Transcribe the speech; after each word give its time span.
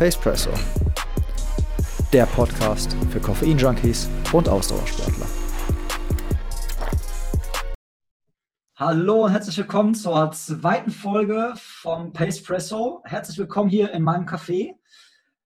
Pacepresso, 0.00 0.48
der 2.10 2.24
Podcast 2.24 2.96
für 3.10 3.20
Koffein-Junkies 3.20 4.08
und 4.32 4.48
Ausdauersportler. 4.48 5.26
Hallo 8.76 9.26
und 9.26 9.32
herzlich 9.32 9.58
willkommen 9.58 9.94
zur 9.94 10.32
zweiten 10.32 10.90
Folge 10.90 11.52
vom 11.56 12.14
Pacepresso. 12.14 13.02
Herzlich 13.04 13.36
willkommen 13.36 13.68
hier 13.68 13.92
in 13.92 14.02
meinem 14.02 14.24
Café. 14.24 14.72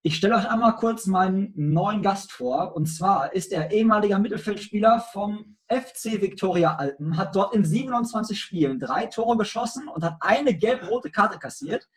Ich 0.02 0.14
stelle 0.14 0.36
euch 0.36 0.48
einmal 0.48 0.76
kurz 0.76 1.06
meinen 1.06 1.52
neuen 1.56 2.00
Gast 2.00 2.30
vor. 2.30 2.76
Und 2.76 2.86
zwar 2.86 3.32
ist 3.32 3.50
er 3.50 3.72
ehemaliger 3.72 4.20
Mittelfeldspieler 4.20 5.00
vom 5.12 5.56
FC 5.66 6.22
Viktoria 6.22 6.76
Alpen, 6.76 7.16
hat 7.16 7.34
dort 7.34 7.56
in 7.56 7.64
27 7.64 8.40
Spielen 8.40 8.78
drei 8.78 9.06
Tore 9.06 9.36
geschossen 9.36 9.88
und 9.88 10.04
hat 10.04 10.18
eine 10.20 10.54
gelb-rote 10.54 11.10
Karte 11.10 11.40
kassiert, 11.40 11.88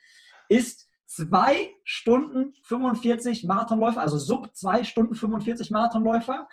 ist 0.49 0.86
2 1.17 1.73
Stunden 1.83 2.53
45 2.61 3.43
Marathonläufer, 3.45 4.01
also 4.01 4.19
sub 4.19 4.55
2 4.55 4.83
Stunden 4.83 5.15
45 5.15 5.71
Marathonläufer, 5.71 6.47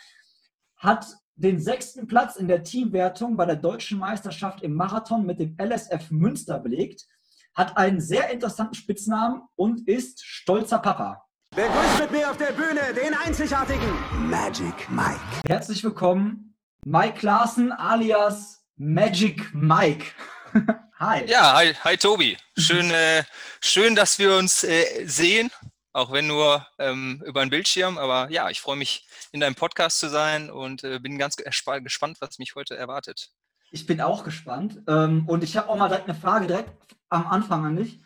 hat 0.77 1.07
den 1.37 1.61
sechsten 1.61 2.07
Platz 2.07 2.37
in 2.37 2.49
der 2.49 2.63
Teamwertung 2.63 3.37
bei 3.37 3.45
der 3.45 3.57
deutschen 3.57 3.99
Meisterschaft 3.99 4.63
im 4.63 4.75
Marathon 4.75 5.27
mit 5.27 5.39
dem 5.39 5.55
LSF 5.61 6.11
Münster 6.11 6.59
belegt, 6.61 7.07
hat 7.55 7.77
einen 7.77 8.01
sehr 8.01 8.31
interessanten 8.31 8.75
Spitznamen 8.75 9.43
und 9.55 9.87
ist 9.87 10.25
stolzer 10.25 10.79
Papa. 10.79 11.25
Begrüßt 11.51 12.01
mit 12.01 12.11
mir 12.13 12.31
auf 12.31 12.39
der 12.39 12.53
Bühne 12.53 12.81
den 12.95 13.13
einzigartigen 13.15 13.93
Magic 14.31 14.91
Mike. 14.91 15.21
Herzlich 15.47 15.85
willkommen, 15.85 16.57
Mike 16.87 17.25
Larsen 17.25 17.71
alias 17.71 18.65
Magic 18.77 19.55
Mike. 19.55 20.07
Hi. 21.01 21.25
Ja, 21.27 21.55
hi, 21.57 21.75
hi 21.83 21.97
Tobi. 21.97 22.37
Schön, 22.57 22.89
äh, 22.93 23.25
schön, 23.61 23.97
dass 23.97 24.21
wir 24.21 24.37
uns 24.37 24.63
äh, 24.63 25.05
sehen, 25.07 25.51
auch 25.93 26.13
wenn 26.13 26.29
nur 26.29 26.65
ähm, 26.79 27.21
über 27.27 27.41
einen 27.41 27.51
Bildschirm. 27.51 27.99
Aber 27.99 28.31
ja, 28.31 28.49
ich 28.49 28.61
freue 28.61 28.77
mich, 28.77 29.05
in 29.33 29.41
deinem 29.41 29.57
Podcast 29.57 29.99
zu 29.99 30.09
sein 30.09 30.51
und 30.51 30.85
äh, 30.85 31.01
bin 31.01 31.19
ganz 31.19 31.35
gespannt, 31.35 32.19
was 32.21 32.39
mich 32.39 32.55
heute 32.55 32.77
erwartet. 32.77 33.31
Ich 33.73 33.87
bin 33.87 34.01
auch 34.01 34.23
gespannt. 34.23 34.83
Ähm, 34.87 35.29
und 35.29 35.43
ich 35.43 35.57
habe 35.57 35.69
auch 35.69 35.77
mal 35.77 35.89
direkt 35.89 36.09
eine 36.09 36.17
Frage 36.17 36.47
direkt 36.47 36.71
am 37.09 37.27
Anfang 37.27 37.65
an 37.65 37.75
dich. 37.75 37.99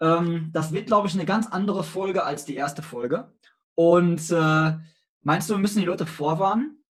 Ähm, 0.00 0.48
das 0.54 0.72
wird, 0.72 0.86
glaube 0.86 1.08
ich, 1.08 1.14
eine 1.14 1.26
ganz 1.26 1.48
andere 1.48 1.84
Folge 1.84 2.24
als 2.24 2.46
die 2.46 2.56
erste 2.56 2.82
Folge. 2.82 3.30
Und 3.74 4.30
äh, 4.30 4.72
meinst 5.20 5.50
du, 5.50 5.54
wir 5.54 5.58
müssen 5.58 5.80
die 5.80 5.86
Leute 5.86 6.06
vorwarnen? 6.06 6.82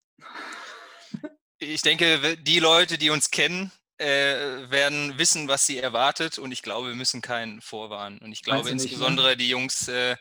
Ich 1.58 1.82
denke, 1.82 2.38
die 2.38 2.60
Leute, 2.60 3.00
die 3.00 3.10
uns 3.10 3.32
kennen, 3.32 3.72
äh, 4.02 4.70
werden 4.72 5.18
wissen, 5.18 5.48
was 5.48 5.66
sie 5.66 5.78
erwartet 5.78 6.40
und 6.40 6.52
ich 6.52 6.64
glaube, 6.64 6.90
wir 6.90 6.96
müssen 6.96 7.22
keinen 7.22 7.62
vorwarnen. 7.62 8.18
Und 8.20 8.32
ich 8.32 8.42
glaube 8.42 8.64
nicht, 8.64 8.76
ne? 8.76 8.84
insbesondere 8.84 9.30
ne? 9.30 9.38
die 9.38 9.50
Jungs 9.50 9.88
äh, 9.88 10.16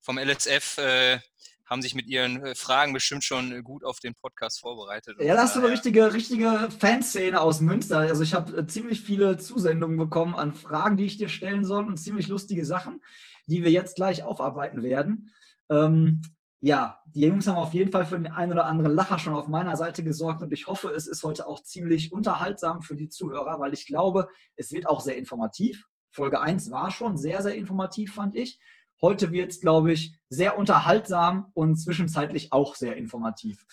vom 0.00 0.18
LSF 0.18 0.78
äh, 0.78 1.18
haben 1.66 1.82
sich 1.82 1.94
mit 1.94 2.06
ihren 2.06 2.44
äh, 2.44 2.54
Fragen 2.54 2.92
bestimmt 2.92 3.24
schon 3.24 3.62
gut 3.62 3.84
auf 3.84 4.00
den 4.00 4.14
Podcast 4.14 4.60
vorbereitet. 4.60 5.20
Ja, 5.20 5.34
da 5.34 5.42
hast 5.42 5.54
du 5.54 5.60
eine 5.60 5.70
richtige, 5.70 6.12
richtige 6.14 6.68
Fanszene 6.78 7.40
aus 7.40 7.60
Münster. 7.60 7.98
Also 7.98 8.22
ich 8.22 8.34
habe 8.34 8.56
äh, 8.56 8.66
ziemlich 8.66 9.02
viele 9.02 9.36
Zusendungen 9.36 9.98
bekommen 9.98 10.34
an 10.34 10.54
Fragen, 10.54 10.96
die 10.96 11.04
ich 11.04 11.18
dir 11.18 11.28
stellen 11.28 11.64
soll 11.64 11.86
und 11.86 11.98
ziemlich 11.98 12.28
lustige 12.28 12.64
Sachen, 12.64 13.02
die 13.46 13.62
wir 13.62 13.70
jetzt 13.70 13.96
gleich 13.96 14.22
aufarbeiten 14.22 14.82
werden. 14.82 15.30
Ähm, 15.70 16.22
ja, 16.60 17.00
die 17.06 17.20
Jungs 17.20 17.46
haben 17.46 17.56
auf 17.56 17.72
jeden 17.72 17.92
Fall 17.92 18.04
für 18.04 18.18
den 18.18 18.32
einen 18.32 18.52
oder 18.52 18.66
anderen 18.66 18.92
Lacher 18.92 19.18
schon 19.18 19.34
auf 19.34 19.46
meiner 19.48 19.76
Seite 19.76 20.02
gesorgt 20.02 20.42
und 20.42 20.52
ich 20.52 20.66
hoffe, 20.66 20.88
es 20.90 21.06
ist 21.06 21.22
heute 21.22 21.46
auch 21.46 21.62
ziemlich 21.62 22.12
unterhaltsam 22.12 22.82
für 22.82 22.96
die 22.96 23.08
Zuhörer, 23.08 23.60
weil 23.60 23.72
ich 23.72 23.86
glaube, 23.86 24.28
es 24.56 24.72
wird 24.72 24.88
auch 24.88 25.00
sehr 25.00 25.16
informativ. 25.16 25.86
Folge 26.10 26.40
1 26.40 26.70
war 26.70 26.90
schon 26.90 27.16
sehr, 27.16 27.42
sehr 27.42 27.54
informativ, 27.54 28.14
fand 28.14 28.34
ich. 28.34 28.58
Heute 29.00 29.30
wird 29.30 29.52
es, 29.52 29.60
glaube 29.60 29.92
ich, 29.92 30.18
sehr 30.28 30.58
unterhaltsam 30.58 31.52
und 31.54 31.76
zwischenzeitlich 31.76 32.52
auch 32.52 32.74
sehr 32.74 32.96
informativ. 32.96 33.64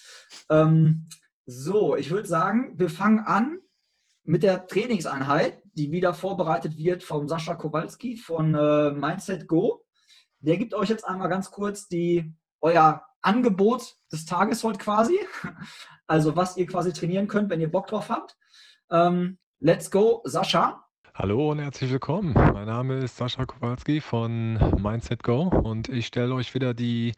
Ähm, 0.50 1.08
so, 1.48 1.96
ich 1.96 2.12
würde 2.12 2.28
sagen, 2.28 2.78
wir 2.78 2.90
fangen 2.90 3.20
an 3.20 3.60
mit 4.24 4.44
der 4.44 4.68
Trainingseinheit, 4.68 5.62
die 5.74 5.92
wieder 5.92 6.14
vorbereitet 6.14 6.78
wird 6.78 7.04
vom 7.04 7.28
Sascha 7.28 7.56
Kowalski 7.56 8.18
von 8.18 8.54
äh, 8.54 8.92
Mindset 8.92 9.48
Go. 9.48 9.84
Der 10.40 10.58
gibt 10.58 10.76
euch 10.76 10.90
jetzt 10.90 11.08
einmal 11.08 11.30
ganz 11.30 11.50
kurz 11.50 11.88
die 11.88 12.36
euer 12.62 13.06
Angebot 13.22 13.96
des 14.12 14.26
Tages 14.26 14.64
heute 14.64 14.80
quasi. 14.80 15.20
Also 16.08 16.36
was 16.36 16.56
ihr 16.56 16.68
quasi 16.68 16.94
trainieren 16.94 17.28
könnt, 17.28 17.50
wenn 17.50 17.60
ihr 17.60 17.72
Bock 17.72 17.88
drauf 17.88 18.10
habt. 18.10 18.38
Ähm, 18.92 19.40
let's 19.60 19.90
go, 19.90 20.22
Sascha. 20.24 20.86
Hallo 21.16 21.50
und 21.50 21.60
herzlich 21.60 21.92
willkommen. 21.92 22.34
Mein 22.34 22.68
Name 22.68 22.98
ist 22.98 23.18
Sascha 23.18 23.46
Kowalski 23.46 24.02
von 24.02 24.60
Mindset 24.78 25.24
Go 25.24 25.44
und 25.44 25.90
ich 25.90 26.06
stelle 26.06 26.36
euch 26.36 26.54
wieder 26.54 26.76
die 26.76 27.14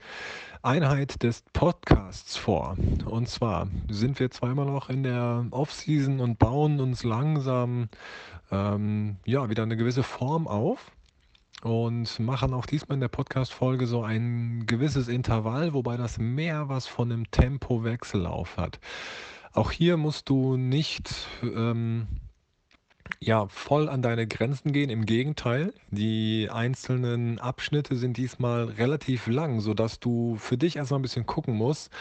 Einheit 0.62 1.24
des 1.24 1.44
Podcasts 1.52 2.38
vor. 2.38 2.78
Und 3.06 3.28
zwar 3.28 3.68
sind 3.90 4.19
wir 4.19 4.31
zweimal 4.31 4.68
noch 4.68 4.90
in 4.90 5.04
der 5.04 5.48
Offseason 5.52 6.19
und 6.19 6.40
bauen 6.40 6.80
uns 6.80 7.04
langsam 7.04 7.90
ähm, 8.52 9.18
ja, 9.25 9.50
wieder 9.50 9.64
eine 9.64 9.75
gewisse 9.75 10.04
Form 10.04 10.48
auf 10.48 10.92
und 11.63 12.19
machen 12.19 12.53
auch 12.53 12.66
diesmal 12.66 12.95
in 12.95 13.01
der 13.01 13.07
Podcast-Folge 13.07 13.88
so 13.88 14.03
ein 14.03 14.66
gewisses 14.68 15.07
Intervall, 15.07 15.73
wobei 15.73 15.97
das 15.97 16.18
mehr 16.18 16.69
was 16.69 16.88
von 16.88 17.12
einem 17.12 17.31
Tempowechsellauf 17.31 18.57
hat. 18.57 18.79
Auch 19.53 19.72
hier 19.72 19.97
musst 19.97 20.29
du 20.29 20.56
nicht 20.56 21.28
ähm, 21.41 22.07
ja, 23.19 23.47
voll 23.47 23.90
an 23.90 24.01
deine 24.01 24.28
Grenzen 24.28 24.72
gehen. 24.72 24.90
Im 24.90 25.06
Gegenteil, 25.06 25.73
die 25.90 26.50
einzelnen 26.51 27.40
Abschnitte 27.40 27.95
sind 27.95 28.18
diesmal 28.18 28.66
relativ 28.66 29.28
lang, 29.28 29.59
sodass 29.59 30.00
du 30.00 30.35
für 30.38 30.57
dich 30.57 30.75
erstmal 30.75 31.00
ein 31.00 31.03
bisschen 31.03 31.25
gucken 31.25 31.56
musst, 31.56 31.91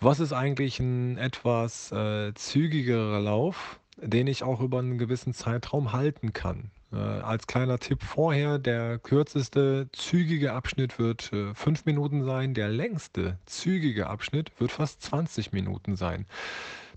was 0.00 0.20
ist 0.20 0.32
eigentlich 0.32 0.78
ein 0.80 1.18
etwas 1.18 1.92
äh, 1.92 2.32
zügigerer 2.34 3.20
Lauf, 3.20 3.80
den 3.98 4.26
ich 4.26 4.42
auch 4.42 4.60
über 4.60 4.78
einen 4.78 4.98
gewissen 4.98 5.32
Zeitraum 5.32 5.92
halten 5.92 6.32
kann. 6.32 6.70
Äh, 6.96 7.20
als 7.20 7.46
kleiner 7.46 7.78
Tipp 7.78 8.02
vorher, 8.02 8.58
der 8.58 8.98
kürzeste 8.98 9.88
zügige 9.92 10.52
Abschnitt 10.52 10.98
wird 10.98 11.32
äh, 11.32 11.54
fünf 11.54 11.84
Minuten 11.84 12.24
sein, 12.24 12.54
der 12.54 12.68
längste 12.68 13.38
zügige 13.44 14.06
Abschnitt 14.06 14.50
wird 14.58 14.72
fast 14.72 15.02
20 15.02 15.52
Minuten 15.52 15.96
sein. 15.96 16.26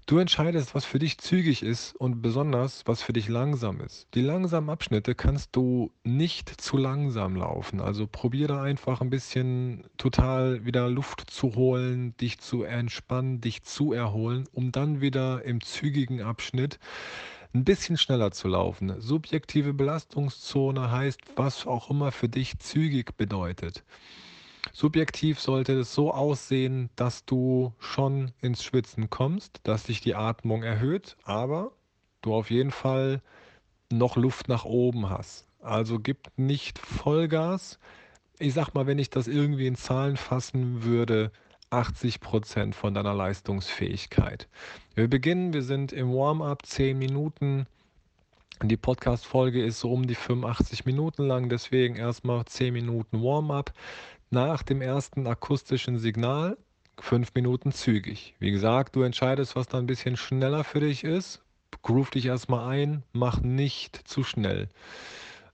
Du 0.05 0.17
entscheidest, 0.17 0.73
was 0.73 0.85
für 0.85 0.97
dich 0.97 1.19
zügig 1.19 1.61
ist 1.61 1.95
und 1.95 2.23
besonders, 2.23 2.81
was 2.87 3.03
für 3.03 3.13
dich 3.13 3.27
langsam 3.27 3.79
ist. 3.79 4.07
Die 4.15 4.21
langsamen 4.21 4.71
Abschnitte 4.71 5.13
kannst 5.13 5.55
du 5.55 5.91
nicht 6.03 6.49
zu 6.59 6.77
langsam 6.77 7.35
laufen. 7.35 7.79
Also 7.79 8.07
probier 8.07 8.47
da 8.47 8.63
einfach 8.63 9.01
ein 9.01 9.11
bisschen 9.11 9.83
total 9.97 10.65
wieder 10.65 10.89
Luft 10.89 11.29
zu 11.29 11.53
holen, 11.53 12.17
dich 12.17 12.39
zu 12.39 12.63
entspannen, 12.63 13.39
dich 13.39 13.61
zu 13.61 13.93
erholen, 13.93 14.47
um 14.51 14.71
dann 14.71 14.99
wieder 14.99 15.45
im 15.45 15.61
zügigen 15.61 16.23
Abschnitt 16.23 16.79
ein 17.53 17.63
bisschen 17.63 17.97
schneller 17.97 18.31
zu 18.31 18.47
laufen. 18.47 19.01
Subjektive 19.01 19.73
Belastungszone 19.73 20.91
heißt, 20.91 21.21
was 21.35 21.65
auch 21.65 21.89
immer 21.89 22.11
für 22.11 22.29
dich 22.29 22.59
zügig 22.59 23.17
bedeutet. 23.17 23.83
Subjektiv 24.71 25.39
sollte 25.39 25.73
es 25.73 25.93
so 25.93 26.13
aussehen, 26.13 26.89
dass 26.95 27.25
du 27.25 27.73
schon 27.79 28.31
ins 28.41 28.63
Schwitzen 28.63 29.09
kommst, 29.09 29.61
dass 29.63 29.85
sich 29.85 30.01
die 30.01 30.15
Atmung 30.15 30.63
erhöht, 30.63 31.17
aber 31.23 31.71
du 32.21 32.35
auf 32.35 32.51
jeden 32.51 32.71
Fall 32.71 33.21
noch 33.91 34.15
Luft 34.15 34.47
nach 34.47 34.65
oben 34.65 35.09
hast. 35.09 35.47
Also 35.59 35.99
gib 35.99 36.29
nicht 36.37 36.77
Vollgas. 36.77 37.79
Ich 38.37 38.53
sag 38.53 38.73
mal, 38.73 38.85
wenn 38.85 38.99
ich 38.99 39.09
das 39.09 39.27
irgendwie 39.27 39.67
in 39.67 39.75
Zahlen 39.75 40.17
fassen 40.17 40.83
würde, 40.83 41.31
80 41.71 42.19
Prozent 42.19 42.75
von 42.75 42.93
deiner 42.93 43.13
Leistungsfähigkeit. 43.13 44.47
Wir 44.95 45.07
beginnen, 45.07 45.53
wir 45.53 45.61
sind 45.61 45.91
im 45.91 46.13
Warm-up 46.13 46.65
10 46.65 46.97
Minuten. 46.97 47.67
Die 48.63 48.77
Podcast-Folge 48.77 49.63
ist 49.63 49.79
so 49.79 49.91
um 49.91 50.07
die 50.07 50.15
85 50.15 50.85
Minuten 50.85 51.27
lang, 51.27 51.49
deswegen 51.49 51.95
erstmal 51.95 52.45
10 52.45 52.73
Minuten 52.73 53.21
Warm-up. 53.21 53.73
Nach 54.31 54.63
dem 54.63 54.81
ersten 54.81 55.27
akustischen 55.27 55.97
Signal 55.97 56.57
5 56.99 57.33
Minuten 57.33 57.71
zügig. 57.71 58.35
Wie 58.39 58.51
gesagt, 58.51 58.95
du 58.95 59.03
entscheidest, 59.03 59.55
was 59.55 59.67
da 59.67 59.77
ein 59.77 59.87
bisschen 59.87 60.17
schneller 60.17 60.63
für 60.63 60.81
dich 60.81 61.03
ist. 61.03 61.41
Groove 61.81 62.09
dich 62.09 62.25
erstmal 62.25 62.67
ein, 62.67 63.03
mach 63.13 63.39
nicht 63.41 63.95
zu 64.07 64.23
schnell 64.23 64.67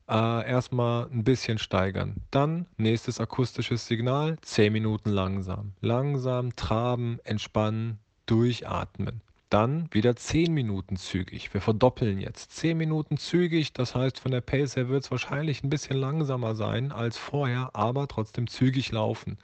äh, 0.10 0.50
erstmal 0.50 1.08
ein 1.12 1.24
bisschen 1.24 1.58
steigern. 1.58 2.16
Dann 2.32 2.66
nächstes 2.78 3.20
akustisches 3.20 3.88
Signal, 3.88 4.38
10 4.42 4.72
Minuten 4.72 5.10
langsam. 5.10 5.74
Langsam 5.82 6.56
traben, 6.56 7.20
entspannen, 7.24 8.00
durchatmen. 8.26 9.22
Dann 9.50 9.88
wieder 9.92 10.16
10 10.16 10.54
Minuten 10.54 10.98
zügig. 10.98 11.54
Wir 11.54 11.62
verdoppeln 11.62 12.20
jetzt. 12.20 12.52
10 12.56 12.78
Minuten 12.78 13.18
zügig, 13.18 13.74
das 13.74 13.96
heißt, 13.96 14.20
von 14.20 14.32
der 14.32 14.42
Pace 14.42 14.76
her 14.76 14.90
wird 14.90 15.04
es 15.04 15.12
wahrscheinlich 15.12 15.64
ein 15.64 15.70
bisschen 15.70 15.98
langsamer 15.98 16.56
sein 16.56 16.92
als 16.92 17.18
vorher, 17.18 17.70
aber 17.74 18.08
trotzdem 18.08 18.48
zügig 18.48 18.92
laufen. 18.92 19.38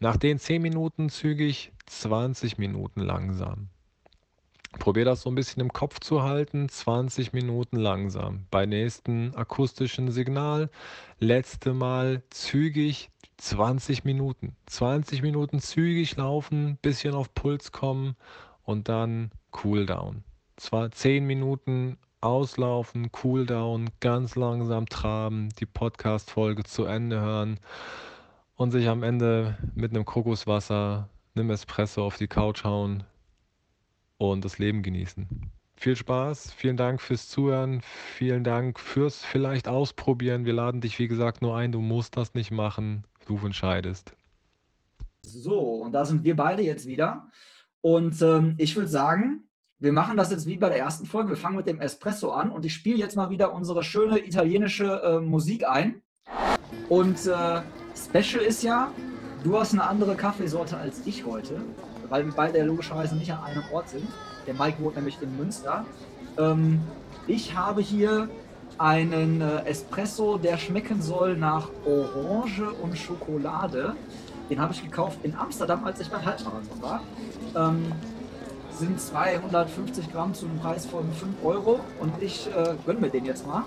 Nach 0.00 0.16
den 0.16 0.38
10 0.38 0.60
Minuten 0.60 1.08
zügig 1.08 1.72
20 1.86 2.58
Minuten 2.58 3.00
langsam. 3.00 3.68
Probier 4.78 5.04
das 5.04 5.22
so 5.22 5.30
ein 5.30 5.34
bisschen 5.34 5.60
im 5.60 5.72
Kopf 5.72 6.00
zu 6.00 6.22
halten, 6.22 6.68
20 6.68 7.32
Minuten 7.32 7.76
langsam. 7.76 8.46
Bei 8.50 8.66
nächsten 8.66 9.34
akustischen 9.34 10.10
Signal, 10.10 10.70
letzte 11.20 11.74
Mal 11.74 12.22
zügig 12.30 13.10
20 13.36 14.04
Minuten. 14.04 14.56
20 14.66 15.22
Minuten 15.22 15.60
zügig 15.60 16.16
laufen, 16.16 16.78
bisschen 16.80 17.14
auf 17.14 17.34
Puls 17.34 17.72
kommen 17.72 18.16
und 18.64 18.88
dann 18.88 19.30
Cooldown. 19.50 20.24
Zwar 20.56 20.90
10 20.90 21.26
Minuten 21.26 21.98
auslaufen, 22.20 23.12
Cooldown, 23.12 23.90
ganz 24.00 24.36
langsam 24.36 24.86
traben, 24.86 25.48
die 25.58 25.66
Podcast-Folge 25.66 26.64
zu 26.64 26.84
Ende 26.84 27.20
hören 27.20 27.58
und 28.54 28.70
sich 28.70 28.88
am 28.88 29.02
Ende 29.02 29.58
mit 29.74 29.90
einem 29.90 30.04
Kokoswasser, 30.04 31.08
einem 31.34 31.50
Espresso 31.50 32.04
auf 32.06 32.16
die 32.16 32.28
Couch 32.28 32.64
hauen 32.64 33.04
und 34.30 34.44
das 34.44 34.58
Leben 34.58 34.82
genießen. 34.82 35.26
Viel 35.76 35.96
Spaß, 35.96 36.52
vielen 36.52 36.76
Dank 36.76 37.00
fürs 37.00 37.28
Zuhören, 37.28 37.80
vielen 37.82 38.44
Dank 38.44 38.78
fürs 38.78 39.24
vielleicht 39.24 39.66
Ausprobieren. 39.66 40.44
Wir 40.44 40.52
laden 40.52 40.80
dich, 40.80 40.98
wie 40.98 41.08
gesagt, 41.08 41.42
nur 41.42 41.56
ein, 41.56 41.72
du 41.72 41.80
musst 41.80 42.16
das 42.16 42.34
nicht 42.34 42.52
machen, 42.52 43.04
du 43.26 43.36
entscheidest. 43.44 44.14
So, 45.22 45.58
und 45.58 45.92
da 45.92 46.04
sind 46.04 46.22
wir 46.22 46.36
beide 46.36 46.62
jetzt 46.62 46.86
wieder. 46.86 47.28
Und 47.80 48.22
ähm, 48.22 48.54
ich 48.58 48.76
würde 48.76 48.88
sagen, 48.88 49.48
wir 49.80 49.92
machen 49.92 50.16
das 50.16 50.30
jetzt 50.30 50.46
wie 50.46 50.56
bei 50.56 50.68
der 50.68 50.78
ersten 50.78 51.06
Folge. 51.06 51.30
Wir 51.30 51.36
fangen 51.36 51.56
mit 51.56 51.66
dem 51.66 51.80
Espresso 51.80 52.30
an 52.30 52.50
und 52.50 52.64
ich 52.64 52.74
spiele 52.74 52.98
jetzt 52.98 53.16
mal 53.16 53.30
wieder 53.30 53.52
unsere 53.52 53.82
schöne 53.82 54.24
italienische 54.24 55.02
äh, 55.02 55.20
Musik 55.20 55.66
ein. 55.68 56.02
Und 56.88 57.26
äh, 57.26 57.62
Special 57.96 58.44
ist 58.44 58.62
ja, 58.62 58.92
du 59.42 59.58
hast 59.58 59.72
eine 59.72 59.82
andere 59.84 60.14
Kaffeesorte 60.14 60.76
als 60.76 61.04
ich 61.06 61.26
heute, 61.26 61.60
weil 62.12 62.26
wir 62.26 62.32
beide 62.34 62.62
logischerweise 62.62 63.16
nicht 63.16 63.32
an 63.32 63.42
einem 63.42 63.64
Ort 63.72 63.88
sind. 63.88 64.06
Der 64.46 64.52
Mike 64.52 64.82
wohnt 64.82 64.96
nämlich 64.96 65.16
in 65.22 65.34
Münster. 65.34 65.86
Ähm, 66.38 66.82
ich 67.26 67.56
habe 67.56 67.80
hier 67.80 68.28
einen 68.76 69.40
äh, 69.40 69.64
Espresso, 69.64 70.36
der 70.36 70.58
schmecken 70.58 71.00
soll 71.00 71.38
nach 71.38 71.68
Orange 71.86 72.70
und 72.82 72.98
Schokolade. 72.98 73.96
Den 74.50 74.60
habe 74.60 74.74
ich 74.74 74.82
gekauft 74.82 75.20
in 75.22 75.34
Amsterdam, 75.34 75.84
als 75.86 76.00
ich 76.00 76.10
beim 76.10 76.22
Halbmarathon 76.22 76.82
war. 76.82 77.00
Ähm, 77.56 77.92
sind 78.70 79.00
250 79.00 80.12
Gramm 80.12 80.34
zu 80.34 80.44
einem 80.44 80.58
Preis 80.58 80.84
von 80.84 81.10
5 81.14 81.42
Euro 81.42 81.80
und 81.98 82.12
ich 82.20 82.46
äh, 82.48 82.74
gönne 82.84 83.00
mir 83.00 83.08
den 83.08 83.24
jetzt 83.24 83.46
mal. 83.46 83.64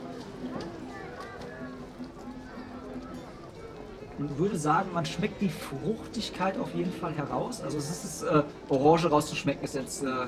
Und 4.17 4.37
würde 4.37 4.57
sagen, 4.57 4.89
man 4.93 5.05
schmeckt 5.05 5.41
die 5.41 5.49
Fruchtigkeit 5.49 6.57
auf 6.57 6.73
jeden 6.73 6.91
Fall 6.91 7.13
heraus. 7.13 7.61
Also 7.61 7.77
es 7.77 8.03
ist 8.03 8.23
äh, 8.23 8.43
Orange 8.69 9.09
rauszuschmecken, 9.09 9.63
ist 9.63 9.75
jetzt 9.75 10.03
äh, 10.03 10.27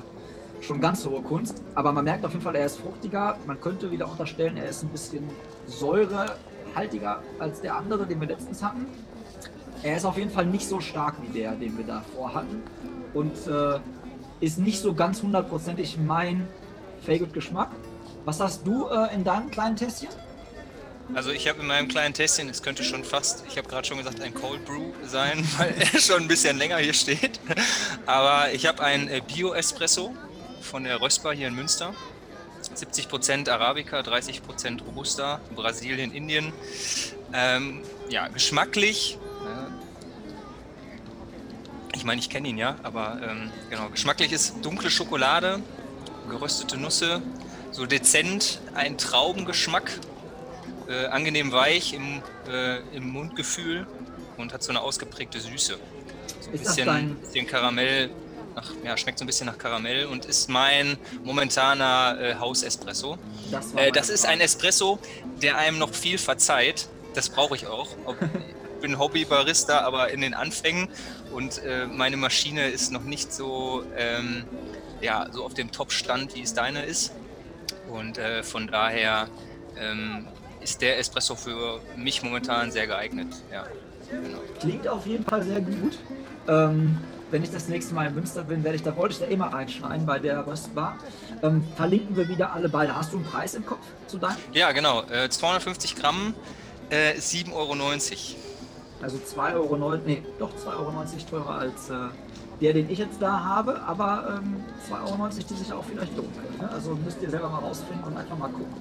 schon 0.60 0.80
ganz 0.80 1.06
hohe 1.06 1.22
Kunst. 1.22 1.62
Aber 1.74 1.92
man 1.92 2.04
merkt 2.04 2.24
auf 2.24 2.32
jeden 2.32 2.42
Fall, 2.44 2.56
er 2.56 2.66
ist 2.66 2.78
fruchtiger. 2.78 3.36
Man 3.46 3.60
könnte 3.60 3.90
wieder 3.90 4.10
unterstellen, 4.10 4.56
er 4.56 4.68
ist 4.68 4.82
ein 4.82 4.88
bisschen 4.88 5.28
säurehaltiger 5.66 7.22
als 7.38 7.60
der 7.60 7.76
andere, 7.76 8.06
den 8.06 8.20
wir 8.20 8.28
letztens 8.28 8.62
hatten. 8.62 8.86
Er 9.82 9.96
ist 9.96 10.04
auf 10.04 10.18
jeden 10.18 10.30
Fall 10.30 10.46
nicht 10.46 10.68
so 10.68 10.80
stark 10.80 11.14
wie 11.22 11.28
der, 11.28 11.52
den 11.52 11.78
wir 11.78 11.86
davor 11.86 12.34
hatten. 12.34 12.62
Und 13.14 13.46
äh, 13.46 13.78
ist 14.40 14.58
nicht 14.58 14.80
so 14.80 14.92
ganz 14.94 15.22
hundertprozentig 15.22 15.98
mein 15.98 16.46
Favorite-Geschmack. 17.02 17.70
Was 18.24 18.40
hast 18.40 18.66
du 18.66 18.86
äh, 18.88 19.14
in 19.14 19.24
deinem 19.24 19.50
kleinen 19.50 19.76
Tässchen? 19.76 20.08
Also 21.14 21.30
ich 21.30 21.48
habe 21.48 21.60
in 21.60 21.66
meinem 21.66 21.88
kleinen 21.88 22.12
Tässchen, 22.12 22.48
es 22.50 22.62
könnte 22.62 22.84
schon 22.84 23.02
fast, 23.02 23.44
ich 23.48 23.56
habe 23.56 23.66
gerade 23.66 23.86
schon 23.86 23.96
gesagt, 23.96 24.20
ein 24.20 24.34
Cold 24.34 24.64
Brew 24.66 24.92
sein, 25.04 25.46
weil 25.58 25.74
er 25.78 25.98
schon 26.00 26.22
ein 26.22 26.28
bisschen 26.28 26.58
länger 26.58 26.78
hier 26.78 26.92
steht. 26.92 27.40
Aber 28.06 28.52
ich 28.52 28.66
habe 28.66 28.82
ein 28.82 29.08
äh, 29.08 29.22
Bio-Espresso 29.26 30.14
von 30.60 30.84
der 30.84 31.00
Rösper 31.00 31.32
hier 31.32 31.48
in 31.48 31.54
Münster. 31.54 31.94
70% 32.74 33.48
Arabica, 33.48 34.00
30% 34.00 34.82
Robusta, 34.82 35.40
Brasilien, 35.54 36.12
Indien. 36.12 36.52
Ähm, 37.32 37.82
ja, 38.10 38.28
geschmacklich. 38.28 39.18
Äh, 39.44 39.68
ich 41.96 42.04
meine, 42.04 42.20
ich 42.20 42.28
kenne 42.28 42.48
ihn 42.48 42.58
ja, 42.58 42.76
aber 42.82 43.18
ähm, 43.26 43.50
genau, 43.70 43.88
geschmacklich 43.88 44.32
ist 44.32 44.56
dunkle 44.62 44.90
Schokolade, 44.90 45.62
geröstete 46.28 46.76
Nüsse, 46.76 47.22
so 47.70 47.86
dezent 47.86 48.60
ein 48.74 48.98
Traubengeschmack 48.98 49.90
äh, 50.88 51.06
angenehm 51.06 51.52
weich 51.52 51.92
im, 51.92 52.22
äh, 52.50 52.78
im 52.96 53.08
Mundgefühl 53.10 53.86
und 54.36 54.52
hat 54.52 54.62
so 54.62 54.70
eine 54.70 54.80
ausgeprägte 54.80 55.40
Süße. 55.40 55.76
So 56.40 56.48
ein 56.48 56.54
ist 56.54 56.64
bisschen, 56.64 57.16
bisschen 57.16 57.46
Karamell, 57.46 58.10
nach, 58.54 58.70
ja, 58.84 58.96
schmeckt 58.96 59.18
so 59.18 59.24
ein 59.24 59.26
bisschen 59.26 59.46
nach 59.46 59.58
Karamell 59.58 60.06
und 60.06 60.24
ist 60.24 60.48
mein 60.48 60.96
momentaner 61.24 62.18
äh, 62.20 62.34
Hausespresso. 62.36 63.18
Das, 63.50 63.74
äh, 63.74 63.92
das 63.92 64.08
ist 64.08 64.26
ein 64.26 64.40
Espresso, 64.40 64.98
der 65.42 65.58
einem 65.58 65.78
noch 65.78 65.92
viel 65.92 66.18
verzeiht. 66.18 66.88
Das 67.14 67.28
brauche 67.28 67.54
ich 67.54 67.66
auch. 67.66 67.88
Ich 68.76 68.82
bin 68.82 68.98
Hobbybarista, 68.98 69.80
aber 69.80 70.10
in 70.10 70.20
den 70.20 70.34
Anfängen 70.34 70.88
und 71.32 71.58
äh, 71.64 71.86
meine 71.86 72.16
Maschine 72.16 72.68
ist 72.68 72.92
noch 72.92 73.02
nicht 73.02 73.32
so, 73.32 73.82
ähm, 73.96 74.44
ja, 75.00 75.26
so 75.32 75.44
auf 75.44 75.52
dem 75.52 75.72
Top-Stand, 75.72 76.34
wie 76.36 76.42
es 76.42 76.54
deine 76.54 76.84
ist. 76.84 77.12
Und 77.90 78.20
von 78.42 78.66
daher 78.66 79.28
ähm, 79.78 80.26
ist 80.60 80.80
der 80.80 80.98
Espresso 80.98 81.34
für 81.34 81.80
mich 81.96 82.22
momentan 82.22 82.70
sehr 82.70 82.86
geeignet. 82.86 83.28
Ja, 83.52 83.64
genau. 84.10 84.38
Klingt 84.60 84.88
auf 84.88 85.06
jeden 85.06 85.24
Fall 85.24 85.42
sehr 85.42 85.60
gut. 85.60 85.98
Ähm, 86.48 86.98
wenn 87.30 87.42
ich 87.42 87.50
das 87.50 87.68
nächste 87.68 87.94
Mal 87.94 88.06
in 88.06 88.14
Münster 88.14 88.42
bin, 88.42 88.64
werde 88.64 88.76
ich 88.76 88.82
da 88.82 88.96
wollte 88.96 89.14
ich 89.14 89.20
da 89.20 89.26
immer 89.26 89.52
reinschneiden 89.52 90.06
bei 90.06 90.18
der 90.18 90.46
Röstbar. 90.46 90.96
Ähm, 91.42 91.62
verlinken 91.76 92.16
wir 92.16 92.28
wieder 92.28 92.52
alle 92.52 92.68
beide. 92.68 92.96
Hast 92.96 93.12
du 93.12 93.18
einen 93.18 93.26
Preis 93.26 93.54
im 93.54 93.66
Kopf 93.66 93.84
zu 94.06 94.18
deinem? 94.18 94.36
Ja, 94.52 94.72
genau. 94.72 95.02
Äh, 95.10 95.28
250 95.28 95.96
Gramm, 95.96 96.34
äh, 96.90 97.12
7,90 97.14 97.52
Euro. 97.52 97.74
Also 99.00 99.18
2,90 99.18 99.54
Euro, 99.54 99.96
nee, 100.06 100.22
doch 100.38 100.50
2,90 100.50 100.72
Euro 100.72 101.04
teurer 101.30 101.58
als 101.58 101.90
äh, 101.90 101.94
der, 102.60 102.72
den 102.72 102.90
ich 102.90 102.98
jetzt 102.98 103.20
da 103.20 103.44
habe, 103.44 103.80
aber 103.82 104.40
ähm, 104.40 104.64
2,90 104.90 105.10
Euro, 105.10 105.28
die 105.28 105.54
sich 105.54 105.72
auch 105.72 105.84
vielleicht 105.84 106.16
lohnen 106.16 106.32
können. 106.34 106.58
Ne? 106.58 106.70
Also 106.70 106.94
müsst 106.96 107.22
ihr 107.22 107.30
selber 107.30 107.48
mal 107.48 107.60
rausfinden 107.60 108.04
und 108.04 108.16
einfach 108.16 108.36
mal 108.36 108.50
gucken. 108.50 108.74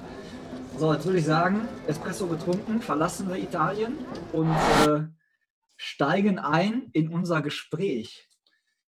So, 0.78 0.94
jetzt 0.94 1.06
würde 1.06 1.20
ich 1.20 1.26
sagen, 1.26 1.68
Espresso 1.88 2.28
getrunken, 2.28 2.82
verlassen 2.82 3.28
wir 3.30 3.38
Italien 3.38 3.98
und 4.32 4.56
äh, 4.86 5.08
steigen 5.76 6.40
ein 6.40 6.90
in 6.94 7.10
unser 7.10 7.42
Gespräch. 7.42 8.28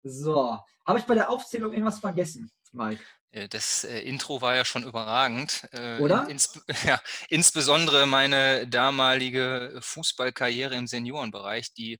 So, 0.03 0.59
habe 0.85 0.99
ich 0.99 1.05
bei 1.05 1.15
der 1.15 1.29
Aufzählung 1.29 1.73
irgendwas 1.73 1.99
vergessen, 1.99 2.51
Mike? 2.71 3.03
Äh, 3.31 3.49
das 3.49 3.83
äh, 3.83 3.99
Intro 3.99 4.41
war 4.41 4.55
ja 4.55 4.65
schon 4.65 4.83
überragend. 4.83 5.67
Äh, 5.71 5.99
Oder? 5.99 6.27
Ins, 6.29 6.59
ja, 6.85 6.99
insbesondere 7.29 8.05
meine 8.05 8.67
damalige 8.67 9.77
Fußballkarriere 9.81 10.75
im 10.75 10.87
Seniorenbereich, 10.87 11.73
die 11.73 11.99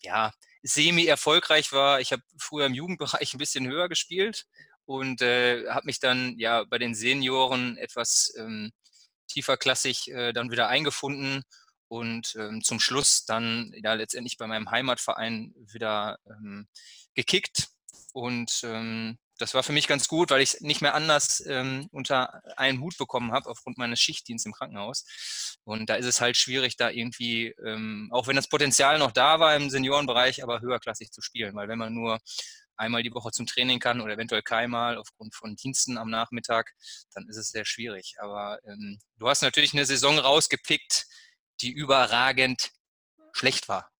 ja 0.00 0.32
semi-erfolgreich 0.62 1.72
war. 1.72 2.00
Ich 2.00 2.12
habe 2.12 2.22
früher 2.38 2.66
im 2.66 2.74
Jugendbereich 2.74 3.32
ein 3.34 3.38
bisschen 3.38 3.66
höher 3.66 3.88
gespielt 3.88 4.46
und 4.84 5.22
äh, 5.22 5.68
habe 5.68 5.86
mich 5.86 6.00
dann 6.00 6.38
ja 6.38 6.64
bei 6.64 6.78
den 6.78 6.94
Senioren 6.94 7.76
etwas 7.76 8.32
ähm, 8.38 8.72
tieferklassig 9.28 10.08
äh, 10.08 10.32
dann 10.32 10.50
wieder 10.50 10.68
eingefunden 10.68 11.42
und 11.88 12.36
ähm, 12.38 12.62
zum 12.62 12.78
Schluss 12.80 13.24
dann 13.24 13.72
ja 13.82 13.94
letztendlich 13.94 14.36
bei 14.36 14.46
meinem 14.46 14.70
Heimatverein 14.70 15.54
wieder 15.72 16.18
ähm, 16.26 16.68
gekickt. 17.14 17.68
Und 18.12 18.62
ähm, 18.64 19.18
das 19.40 19.54
war 19.54 19.62
für 19.62 19.72
mich 19.72 19.86
ganz 19.88 20.06
gut, 20.06 20.30
weil 20.30 20.42
ich 20.42 20.54
es 20.54 20.60
nicht 20.60 20.82
mehr 20.82 20.94
anders 20.94 21.42
ähm, 21.46 21.88
unter 21.92 22.42
einen 22.58 22.80
Hut 22.80 22.98
bekommen 22.98 23.32
habe 23.32 23.48
aufgrund 23.48 23.78
meines 23.78 23.98
Schichtdienstes 23.98 24.46
im 24.46 24.52
Krankenhaus. 24.52 25.04
Und 25.64 25.88
da 25.88 25.94
ist 25.94 26.06
es 26.06 26.20
halt 26.20 26.36
schwierig, 26.36 26.76
da 26.76 26.90
irgendwie, 26.90 27.54
ähm, 27.64 28.08
auch 28.12 28.26
wenn 28.26 28.36
das 28.36 28.48
Potenzial 28.48 28.98
noch 28.98 29.12
da 29.12 29.40
war 29.40 29.56
im 29.56 29.70
Seniorenbereich, 29.70 30.42
aber 30.42 30.60
höherklassig 30.60 31.10
zu 31.10 31.22
spielen. 31.22 31.54
Weil 31.54 31.68
wenn 31.68 31.78
man 31.78 31.94
nur 31.94 32.18
einmal 32.76 33.02
die 33.02 33.12
Woche 33.12 33.30
zum 33.30 33.46
Training 33.46 33.78
kann 33.78 34.00
oder 34.00 34.14
eventuell 34.14 34.42
keinmal 34.42 34.98
aufgrund 34.98 35.34
von 35.34 35.56
Diensten 35.56 35.96
am 35.96 36.10
Nachmittag, 36.10 36.72
dann 37.14 37.28
ist 37.28 37.36
es 37.36 37.48
sehr 37.48 37.64
schwierig. 37.64 38.16
Aber 38.20 38.58
ähm, 38.64 38.98
du 39.16 39.28
hast 39.28 39.42
natürlich 39.42 39.72
eine 39.72 39.86
Saison 39.86 40.18
rausgepickt, 40.18 41.06
die 41.62 41.72
überragend 41.72 42.70
schlecht 43.32 43.68
war. 43.68 43.90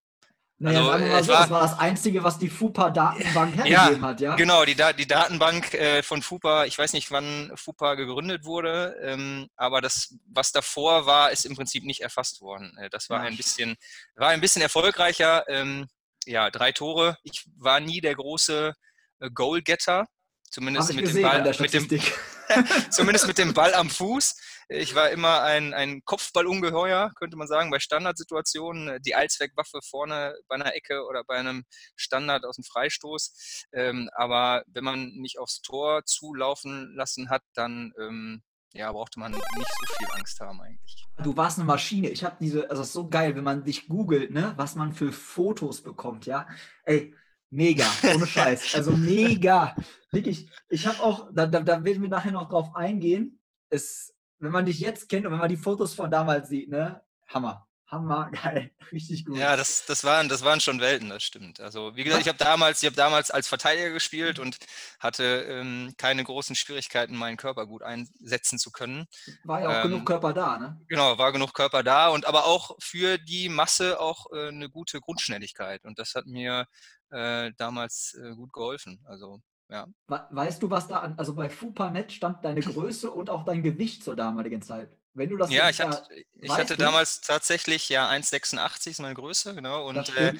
Naja, 0.62 0.80
also, 0.80 0.90
sagen 0.90 1.04
wir 1.04 1.10
mal 1.10 1.24
so, 1.24 1.32
war, 1.32 1.40
das 1.40 1.50
war 1.50 1.60
das 1.62 1.78
Einzige, 1.78 2.22
was 2.22 2.38
die 2.38 2.50
FUPA-Datenbank 2.50 3.56
hergegeben 3.56 4.02
ja, 4.02 4.08
hat, 4.08 4.20
ja? 4.20 4.36
Genau, 4.36 4.66
die, 4.66 4.76
die 4.98 5.06
Datenbank 5.06 5.72
äh, 5.72 6.02
von 6.02 6.20
FUPA, 6.20 6.66
ich 6.66 6.78
weiß 6.78 6.92
nicht, 6.92 7.10
wann 7.10 7.50
FUPA 7.54 7.94
gegründet 7.94 8.44
wurde, 8.44 8.94
ähm, 9.02 9.48
aber 9.56 9.80
das, 9.80 10.18
was 10.26 10.52
davor 10.52 11.06
war, 11.06 11.30
ist 11.30 11.46
im 11.46 11.56
Prinzip 11.56 11.84
nicht 11.84 12.02
erfasst 12.02 12.42
worden. 12.42 12.76
Äh, 12.76 12.90
das 12.90 13.08
war 13.08 13.22
ja. 13.22 13.30
ein 13.30 13.38
bisschen, 13.38 13.76
war 14.16 14.28
ein 14.28 14.42
bisschen 14.42 14.60
erfolgreicher. 14.60 15.48
Ähm, 15.48 15.88
ja, 16.26 16.50
drei 16.50 16.72
Tore. 16.72 17.16
Ich 17.22 17.48
war 17.56 17.80
nie 17.80 18.02
der 18.02 18.14
große 18.14 18.74
äh, 19.20 19.30
Goalgetter, 19.30 20.08
zumindest 20.50 20.94
mit 20.94 21.08
dem 21.08 21.22
Ball, 21.22 21.54
mit 21.58 21.72
dem, 21.72 21.88
zumindest 22.90 23.26
mit 23.26 23.38
dem 23.38 23.54
Ball 23.54 23.74
am 23.74 23.88
Fuß. 23.90 24.36
Ich 24.68 24.94
war 24.94 25.10
immer 25.10 25.42
ein, 25.42 25.74
ein 25.74 26.04
Kopfballungeheuer, 26.04 27.10
könnte 27.16 27.36
man 27.36 27.48
sagen, 27.48 27.70
bei 27.70 27.78
Standardsituationen. 27.78 29.00
Die 29.02 29.14
Allzweckwaffe 29.14 29.80
vorne 29.82 30.36
bei 30.48 30.56
einer 30.56 30.74
Ecke 30.74 31.04
oder 31.06 31.24
bei 31.24 31.36
einem 31.36 31.64
Standard 31.96 32.44
aus 32.44 32.56
dem 32.56 32.64
Freistoß. 32.64 33.66
Ähm, 33.72 34.10
aber 34.14 34.62
wenn 34.66 34.84
man 34.84 35.12
mich 35.16 35.38
aufs 35.38 35.62
Tor 35.62 36.04
zulaufen 36.04 36.94
lassen 36.94 37.30
hat, 37.30 37.42
dann 37.54 37.92
ähm, 37.98 38.42
ja, 38.72 38.92
brauchte 38.92 39.18
man 39.18 39.32
nicht 39.32 39.42
so 39.42 39.94
viel 39.98 40.08
Angst 40.12 40.40
haben 40.40 40.60
eigentlich. 40.60 41.04
Du 41.22 41.36
warst 41.36 41.58
eine 41.58 41.66
Maschine. 41.66 42.08
Ich 42.10 42.22
habe 42.22 42.36
diese, 42.40 42.70
also 42.70 42.82
es 42.82 42.88
ist 42.88 42.94
so 42.94 43.08
geil, 43.08 43.34
wenn 43.34 43.44
man 43.44 43.64
dich 43.64 43.88
googelt, 43.88 44.30
ne, 44.30 44.52
was 44.56 44.76
man 44.76 44.92
für 44.92 45.12
Fotos 45.12 45.82
bekommt, 45.82 46.26
ja. 46.26 46.46
Ey, 46.84 47.14
mega, 47.50 47.84
ohne 48.14 48.26
Scheiß. 48.26 48.74
Also 48.74 48.92
mega. 48.92 49.76
Wirklich, 50.10 50.50
ich 50.68 50.86
habe 50.86 51.00
auch, 51.00 51.30
da, 51.32 51.46
da, 51.46 51.60
da 51.60 51.84
werden 51.84 52.02
wir 52.02 52.08
nachher 52.08 52.32
noch 52.32 52.48
drauf 52.48 52.74
eingehen. 52.74 53.40
Es, 53.68 54.14
wenn 54.38 54.52
man 54.52 54.66
dich 54.66 54.80
jetzt 54.80 55.08
kennt 55.08 55.26
und 55.26 55.32
wenn 55.32 55.38
man 55.38 55.48
die 55.48 55.56
Fotos 55.56 55.94
von 55.94 56.10
damals 56.10 56.48
sieht, 56.48 56.68
ne, 56.70 57.02
Hammer. 57.28 57.66
Hammer, 57.90 58.30
geil, 58.42 58.70
richtig 58.92 59.24
gut. 59.24 59.36
Ja, 59.36 59.56
das, 59.56 59.84
das, 59.86 60.04
waren, 60.04 60.28
das 60.28 60.44
waren 60.44 60.60
schon 60.60 60.80
Welten, 60.80 61.08
das 61.08 61.22
stimmt. 61.22 61.60
Also 61.60 61.96
wie 61.96 62.04
gesagt, 62.04 62.22
ich 62.22 62.28
habe 62.28 62.38
damals, 62.38 62.82
ich 62.82 62.92
damals 62.92 63.30
als 63.30 63.48
Verteidiger 63.48 63.90
gespielt 63.90 64.38
und 64.38 64.58
hatte 64.98 65.24
ähm, 65.48 65.94
keine 65.96 66.24
großen 66.24 66.54
Schwierigkeiten, 66.54 67.16
meinen 67.16 67.36
Körper 67.36 67.66
gut 67.66 67.82
einsetzen 67.82 68.58
zu 68.58 68.70
können. 68.70 69.06
War 69.44 69.60
ja 69.60 69.68
auch 69.68 69.84
ähm, 69.84 69.90
genug 69.90 70.06
Körper 70.06 70.32
da, 70.32 70.58
ne? 70.58 70.80
Genau, 70.88 71.18
war 71.18 71.32
genug 71.32 71.52
Körper 71.54 71.82
da 71.82 72.08
und 72.08 72.26
aber 72.26 72.46
auch 72.46 72.76
für 72.80 73.18
die 73.18 73.48
Masse 73.48 74.00
auch 74.00 74.26
äh, 74.32 74.48
eine 74.48 74.70
gute 74.70 75.00
Grundschnelligkeit. 75.00 75.84
Und 75.84 75.98
das 75.98 76.14
hat 76.14 76.26
mir 76.26 76.66
äh, 77.10 77.52
damals 77.56 78.16
äh, 78.22 78.34
gut 78.34 78.52
geholfen. 78.52 79.00
Also 79.04 79.40
ja. 79.70 79.86
Weißt 80.08 80.62
du, 80.62 80.70
was 80.70 80.88
da 80.88 80.98
an, 80.98 81.14
also 81.16 81.34
bei 81.34 81.48
FUPANet 81.48 82.12
stand 82.12 82.44
deine 82.44 82.60
Größe 82.60 83.10
und 83.10 83.30
auch 83.30 83.44
dein 83.44 83.62
Gewicht 83.62 84.02
zur 84.02 84.16
damaligen 84.16 84.62
Zeit? 84.62 84.96
Wenn 85.14 85.28
du 85.28 85.36
das 85.36 85.50
ja, 85.50 85.68
ich 85.68 85.80
hatte, 85.80 86.06
ich 86.34 86.50
hatte 86.50 86.76
damals 86.76 87.20
tatsächlich 87.20 87.88
ja 87.88 88.08
1,86 88.08 88.90
ist 88.90 89.00
meine 89.00 89.14
Größe, 89.14 89.54
genau. 89.54 89.88
Und 89.88 89.96
das, 89.96 90.08
äh, 90.10 90.34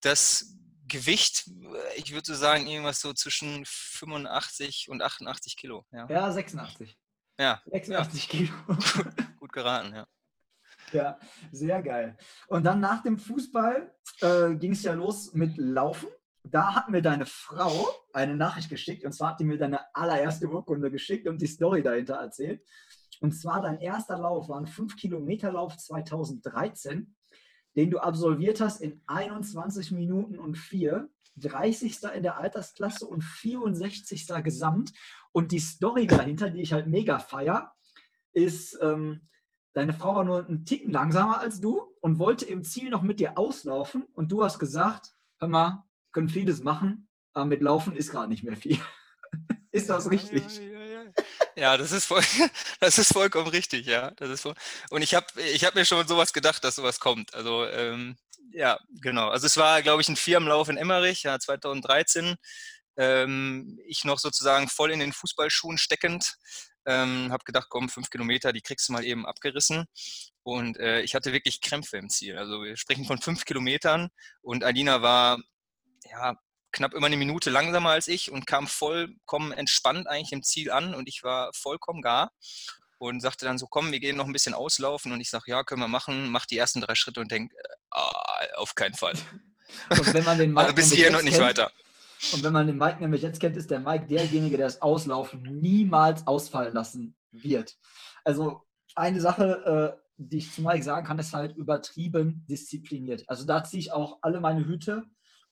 das 0.00 0.56
Gewicht, 0.86 1.50
ich 1.96 2.12
würde 2.12 2.26
so 2.26 2.34
sagen, 2.34 2.66
irgendwas 2.66 3.00
so 3.00 3.12
zwischen 3.12 3.64
85 3.66 4.88
und 4.88 5.02
88 5.02 5.56
Kilo. 5.56 5.84
Ja, 5.90 6.06
ja 6.08 6.32
86. 6.32 6.96
Ja. 7.38 7.62
86 7.66 8.22
ja. 8.22 8.30
Kilo. 8.30 8.52
Gut 9.40 9.52
geraten, 9.52 9.94
ja. 9.94 10.06
Ja, 10.92 11.18
sehr 11.50 11.82
geil. 11.82 12.16
Und 12.46 12.64
dann 12.64 12.80
nach 12.80 13.02
dem 13.02 13.18
Fußball 13.18 13.92
äh, 14.20 14.54
ging 14.54 14.72
es 14.72 14.84
ja 14.84 14.92
los 14.92 15.32
mit 15.34 15.56
Laufen. 15.56 16.08
Da 16.44 16.76
hat 16.76 16.88
mir 16.90 17.02
deine 17.02 17.26
Frau 17.26 17.88
eine 18.12 18.36
Nachricht 18.36 18.70
geschickt 18.70 19.04
und 19.04 19.12
zwar 19.12 19.30
hat 19.30 19.40
die 19.40 19.44
mir 19.44 19.58
deine 19.58 19.92
allererste 19.94 20.46
Urkunde 20.46 20.92
geschickt 20.92 21.26
und 21.26 21.42
die 21.42 21.48
Story 21.48 21.82
dahinter 21.82 22.14
erzählt. 22.14 22.62
Und 23.20 23.32
zwar 23.32 23.62
dein 23.62 23.80
erster 23.80 24.18
Lauf 24.18 24.48
war 24.48 24.58
ein 24.58 24.66
5-Kilometer-Lauf 24.66 25.76
2013, 25.76 27.14
den 27.76 27.90
du 27.90 27.98
absolviert 27.98 28.60
hast 28.60 28.80
in 28.80 29.02
21 29.06 29.92
Minuten 29.92 30.38
und 30.38 30.56
4. 30.56 31.08
30. 31.38 32.02
in 32.14 32.22
der 32.22 32.38
Altersklasse 32.38 33.06
und 33.06 33.22
64. 33.22 34.26
Gesamt. 34.42 34.92
Und 35.32 35.52
die 35.52 35.58
Story 35.58 36.06
dahinter, 36.06 36.50
die 36.50 36.62
ich 36.62 36.72
halt 36.72 36.86
mega 36.86 37.18
feier, 37.18 37.74
ist, 38.32 38.78
ähm, 38.80 39.28
deine 39.74 39.92
Frau 39.92 40.14
war 40.14 40.24
nur 40.24 40.46
einen 40.46 40.64
Ticken 40.64 40.92
langsamer 40.92 41.40
als 41.40 41.60
du 41.60 41.82
und 42.00 42.18
wollte 42.18 42.46
im 42.46 42.64
Ziel 42.64 42.90
noch 42.90 43.02
mit 43.02 43.20
dir 43.20 43.38
auslaufen. 43.38 44.04
Und 44.14 44.32
du 44.32 44.42
hast 44.42 44.58
gesagt, 44.58 45.14
hör 45.38 45.48
mal, 45.48 45.84
können 46.12 46.28
vieles 46.28 46.62
machen, 46.62 47.08
aber 47.34 47.44
mit 47.44 47.60
Laufen 47.60 47.94
ist 47.94 48.10
gerade 48.10 48.28
nicht 48.28 48.42
mehr 48.42 48.56
viel. 48.56 48.78
ist 49.70 49.90
das 49.90 50.10
richtig? 50.10 50.58
Ja, 50.58 50.64
ja, 50.64 50.70
ja, 50.70 50.75
ja, 51.56 51.76
das 51.76 51.92
ist, 51.92 52.06
voll, 52.06 52.22
das 52.80 52.98
ist 52.98 53.12
vollkommen 53.12 53.48
richtig, 53.48 53.86
ja. 53.86 54.10
Das 54.12 54.30
ist 54.30 54.42
voll, 54.42 54.54
und 54.90 55.02
ich 55.02 55.14
habe 55.14 55.26
ich 55.42 55.64
hab 55.64 55.74
mir 55.74 55.84
schon 55.84 56.06
sowas 56.06 56.32
gedacht, 56.32 56.62
dass 56.64 56.76
sowas 56.76 57.00
kommt. 57.00 57.34
Also 57.34 57.66
ähm, 57.66 58.16
ja, 58.52 58.78
genau. 59.00 59.28
Also 59.28 59.46
es 59.46 59.56
war, 59.56 59.82
glaube 59.82 60.02
ich, 60.02 60.08
ein 60.08 60.16
Firmenlauf 60.16 60.68
in 60.68 60.76
Emmerich, 60.76 61.22
ja, 61.24 61.38
2013. 61.38 62.36
Ähm, 62.96 63.78
ich 63.86 64.04
noch 64.04 64.18
sozusagen 64.18 64.68
voll 64.68 64.92
in 64.92 65.00
den 65.00 65.12
Fußballschuhen 65.12 65.78
steckend. 65.78 66.36
Ähm, 66.86 67.32
habe 67.32 67.44
gedacht, 67.44 67.66
komm, 67.68 67.88
fünf 67.88 68.10
Kilometer, 68.10 68.52
die 68.52 68.62
kriegst 68.62 68.88
du 68.88 68.92
mal 68.92 69.04
eben 69.04 69.26
abgerissen. 69.26 69.86
Und 70.42 70.78
äh, 70.78 71.02
ich 71.02 71.14
hatte 71.14 71.32
wirklich 71.32 71.60
Krämpfe 71.60 71.96
im 71.98 72.08
Ziel. 72.08 72.38
Also 72.38 72.62
wir 72.62 72.76
sprechen 72.76 73.04
von 73.04 73.20
fünf 73.20 73.44
Kilometern 73.44 74.10
und 74.42 74.62
Alina 74.64 75.02
war 75.02 75.38
ja 76.10 76.36
knapp 76.76 76.94
immer 76.94 77.06
eine 77.06 77.16
Minute 77.16 77.50
langsamer 77.50 77.90
als 77.90 78.06
ich 78.06 78.30
und 78.30 78.46
kam 78.46 78.66
vollkommen 78.66 79.52
entspannt 79.52 80.06
eigentlich 80.06 80.32
im 80.32 80.42
Ziel 80.42 80.70
an 80.70 80.94
und 80.94 81.08
ich 81.08 81.22
war 81.22 81.50
vollkommen 81.54 82.02
gar 82.02 82.32
und 82.98 83.20
sagte 83.20 83.44
dann 83.44 83.58
so, 83.58 83.66
komm, 83.66 83.92
wir 83.92 84.00
gehen 84.00 84.16
noch 84.16 84.26
ein 84.26 84.32
bisschen 84.32 84.54
auslaufen 84.54 85.12
und 85.12 85.20
ich 85.20 85.30
sage, 85.30 85.44
ja, 85.50 85.64
können 85.64 85.80
wir 85.80 85.88
machen, 85.88 86.28
mach 86.30 86.46
die 86.46 86.58
ersten 86.58 86.80
drei 86.80 86.94
Schritte 86.94 87.20
und 87.20 87.30
denke, 87.30 87.54
ah, 87.90 88.12
auf 88.56 88.74
keinen 88.74 88.94
Fall. 88.94 89.14
Und 89.90 90.14
wenn 90.14 90.24
man 90.24 90.38
den 90.38 90.50
Mike 90.52 90.66
also 90.66 90.74
bis 90.74 90.92
hier 90.92 91.10
noch 91.10 91.22
nicht 91.22 91.34
kennt, 91.34 91.46
weiter. 91.46 91.72
Und 92.32 92.42
wenn 92.42 92.52
man 92.52 92.66
den 92.66 92.78
Mike 92.78 93.00
nämlich 93.00 93.22
jetzt 93.22 93.40
kennt, 93.40 93.56
ist 93.56 93.70
der 93.70 93.80
Mike 93.80 94.06
derjenige, 94.06 94.56
der 94.56 94.66
das 94.66 94.80
Auslaufen 94.80 95.42
niemals 95.42 96.26
ausfallen 96.26 96.74
lassen 96.74 97.16
wird. 97.32 97.76
Also 98.24 98.62
eine 98.94 99.20
Sache, 99.20 99.96
äh, 99.96 100.02
die 100.16 100.38
ich 100.38 100.52
zu 100.52 100.62
Mike 100.62 100.82
sagen 100.82 101.06
kann, 101.06 101.18
ist 101.18 101.34
halt 101.34 101.56
übertrieben 101.56 102.44
diszipliniert. 102.48 103.24
Also 103.28 103.44
da 103.44 103.62
ziehe 103.64 103.80
ich 103.80 103.92
auch 103.92 104.18
alle 104.22 104.40
meine 104.40 104.66
Hüte. 104.66 105.04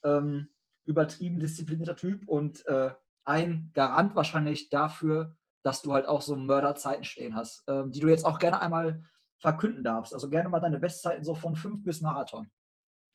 Ähm, 0.02 0.49
übertrieben 0.85 1.41
disziplinierter 1.41 1.97
Typ 1.97 2.29
und 2.29 2.67
äh, 2.67 2.91
ein 3.25 3.71
Garant 3.75 4.14
wahrscheinlich 4.14 4.69
dafür, 4.69 5.37
dass 5.62 5.83
du 5.83 5.93
halt 5.93 6.07
auch 6.07 6.21
so 6.23 6.37
Mörderzeiten 6.37 7.05
stehen 7.05 7.35
hast, 7.35 7.64
ähm, 7.69 7.91
die 7.91 8.00
du 8.00 8.09
jetzt 8.09 8.25
auch 8.25 8.38
gerne 8.38 8.61
einmal 8.61 9.03
verkünden 9.38 9.83
darfst. 9.83 10.12
Also 10.12 10.29
gerne 10.29 10.49
mal 10.49 10.61
deine 10.61 10.79
Bestzeiten 10.79 11.25
so 11.25 11.35
von 11.35 11.57
fünf 11.57 11.83
bis 11.85 12.00
Marathon. 12.00 12.50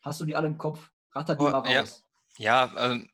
Hast 0.02 0.20
du 0.20 0.26
die 0.26 0.36
alle 0.36 0.48
im 0.48 0.58
Kopf? 0.58 0.90
Ratter 1.14 1.36
die 1.36 1.44
oh, 1.44 1.50
mal 1.50 1.60
raus. 1.60 2.04
Ja, 2.38 2.66
ja 2.74 2.92
ähm, 2.92 3.10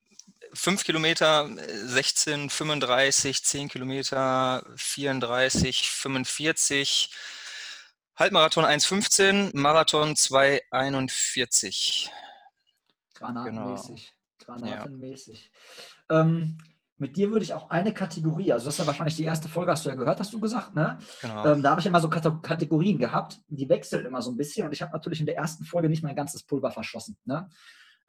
5 0.53 0.83
Kilometer 0.85 1.49
16, 1.49 2.49
35, 2.49 3.43
10 3.43 3.67
Kilometer 3.69 4.65
34, 4.77 5.89
45, 5.89 7.13
Halbmarathon 8.15 8.63
1,15, 8.63 9.51
Marathon 9.53 10.13
2,41. 10.13 12.09
Granatenmäßig. 13.15 13.87
Genau 13.87 14.14
granatenmäßig. 14.45 15.51
Ja. 16.09 16.21
Ähm, 16.21 16.57
mit 16.97 17.17
dir 17.17 17.29
würde 17.31 17.43
ich 17.43 17.53
auch 17.53 17.69
eine 17.69 17.93
Kategorie, 17.93 18.53
also 18.53 18.65
das 18.65 18.75
ist 18.75 18.79
ja 18.79 18.87
wahrscheinlich 18.87 19.17
die 19.17 19.25
erste 19.25 19.49
Folge, 19.49 19.71
hast 19.71 19.85
du 19.85 19.89
ja 19.89 19.95
gehört, 19.95 20.19
hast 20.19 20.31
du 20.31 20.39
gesagt, 20.39 20.75
ne? 20.75 20.97
Genau. 21.21 21.45
Ähm, 21.45 21.61
da 21.61 21.71
habe 21.71 21.81
ich 21.81 21.87
immer 21.87 21.99
so 21.99 22.09
Kategorien 22.09 22.97
gehabt, 22.97 23.41
die 23.49 23.67
wechseln 23.67 24.05
immer 24.05 24.21
so 24.21 24.31
ein 24.31 24.37
bisschen 24.37 24.65
und 24.65 24.73
ich 24.73 24.81
habe 24.81 24.93
natürlich 24.93 25.19
in 25.19 25.25
der 25.25 25.35
ersten 25.35 25.65
Folge 25.65 25.89
nicht 25.89 26.03
mein 26.03 26.15
ganzes 26.15 26.43
Pulver 26.43 26.71
verschossen. 26.71 27.17
Ne? 27.25 27.49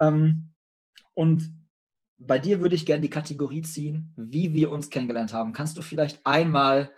Ähm, 0.00 0.52
und 1.14 1.52
bei 2.18 2.38
dir 2.38 2.60
würde 2.60 2.76
ich 2.76 2.86
gerne 2.86 3.02
die 3.02 3.10
Kategorie 3.10 3.62
ziehen, 3.62 4.14
wie 4.16 4.54
wir 4.54 4.70
uns 4.70 4.88
kennengelernt 4.88 5.32
haben. 5.32 5.52
Kannst 5.52 5.76
du 5.76 5.82
vielleicht 5.82 6.24
einmal, 6.24 6.90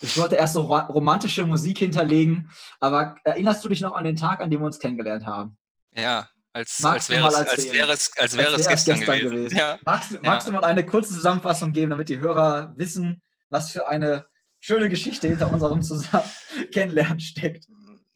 ich 0.00 0.16
wollte 0.16 0.36
erst 0.36 0.54
so 0.54 0.62
romantische 0.62 1.44
Musik 1.44 1.78
hinterlegen, 1.78 2.48
aber 2.80 3.16
erinnerst 3.24 3.64
du 3.64 3.68
dich 3.68 3.80
noch 3.80 3.94
an 3.94 4.04
den 4.04 4.16
Tag, 4.16 4.40
an 4.40 4.50
dem 4.50 4.60
wir 4.60 4.66
uns 4.66 4.78
kennengelernt 4.78 5.26
haben? 5.26 5.58
Ja, 5.96 6.28
als, 6.54 6.84
als, 6.84 7.08
wäre 7.10 7.26
es, 7.26 7.34
als, 7.34 7.72
wäre 7.72 7.92
es, 7.92 8.16
als 8.16 8.36
wäre 8.36 8.54
es 8.54 8.68
gestern, 8.68 8.98
gestern, 9.00 9.18
gewesen. 9.18 9.36
gewesen. 9.36 9.56
Ja. 9.56 9.78
Magst, 9.84 10.12
ja. 10.12 10.18
magst, 10.22 10.46
du 10.46 10.52
mal 10.52 10.64
eine 10.64 10.86
kurze 10.86 11.12
Zusammenfassung 11.12 11.72
geben, 11.72 11.90
damit 11.90 12.08
die 12.08 12.20
Hörer 12.20 12.72
wissen, 12.76 13.22
was 13.50 13.72
für 13.72 13.88
eine 13.88 14.26
schöne 14.60 14.88
Geschichte 14.88 15.26
hinter 15.26 15.52
unserem 15.52 15.82
Zusammen 15.82 16.30
Kennenlernen 16.72 17.18
steckt? 17.18 17.66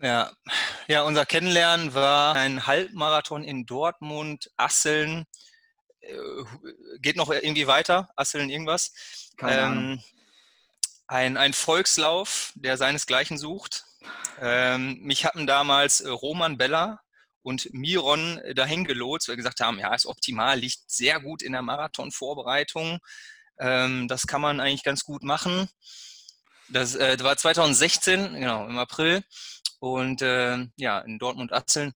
Ja. 0.00 0.30
ja, 0.86 1.02
unser 1.02 1.26
Kennenlernen 1.26 1.94
war 1.94 2.36
ein 2.36 2.64
Halbmarathon 2.64 3.42
in 3.42 3.66
Dortmund, 3.66 4.48
Asseln. 4.56 5.24
Äh, 6.00 6.14
geht 7.00 7.16
noch 7.16 7.32
irgendwie 7.32 7.66
weiter? 7.66 8.08
Asseln 8.14 8.50
irgendwas? 8.50 8.92
Keine 9.36 9.62
ähm, 9.62 10.02
ein, 11.08 11.36
ein 11.36 11.54
Volkslauf, 11.54 12.52
der 12.54 12.76
seinesgleichen 12.76 13.36
sucht. 13.36 13.84
Ähm, 14.40 15.00
mich 15.00 15.24
hatten 15.24 15.48
damals 15.48 16.06
Roman 16.06 16.56
Bella 16.56 17.00
und 17.48 17.72
Miron 17.72 18.38
äh, 18.38 18.54
dahin 18.54 18.84
gelotst, 18.84 19.26
weil 19.26 19.32
wir 19.32 19.38
gesagt 19.38 19.60
haben, 19.60 19.78
ja, 19.78 19.94
ist 19.94 20.04
optimal, 20.04 20.58
liegt 20.58 20.78
sehr 20.86 21.18
gut 21.18 21.42
in 21.42 21.52
der 21.52 21.62
Marathonvorbereitung. 21.62 22.98
Ähm, 23.58 24.06
das 24.06 24.26
kann 24.26 24.42
man 24.42 24.60
eigentlich 24.60 24.84
ganz 24.84 25.02
gut 25.02 25.22
machen. 25.22 25.66
Das, 26.68 26.94
äh, 26.94 27.16
war 27.20 27.38
2016, 27.38 28.34
genau, 28.34 28.66
im 28.66 28.78
April. 28.78 29.24
Und 29.80 30.20
äh, 30.20 30.58
ja, 30.76 30.98
in 31.00 31.18
Dortmund-Atzeln. 31.18 31.94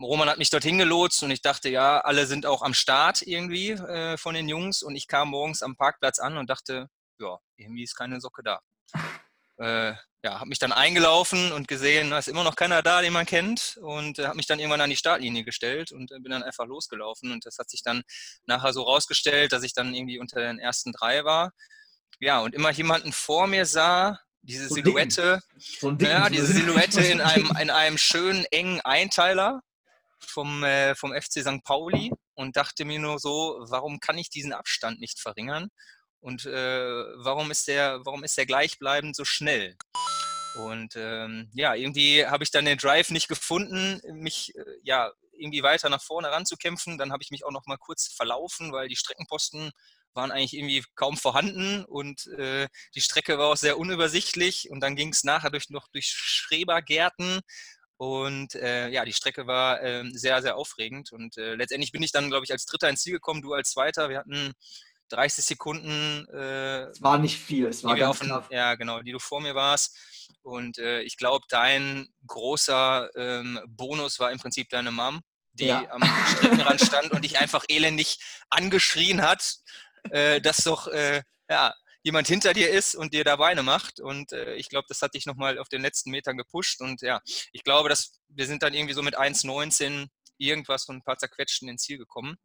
Roman 0.00 0.28
hat 0.28 0.38
mich 0.38 0.50
dorthin 0.50 0.78
gelotst 0.78 1.24
und 1.24 1.32
ich 1.32 1.42
dachte, 1.42 1.68
ja, 1.68 2.00
alle 2.00 2.26
sind 2.26 2.46
auch 2.46 2.62
am 2.62 2.74
Start 2.74 3.22
irgendwie 3.22 3.70
äh, 3.70 4.16
von 4.16 4.34
den 4.34 4.48
Jungs. 4.48 4.84
Und 4.84 4.94
ich 4.94 5.08
kam 5.08 5.30
morgens 5.30 5.62
am 5.62 5.74
Parkplatz 5.74 6.20
an 6.20 6.38
und 6.38 6.48
dachte, 6.48 6.88
ja, 7.18 7.36
irgendwie 7.56 7.82
ist 7.82 7.96
keine 7.96 8.20
Socke 8.20 8.44
da. 8.44 8.60
Äh, 9.58 9.94
ja, 10.24 10.40
habe 10.40 10.48
mich 10.48 10.58
dann 10.58 10.72
eingelaufen 10.72 11.52
und 11.52 11.68
gesehen, 11.68 12.10
da 12.10 12.18
ist 12.18 12.28
immer 12.28 12.42
noch 12.42 12.56
keiner 12.56 12.82
da, 12.82 13.02
den 13.02 13.12
man 13.12 13.26
kennt 13.26 13.78
und 13.80 14.18
äh, 14.18 14.26
habe 14.26 14.36
mich 14.36 14.46
dann 14.46 14.58
irgendwann 14.58 14.80
an 14.80 14.90
die 14.90 14.96
Startlinie 14.96 15.44
gestellt 15.44 15.92
und 15.92 16.10
äh, 16.10 16.18
bin 16.18 16.32
dann 16.32 16.42
einfach 16.42 16.66
losgelaufen 16.66 17.30
und 17.30 17.46
das 17.46 17.58
hat 17.58 17.70
sich 17.70 17.82
dann 17.82 18.02
nachher 18.46 18.72
so 18.72 18.82
rausgestellt, 18.82 19.52
dass 19.52 19.62
ich 19.62 19.74
dann 19.74 19.94
irgendwie 19.94 20.18
unter 20.18 20.40
den 20.40 20.58
ersten 20.58 20.92
drei 20.92 21.24
war. 21.24 21.52
Ja, 22.20 22.40
und 22.40 22.54
immer 22.54 22.70
jemanden 22.70 23.12
vor 23.12 23.46
mir 23.46 23.64
sah, 23.64 24.18
diese 24.42 24.68
so 24.68 24.74
Silhouette, 24.74 25.40
so 25.56 25.90
ja, 25.92 26.28
diese 26.30 26.46
Silhouette 26.46 27.00
in 27.00 27.20
einem, 27.20 27.50
in 27.60 27.70
einem 27.70 27.98
schönen, 27.98 28.44
engen 28.50 28.80
Einteiler 28.80 29.60
vom, 30.20 30.64
äh, 30.64 30.94
vom 30.96 31.12
FC 31.12 31.42
St. 31.42 31.62
Pauli 31.64 32.10
und 32.34 32.56
dachte 32.56 32.84
mir 32.84 32.98
nur 32.98 33.18
so, 33.20 33.64
warum 33.68 34.00
kann 34.00 34.18
ich 34.18 34.30
diesen 34.30 34.52
Abstand 34.52 35.00
nicht 35.00 35.20
verringern? 35.20 35.68
Und 36.20 36.46
äh, 36.46 37.04
warum, 37.16 37.50
ist 37.50 37.68
der, 37.68 38.00
warum 38.04 38.24
ist 38.24 38.36
der 38.36 38.46
gleichbleibend 38.46 39.14
so 39.14 39.24
schnell? 39.24 39.76
Und 40.56 40.96
ähm, 40.96 41.50
ja, 41.54 41.74
irgendwie 41.74 42.26
habe 42.26 42.42
ich 42.42 42.50
dann 42.50 42.64
den 42.64 42.78
Drive 42.78 43.10
nicht 43.10 43.28
gefunden, 43.28 44.00
mich 44.12 44.54
äh, 44.56 44.64
ja 44.82 45.12
irgendwie 45.32 45.62
weiter 45.62 45.88
nach 45.88 46.02
vorne 46.02 46.30
ranzukämpfen. 46.30 46.98
Dann 46.98 47.12
habe 47.12 47.22
ich 47.22 47.30
mich 47.30 47.44
auch 47.44 47.52
noch 47.52 47.66
mal 47.66 47.76
kurz 47.76 48.08
verlaufen, 48.08 48.72
weil 48.72 48.88
die 48.88 48.96
Streckenposten 48.96 49.70
waren 50.14 50.32
eigentlich 50.32 50.54
irgendwie 50.54 50.84
kaum 50.96 51.16
vorhanden 51.16 51.84
und 51.84 52.26
äh, 52.38 52.66
die 52.94 53.00
Strecke 53.00 53.38
war 53.38 53.48
auch 53.48 53.56
sehr 53.56 53.78
unübersichtlich. 53.78 54.68
Und 54.70 54.80
dann 54.80 54.96
ging 54.96 55.10
es 55.10 55.22
nachher 55.22 55.50
durch, 55.50 55.70
noch 55.70 55.86
durch 55.88 56.06
Schrebergärten 56.06 57.40
und 57.98 58.54
äh, 58.54 58.88
ja, 58.90 59.04
die 59.04 59.12
Strecke 59.12 59.48
war 59.48 59.82
äh, 59.82 60.04
sehr, 60.12 60.40
sehr 60.40 60.56
aufregend. 60.56 61.10
Und 61.10 61.36
äh, 61.36 61.56
letztendlich 61.56 61.90
bin 61.90 62.02
ich 62.02 62.12
dann, 62.12 62.30
glaube 62.30 62.44
ich, 62.44 62.52
als 62.52 62.64
Dritter 62.64 62.88
ins 62.88 63.02
Ziel 63.02 63.14
gekommen, 63.14 63.42
du 63.42 63.52
als 63.52 63.70
Zweiter. 63.70 64.08
Wir 64.08 64.18
hatten 64.18 64.52
30 65.08 65.44
Sekunden. 65.44 66.26
Äh, 66.32 66.84
es 66.90 67.02
war 67.02 67.18
nicht 67.18 67.38
viel, 67.38 67.66
es 67.66 67.84
war 67.84 67.96
ganz 67.96 68.20
knapp. 68.20 68.50
Ja, 68.52 68.74
genau, 68.74 69.00
die 69.00 69.12
du 69.12 69.18
vor 69.18 69.40
mir 69.40 69.54
warst. 69.54 69.96
Und 70.42 70.78
äh, 70.78 71.02
ich 71.02 71.16
glaube, 71.16 71.44
dein 71.48 72.08
großer 72.26 73.10
ähm, 73.16 73.60
Bonus 73.66 74.18
war 74.18 74.32
im 74.32 74.38
Prinzip 74.38 74.68
deine 74.70 74.90
Mom, 74.90 75.20
die 75.52 75.66
ja. 75.66 75.90
am 75.90 76.02
Streckenrand 76.36 76.80
stand 76.80 77.10
und 77.10 77.24
dich 77.24 77.38
einfach 77.38 77.64
elendig 77.68 78.18
angeschrien 78.48 79.22
hat, 79.22 79.56
äh, 80.10 80.40
dass 80.40 80.58
doch 80.58 80.86
äh, 80.88 81.22
ja, 81.48 81.74
jemand 82.02 82.28
hinter 82.28 82.54
dir 82.54 82.70
ist 82.70 82.94
und 82.94 83.12
dir 83.12 83.24
da 83.24 83.36
Beine 83.36 83.62
macht. 83.62 84.00
Und 84.00 84.32
äh, 84.32 84.54
ich 84.54 84.68
glaube, 84.68 84.86
das 84.88 85.02
hat 85.02 85.14
dich 85.14 85.26
nochmal 85.26 85.58
auf 85.58 85.68
den 85.68 85.82
letzten 85.82 86.10
Metern 86.10 86.36
gepusht. 86.36 86.80
Und 86.80 87.02
ja, 87.02 87.20
ich 87.52 87.64
glaube, 87.64 87.88
dass 87.88 88.20
wir 88.28 88.46
sind 88.46 88.62
dann 88.62 88.74
irgendwie 88.74 88.94
so 88.94 89.02
mit 89.02 89.18
1,19 89.18 90.08
irgendwas 90.38 90.88
und 90.88 90.96
ein 90.96 91.02
paar 91.02 91.18
zerquetschten 91.18 91.68
ins 91.68 91.82
Ziel 91.82 91.98
gekommen. 91.98 92.36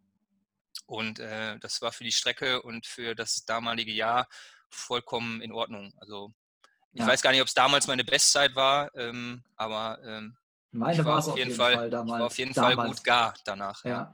Und 0.85 1.19
äh, 1.19 1.57
das 1.59 1.81
war 1.81 1.91
für 1.91 2.03
die 2.03 2.11
Strecke 2.11 2.61
und 2.61 2.85
für 2.85 3.15
das 3.15 3.45
damalige 3.45 3.91
Jahr 3.91 4.27
vollkommen 4.69 5.41
in 5.41 5.51
Ordnung. 5.51 5.93
Also 5.97 6.33
ich 6.91 7.01
ja. 7.01 7.07
weiß 7.07 7.21
gar 7.21 7.31
nicht, 7.31 7.41
ob 7.41 7.47
es 7.47 7.53
damals 7.53 7.87
meine 7.87 8.03
Bestzeit 8.03 8.55
war, 8.55 8.93
ähm, 8.95 9.43
aber 9.55 9.99
ähm, 10.05 10.37
meine 10.71 11.05
war 11.05 11.19
es 11.19 11.27
auf 11.27 11.37
jeden 11.37 11.53
Fall, 11.53 11.75
Fall 11.75 11.89
damals. 11.89 12.19
War 12.19 12.25
auf 12.27 12.37
jeden 12.37 12.53
damals. 12.53 12.75
Fall 12.75 12.87
gut 12.87 13.03
gar 13.03 13.33
danach. 13.45 13.83
Ja, 13.83 13.89
ja. 13.89 14.13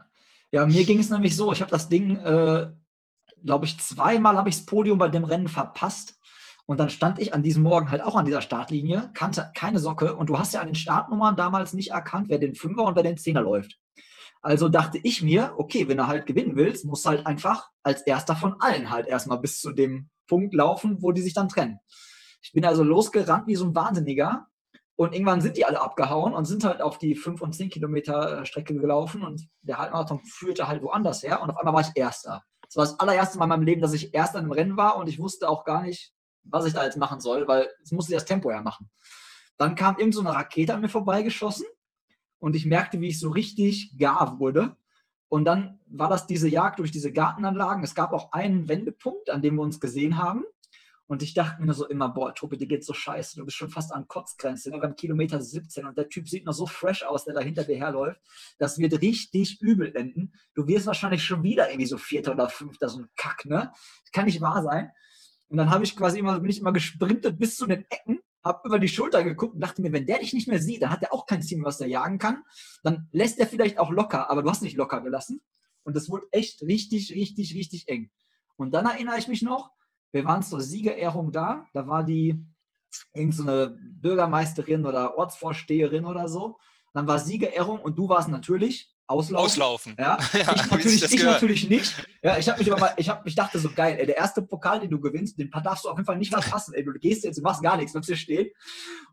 ja 0.51 0.65
mir 0.65 0.85
ging 0.85 0.99
es 0.99 1.09
nämlich 1.09 1.35
so, 1.35 1.51
ich 1.51 1.61
habe 1.61 1.71
das 1.71 1.89
Ding, 1.89 2.17
äh, 2.17 2.69
glaube 3.43 3.65
ich, 3.65 3.79
zweimal 3.79 4.37
habe 4.37 4.49
ich 4.49 4.57
das 4.57 4.65
Podium 4.65 4.97
bei 4.97 5.09
dem 5.09 5.23
Rennen 5.23 5.47
verpasst. 5.47 6.15
Und 6.65 6.77
dann 6.79 6.91
stand 6.91 7.17
ich 7.17 7.33
an 7.33 7.41
diesem 7.41 7.63
Morgen 7.63 7.89
halt 7.89 8.03
auch 8.03 8.15
an 8.15 8.25
dieser 8.25 8.43
Startlinie, 8.43 9.09
kannte 9.15 9.51
keine 9.55 9.79
Socke 9.79 10.15
und 10.15 10.27
du 10.27 10.37
hast 10.37 10.53
ja 10.53 10.61
an 10.61 10.67
den 10.67 10.75
Startnummern 10.75 11.35
damals 11.35 11.73
nicht 11.73 11.89
erkannt, 11.89 12.29
wer 12.29 12.37
den 12.37 12.53
Fünfer 12.53 12.83
und 12.83 12.95
wer 12.95 13.01
den 13.01 13.17
Zehner 13.17 13.41
läuft. 13.41 13.79
Also 14.41 14.69
dachte 14.69 14.99
ich 15.03 15.21
mir, 15.21 15.53
okay, 15.57 15.87
wenn 15.87 15.97
du 15.97 16.07
halt 16.07 16.25
gewinnen 16.25 16.55
willst, 16.55 16.85
musst 16.85 17.05
du 17.05 17.09
halt 17.09 17.25
einfach 17.25 17.69
als 17.83 18.01
erster 18.03 18.35
von 18.35 18.55
allen 18.61 18.89
halt 18.89 19.07
erstmal 19.07 19.39
bis 19.39 19.59
zu 19.59 19.71
dem 19.71 20.09
Punkt 20.27 20.53
laufen, 20.53 21.01
wo 21.01 21.11
die 21.11 21.21
sich 21.21 21.33
dann 21.33 21.49
trennen. 21.49 21.79
Ich 22.41 22.53
bin 22.53 22.63
also 22.63 22.83
losgerannt 22.83 23.47
wie 23.47 23.55
so 23.55 23.65
ein 23.65 23.75
Wahnsinniger 23.75 24.47
und 24.95 25.13
irgendwann 25.13 25.41
sind 25.41 25.57
die 25.57 25.65
alle 25.65 25.81
abgehauen 25.81 26.33
und 26.33 26.45
sind 26.45 26.63
halt 26.63 26.81
auf 26.81 26.97
die 26.97 27.15
5 27.15 27.41
und 27.41 27.53
10 27.53 27.69
Kilometer 27.69 28.41
äh, 28.41 28.45
Strecke 28.45 28.75
gelaufen 28.75 29.23
und 29.23 29.49
der 29.61 29.77
Halbmarathon 29.77 30.21
führte 30.23 30.67
halt 30.67 30.81
woanders 30.83 31.23
her 31.23 31.41
und 31.41 31.49
auf 31.49 31.57
einmal 31.57 31.73
war 31.73 31.81
ich 31.81 31.91
Erster. 31.95 32.43
Das 32.61 32.75
war 32.77 32.85
das 32.85 32.99
allererste 32.99 33.37
Mal 33.39 33.45
in 33.45 33.49
meinem 33.49 33.63
Leben, 33.63 33.81
dass 33.81 33.93
ich 33.93 34.13
Erster 34.13 34.39
im 34.39 34.51
Rennen 34.51 34.77
war 34.77 34.95
und 34.95 35.09
ich 35.09 35.19
wusste 35.19 35.49
auch 35.49 35.65
gar 35.65 35.81
nicht, 35.83 36.13
was 36.43 36.65
ich 36.65 36.73
da 36.73 36.85
jetzt 36.85 36.97
machen 36.97 37.19
soll, 37.19 37.47
weil 37.47 37.67
es 37.83 37.91
musste 37.91 38.13
das 38.13 38.25
Tempo 38.25 38.51
ja 38.51 38.61
machen. 38.61 38.89
Dann 39.57 39.75
kam 39.75 39.97
irgend 39.97 40.13
so 40.15 40.21
eine 40.21 40.33
Rakete 40.33 40.73
an 40.73 40.81
mir 40.81 40.89
vorbeigeschossen 40.89 41.65
und 42.39 42.55
ich 42.55 42.65
merkte, 42.65 43.01
wie 43.01 43.09
ich 43.09 43.19
so 43.19 43.29
richtig 43.29 43.97
gar 43.97 44.39
wurde. 44.39 44.75
Und 45.27 45.45
dann 45.45 45.79
war 45.87 46.09
das 46.09 46.25
diese 46.25 46.49
Jagd 46.49 46.79
durch 46.79 46.91
diese 46.91 47.11
Gartenanlagen. 47.11 47.83
Es 47.83 47.93
gab 47.93 48.13
auch 48.13 48.31
einen 48.31 48.67
Wendepunkt, 48.67 49.29
an 49.29 49.41
dem 49.41 49.55
wir 49.55 49.61
uns 49.61 49.79
gesehen 49.79 50.17
haben. 50.17 50.43
Und 51.09 51.23
ich 51.23 51.33
dachte 51.33 51.63
mir 51.63 51.73
so 51.73 51.87
immer, 51.87 52.09
boah, 52.09 52.35
Tobi, 52.35 52.55
dir 52.55 52.67
geht's 52.67 52.85
so 52.85 52.93
scheiße, 52.93 53.35
du 53.35 53.43
bist 53.43 53.57
schon 53.57 53.71
fast 53.71 53.91
an 53.91 54.07
Kotzgrenze, 54.07 54.71
wir 54.71 54.79
haben 54.79 54.95
Kilometer 54.95 55.41
17 55.41 55.87
und 55.87 55.97
der 55.97 56.07
Typ 56.07 56.29
sieht 56.29 56.45
noch 56.45 56.53
so 56.53 56.67
fresh 56.67 57.01
aus, 57.01 57.25
der 57.25 57.33
da 57.33 57.41
hinter 57.41 57.63
dir 57.63 57.77
herläuft. 57.77 58.21
Das 58.59 58.77
wird 58.77 59.01
richtig 59.01 59.59
übel 59.59 59.95
enden. 59.95 60.33
Du 60.53 60.67
wirst 60.67 60.85
wahrscheinlich 60.85 61.23
schon 61.23 61.41
wieder 61.41 61.67
irgendwie 61.67 61.87
so 61.87 61.97
Vierter 61.97 62.33
oder 62.33 62.47
Fünfter, 62.47 62.89
so 62.89 62.99
ein 62.99 63.09
Kack, 63.15 63.45
ne? 63.45 63.71
Das 64.03 64.11
kann 64.11 64.25
nicht 64.25 64.39
wahr 64.39 64.61
sein. 64.61 64.91
Und 65.47 65.57
dann 65.57 65.71
habe 65.71 65.83
ich 65.83 65.95
quasi 65.95 66.19
immer, 66.19 66.39
bin 66.39 66.51
ich 66.51 66.59
immer 66.59 66.73
gesprintet 66.73 67.39
bis 67.39 67.57
zu 67.57 67.65
den 67.65 67.85
Ecken, 67.89 68.19
habe 68.43 68.67
über 68.67 68.79
die 68.79 68.87
Schulter 68.87 69.23
geguckt 69.23 69.55
und 69.55 69.61
dachte 69.61 69.81
mir, 69.81 69.91
wenn 69.91 70.05
der 70.05 70.19
dich 70.19 70.33
nicht 70.33 70.47
mehr 70.47 70.61
sieht, 70.61 70.81
dann 70.81 70.91
hat 70.91 71.03
er 71.03 71.13
auch 71.13 71.25
kein 71.25 71.41
Team, 71.41 71.63
was 71.63 71.81
er 71.81 71.87
jagen 71.87 72.17
kann. 72.17 72.43
Dann 72.83 73.07
lässt 73.11 73.39
er 73.39 73.47
vielleicht 73.47 73.79
auch 73.79 73.91
locker, 73.91 74.29
aber 74.29 74.43
du 74.43 74.49
hast 74.49 74.61
nicht 74.61 74.77
locker 74.77 75.01
gelassen. 75.01 75.41
Und 75.83 75.95
das 75.95 76.09
wurde 76.09 76.27
echt 76.31 76.61
richtig, 76.61 77.13
richtig, 77.13 77.55
richtig 77.55 77.87
eng. 77.87 78.11
Und 78.55 78.71
dann 78.73 78.85
erinnere 78.85 79.17
ich 79.17 79.27
mich 79.27 79.41
noch, 79.41 79.71
wir 80.11 80.25
waren 80.25 80.43
zur 80.43 80.61
Siegerehrung 80.61 81.31
da. 81.31 81.65
Da 81.73 81.87
war 81.87 82.03
die 82.03 82.43
irgendeine 83.13 83.77
Bürgermeisterin 83.79 84.85
oder 84.85 85.17
Ortsvorsteherin 85.17 86.05
oder 86.05 86.27
so. 86.27 86.57
Dann 86.93 87.07
war 87.07 87.19
Siegerehrung 87.19 87.79
und 87.79 87.97
du 87.97 88.09
warst 88.09 88.29
natürlich 88.29 88.93
auslaufen. 89.09 89.45
Auslaufen. 89.45 89.95
Ja, 89.97 90.17
ja 90.33 90.39
ich, 90.39 90.71
natürlich, 90.71 91.03
ich 91.03 91.23
natürlich 91.23 91.69
nicht. 91.69 92.07
Ja, 92.21 92.37
ich 92.37 92.47
habe 92.47 92.59
mich 92.59 92.71
aber 92.71 92.79
mal, 92.79 92.93
ich 92.97 93.09
habe, 93.09 93.27
ich 93.27 93.35
dachte 93.35 93.59
so 93.59 93.69
geil, 93.69 93.97
ey, 93.99 94.05
der 94.05 94.17
erste 94.17 94.41
Pokal, 94.41 94.79
den 94.79 94.89
du 94.89 94.99
gewinnst, 94.99 95.39
den 95.39 95.49
darfst 95.49 95.85
du 95.85 95.89
auf 95.89 95.97
jeden 95.97 96.05
Fall 96.05 96.17
nicht 96.17 96.31
verpassen. 96.31 96.73
Ey, 96.73 96.83
du 96.83 96.93
gehst 96.93 97.23
jetzt, 97.23 97.37
du 97.37 97.41
machst 97.41 97.63
gar 97.63 97.77
nichts, 97.77 97.93
bleibst 97.93 98.07
hier 98.07 98.17
stehen. 98.17 98.49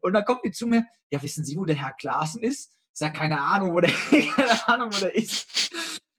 Und 0.00 0.12
dann 0.12 0.24
kommt 0.24 0.40
die 0.44 0.52
zu 0.52 0.66
mir, 0.66 0.84
ja, 1.10 1.22
wissen 1.22 1.44
Sie, 1.44 1.56
wo 1.56 1.64
der 1.64 1.76
Herr 1.76 1.92
Klaassen 1.92 2.42
ist? 2.42 2.72
Ich 2.92 2.98
sag, 2.98 3.14
keine 3.14 3.40
Ahnung, 3.40 3.72
wo 3.72 3.80
der, 3.80 3.90
keine 4.10 4.68
Ahnung, 4.68 4.90
wo 4.92 4.98
der 4.98 5.14
ist. 5.14 5.46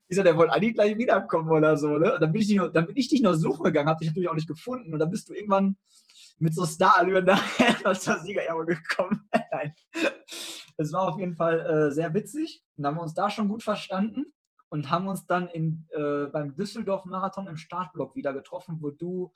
Ich 0.10 0.16
sag, 0.16 0.24
der 0.24 0.38
wollte 0.38 0.54
eigentlich 0.54 0.74
gleich 0.74 0.98
wiederkommen 0.98 1.52
oder 1.52 1.78
so, 1.78 1.98
ne? 1.98 2.14
Und 2.14 2.22
dann 2.22 2.32
bin 2.32 2.42
ich, 2.42 2.56
noch, 2.56 2.72
dann 2.72 2.88
bin 2.88 2.96
ich 2.98 3.10
dich 3.10 3.22
noch 3.22 3.34
suchen 3.34 3.66
gegangen, 3.66 3.90
hab 3.90 4.00
dich 4.00 4.08
natürlich 4.08 4.30
auch 4.30 4.36
nicht 4.36 4.48
gefunden. 4.48 4.94
Und 4.94 5.00
dann 5.00 5.10
bist 5.10 5.30
du 5.30 5.34
irgendwann 5.34 5.78
mit 6.40 6.56
so 6.56 6.66
Star-Allüren 6.66 7.26
nachher 7.26 7.76
aus 7.86 8.02
der 8.02 8.20
Siegerehrung 8.20 8.66
gekommen. 8.66 9.28
Nein. 9.52 9.74
Es 10.78 10.94
war 10.94 11.08
auf 11.10 11.20
jeden 11.20 11.36
Fall 11.36 11.60
äh, 11.60 11.92
sehr 11.92 12.14
witzig. 12.14 12.64
Und 12.76 12.86
haben 12.86 12.96
wir 12.96 13.02
uns 13.02 13.14
da 13.14 13.30
schon 13.30 13.50
gut 13.50 13.64
verstanden 13.64 14.34
und 14.70 14.90
haben 14.90 15.08
uns 15.08 15.26
dann 15.26 15.48
in, 15.48 15.88
äh, 15.92 16.26
beim 16.26 16.56
Düsseldorf-Marathon 16.56 17.48
im 17.48 17.58
Startblock 17.58 18.16
wieder 18.16 18.34
getroffen, 18.34 18.78
wo 18.82 18.92
du 18.92 19.34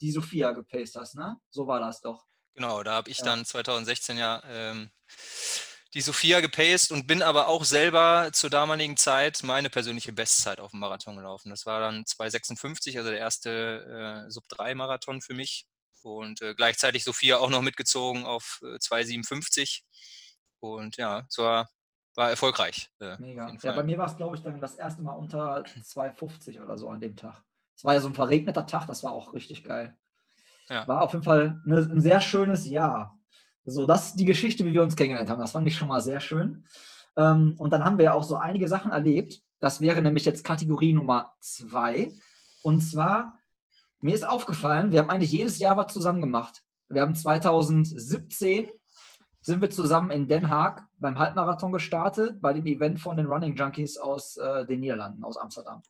die 0.00 0.12
Sophia 0.12 0.52
gepaced 0.52 0.96
hast, 0.96 1.16
ne? 1.16 1.36
So 1.50 1.66
war 1.66 1.80
das 1.80 2.00
doch. 2.00 2.26
Genau, 2.54 2.82
da 2.82 2.92
habe 2.92 3.10
ich 3.10 3.18
ja. 3.18 3.24
dann 3.24 3.44
2016 3.44 4.16
ja 4.16 4.42
ähm, 4.46 4.90
die 5.94 6.00
Sophia 6.00 6.40
gepaced 6.40 6.92
und 6.92 7.06
bin 7.06 7.22
aber 7.22 7.48
auch 7.48 7.64
selber 7.64 8.30
zur 8.32 8.50
damaligen 8.50 8.96
Zeit 8.96 9.42
meine 9.42 9.70
persönliche 9.70 10.12
Bestzeit 10.12 10.60
auf 10.60 10.72
dem 10.72 10.80
Marathon 10.80 11.16
gelaufen. 11.16 11.50
Das 11.50 11.66
war 11.66 11.80
dann 11.80 12.04
2,56, 12.04 12.98
also 12.98 13.10
der 13.10 13.18
erste 13.18 14.24
äh, 14.26 14.30
Sub-3-Marathon 14.30 15.22
für 15.22 15.34
mich. 15.34 15.66
Und 16.02 16.42
äh, 16.42 16.54
gleichzeitig 16.54 17.02
Sophia 17.04 17.38
auch 17.38 17.48
noch 17.48 17.62
mitgezogen 17.62 18.26
auf 18.26 18.60
äh, 18.62 18.76
2,57. 18.76 19.82
Und 20.72 20.96
ja, 20.96 21.26
es 21.28 21.36
war, 21.38 21.68
war 22.14 22.30
erfolgreich. 22.30 22.90
Äh, 22.98 23.16
Mega. 23.18 23.52
Ja, 23.62 23.72
bei 23.72 23.82
mir 23.82 23.98
war 23.98 24.06
es, 24.06 24.16
glaube 24.16 24.36
ich, 24.36 24.42
dann 24.42 24.60
das 24.60 24.76
erste 24.76 25.02
Mal 25.02 25.12
unter 25.12 25.62
2,50 25.62 26.62
oder 26.62 26.78
so 26.78 26.88
an 26.88 27.00
dem 27.00 27.16
Tag. 27.16 27.42
Es 27.76 27.84
war 27.84 27.92
ja 27.94 28.00
so 28.00 28.08
ein 28.08 28.14
verregneter 28.14 28.66
Tag, 28.66 28.86
das 28.86 29.02
war 29.02 29.12
auch 29.12 29.34
richtig 29.34 29.64
geil. 29.64 29.96
Ja. 30.70 30.88
War 30.88 31.02
auf 31.02 31.12
jeden 31.12 31.24
Fall 31.24 31.60
eine, 31.66 31.78
ein 31.78 32.00
sehr 32.00 32.20
schönes 32.20 32.66
Jahr. 32.66 33.18
So, 33.66 33.86
das 33.86 34.08
ist 34.08 34.16
die 34.16 34.24
Geschichte, 34.24 34.64
wie 34.64 34.72
wir 34.72 34.82
uns 34.82 34.96
kennengelernt 34.96 35.28
haben. 35.28 35.40
Das 35.40 35.52
fand 35.52 35.66
ich 35.66 35.76
schon 35.76 35.88
mal 35.88 36.00
sehr 36.00 36.20
schön. 36.20 36.66
Ähm, 37.16 37.54
und 37.58 37.70
dann 37.70 37.84
haben 37.84 37.98
wir 37.98 38.06
ja 38.06 38.14
auch 38.14 38.24
so 38.24 38.36
einige 38.36 38.68
Sachen 38.68 38.90
erlebt. 38.90 39.42
Das 39.60 39.80
wäre 39.80 40.00
nämlich 40.00 40.24
jetzt 40.24 40.44
Kategorie 40.44 40.94
Nummer 40.94 41.34
zwei. 41.40 42.12
Und 42.62 42.80
zwar, 42.80 43.38
mir 44.00 44.14
ist 44.14 44.26
aufgefallen, 44.26 44.92
wir 44.92 45.00
haben 45.00 45.10
eigentlich 45.10 45.32
jedes 45.32 45.58
Jahr 45.58 45.76
was 45.76 45.92
zusammen 45.92 46.20
gemacht. 46.20 46.62
Wir 46.88 47.02
haben 47.02 47.14
2017 47.14 48.68
sind 49.44 49.60
wir 49.60 49.68
zusammen 49.68 50.10
in 50.10 50.26
Den 50.26 50.48
Haag 50.48 50.88
beim 50.98 51.18
Halbmarathon 51.18 51.70
gestartet, 51.70 52.40
bei 52.40 52.54
dem 52.54 52.64
Event 52.64 52.98
von 52.98 53.18
den 53.18 53.26
Running 53.26 53.54
Junkies 53.54 53.98
aus 53.98 54.38
äh, 54.38 54.64
den 54.64 54.80
Niederlanden, 54.80 55.22
aus 55.22 55.36
Amsterdam. 55.36 55.82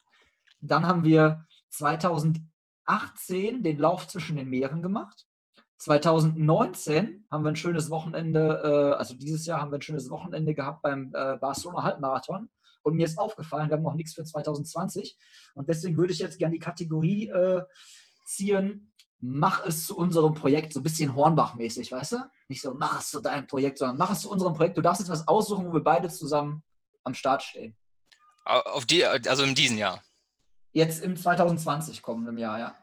Dann 0.61 0.85
haben 0.89 1.05
wir 1.05 1.47
2018 1.69 3.63
den 3.63 3.79
Lauf 3.79 4.09
zwischen 4.09 4.37
den 4.37 4.51
Meeren 4.51 4.83
gemacht. 4.83 5.27
2019 5.77 7.27
haben 7.31 7.45
wir 7.45 7.51
ein 7.51 7.57
schönes 7.57 7.91
Wochenende, 7.91 8.61
äh, 8.65 8.99
also 8.99 9.15
dieses 9.15 9.47
Jahr 9.47 9.61
haben 9.61 9.71
wir 9.71 9.79
ein 9.79 9.83
schönes 9.83 10.11
Wochenende 10.11 10.53
gehabt 10.53 10.83
beim 10.83 11.13
äh, 11.15 11.37
Barcelona 11.37 11.85
Halbmarathon. 11.85 12.51
Und 12.83 12.97
mir 12.97 13.07
ist 13.07 13.19
aufgefallen, 13.19 13.69
wir 13.71 13.77
haben 13.77 13.85
noch 13.85 13.95
nichts 13.95 14.15
für 14.15 14.25
2020. 14.25 15.17
Und 15.55 15.69
deswegen 15.69 15.97
würde 15.97 16.13
ich 16.13 16.19
jetzt 16.19 16.41
gerne 16.41 16.55
die 16.55 16.59
Kategorie 16.59 17.29
äh, 17.29 17.63
ziehen, 18.25 18.93
mach 19.27 19.65
es 19.65 19.87
zu 19.87 19.97
unserem 19.97 20.35
Projekt, 20.35 20.75
so 20.75 20.81
ein 20.81 20.83
bisschen 20.83 21.15
Hornbach-mäßig, 21.15 21.91
weißt 21.91 22.13
du? 22.13 22.31
Nicht 22.49 22.61
so, 22.61 22.75
mach 22.75 23.01
es 23.01 23.09
zu 23.09 23.21
deinem 23.21 23.47
Projekt, 23.47 23.79
sondern 23.79 23.97
mach 23.97 24.11
es 24.11 24.21
zu 24.21 24.31
unserem 24.31 24.53
Projekt. 24.53 24.77
Du 24.77 24.83
darfst 24.83 25.01
jetzt 25.01 25.11
was 25.11 25.27
aussuchen, 25.27 25.67
wo 25.67 25.73
wir 25.73 25.83
beide 25.83 26.11
zusammen 26.11 26.63
am 27.05 27.15
Start 27.15 27.43
stehen. 27.43 27.75
Auf 28.45 28.85
die, 28.85 29.05
also 29.07 29.43
in 29.45 29.55
diesem 29.55 29.79
Jahr. 29.79 30.03
Jetzt 30.73 31.03
im 31.03 31.17
2020 31.17 32.03
kommenden 32.03 32.37
Jahr, 32.37 32.59
ja. 32.59 32.75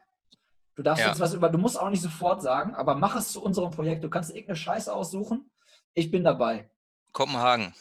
Du 0.74 0.82
darfst 0.82 1.02
ja. 1.04 1.10
jetzt 1.10 1.20
was 1.20 1.34
über, 1.34 1.48
du 1.48 1.58
musst 1.58 1.78
auch 1.78 1.90
nicht 1.90 2.02
sofort 2.02 2.42
sagen, 2.42 2.74
aber 2.74 2.96
mach 2.96 3.14
es 3.14 3.30
zu 3.30 3.40
unserem 3.40 3.70
Projekt. 3.70 4.02
Du 4.02 4.10
kannst 4.10 4.30
irgendeine 4.30 4.56
Scheiße 4.56 4.92
aussuchen. 4.92 5.48
Ich 5.94 6.10
bin 6.10 6.24
dabei. 6.24 6.68
Kopenhagen. 7.12 7.72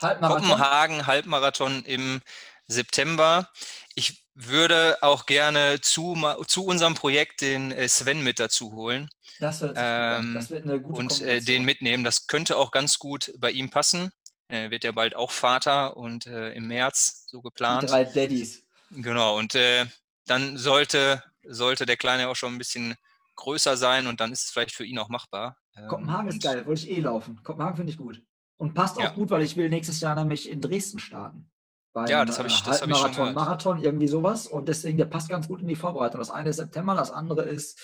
Halbmarathon. 0.00 0.48
Kopenhagen, 0.48 1.06
Halbmarathon 1.08 1.82
im 1.86 2.20
September. 2.68 3.48
Ich 3.96 4.21
würde 4.34 4.98
auch 5.02 5.26
gerne 5.26 5.80
zu, 5.80 6.16
zu 6.46 6.64
unserem 6.64 6.94
Projekt 6.94 7.40
den 7.42 7.70
äh, 7.70 7.88
Sven 7.88 8.22
mit 8.22 8.38
dazu 8.38 8.72
holen. 8.72 9.08
Das, 9.40 9.60
wird, 9.60 9.74
ähm, 9.76 10.34
das 10.34 10.50
wird 10.50 10.64
eine 10.64 10.80
gute 10.80 11.00
Und 11.00 11.20
äh, 11.20 11.40
den 11.40 11.64
mitnehmen. 11.64 12.04
Das 12.04 12.26
könnte 12.26 12.56
auch 12.56 12.70
ganz 12.70 12.98
gut 12.98 13.32
bei 13.38 13.50
ihm 13.50 13.70
passen. 13.70 14.10
Er 14.48 14.70
wird 14.70 14.84
ja 14.84 14.92
bald 14.92 15.16
auch 15.16 15.30
Vater 15.30 15.96
und 15.96 16.26
äh, 16.26 16.52
im 16.52 16.68
März 16.68 17.24
so 17.26 17.40
geplant. 17.40 17.84
Die 17.84 17.86
drei 17.86 18.04
Daddies. 18.04 18.62
Genau, 18.90 19.38
und 19.38 19.54
äh, 19.54 19.86
dann 20.26 20.58
sollte, 20.58 21.22
sollte 21.42 21.86
der 21.86 21.96
Kleine 21.96 22.28
auch 22.28 22.36
schon 22.36 22.54
ein 22.54 22.58
bisschen 22.58 22.94
größer 23.36 23.76
sein 23.76 24.06
und 24.06 24.20
dann 24.20 24.32
ist 24.32 24.44
es 24.44 24.50
vielleicht 24.50 24.74
für 24.74 24.84
ihn 24.84 24.98
auch 24.98 25.08
machbar. 25.08 25.56
Ähm, 25.74 25.88
Kopenhagen 25.88 26.28
ist 26.28 26.42
geil, 26.42 26.66
wollte 26.66 26.82
ich 26.82 26.90
eh 26.90 27.00
laufen. 27.00 27.42
Kopenhagen 27.42 27.76
finde 27.76 27.92
ich 27.92 27.98
gut. 27.98 28.22
Und 28.58 28.74
passt 28.74 28.98
auch 28.98 29.02
ja. 29.02 29.10
gut, 29.10 29.30
weil 29.30 29.42
ich 29.42 29.56
will 29.56 29.68
nächstes 29.68 30.00
Jahr 30.00 30.14
nämlich 30.14 30.48
in 30.48 30.60
Dresden 30.60 30.98
starten. 30.98 31.50
Beim, 31.92 32.06
ja, 32.06 32.24
das 32.24 32.38
habe 32.38 32.48
ich, 32.48 32.62
das 32.62 32.80
hab 32.80 32.88
ich. 32.88 33.34
Marathon, 33.34 33.82
irgendwie 33.82 34.08
sowas. 34.08 34.46
Und 34.46 34.68
deswegen, 34.68 34.96
der 34.96 35.04
passt 35.04 35.28
ganz 35.28 35.46
gut 35.46 35.60
in 35.60 35.68
die 35.68 35.76
Vorbereitung. 35.76 36.20
Das 36.20 36.30
eine 36.30 36.50
ist 36.50 36.56
September, 36.56 36.94
das 36.94 37.10
andere 37.10 37.42
ist 37.42 37.78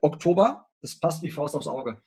Oktober. 0.00 0.66
Das 0.80 0.98
passt 0.98 1.22
wie 1.22 1.30
Faust 1.30 1.54
aufs 1.54 1.66
Auge. 1.66 2.00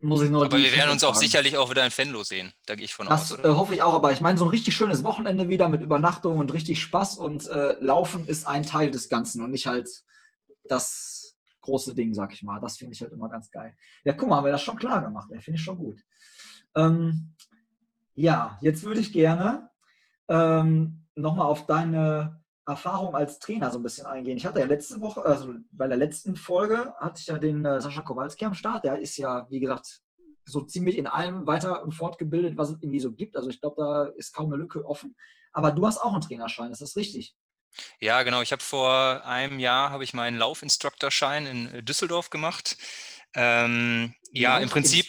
Muss 0.00 0.22
ich 0.22 0.30
nur 0.30 0.44
aber 0.44 0.58
wir 0.58 0.72
werden 0.72 0.90
uns 0.90 1.02
auch 1.02 1.14
sicherlich 1.14 1.56
auch 1.56 1.70
wieder 1.70 1.84
in 1.84 1.90
Fenlo 1.90 2.22
sehen. 2.22 2.52
Da 2.66 2.76
gehe 2.76 2.84
ich 2.84 2.94
von 2.94 3.06
das, 3.06 3.32
aus. 3.32 3.40
Das 3.42 3.50
äh, 3.50 3.54
hoffe 3.56 3.74
ich 3.74 3.82
auch. 3.82 3.94
Aber 3.94 4.12
ich 4.12 4.20
meine, 4.20 4.38
so 4.38 4.44
ein 4.44 4.50
richtig 4.50 4.76
schönes 4.76 5.02
Wochenende 5.02 5.48
wieder 5.48 5.68
mit 5.68 5.80
Übernachtung 5.80 6.38
und 6.38 6.52
richtig 6.52 6.80
Spaß. 6.82 7.16
Und 7.16 7.48
äh, 7.48 7.76
Laufen 7.80 8.26
ist 8.26 8.46
ein 8.46 8.62
Teil 8.62 8.90
des 8.90 9.08
Ganzen 9.08 9.42
und 9.42 9.50
nicht 9.50 9.66
halt 9.66 9.88
das 10.64 11.36
große 11.62 11.94
Ding, 11.94 12.14
sag 12.14 12.32
ich 12.32 12.42
mal. 12.42 12.60
Das 12.60 12.76
finde 12.76 12.92
ich 12.92 13.00
halt 13.00 13.12
immer 13.12 13.28
ganz 13.28 13.50
geil. 13.50 13.74
Ja, 14.04 14.12
guck 14.12 14.28
mal, 14.28 14.36
haben 14.36 14.44
wir 14.44 14.52
das 14.52 14.62
schon 14.62 14.78
klar 14.78 15.02
gemacht. 15.02 15.28
Finde 15.30 15.58
ich 15.58 15.64
schon 15.64 15.78
gut. 15.78 15.98
Ähm, 16.76 17.34
ja, 18.14 18.58
jetzt 18.60 18.84
würde 18.84 19.00
ich 19.00 19.12
gerne 19.12 19.67
ähm, 20.28 21.06
nochmal 21.14 21.46
auf 21.46 21.66
deine 21.66 22.42
Erfahrung 22.66 23.14
als 23.14 23.38
Trainer 23.38 23.70
so 23.70 23.78
ein 23.78 23.82
bisschen 23.82 24.06
eingehen. 24.06 24.36
Ich 24.36 24.46
hatte 24.46 24.60
ja 24.60 24.66
letzte 24.66 25.00
Woche, 25.00 25.24
also 25.24 25.54
bei 25.72 25.88
der 25.88 25.96
letzten 25.96 26.36
Folge, 26.36 26.94
hatte 26.98 27.20
ich 27.20 27.26
ja 27.26 27.38
den 27.38 27.64
äh, 27.64 27.80
Sascha 27.80 28.02
Kowalski 28.02 28.44
am 28.44 28.54
Start. 28.54 28.84
Der 28.84 28.98
ist 28.98 29.16
ja, 29.16 29.46
wie 29.50 29.60
gesagt, 29.60 30.02
so 30.44 30.62
ziemlich 30.62 30.98
in 30.98 31.06
allem 31.06 31.46
weiter 31.46 31.82
und 31.82 31.92
fortgebildet, 31.92 32.56
was 32.56 32.70
es 32.70 32.76
irgendwie 32.80 33.00
so 33.00 33.12
gibt. 33.12 33.36
Also 33.36 33.48
ich 33.48 33.60
glaube, 33.60 33.76
da 33.78 34.04
ist 34.16 34.34
kaum 34.34 34.46
eine 34.46 34.62
Lücke 34.62 34.84
offen. 34.84 35.16
Aber 35.52 35.72
du 35.72 35.86
hast 35.86 35.98
auch 35.98 36.12
einen 36.12 36.20
Trainerschein, 36.20 36.70
ist 36.70 36.82
das 36.82 36.96
richtig? 36.96 37.34
Ja, 38.00 38.22
genau. 38.22 38.42
Ich 38.42 38.52
habe 38.52 38.62
vor 38.62 39.24
einem 39.24 39.58
Jahr 39.58 39.90
habe 39.90 40.04
ich 40.04 40.14
meinen 40.14 40.38
Laufinstructorschein 40.38 41.46
in 41.46 41.84
Düsseldorf 41.84 42.30
gemacht. 42.30 42.76
Ähm, 43.34 44.14
ja, 44.32 44.58
im 44.58 44.68
Prinzip. 44.68 45.06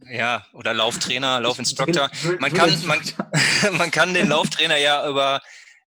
Ja, 0.00 0.46
oder 0.52 0.74
Lauftrainer, 0.74 1.40
Laufinstructor. 1.40 2.10
Man 2.38 2.52
kann, 2.52 2.86
man, 2.86 3.00
man 3.78 3.90
kann 3.90 4.14
den 4.14 4.28
Lauftrainer 4.28 4.76
ja 4.76 5.08
über 5.08 5.40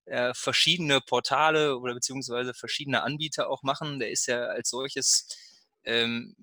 äh, 0.06 0.34
verschiedene 0.34 1.02
Portale 1.02 1.78
oder 1.78 1.94
beziehungsweise 1.94 2.54
verschiedene 2.54 3.04
Anbieter 3.04 3.50
auch 3.50 3.64
machen. 3.64 4.00
Der 4.00 4.10
ist 4.10 4.28
ja 4.28 4.46
als 4.46 4.70
solches, 4.70 5.28
ähm, 5.84 6.36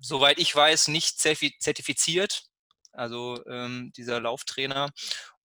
soweit 0.00 0.38
ich 0.38 0.54
weiß, 0.54 0.88
nicht 0.88 1.18
zertifiziert. 1.18 2.44
Also 2.92 3.42
ähm, 3.46 3.92
dieser 3.96 4.20
Lauftrainer. 4.20 4.90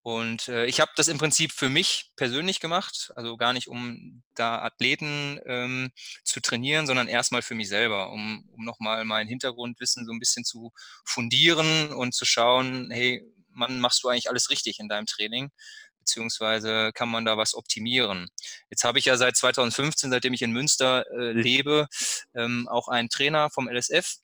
Und 0.05 0.49
äh, 0.49 0.67
ich 0.67 0.81
habe 0.81 0.91
das 0.95 1.07
im 1.07 1.17
Prinzip 1.17 1.51
für 1.51 1.67
mich 1.67 2.11
persönlich 2.15 2.59
gemacht, 2.59 3.11
also 3.15 3.37
gar 3.37 3.53
nicht, 3.53 3.67
um 3.67 4.21
da 4.35 4.61
Athleten 4.61 5.39
ähm, 5.47 5.91
zu 6.23 6.41
trainieren, 6.41 6.85
sondern 6.85 7.07
erstmal 7.07 7.41
für 7.41 7.55
mich 7.55 7.69
selber, 7.69 8.11
um, 8.11 8.47
um 8.51 8.63
nochmal 8.63 9.03
mein 9.03 9.27
Hintergrundwissen 9.27 10.05
so 10.05 10.11
ein 10.11 10.19
bisschen 10.19 10.45
zu 10.45 10.71
fundieren 11.05 11.91
und 11.91 12.13
zu 12.13 12.23
schauen, 12.23 12.91
hey, 12.91 13.25
Mann, 13.49 13.79
machst 13.79 14.03
du 14.03 14.09
eigentlich 14.09 14.29
alles 14.29 14.51
richtig 14.51 14.79
in 14.79 14.89
deinem 14.89 15.07
Training? 15.07 15.49
Beziehungsweise 15.97 16.91
kann 16.93 17.09
man 17.09 17.25
da 17.25 17.35
was 17.35 17.55
optimieren? 17.55 18.27
Jetzt 18.69 18.83
habe 18.83 18.99
ich 18.99 19.05
ja 19.05 19.17
seit 19.17 19.35
2015, 19.35 20.11
seitdem 20.11 20.33
ich 20.33 20.43
in 20.43 20.51
Münster 20.51 21.03
äh, 21.17 21.31
lebe, 21.31 21.87
ähm, 22.35 22.67
auch 22.69 22.89
einen 22.89 23.09
Trainer 23.09 23.49
vom 23.49 23.67
LSF, 23.67 24.17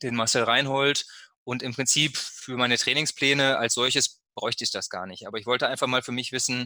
den 0.00 0.16
Marcel 0.16 0.44
Reinhold. 0.44 1.04
Und 1.44 1.62
im 1.62 1.74
Prinzip 1.74 2.16
für 2.16 2.56
meine 2.56 2.78
Trainingspläne 2.78 3.58
als 3.58 3.74
solches 3.74 4.21
bräuchte 4.34 4.64
ich 4.64 4.70
das 4.70 4.88
gar 4.88 5.06
nicht. 5.06 5.26
Aber 5.26 5.38
ich 5.38 5.46
wollte 5.46 5.68
einfach 5.68 5.86
mal 5.86 6.02
für 6.02 6.12
mich 6.12 6.32
wissen, 6.32 6.64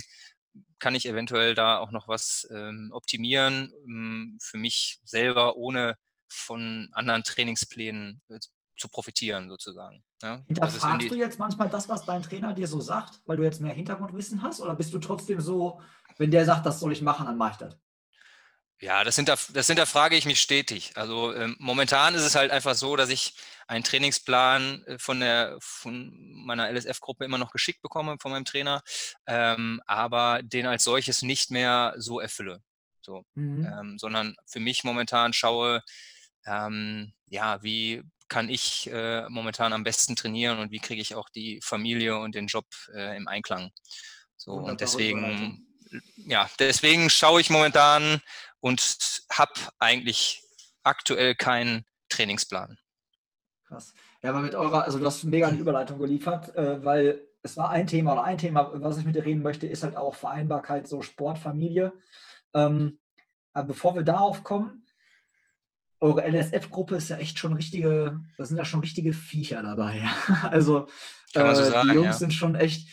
kann 0.79 0.94
ich 0.94 1.07
eventuell 1.07 1.55
da 1.55 1.79
auch 1.79 1.90
noch 1.90 2.09
was 2.09 2.48
ähm, 2.50 2.90
optimieren 2.92 3.72
ähm, 3.85 4.38
für 4.40 4.59
mich 4.59 5.00
selber, 5.05 5.57
ohne 5.57 5.96
von 6.29 6.88
anderen 6.92 7.22
Trainingsplänen 7.22 8.20
äh, 8.29 8.38
zu 8.76 8.88
profitieren 8.88 9.48
sozusagen. 9.48 10.05
Ja? 10.22 10.42
Hinterfragst 10.46 11.11
du 11.11 11.14
jetzt 11.14 11.38
manchmal 11.38 11.68
das, 11.68 11.88
was 11.88 12.05
dein 12.05 12.22
Trainer 12.22 12.52
dir 12.52 12.66
so 12.66 12.81
sagt, 12.81 13.20
weil 13.26 13.37
du 13.37 13.42
jetzt 13.42 13.61
mehr 13.61 13.72
Hintergrundwissen 13.72 14.42
hast? 14.42 14.61
Oder 14.61 14.74
bist 14.74 14.92
du 14.92 14.98
trotzdem 14.98 15.40
so, 15.40 15.81
wenn 16.18 16.31
der 16.31 16.44
sagt, 16.44 16.66
das 16.66 16.81
soll 16.81 16.92
ich 16.92 17.02
machen, 17.02 17.26
dann 17.26 17.37
mache 17.37 17.52
ich 17.52 17.57
das? 17.59 17.79
Ja, 18.81 19.05
das, 19.05 19.17
hinter, 19.17 19.39
das 19.55 19.67
hinterfrage 19.69 20.17
ich 20.17 20.27
mich 20.27 20.41
stetig. 20.41 20.93
Also 20.97 21.35
ähm, 21.35 21.57
momentan 21.59 22.15
ist 22.15 22.23
es 22.23 22.35
halt 22.35 22.51
einfach 22.51 22.75
so, 22.75 22.97
dass 22.97 23.09
ich 23.09 23.35
einen 23.69 23.85
Trainingsplan 23.85 24.85
äh, 24.85 24.99
von, 24.99 25.21
der, 25.21 25.57
von 25.61 26.12
meiner 26.45 26.71
LSF-Gruppe 26.71 27.25
immer 27.25 27.39
noch 27.39 27.53
geschickt 27.53 27.81
bekomme 27.81 28.17
von 28.21 28.33
meinem 28.33 28.45
Trainer, 28.45 28.83
ähm, 29.27 29.81
aber 29.87 30.41
den 30.43 30.67
als 30.67 30.85
solches 30.85 31.23
nicht 31.23 31.51
mehr 31.51 31.95
so 31.97 32.21
erfülle. 32.21 32.62
So, 33.01 33.25
mhm. 33.35 33.67
ähm, 33.67 33.99
sondern 33.99 34.37
für 34.47 34.61
mich 34.61 34.85
momentan 34.85 35.33
schaue, 35.33 35.83
ähm, 36.45 37.12
ja, 37.27 37.62
wie 37.62 38.03
kann 38.29 38.49
ich 38.49 38.91
äh, 38.93 39.29
momentan 39.29 39.73
am 39.73 39.85
besten 39.85 40.17
trainieren 40.17 40.59
und 40.59 40.71
wie 40.71 40.81
kriege 40.81 41.01
ich 41.01 41.15
auch 41.15 41.29
die 41.29 41.61
Familie 41.62 42.19
und 42.19 42.35
den 42.35 42.49
Job 42.49 42.67
äh, 42.93 43.17
im 43.17 43.29
Einklang. 43.29 43.71
So, 44.37 44.53
und 44.53 44.81
deswegen, 44.81 45.67
ja, 46.17 46.51
deswegen 46.59 47.09
schaue 47.09 47.41
ich 47.41 47.51
momentan 47.51 48.21
und 48.66 49.22
habe 49.31 49.52
eigentlich 49.79 50.42
aktuell 50.83 51.37
keinen 51.37 51.85
Trainingsplan. 52.09 52.76
Krass. 53.68 53.94
Ja, 54.22 54.31
aber 54.31 54.40
mit 54.40 54.57
eurer, 54.57 54.83
also 54.83 54.98
du 54.98 55.07
hast 55.07 55.22
mega 55.22 55.46
eine 55.46 55.59
Überleitung 55.59 56.00
geliefert, 56.00 56.52
äh, 56.57 56.85
weil 56.85 57.29
es 57.44 57.57
war 57.57 57.70
ein 57.70 57.87
Thema 57.87 58.14
oder 58.14 58.24
ein 58.24 58.38
Thema, 58.38 58.72
was 58.74 58.98
ich 58.98 59.05
mit 59.05 59.14
dir 59.14 59.24
reden 59.24 59.42
möchte, 59.42 59.68
ist 59.68 59.85
halt 59.85 59.96
auch 59.96 60.16
Vereinbarkeit, 60.16 60.88
so 60.88 61.00
Sport, 61.00 61.38
Familie. 61.38 61.92
Ähm, 62.55 62.98
aber 63.52 63.68
bevor 63.68 63.94
wir 63.94 64.02
darauf 64.02 64.42
kommen, 64.42 64.85
eure 66.00 66.29
LSF-Gruppe 66.29 66.96
ist 66.96 67.09
ja 67.09 67.18
echt 67.18 67.38
schon 67.38 67.52
richtige, 67.52 68.18
da 68.37 68.44
sind 68.44 68.57
ja 68.57 68.64
schon 68.64 68.81
richtige 68.81 69.12
Viecher 69.12 69.62
dabei. 69.62 70.02
also 70.42 70.88
äh, 71.35 71.55
so 71.55 71.62
sagen, 71.62 71.88
die 71.88 71.94
Jungs 71.94 72.07
ja. 72.07 72.12
sind 72.14 72.35
schon 72.35 72.57
echt, 72.57 72.88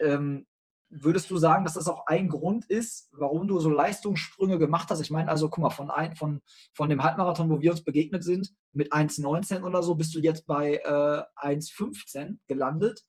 ähm, 0.00 0.48
würdest 0.92 1.30
du 1.30 1.38
sagen, 1.38 1.64
dass 1.64 1.74
das 1.74 1.88
auch 1.88 2.06
ein 2.06 2.28
Grund 2.28 2.66
ist, 2.66 3.08
warum 3.12 3.48
du 3.48 3.58
so 3.58 3.70
Leistungssprünge 3.70 4.58
gemacht 4.58 4.90
hast? 4.90 5.00
Ich 5.00 5.10
meine, 5.10 5.30
also 5.30 5.48
guck 5.48 5.62
mal, 5.62 5.70
von, 5.70 5.90
ein, 5.90 6.14
von, 6.14 6.42
von 6.74 6.90
dem 6.90 7.02
Halbmarathon, 7.02 7.50
wo 7.50 7.60
wir 7.60 7.70
uns 7.70 7.82
begegnet 7.82 8.22
sind, 8.22 8.52
mit 8.72 8.92
1,19 8.92 9.62
oder 9.62 9.82
so, 9.82 9.94
bist 9.94 10.14
du 10.14 10.20
jetzt 10.20 10.46
bei 10.46 10.76
äh, 10.76 11.46
1,15 11.46 12.36
gelandet. 12.46 13.02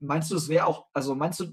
Meinst 0.00 0.30
du, 0.30 0.34
das 0.34 0.48
wäre 0.48 0.66
auch, 0.66 0.86
also 0.94 1.14
meinst 1.14 1.40
du, 1.40 1.46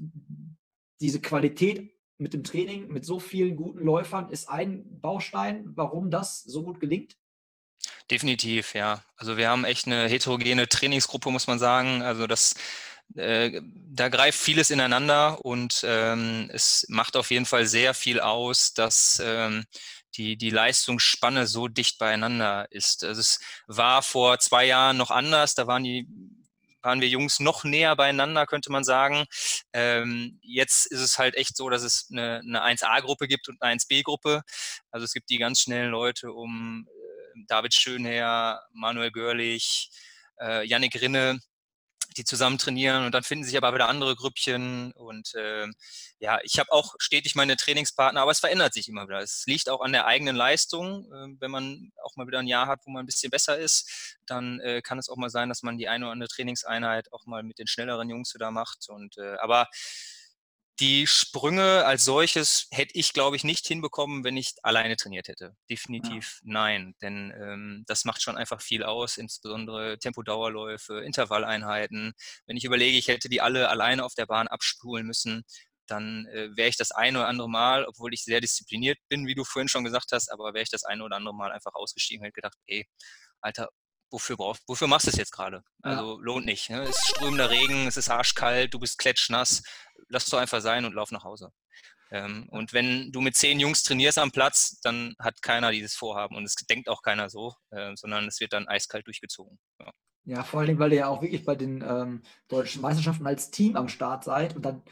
diese 1.01 1.19
Qualität 1.21 1.91
mit 2.17 2.33
dem 2.33 2.43
Training, 2.43 2.87
mit 2.87 3.05
so 3.05 3.19
vielen 3.19 3.57
guten 3.57 3.79
Läufern, 3.79 4.29
ist 4.29 4.49
ein 4.49 5.01
Baustein, 5.01 5.65
warum 5.75 6.09
das 6.09 6.43
so 6.43 6.63
gut 6.63 6.79
gelingt? 6.79 7.17
Definitiv, 8.09 8.73
ja. 8.73 9.03
Also 9.17 9.37
wir 9.37 9.49
haben 9.49 9.65
echt 9.65 9.87
eine 9.87 10.07
heterogene 10.07 10.69
Trainingsgruppe, 10.69 11.29
muss 11.31 11.47
man 11.47 11.59
sagen. 11.59 12.01
Also 12.01 12.27
das 12.27 12.55
äh, 13.15 13.61
da 13.63 14.09
greift 14.09 14.39
vieles 14.39 14.69
ineinander 14.69 15.43
und 15.45 15.83
ähm, 15.87 16.49
es 16.51 16.85
macht 16.89 17.15
auf 17.15 17.31
jeden 17.31 17.45
Fall 17.45 17.65
sehr 17.65 17.93
viel 17.93 18.19
aus, 18.19 18.73
dass 18.73 19.21
ähm, 19.23 19.65
die, 20.15 20.37
die 20.37 20.49
Leistungsspanne 20.49 21.47
so 21.47 21.67
dicht 21.67 21.97
beieinander 21.99 22.67
ist. 22.71 23.03
Also 23.03 23.21
es 23.21 23.39
war 23.67 24.01
vor 24.03 24.39
zwei 24.39 24.65
Jahren 24.65 24.97
noch 24.97 25.11
anders, 25.11 25.55
da 25.55 25.67
waren 25.67 25.83
die 25.83 26.07
waren 26.83 27.01
wir 27.01 27.07
Jungs 27.07 27.39
noch 27.39 27.63
näher 27.63 27.95
beieinander, 27.95 28.45
könnte 28.45 28.71
man 28.71 28.83
sagen. 28.83 29.25
Ähm, 29.71 30.37
jetzt 30.41 30.85
ist 30.85 30.99
es 30.99 31.17
halt 31.17 31.35
echt 31.35 31.55
so, 31.55 31.69
dass 31.69 31.81
es 31.81 32.09
eine, 32.11 32.41
eine 32.45 32.61
1A-Gruppe 32.61 33.27
gibt 33.27 33.47
und 33.47 33.61
eine 33.61 33.79
1B-Gruppe. 33.79 34.43
Also 34.91 35.05
es 35.05 35.13
gibt 35.13 35.29
die 35.29 35.37
ganz 35.37 35.61
schnellen 35.61 35.91
Leute 35.91 36.33
um 36.33 36.85
äh, 36.89 37.39
David 37.47 37.73
Schönherr, 37.73 38.61
Manuel 38.73 39.11
Görlich, 39.11 39.91
äh, 40.41 40.67
Yannick 40.67 41.01
Rinne, 41.01 41.39
die 42.13 42.23
zusammen 42.23 42.57
trainieren 42.57 43.05
und 43.05 43.13
dann 43.13 43.23
finden 43.23 43.45
sich 43.45 43.57
aber 43.57 43.73
wieder 43.73 43.89
andere 43.89 44.15
Grüppchen 44.15 44.91
und 44.93 45.33
äh, 45.35 45.67
ja, 46.19 46.39
ich 46.43 46.57
habe 46.57 46.71
auch 46.71 46.95
stetig 46.99 47.35
meine 47.35 47.57
Trainingspartner, 47.57 48.21
aber 48.21 48.31
es 48.31 48.39
verändert 48.39 48.73
sich 48.73 48.87
immer 48.87 49.07
wieder. 49.07 49.19
Es 49.19 49.43
liegt 49.45 49.69
auch 49.69 49.81
an 49.81 49.91
der 49.91 50.05
eigenen 50.05 50.35
Leistung. 50.35 51.05
Äh, 51.11 51.35
wenn 51.39 51.51
man 51.51 51.91
auch 52.01 52.15
mal 52.15 52.27
wieder 52.27 52.39
ein 52.39 52.47
Jahr 52.47 52.67
hat, 52.67 52.81
wo 52.85 52.91
man 52.91 53.03
ein 53.03 53.05
bisschen 53.05 53.29
besser 53.29 53.57
ist, 53.57 54.17
dann 54.25 54.59
äh, 54.61 54.81
kann 54.81 54.97
es 54.99 55.09
auch 55.09 55.17
mal 55.17 55.29
sein, 55.29 55.49
dass 55.49 55.63
man 55.63 55.77
die 55.77 55.89
eine 55.89 56.05
oder 56.05 56.13
andere 56.13 56.29
Trainingseinheit 56.29 57.11
auch 57.11 57.25
mal 57.25 57.43
mit 57.43 57.59
den 57.59 57.67
schnelleren 57.67 58.09
Jungs 58.09 58.33
wieder 58.33 58.51
macht. 58.51 58.87
Und 58.89 59.17
äh, 59.17 59.35
aber 59.37 59.67
die 60.79 61.05
Sprünge 61.05 61.85
als 61.85 62.03
solches 62.03 62.67
hätte 62.71 62.97
ich, 62.97 63.13
glaube 63.13 63.35
ich, 63.35 63.43
nicht 63.43 63.67
hinbekommen, 63.67 64.23
wenn 64.23 64.37
ich 64.37 64.55
alleine 64.63 64.95
trainiert 64.95 65.27
hätte. 65.27 65.55
Definitiv 65.69 66.39
ja. 66.43 66.53
nein, 66.53 66.95
denn 67.01 67.31
ähm, 67.39 67.83
das 67.87 68.05
macht 68.05 68.21
schon 68.23 68.37
einfach 68.37 68.61
viel 68.61 68.83
aus, 68.83 69.17
insbesondere 69.17 69.99
Tempodauerläufe, 69.99 71.01
Intervalleinheiten. 71.01 72.13
Wenn 72.47 72.57
ich 72.57 72.65
überlege, 72.65 72.97
ich 72.97 73.07
hätte 73.07 73.29
die 73.29 73.41
alle 73.41 73.69
alleine 73.69 74.03
auf 74.03 74.15
der 74.15 74.25
Bahn 74.25 74.47
abspulen 74.47 75.05
müssen, 75.05 75.43
dann 75.85 76.25
äh, 76.27 76.55
wäre 76.55 76.69
ich 76.69 76.77
das 76.77 76.91
eine 76.91 77.19
oder 77.19 77.27
andere 77.27 77.49
Mal, 77.49 77.85
obwohl 77.85 78.13
ich 78.13 78.23
sehr 78.23 78.41
diszipliniert 78.41 78.97
bin, 79.09 79.27
wie 79.27 79.35
du 79.35 79.43
vorhin 79.43 79.67
schon 79.69 79.83
gesagt 79.83 80.11
hast, 80.11 80.31
aber 80.31 80.53
wäre 80.53 80.63
ich 80.63 80.69
das 80.69 80.83
eine 80.83 81.03
oder 81.03 81.17
andere 81.17 81.35
Mal 81.35 81.51
einfach 81.51 81.73
ausgestiegen 81.75 82.21
und 82.21 82.27
hätte 82.27 82.35
gedacht, 82.35 82.57
ey, 82.67 82.87
Alter, 83.41 83.69
wofür 84.13 84.37
brauchst, 84.37 84.63
wofür 84.67 84.87
machst 84.87 85.07
du 85.07 85.11
es 85.11 85.17
jetzt 85.17 85.31
gerade? 85.31 85.63
Also 85.81 86.17
ja. 86.17 86.23
lohnt 86.23 86.45
nicht. 86.45 86.69
Ne? 86.69 86.83
Es 86.83 86.97
ist 86.97 87.07
strömender 87.09 87.49
Regen, 87.49 87.87
es 87.87 87.97
ist 87.97 88.09
arschkalt, 88.09 88.73
du 88.73 88.79
bist 88.79 88.99
klatschnass. 88.99 89.63
Lass 90.07 90.29
doch 90.29 90.37
einfach 90.37 90.61
sein 90.61 90.85
und 90.85 90.93
lauf 90.93 91.11
nach 91.11 91.23
Hause. 91.23 91.51
Ähm, 92.11 92.47
und 92.49 92.73
wenn 92.73 93.11
du 93.11 93.21
mit 93.21 93.35
zehn 93.35 93.59
Jungs 93.59 93.81
trainierst 93.81 94.19
am 94.19 94.31
Platz, 94.31 94.79
dann 94.81 95.15
hat 95.17 95.41
keiner 95.41 95.71
dieses 95.71 95.95
Vorhaben 95.95 96.35
und 96.35 96.43
es 96.43 96.53
denkt 96.53 96.87
auch 96.87 97.01
keiner 97.01 97.29
so, 97.29 97.55
äh, 97.71 97.95
sondern 97.95 98.27
es 98.27 98.39
wird 98.39 98.53
dann 98.53 98.67
eiskalt 98.67 99.07
durchgezogen. 99.07 99.57
Ja. 99.79 99.91
ja. 100.25 100.43
vor 100.43 100.61
allem, 100.61 100.77
weil 100.77 100.93
ihr 100.93 100.99
ja 100.99 101.07
auch 101.07 101.23
wirklich 101.23 101.43
bei 101.43 101.55
den 101.55 101.81
ähm, 101.81 102.21
deutschen 102.49 102.83
Meisterschaften 102.83 103.25
als 103.25 103.49
Team 103.49 103.75
am 103.75 103.89
Start 103.89 104.23
seid 104.23 104.55
und 104.55 104.61
dann 104.63 104.83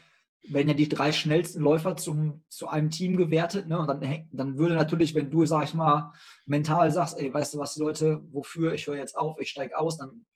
werden 0.44 0.68
ja 0.68 0.74
die 0.74 0.88
drei 0.88 1.12
schnellsten 1.12 1.60
Läufer 1.60 1.96
zum, 1.96 2.44
zu 2.48 2.68
einem 2.68 2.90
Team 2.90 3.16
gewertet. 3.16 3.68
Ne? 3.68 3.78
Und 3.78 3.86
dann, 3.86 4.28
dann 4.32 4.58
würde 4.58 4.74
natürlich, 4.74 5.14
wenn 5.14 5.30
du, 5.30 5.46
sag 5.46 5.64
ich 5.64 5.74
mal, 5.74 6.12
mental 6.46 6.90
sagst, 6.90 7.18
ey, 7.18 7.32
weißt 7.32 7.54
du 7.54 7.58
was, 7.58 7.76
Leute, 7.76 8.22
wofür, 8.32 8.74
ich 8.74 8.86
höre 8.86 8.96
jetzt 8.96 9.16
auf, 9.16 9.38
ich 9.38 9.50
steige 9.50 9.78
aus, 9.78 9.98
dann 9.98 10.26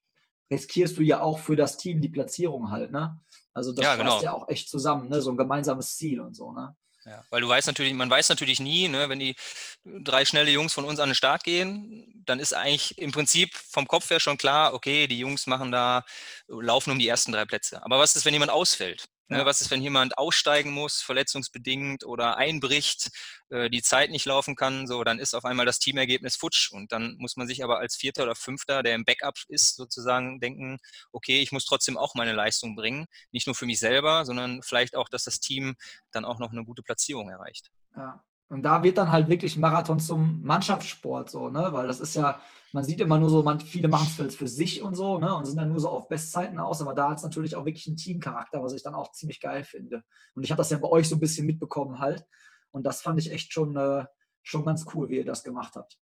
riskierst 0.51 0.97
du 0.97 1.03
ja 1.03 1.21
auch 1.21 1.41
für 1.41 1.57
das 1.57 1.77
Team 1.77 2.01
die 2.01 2.09
Platzierung 2.09 2.71
halt. 2.71 2.93
Ne? 2.93 3.19
Also 3.53 3.73
das 3.73 3.85
ja, 3.85 3.97
genau. 3.97 4.23
ja 4.23 4.33
auch 4.33 4.49
echt 4.49 4.69
zusammen, 4.69 5.09
ne? 5.09 5.21
so 5.21 5.31
ein 5.31 5.37
gemeinsames 5.37 5.97
Ziel 5.97 6.21
und 6.21 6.35
so. 6.35 6.53
Ne? 6.53 6.77
Ja, 7.07 7.25
weil 7.31 7.41
du 7.41 7.49
weißt 7.49 7.69
natürlich, 7.69 7.95
man 7.95 8.11
weiß 8.11 8.29
natürlich 8.29 8.59
nie, 8.59 8.89
ne, 8.89 9.09
wenn 9.09 9.21
die 9.21 9.37
drei 9.85 10.25
schnelle 10.25 10.51
Jungs 10.51 10.73
von 10.73 10.85
uns 10.85 10.99
an 10.99 11.11
den 11.11 11.15
Start 11.15 11.45
gehen, 11.45 12.25
dann 12.27 12.41
ist 12.41 12.53
eigentlich 12.53 12.99
im 12.99 13.13
Prinzip 13.13 13.55
vom 13.55 13.87
Kopf 13.87 14.11
her 14.11 14.19
schon 14.19 14.39
klar, 14.39 14.75
okay, 14.75 15.07
die 15.07 15.21
Jungs 15.21 15.47
machen 15.47 15.71
da, 15.71 16.05
laufen 16.49 16.91
um 16.91 16.99
die 16.99 17.07
ersten 17.07 17.31
drei 17.31 17.45
Plätze. 17.45 17.85
Aber 17.85 18.01
was 18.01 18.17
ist, 18.17 18.25
wenn 18.25 18.33
jemand 18.33 18.51
ausfällt? 18.51 19.09
Ne, 19.29 19.45
was 19.45 19.61
ist, 19.61 19.73
wenn 19.73 19.83
jemand 19.83 20.19
aussteigen 20.19 20.71
muss, 20.71 21.03
verletzungsbedingt 21.03 22.05
oder 22.05 22.37
einbricht, 22.37 23.11
äh, 23.49 23.69
die 23.69 23.83
Zeit 23.83 24.11
nicht 24.11 24.25
laufen 24.25 24.55
kann, 24.55 24.87
so, 24.87 25.03
dann 25.03 25.19
ist 25.19 25.35
auf 25.35 25.45
einmal 25.45 25.67
das 25.67 25.81
Teamergebnis 25.81 26.37
futsch. 26.37 26.71
Und 26.71 26.93
dann 26.93 27.17
muss 27.19 27.37
man 27.37 27.49
sich 27.49 27.65
aber 27.65 27.79
als 27.79 27.97
Vierter 27.97 28.23
oder 28.23 28.37
Fünfter, 28.37 28.85
der 28.85 28.95
im 28.95 29.05
Backup 29.05 29.35
ist, 29.49 29.75
sozusagen 29.75 30.39
denken, 30.39 30.79
okay, 31.11 31.41
ich 31.41 31.51
muss 31.51 31.65
trotzdem 31.65 31.99
auch 31.99 32.15
meine 32.15 32.35
Leistung 32.35 32.77
bringen. 32.77 33.07
Nicht 33.33 33.49
nur 33.49 33.57
für 33.57 33.67
mich 33.67 33.81
selber, 33.81 34.25
sondern 34.25 34.63
vielleicht 34.63 34.95
auch, 34.95 35.09
dass 35.09 35.25
das 35.25 35.41
Team 35.41 35.75
dann 36.13 36.25
auch 36.25 36.39
noch 36.39 36.53
eine 36.53 36.65
gute 36.65 36.83
Platzierung 36.83 37.29
erreicht. 37.29 37.71
Ja. 37.97 38.23
Und 38.49 38.63
da 38.63 38.85
wird 38.85 38.97
dann 38.97 39.11
halt 39.11 39.29
wirklich 39.29 39.57
Marathon 39.57 39.99
zum 39.99 40.41
Mannschaftssport, 40.43 41.31
so, 41.31 41.51
ne? 41.51 41.69
Weil 41.73 41.89
das 41.89 41.99
ist 41.99 42.15
ja, 42.15 42.41
man 42.73 42.85
sieht 42.85 43.01
immer 43.01 43.19
nur 43.19 43.31
so, 43.31 43.43
man, 43.43 43.61
viele 43.61 43.89
machen 43.89 44.27
es 44.27 44.35
für 44.35 44.49
sich 44.49 44.83
und 44.83 44.95
so, 44.95 45.19
ne? 45.19 45.35
Und 45.35 45.45
sind 45.47 45.57
dann 45.57 45.69
nur 45.69 45.81
so 45.81 45.89
auf 45.89 46.09
Bestzeiten 46.09 46.59
aus, 46.59 46.81
aber 46.81 46.95
da 46.95 47.11
hat 47.11 47.19
es 47.19 47.23
natürlich 47.23 47.57
auch 47.57 47.65
wirklich 47.65 47.87
einen 47.87 47.97
Teamcharakter, 47.97 48.63
was 48.63 48.73
ich 48.73 48.83
dann 48.83 48.95
auch 48.95 49.13
ziemlich 49.13 49.41
geil 49.41 49.65
finde. 49.65 50.03
Und 50.35 50.43
ich 50.43 50.51
habe 50.51 50.59
das 50.59 50.71
ja 50.71 50.79
bei 50.79 50.89
euch 50.89 51.09
so 51.09 51.17
ein 51.17 51.21
bisschen 51.21 51.47
mitbekommen 51.47 51.99
halt. 51.99 52.25
Und 52.71 52.85
das 52.85 53.01
fand 53.01 53.19
ich 53.19 53.31
echt 53.33 53.53
schon, 53.53 53.77
äh, 53.77 54.05
schon 54.43 54.65
ganz 54.65 54.85
cool, 54.95 55.09
wie 55.09 55.17
ihr 55.17 55.25
das 55.25 55.43
gemacht 55.43 55.77
habt. 55.77 55.99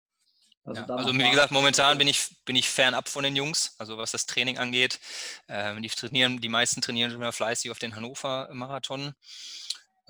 Also, 0.65 0.83
ja, 0.83 0.87
also 0.89 1.15
wie 1.15 1.31
gesagt, 1.31 1.51
momentan 1.51 1.97
bin 1.97 2.09
ich, 2.09 2.29
bin 2.45 2.57
ich 2.57 2.69
fernab 2.69 3.09
von 3.09 3.25
den 3.25 3.37
Jungs, 3.37 3.75
also 3.79 3.97
was 3.97 4.11
das 4.13 4.27
Training 4.27 4.59
angeht. 4.59 5.01
Ähm, 5.49 5.83
die 5.83 5.89
trainieren, 5.89 6.41
die 6.41 6.49
meisten 6.49 6.83
trainieren 6.83 7.11
schon 7.11 7.21
mal 7.21 7.33
fleißig 7.33 7.71
auf 7.71 7.79
den 7.79 7.97
Hannover-Marathon. 7.97 9.15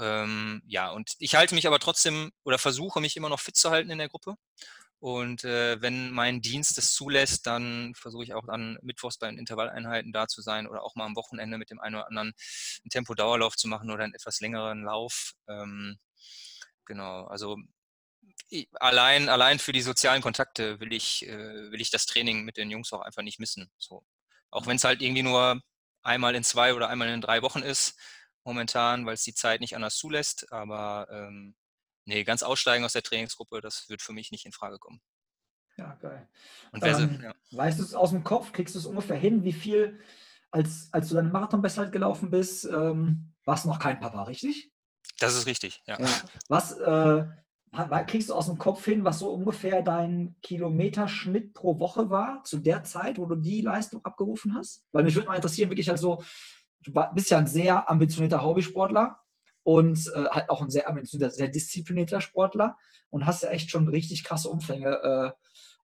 Ähm, 0.01 0.63
ja, 0.67 0.91
und 0.91 1.15
ich 1.19 1.35
halte 1.35 1.55
mich 1.55 1.67
aber 1.67 1.79
trotzdem 1.79 2.33
oder 2.45 2.59
versuche 2.59 3.01
mich 3.01 3.17
immer 3.17 3.29
noch 3.29 3.41
fit 3.41 3.57
zu 3.57 3.71
halten 3.71 3.91
in 3.91 3.99
der 3.99 4.09
Gruppe. 4.09 4.37
Und 5.01 5.45
äh, 5.45 5.81
wenn 5.81 6.11
mein 6.11 6.41
Dienst 6.41 6.77
es 6.77 6.93
zulässt, 6.93 7.47
dann 7.47 7.95
versuche 7.95 8.25
ich 8.25 8.35
auch 8.35 8.47
dann 8.47 8.79
mittwochs 8.83 9.17
bei 9.19 9.29
den 9.29 9.39
Intervalleinheiten 9.39 10.13
da 10.13 10.27
zu 10.27 10.43
sein 10.43 10.67
oder 10.67 10.83
auch 10.83 10.97
mal 10.97 11.07
am 11.07 11.15
Wochenende 11.15 11.57
mit 11.57 11.71
dem 11.71 11.79
einen 11.81 11.95
oder 11.97 12.09
anderen 12.09 12.29
einen 12.83 12.91
Tempo-Dauerlauf 12.91 13.57
zu 13.57 13.69
machen 13.69 13.91
oder 13.91 14.05
einen 14.05 14.15
etwas 14.15 14.41
längeren 14.41 14.83
Lauf. 14.83 15.35
Ähm, 15.49 15.99
genau, 16.85 17.27
also 17.27 17.57
ich, 18.51 18.69
allein, 18.81 19.29
allein 19.29 19.59
für 19.59 19.73
die 19.73 19.83
sozialen 19.83 20.23
Kontakte 20.23 20.81
will 20.81 20.93
ich, 20.93 21.27
äh, 21.27 21.71
will 21.71 21.81
ich 21.81 21.91
das 21.91 22.07
Training 22.07 22.45
mit 22.45 22.57
den 22.57 22.71
Jungs 22.71 22.93
auch 22.93 23.03
einfach 23.03 23.23
nicht 23.23 23.39
missen. 23.39 23.71
So. 23.79 24.03
Auch 24.51 24.67
wenn 24.67 24.77
es 24.77 24.85
halt 24.85 25.03
irgendwie 25.03 25.23
nur 25.23 25.61
einmal 26.03 26.35
in 26.35 26.45
zwei 26.45 26.75
oder 26.75 26.89
einmal 26.89 27.09
in 27.09 27.21
drei 27.21 27.43
Wochen 27.43 27.63
ist, 27.63 27.97
momentan, 28.45 29.07
weil 29.07 29.15
es 29.15 29.23
die 29.23 29.35
Zeit 29.35 29.61
nicht 29.61 29.77
anders 29.77 29.97
zulässt. 29.97 30.51
Aber 30.53 31.07
ähm, 31.11 31.55
nee, 32.09 32.25
ganz 32.25 32.43
aussteigen 32.43 32.85
aus 32.85 32.95
der 32.95 33.03
Trainingsgruppe, 33.03 33.61
das 33.61 33.89
wird 33.89 34.03
für 34.03 34.13
mich 34.13 34.33
nicht 34.33 34.47
in 34.47 34.53
Frage 34.53 34.79
kommen. 34.79 35.01
Ja, 35.77 35.95
geil. 36.01 36.29
Und 36.73 36.85
ähm, 36.85 37.21
ja. 37.23 37.35
Weißt 37.53 37.79
du 37.79 37.85
es 37.85 37.95
aus 37.95 38.11
dem 38.11 38.25
Kopf? 38.25 38.51
Kriegst 38.53 38.75
du 38.75 38.81
es 38.81 38.87
ungefähr 38.87 39.17
hin, 39.17 39.45
wie 39.45 39.53
viel, 39.53 40.01
als, 40.51 40.89
als 40.91 41.09
du 41.09 41.15
deinen 41.15 41.31
Marathon 41.31 41.63
besser 41.63 41.89
gelaufen 41.89 42.31
bist, 42.31 42.65
ähm, 42.65 43.33
warst 43.45 43.65
du 43.65 43.69
noch 43.69 43.79
kein 43.79 44.01
Papa, 44.01 44.25
richtig? 44.25 44.73
Das 45.21 45.37
ist 45.37 45.47
richtig, 45.47 45.83
ja. 45.87 46.01
ja. 46.01 46.09
Was 46.49 46.73
äh, 46.79 47.25
kriegst 48.07 48.31
du 48.31 48.35
aus 48.35 48.47
dem 48.47 48.59
Kopf 48.59 48.85
hin, 48.85 49.05
was 49.05 49.21
so 49.21 49.31
ungefähr 49.31 49.83
dein 49.83 50.35
Kilometerschnitt 50.43 51.55
pro 51.55 51.79
Woche 51.79 52.11
war, 52.11 52.43
zu 52.45 52.59
der 52.59 52.83
Zeit, 52.83 53.19
wo 53.19 53.27
du 53.27 53.37
die 53.37 53.61
Leistung 53.61 54.05
abgerufen 54.05 54.55
hast? 54.55 54.85
Weil 54.91 55.05
mich 55.05 55.15
würde 55.15 55.29
mal 55.29 55.37
interessieren, 55.37 55.71
wirklich 55.71 55.89
halt 55.89 55.99
so, 55.99 56.25
du 56.81 56.93
bist 57.15 57.31
ja 57.31 57.39
ein 57.39 57.47
sehr 57.47 57.89
ambitionierter 57.89 58.43
Hobbysportler 58.43 59.21
und 59.63 60.11
äh, 60.15 60.25
halt 60.27 60.51
auch 60.51 60.63
ein 60.63 60.71
sehr 60.71 60.89
ambitionierter, 60.89 61.35
sehr 61.35 61.49
disziplinierter 61.49 62.21
Sportler 62.21 62.77
und 63.11 63.27
hast 63.27 63.43
ja 63.43 63.51
echt 63.51 63.71
schon 63.71 63.89
richtig 63.89 64.25
krasse 64.25 64.49
Umfänge 64.49 64.89
äh, 65.03 65.31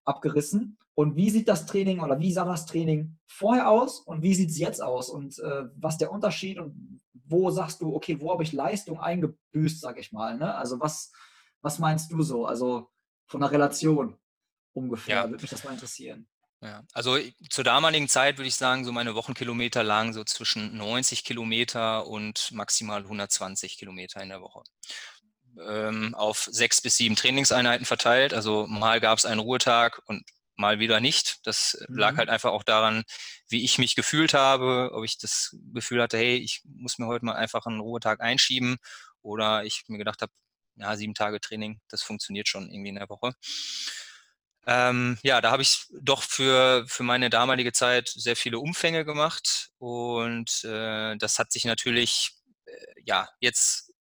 abgerissen. 0.03 0.77
Und 0.93 1.15
wie 1.15 1.29
sieht 1.29 1.49
das 1.49 1.65
Training 1.65 1.99
oder 1.99 2.19
wie 2.19 2.31
sah 2.31 2.45
das 2.45 2.65
Training 2.65 3.17
vorher 3.27 3.69
aus 3.69 3.99
und 3.99 4.21
wie 4.21 4.33
sieht 4.33 4.49
es 4.49 4.57
jetzt 4.57 4.81
aus 4.81 5.09
und 5.09 5.37
äh, 5.39 5.65
was 5.75 5.97
der 5.97 6.11
Unterschied 6.11 6.57
und 6.57 7.01
wo 7.27 7.49
sagst 7.51 7.81
du, 7.81 7.93
okay, 7.93 8.19
wo 8.21 8.31
habe 8.31 8.43
ich 8.43 8.53
Leistung 8.53 8.99
eingebüßt, 8.99 9.81
sage 9.81 9.99
ich 9.99 10.11
mal. 10.11 10.37
Ne? 10.37 10.55
Also 10.55 10.79
was, 10.79 11.11
was 11.61 11.79
meinst 11.79 12.11
du 12.11 12.21
so? 12.21 12.45
Also 12.45 12.89
von 13.25 13.41
der 13.41 13.51
Relation 13.51 14.17
ungefähr, 14.73 15.15
ja. 15.15 15.29
würde 15.29 15.41
mich 15.41 15.49
das 15.49 15.63
mal 15.63 15.73
interessieren. 15.73 16.27
Ja, 16.65 16.83
also 16.93 17.19
zur 17.51 17.63
damaligen 17.63 18.09
Zeit 18.09 18.39
würde 18.39 18.47
ich 18.47 18.55
sagen, 18.55 18.85
so 18.85 18.91
meine 18.91 19.13
Wochenkilometer 19.13 19.83
lagen 19.83 20.13
so 20.13 20.23
zwischen 20.23 20.75
90 20.75 21.23
Kilometer 21.23 22.07
und 22.07 22.51
maximal 22.53 23.01
120 23.01 23.77
Kilometer 23.77 24.19
in 24.23 24.29
der 24.29 24.41
Woche. 24.41 24.63
Ähm, 25.63 26.15
auf 26.15 26.49
sechs 26.51 26.81
bis 26.81 26.97
sieben 26.97 27.15
Trainingseinheiten 27.15 27.85
verteilt. 27.85 28.33
Also 28.33 28.65
mal 28.65 28.99
gab 28.99 29.19
es 29.19 29.25
einen 29.25 29.41
Ruhetag 29.41 30.01
und 30.07 30.23
mal 30.55 30.79
wieder 30.79 30.99
nicht. 30.99 31.45
Das 31.45 31.77
mhm. 31.87 31.97
lag 31.99 32.17
halt 32.17 32.29
einfach 32.29 32.51
auch 32.51 32.63
daran, 32.63 33.03
wie 33.47 33.63
ich 33.63 33.77
mich 33.77 33.95
gefühlt 33.95 34.33
habe, 34.33 34.89
ob 34.91 35.05
ich 35.05 35.19
das 35.19 35.55
Gefühl 35.71 36.01
hatte, 36.01 36.17
hey, 36.17 36.37
ich 36.37 36.61
muss 36.63 36.97
mir 36.97 37.05
heute 37.05 37.25
mal 37.25 37.35
einfach 37.35 37.67
einen 37.67 37.79
Ruhetag 37.79 38.21
einschieben 38.21 38.77
oder 39.21 39.65
ich 39.65 39.83
mir 39.87 39.99
gedacht 39.99 40.23
habe, 40.23 40.31
ja, 40.77 40.95
sieben 40.95 41.13
Tage 41.13 41.39
Training, 41.39 41.79
das 41.89 42.01
funktioniert 42.01 42.47
schon 42.47 42.71
irgendwie 42.71 42.89
in 42.89 42.95
der 42.95 43.09
Woche. 43.09 43.35
Ähm, 44.67 45.17
ja, 45.23 45.41
da 45.41 45.51
habe 45.51 45.61
ich 45.61 45.85
doch 46.01 46.23
für, 46.23 46.85
für 46.87 47.03
meine 47.03 47.29
damalige 47.29 47.71
Zeit 47.71 48.09
sehr 48.09 48.35
viele 48.35 48.59
Umfänge 48.59 49.05
gemacht 49.05 49.69
und 49.77 50.63
äh, 50.63 51.15
das 51.17 51.37
hat 51.37 51.51
sich 51.51 51.65
natürlich 51.65 52.31
äh, 52.65 52.71
ja 53.03 53.29
jetzt 53.39 53.93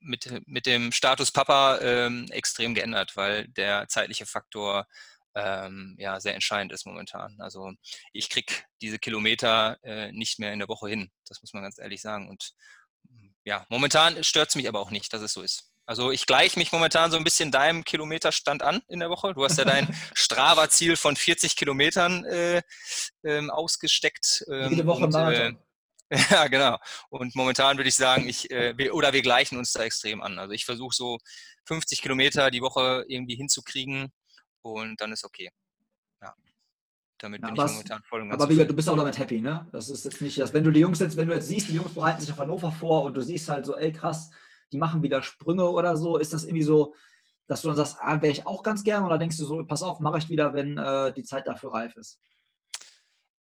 mit, 0.00 0.42
mit 0.46 0.66
dem 0.66 0.90
Status 0.92 1.30
Papa 1.30 1.78
ähm, 1.80 2.26
extrem 2.30 2.74
geändert, 2.74 3.16
weil 3.16 3.46
der 3.48 3.86
zeitliche 3.88 4.26
Faktor 4.26 4.86
ähm, 5.34 5.94
ja 5.98 6.18
sehr 6.20 6.34
entscheidend 6.34 6.72
ist 6.72 6.86
momentan. 6.86 7.36
Also 7.38 7.70
ich 8.12 8.30
kriege 8.30 8.52
diese 8.82 8.98
Kilometer 8.98 9.78
äh, 9.84 10.10
nicht 10.12 10.40
mehr 10.40 10.52
in 10.52 10.58
der 10.58 10.68
Woche 10.68 10.88
hin, 10.88 11.10
das 11.28 11.40
muss 11.42 11.52
man 11.52 11.62
ganz 11.62 11.78
ehrlich 11.78 12.00
sagen. 12.02 12.28
Und 12.28 12.52
ja, 13.44 13.64
momentan 13.68 14.22
stört 14.24 14.50
es 14.50 14.56
mich 14.56 14.68
aber 14.68 14.80
auch 14.80 14.90
nicht, 14.90 15.12
dass 15.12 15.22
es 15.22 15.32
so 15.32 15.42
ist. 15.42 15.69
Also 15.90 16.12
ich 16.12 16.24
gleiche 16.24 16.56
mich 16.56 16.70
momentan 16.70 17.10
so 17.10 17.16
ein 17.16 17.24
bisschen 17.24 17.50
deinem 17.50 17.82
Kilometerstand 17.82 18.62
an 18.62 18.80
in 18.86 19.00
der 19.00 19.10
Woche. 19.10 19.34
Du 19.34 19.42
hast 19.42 19.58
ja 19.58 19.64
dein 19.64 19.88
Strava-Ziel 20.14 20.96
von 20.96 21.16
40 21.16 21.56
Kilometern 21.56 22.24
äh, 22.26 22.62
ähm, 23.24 23.50
ausgesteckt. 23.50 24.44
Ähm, 24.48 24.70
Jede 24.70 24.86
Woche 24.86 25.06
und, 25.06 25.14
Äh, 25.16 25.52
ja, 26.30 26.46
genau. 26.46 26.78
Und 27.08 27.34
momentan 27.34 27.76
würde 27.76 27.88
ich 27.88 27.96
sagen, 27.96 28.28
ich 28.28 28.52
äh, 28.52 28.78
wir, 28.78 28.94
oder 28.94 29.12
wir 29.12 29.20
gleichen 29.20 29.58
uns 29.58 29.72
da 29.72 29.82
extrem 29.82 30.22
an. 30.22 30.38
Also 30.38 30.52
ich 30.52 30.64
versuche 30.64 30.94
so 30.94 31.18
50 31.64 32.02
Kilometer 32.02 32.52
die 32.52 32.62
Woche 32.62 33.04
irgendwie 33.08 33.34
hinzukriegen 33.34 34.12
und 34.62 35.00
dann 35.00 35.10
ist 35.10 35.24
okay. 35.24 35.50
Ja. 36.22 36.32
Damit 37.18 37.42
ja, 37.42 37.48
bin 37.48 37.64
ich 37.64 37.72
momentan 37.72 38.02
voll 38.04 38.20
und 38.20 38.28
ganz. 38.28 38.40
Aber 38.40 38.48
wie 38.48 38.54
gesagt, 38.54 38.70
du 38.70 38.76
bist 38.76 38.88
auch 38.88 38.96
damit 38.96 39.18
happy, 39.18 39.40
ne? 39.40 39.68
Das 39.72 39.90
ist 39.90 40.04
jetzt 40.04 40.22
nicht, 40.22 40.38
dass 40.38 40.54
wenn 40.54 40.62
du 40.62 40.70
die 40.70 40.80
Jungs 40.80 41.00
jetzt, 41.00 41.16
wenn 41.16 41.26
du 41.26 41.34
jetzt 41.34 41.48
siehst, 41.48 41.66
die 41.66 41.74
Jungs 41.74 41.94
bereiten 41.94 42.20
sich 42.20 42.30
auf 42.30 42.38
Hannover 42.38 42.70
vor 42.70 43.02
und 43.02 43.14
du 43.14 43.22
siehst 43.22 43.48
halt 43.48 43.66
so, 43.66 43.76
ey 43.76 43.92
krass, 43.92 44.30
die 44.72 44.78
machen 44.78 45.02
wieder 45.02 45.22
Sprünge 45.22 45.68
oder 45.68 45.96
so? 45.96 46.16
Ist 46.16 46.32
das 46.32 46.44
irgendwie 46.44 46.62
so, 46.62 46.94
dass 47.46 47.62
du 47.62 47.68
dann 47.68 47.76
sagst, 47.76 47.96
ah, 48.00 48.22
wäre 48.22 48.32
ich 48.32 48.46
auch 48.46 48.62
ganz 48.62 48.84
gern 48.84 49.04
oder 49.04 49.18
denkst 49.18 49.36
du 49.36 49.44
so, 49.44 49.64
pass 49.64 49.82
auf, 49.82 49.98
mache 50.00 50.18
ich 50.18 50.28
wieder, 50.28 50.54
wenn 50.54 50.78
äh, 50.78 51.12
die 51.12 51.24
Zeit 51.24 51.46
dafür 51.46 51.72
reif 51.72 51.96
ist? 51.96 52.20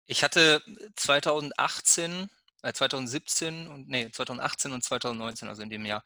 Ich 0.06 0.24
hatte 0.24 0.60
2018, 0.96 2.28
äh, 2.62 2.72
2017 2.72 3.68
und 3.68 3.88
nee, 3.88 4.10
2018 4.10 4.72
und 4.72 4.82
2019, 4.82 5.48
also 5.48 5.62
in 5.62 5.70
dem 5.70 5.86
Jahr, 5.86 6.02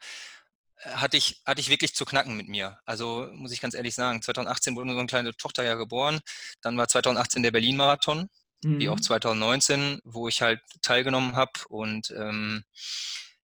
äh, 0.77 0.91
hatte 0.91 1.17
ich, 1.17 1.41
hatte 1.45 1.59
ich 1.59 1.69
wirklich 1.69 1.95
zu 1.95 2.05
knacken 2.05 2.37
mit 2.37 2.47
mir. 2.47 2.77
Also 2.85 3.29
muss 3.33 3.51
ich 3.51 3.61
ganz 3.61 3.73
ehrlich 3.73 3.95
sagen, 3.95 4.21
2018 4.21 4.75
wurde 4.75 4.91
unsere 4.91 5.07
kleine 5.07 5.35
Tochter 5.35 5.63
ja 5.63 5.73
geboren. 5.73 6.19
Dann 6.61 6.77
war 6.77 6.87
2018 6.87 7.41
der 7.41 7.51
Berlin-Marathon, 7.51 8.29
mhm. 8.63 8.79
wie 8.79 8.89
auch 8.89 8.99
2019, 8.99 10.01
wo 10.03 10.27
ich 10.27 10.41
halt 10.43 10.61
teilgenommen 10.83 11.35
habe. 11.35 11.51
Und 11.69 12.11
ähm, 12.11 12.63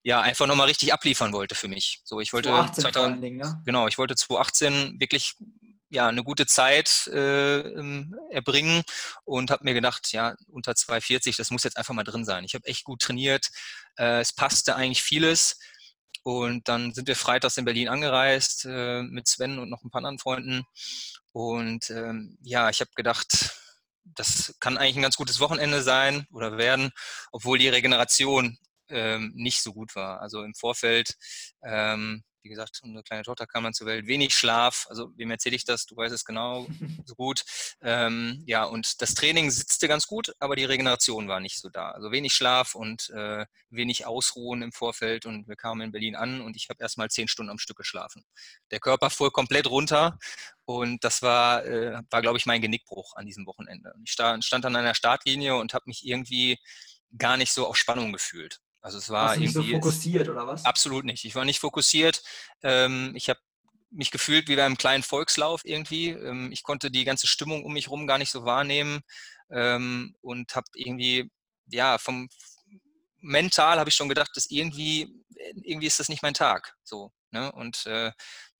ja, 0.03 0.21
einfach 0.21 0.47
nochmal 0.47 0.67
richtig 0.67 0.93
abliefern 0.93 1.31
wollte 1.33 1.55
für 1.55 1.69
mich. 1.69 2.01
So, 2.03 2.19
ich 2.19 2.33
wollte 2.33 2.49
2018 2.49 2.81
2000, 2.81 3.23
Dingen, 3.23 3.37
ne? 3.37 3.61
genau, 3.65 3.87
ich 3.87 3.97
wollte 3.97 4.15
2018 4.15 4.99
wirklich 4.99 5.35
ja, 5.89 6.07
eine 6.07 6.23
gute 6.23 6.45
Zeit 6.45 7.07
äh, 7.13 7.59
ähm, 7.59 8.15
erbringen 8.31 8.83
und 9.25 9.51
habe 9.51 9.63
mir 9.63 9.73
gedacht, 9.73 10.11
ja, 10.11 10.35
unter 10.47 10.73
2,40, 10.73 11.37
das 11.37 11.51
muss 11.51 11.63
jetzt 11.63 11.77
einfach 11.77 11.93
mal 11.93 12.03
drin 12.03 12.25
sein. 12.25 12.43
Ich 12.43 12.55
habe 12.55 12.65
echt 12.65 12.83
gut 12.83 13.01
trainiert, 13.01 13.47
äh, 13.97 14.19
es 14.19 14.33
passte 14.33 14.75
eigentlich 14.75 15.03
vieles 15.03 15.59
und 16.23 16.67
dann 16.67 16.93
sind 16.93 17.07
wir 17.07 17.15
freitags 17.15 17.57
in 17.57 17.65
Berlin 17.65 17.89
angereist 17.89 18.65
äh, 18.65 19.03
mit 19.03 19.27
Sven 19.27 19.59
und 19.59 19.69
noch 19.69 19.83
ein 19.83 19.91
paar 19.91 19.99
anderen 19.99 20.19
Freunden 20.19 20.65
und 21.31 21.89
ähm, 21.91 22.37
ja, 22.41 22.69
ich 22.69 22.81
habe 22.81 22.91
gedacht, 22.95 23.53
das 24.03 24.55
kann 24.59 24.77
eigentlich 24.77 24.97
ein 24.97 25.03
ganz 25.03 25.15
gutes 25.15 25.39
Wochenende 25.39 25.81
sein 25.81 26.27
oder 26.31 26.57
werden, 26.57 26.91
obwohl 27.31 27.57
die 27.57 27.69
Regeneration 27.69 28.57
ähm, 28.89 29.31
nicht 29.35 29.61
so 29.61 29.73
gut 29.73 29.95
war. 29.95 30.21
Also 30.21 30.43
im 30.43 30.53
Vorfeld 30.53 31.15
ähm, 31.63 32.23
wie 32.43 32.49
gesagt, 32.49 32.81
unsere 32.83 33.03
kleine 33.03 33.23
Tochter 33.23 33.47
kam 33.47 33.63
dann 33.63 33.73
zur 33.73 33.87
Welt, 33.87 34.05
wenig 34.05 34.35
Schlaf, 34.35 34.85
also 34.89 35.11
wem 35.15 35.31
erzähle 35.31 35.55
ich 35.55 35.63
das, 35.63 35.85
du 35.85 35.95
weißt 35.95 36.13
es 36.13 36.25
genau 36.25 36.67
so 37.05 37.15
gut. 37.15 37.43
Ähm, 37.81 38.43
ja, 38.45 38.65
und 38.65 39.01
das 39.01 39.13
Training 39.13 39.49
sitzte 39.49 39.87
ganz 39.87 40.07
gut, 40.07 40.33
aber 40.39 40.55
die 40.55 40.65
Regeneration 40.65 41.27
war 41.27 41.39
nicht 41.39 41.59
so 41.59 41.69
da. 41.69 41.91
Also 41.91 42.11
wenig 42.11 42.33
Schlaf 42.33 42.75
und 42.75 43.09
äh, 43.11 43.45
wenig 43.69 44.05
Ausruhen 44.05 44.61
im 44.61 44.71
Vorfeld 44.73 45.25
und 45.25 45.47
wir 45.47 45.55
kamen 45.55 45.81
in 45.81 45.91
Berlin 45.91 46.15
an 46.15 46.41
und 46.41 46.55
ich 46.55 46.69
habe 46.69 46.81
erst 46.81 46.97
mal 46.97 47.09
zehn 47.09 47.27
Stunden 47.27 47.49
am 47.49 47.59
Stück 47.59 47.77
geschlafen. 47.77 48.25
Der 48.71 48.79
Körper 48.79 49.09
fuhr 49.09 49.31
komplett 49.31 49.67
runter 49.67 50.19
und 50.65 51.03
das 51.03 51.21
war, 51.21 51.65
äh, 51.65 52.01
war 52.09 52.21
glaube 52.21 52.37
ich, 52.37 52.45
mein 52.45 52.61
Genickbruch 52.61 53.15
an 53.15 53.25
diesem 53.25 53.45
Wochenende. 53.45 53.93
Ich 54.03 54.11
stand, 54.11 54.43
stand 54.43 54.65
an 54.65 54.75
einer 54.75 54.95
Startlinie 54.95 55.55
und 55.55 55.73
habe 55.73 55.85
mich 55.87 56.05
irgendwie 56.05 56.59
gar 57.17 57.37
nicht 57.37 57.53
so 57.53 57.67
auf 57.67 57.77
Spannung 57.77 58.11
gefühlt. 58.11 58.59
Also 58.83 58.97
es 58.97 59.09
war 59.09 59.27
Warst 59.27 59.37
du 59.37 59.39
nicht 59.39 59.53
so 59.53 59.63
fokussiert 59.63 60.27
oder 60.27 60.45
was? 60.45 60.65
Absolut 60.65 61.05
nicht. 61.05 61.23
Ich 61.23 61.35
war 61.35 61.45
nicht 61.45 61.59
fokussiert. 61.59 62.21
Ähm, 62.61 63.13
ich 63.15 63.29
habe 63.29 63.39
mich 63.89 64.11
gefühlt 64.11 64.49
wie 64.49 64.57
bei 64.57 64.65
einem 64.65 64.77
kleinen 64.77 65.03
Volkslauf 65.03 65.61
irgendwie. 65.63 66.09
Ähm, 66.09 66.51
ich 66.51 66.63
konnte 66.63 66.91
die 66.91 67.05
ganze 67.05 67.25
Stimmung 67.25 67.63
um 67.63 67.71
mich 67.71 67.85
herum 67.85 68.07
gar 68.07 68.17
nicht 68.17 68.29
so 68.29 68.43
wahrnehmen 68.43 69.01
ähm, 69.49 70.15
und 70.21 70.53
habe 70.57 70.67
irgendwie, 70.75 71.31
ja, 71.67 71.97
vom 71.97 72.27
mental 73.21 73.79
habe 73.79 73.89
ich 73.89 73.95
schon 73.95 74.09
gedacht, 74.09 74.31
dass 74.35 74.51
irgendwie, 74.51 75.07
irgendwie 75.61 75.87
ist 75.87 76.01
das 76.01 76.09
nicht 76.09 76.21
mein 76.21 76.33
Tag. 76.33 76.75
So, 76.83 77.13
ne? 77.31 77.53
Und 77.53 77.85
äh, 77.85 78.11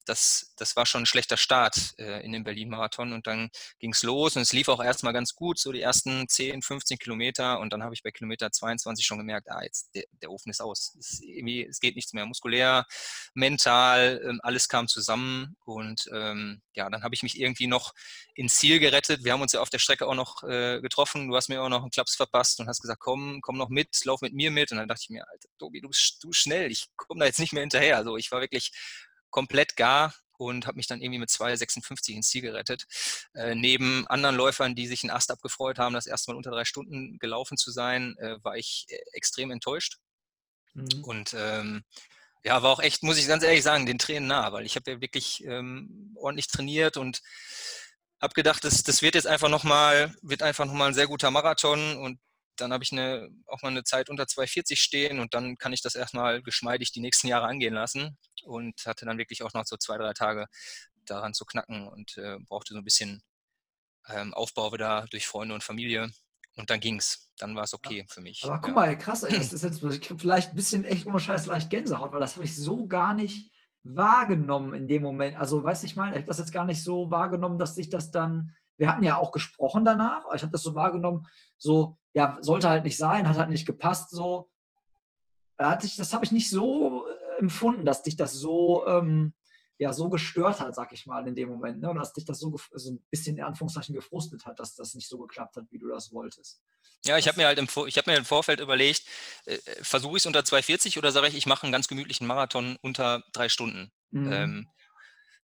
das, 0.05 0.53
das 0.57 0.75
war 0.75 0.85
schon 0.85 1.03
ein 1.03 1.05
schlechter 1.05 1.37
Start 1.37 1.93
äh, 1.97 2.23
in 2.23 2.31
den 2.31 2.43
Berlin-Marathon 2.43 3.13
und 3.13 3.27
dann 3.27 3.49
ging 3.79 3.93
es 3.93 4.03
los 4.03 4.35
und 4.35 4.41
es 4.41 4.53
lief 4.53 4.67
auch 4.69 4.83
erstmal 4.83 5.13
ganz 5.13 5.33
gut, 5.33 5.59
so 5.59 5.71
die 5.71 5.81
ersten 5.81 6.27
10, 6.27 6.61
15 6.61 6.97
Kilometer 6.97 7.59
und 7.59 7.71
dann 7.73 7.83
habe 7.83 7.93
ich 7.93 8.03
bei 8.03 8.11
Kilometer 8.11 8.51
22 8.51 9.05
schon 9.05 9.17
gemerkt, 9.17 9.49
ah, 9.49 9.63
jetzt 9.63 9.93
der, 9.95 10.03
der 10.21 10.31
Ofen 10.31 10.49
ist 10.49 10.61
aus. 10.61 10.95
Es, 10.99 11.21
irgendwie, 11.21 11.65
es 11.65 11.79
geht 11.79 11.95
nichts 11.95 12.13
mehr, 12.13 12.25
muskulär, 12.25 12.85
mental, 13.33 14.21
ähm, 14.23 14.39
alles 14.43 14.67
kam 14.67 14.87
zusammen 14.87 15.55
und 15.65 16.09
ähm, 16.13 16.61
ja, 16.75 16.89
dann 16.89 17.03
habe 17.03 17.15
ich 17.15 17.23
mich 17.23 17.39
irgendwie 17.39 17.67
noch 17.67 17.93
ins 18.35 18.55
Ziel 18.55 18.79
gerettet. 18.79 19.23
Wir 19.23 19.33
haben 19.33 19.41
uns 19.41 19.53
ja 19.53 19.61
auf 19.61 19.69
der 19.69 19.79
Strecke 19.79 20.07
auch 20.07 20.15
noch 20.15 20.43
äh, 20.43 20.81
getroffen, 20.81 21.27
du 21.27 21.35
hast 21.35 21.49
mir 21.49 21.61
auch 21.61 21.69
noch 21.69 21.81
einen 21.81 21.91
Klaps 21.91 22.15
verpasst 22.15 22.59
und 22.59 22.67
hast 22.67 22.81
gesagt, 22.81 22.99
komm, 22.99 23.39
komm 23.41 23.57
noch 23.57 23.69
mit, 23.69 24.03
lauf 24.05 24.21
mit 24.21 24.33
mir 24.33 24.51
mit 24.51 24.71
und 24.71 24.77
dann 24.77 24.87
dachte 24.87 25.01
ich 25.03 25.09
mir, 25.09 25.27
Alter, 25.29 25.49
Tobi, 25.57 25.81
du 25.81 25.89
bist 25.89 26.23
du 26.23 26.31
schnell, 26.33 26.71
ich 26.71 26.87
komme 26.95 27.21
da 27.21 27.25
jetzt 27.25 27.39
nicht 27.39 27.53
mehr 27.53 27.61
hinterher. 27.61 27.97
Also 27.97 28.17
ich 28.17 28.31
war 28.31 28.41
wirklich 28.41 28.71
komplett 29.33 29.75
gar 29.75 30.13
und 30.37 30.67
habe 30.67 30.77
mich 30.77 30.87
dann 30.87 31.01
irgendwie 31.01 31.19
mit 31.19 31.29
2,56 31.29 32.13
ins 32.13 32.29
Ziel 32.29 32.41
gerettet. 32.41 32.85
Äh, 33.33 33.55
neben 33.55 34.07
anderen 34.07 34.35
Läufern, 34.35 34.75
die 34.75 34.87
sich 34.87 35.03
einen 35.03 35.11
Ast 35.11 35.31
abgefreut 35.31 35.79
haben, 35.79 35.93
das 35.93 36.07
erste 36.07 36.31
Mal 36.31 36.37
unter 36.37 36.51
drei 36.51 36.65
Stunden 36.65 37.17
gelaufen 37.19 37.57
zu 37.57 37.71
sein, 37.71 38.15
äh, 38.19 38.37
war 38.43 38.55
ich 38.55 38.85
äh, 38.89 38.97
extrem 39.13 39.51
enttäuscht. 39.51 39.97
Mhm. 40.73 41.03
Und 41.03 41.35
ähm, 41.37 41.83
ja, 42.43 42.61
war 42.61 42.71
auch 42.71 42.79
echt, 42.79 43.03
muss 43.03 43.17
ich 43.17 43.27
ganz 43.27 43.43
ehrlich 43.43 43.63
sagen, 43.63 43.85
den 43.85 43.99
Tränen 43.99 44.27
nah, 44.27 44.51
weil 44.51 44.65
ich 44.65 44.75
habe 44.75 44.91
ja 44.91 45.01
wirklich 45.01 45.43
ähm, 45.45 46.13
ordentlich 46.15 46.47
trainiert 46.47 46.97
und 46.97 47.21
habe 48.21 48.33
gedacht, 48.33 48.63
das, 48.63 48.83
das 48.83 49.01
wird 49.01 49.15
jetzt 49.15 49.27
einfach 49.27 49.49
nochmal, 49.49 50.13
wird 50.21 50.43
einfach 50.43 50.65
nochmal 50.65 50.89
ein 50.89 50.93
sehr 50.93 51.07
guter 51.07 51.31
Marathon 51.31 51.97
und 51.97 52.19
dann 52.55 52.73
habe 52.73 52.83
ich 52.83 52.91
eine, 52.91 53.29
auch 53.47 53.61
mal 53.61 53.69
eine 53.69 53.83
Zeit 53.83 54.09
unter 54.09 54.23
2,40 54.23 54.77
stehen 54.77 55.19
und 55.19 55.33
dann 55.33 55.57
kann 55.57 55.73
ich 55.73 55.81
das 55.81 55.95
erstmal 55.95 56.41
geschmeidig 56.41 56.91
die 56.91 57.01
nächsten 57.01 57.27
Jahre 57.27 57.47
angehen 57.47 57.73
lassen 57.73 58.17
und 58.43 58.85
hatte 58.85 59.05
dann 59.05 59.17
wirklich 59.17 59.43
auch 59.43 59.53
noch 59.53 59.65
so 59.65 59.77
zwei, 59.77 59.97
drei 59.97 60.13
Tage 60.13 60.47
daran 61.05 61.33
zu 61.33 61.45
knacken 61.45 61.87
und 61.87 62.17
äh, 62.17 62.37
brauchte 62.47 62.73
so 62.73 62.79
ein 62.79 62.85
bisschen 62.85 63.23
ähm, 64.07 64.33
Aufbau 64.33 64.71
wieder 64.73 65.05
durch 65.11 65.27
Freunde 65.27 65.55
und 65.55 65.63
Familie. 65.63 66.11
Und 66.55 66.69
dann 66.69 66.79
ging 66.79 66.97
es. 66.97 67.31
Dann 67.37 67.55
war 67.55 67.63
es 67.63 67.73
okay 67.73 67.99
ja. 67.99 68.05
für 68.07 68.21
mich. 68.21 68.43
Aber 68.43 68.59
guck 68.59 68.69
ja. 68.69 68.73
mal, 68.75 68.97
krass, 68.97 69.23
ey, 69.23 69.35
das 69.35 69.53
ist 69.53 69.63
jetzt 69.63 69.83
ich 69.83 70.13
vielleicht 70.17 70.51
ein 70.51 70.55
bisschen 70.55 70.85
echt 70.85 71.07
ohne 71.07 71.19
Scheiß 71.19 71.47
leicht 71.47 71.69
Gänsehaut, 71.69 72.11
weil 72.11 72.19
das 72.19 72.35
habe 72.35 72.45
ich 72.45 72.55
so 72.55 72.87
gar 72.87 73.13
nicht 73.13 73.51
wahrgenommen 73.83 74.73
in 74.73 74.87
dem 74.87 75.01
Moment. 75.01 75.37
Also, 75.37 75.63
weiß 75.63 75.83
ich 75.83 75.95
mal, 75.95 76.11
ich 76.11 76.17
habe 76.17 76.27
das 76.27 76.37
jetzt 76.37 76.53
gar 76.53 76.65
nicht 76.65 76.83
so 76.83 77.09
wahrgenommen, 77.09 77.57
dass 77.57 77.75
sich 77.75 77.89
das 77.89 78.11
dann. 78.11 78.55
Wir 78.83 78.89
hatten 78.89 79.03
ja 79.05 79.15
auch 79.15 79.31
gesprochen 79.31 79.85
danach, 79.85 80.25
aber 80.25 80.35
ich 80.35 80.41
habe 80.41 80.51
das 80.51 80.61
so 80.61 80.75
wahrgenommen, 80.75 81.25
so, 81.57 81.97
ja, 82.13 82.37
sollte 82.41 82.67
halt 82.67 82.83
nicht 82.83 82.97
sein, 82.97 83.29
hat 83.29 83.37
halt 83.37 83.49
nicht 83.49 83.65
gepasst, 83.65 84.09
so. 84.09 84.49
Das 85.57 86.13
habe 86.13 86.25
ich 86.25 86.33
nicht 86.33 86.49
so 86.49 87.07
äh, 87.07 87.39
empfunden, 87.39 87.85
dass 87.85 88.03
dich 88.03 88.17
das 88.17 88.33
so, 88.33 88.85
ähm, 88.85 89.33
ja, 89.77 89.93
so 89.93 90.09
gestört 90.09 90.59
hat, 90.59 90.75
sag 90.75 90.91
ich 90.91 91.05
mal, 91.05 91.25
in 91.25 91.33
dem 91.33 91.47
Moment. 91.47 91.79
Ne? 91.79 91.93
dass 91.95 92.11
dich 92.11 92.25
das 92.25 92.39
so 92.39 92.53
also 92.73 92.91
ein 92.91 93.01
bisschen 93.09 93.37
in 93.37 93.43
Anführungszeichen 93.45 93.95
gefrustet 93.95 94.45
hat, 94.45 94.59
dass 94.59 94.75
das 94.75 94.95
nicht 94.95 95.07
so 95.07 95.17
geklappt 95.17 95.55
hat, 95.55 95.63
wie 95.71 95.79
du 95.79 95.87
das 95.87 96.11
wolltest. 96.11 96.61
Ja, 97.05 97.17
ich 97.17 97.29
habe 97.29 97.37
mir 97.37 97.47
halt 97.47 97.59
im, 97.59 97.69
ich 97.87 97.97
hab 97.97 98.05
mir 98.05 98.17
im 98.17 98.25
Vorfeld 98.25 98.59
überlegt, 98.59 99.05
äh, 99.45 99.59
versuche 99.81 100.17
ich 100.17 100.23
es 100.23 100.25
unter 100.25 100.41
2,40 100.41 100.97
oder 100.97 101.13
sage 101.13 101.29
ich, 101.29 101.37
ich 101.37 101.45
mache 101.45 101.63
einen 101.63 101.71
ganz 101.71 101.87
gemütlichen 101.87 102.27
Marathon 102.27 102.77
unter 102.81 103.23
drei 103.31 103.47
Stunden. 103.47 103.93
Mhm. 104.11 104.33
Ähm, 104.33 104.69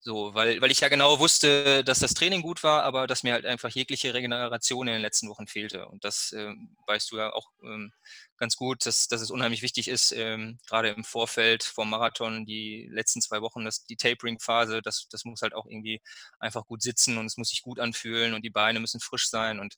so, 0.01 0.33
weil, 0.33 0.61
weil 0.61 0.71
ich 0.71 0.79
ja 0.79 0.87
genau 0.87 1.19
wusste, 1.19 1.83
dass 1.83 1.99
das 1.99 2.13
Training 2.13 2.41
gut 2.41 2.63
war, 2.63 2.83
aber 2.83 3.05
dass 3.05 3.23
mir 3.23 3.33
halt 3.33 3.45
einfach 3.45 3.69
jegliche 3.69 4.13
Regeneration 4.13 4.87
in 4.87 4.93
den 4.93 5.01
letzten 5.01 5.27
Wochen 5.27 5.45
fehlte. 5.45 5.87
Und 5.87 6.05
das 6.05 6.31
äh, 6.31 6.53
weißt 6.87 7.11
du 7.11 7.17
ja 7.17 7.33
auch 7.33 7.51
ähm, 7.63 7.91
ganz 8.37 8.55
gut, 8.55 8.85
dass, 8.85 9.09
dass 9.09 9.19
es 9.19 9.29
unheimlich 9.29 9.61
wichtig 9.61 9.89
ist, 9.89 10.13
ähm, 10.13 10.57
gerade 10.67 10.89
im 10.89 11.03
Vorfeld 11.03 11.63
vom 11.63 11.89
Marathon, 11.89 12.45
die 12.45 12.87
letzten 12.89 13.21
zwei 13.21 13.41
Wochen, 13.41 13.65
das, 13.65 13.83
die 13.85 13.97
Tapering-Phase, 13.97 14.81
das, 14.81 15.07
das 15.09 15.25
muss 15.25 15.41
halt 15.41 15.53
auch 15.53 15.65
irgendwie 15.65 16.01
einfach 16.39 16.65
gut 16.65 16.81
sitzen 16.81 17.17
und 17.17 17.25
es 17.25 17.35
muss 17.35 17.49
sich 17.49 17.61
gut 17.61 17.79
anfühlen 17.81 18.33
und 18.33 18.43
die 18.43 18.49
Beine 18.49 18.79
müssen 18.79 19.01
frisch 19.01 19.29
sein. 19.29 19.59
Und 19.59 19.75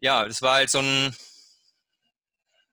ja, 0.00 0.26
das 0.26 0.42
war 0.42 0.56
halt 0.56 0.70
so 0.70 0.80
ein, 0.80 1.16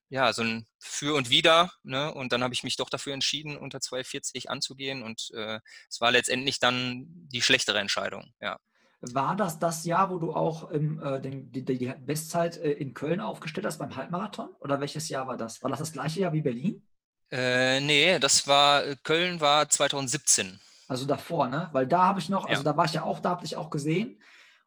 ja, 0.09 0.31
so 0.33 0.41
ein 0.41 0.65
Für 0.79 1.15
und 1.15 1.29
Wider. 1.29 1.71
Ne? 1.83 2.13
Und 2.13 2.31
dann 2.31 2.43
habe 2.43 2.53
ich 2.53 2.63
mich 2.63 2.77
doch 2.77 2.89
dafür 2.89 3.13
entschieden, 3.13 3.57
unter 3.57 3.79
2,40 3.79 4.47
anzugehen. 4.47 5.03
Und 5.03 5.31
äh, 5.33 5.59
es 5.89 6.01
war 6.01 6.11
letztendlich 6.11 6.59
dann 6.59 7.05
die 7.07 7.41
schlechtere 7.41 7.79
Entscheidung, 7.79 8.33
ja. 8.41 8.57
War 9.01 9.35
das 9.35 9.59
das 9.59 9.85
Jahr, 9.85 10.09
wo 10.09 10.17
du 10.17 10.33
auch 10.33 10.71
im, 10.71 10.99
äh, 11.03 11.21
den, 11.21 11.51
die, 11.51 11.63
die, 11.63 11.93
Bestzeit 11.99 12.57
äh, 12.57 12.71
in 12.71 12.95
Köln 12.95 13.19
aufgestellt 13.19 13.67
hast 13.67 13.77
beim 13.77 13.95
Halbmarathon? 13.95 14.49
Oder 14.59 14.79
welches 14.79 15.07
Jahr 15.09 15.27
war 15.27 15.37
das? 15.37 15.61
War 15.61 15.69
das 15.69 15.79
das 15.79 15.93
gleiche 15.93 16.21
Jahr 16.21 16.33
wie 16.33 16.41
Berlin? 16.41 16.81
Äh, 17.29 17.79
nee, 17.81 18.17
das 18.17 18.47
war, 18.47 18.83
äh, 18.83 18.95
Köln 19.03 19.39
war 19.39 19.69
2017. 19.69 20.59
Also 20.87 21.05
davor, 21.05 21.47
ne? 21.47 21.69
Weil 21.73 21.85
da 21.85 22.05
habe 22.05 22.19
ich 22.19 22.29
noch, 22.29 22.45
also 22.45 22.63
ja. 22.63 22.71
da 22.71 22.75
war 22.75 22.85
ich 22.85 22.93
ja 22.93 23.03
auch, 23.03 23.19
da 23.19 23.29
habe 23.29 23.45
ich 23.45 23.55
auch 23.55 23.69
gesehen. 23.69 24.19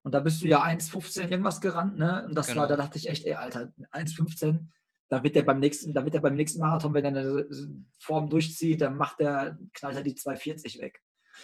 Und 0.02 0.12
da 0.12 0.20
bist 0.20 0.42
du 0.42 0.46
ja 0.46 0.62
1,15 0.62 1.28
irgendwas 1.28 1.60
gerannt, 1.60 1.98
ne? 1.98 2.24
Und 2.26 2.34
das 2.34 2.48
genau. 2.48 2.60
war, 2.60 2.68
da 2.68 2.76
dachte 2.76 2.98
ich 2.98 3.08
echt, 3.08 3.26
ey, 3.26 3.34
Alter, 3.34 3.72
1,15 3.92 4.68
da 5.10 5.22
wird 5.24 5.36
er 5.36 5.42
beim 5.42 5.58
nächsten, 5.58 5.92
da 5.92 6.04
wird 6.04 6.14
er 6.14 6.20
beim 6.20 6.36
nächsten 6.36 6.60
Marathon, 6.60 6.94
wenn 6.94 7.04
er 7.04 7.10
eine 7.10 7.46
Form 7.98 8.30
durchzieht, 8.30 8.80
dann 8.80 8.96
macht 8.96 9.20
er, 9.20 9.58
knallt 9.74 9.96
er 9.96 10.02
die 10.02 10.14
240 10.14 10.80
weg. 10.80 11.02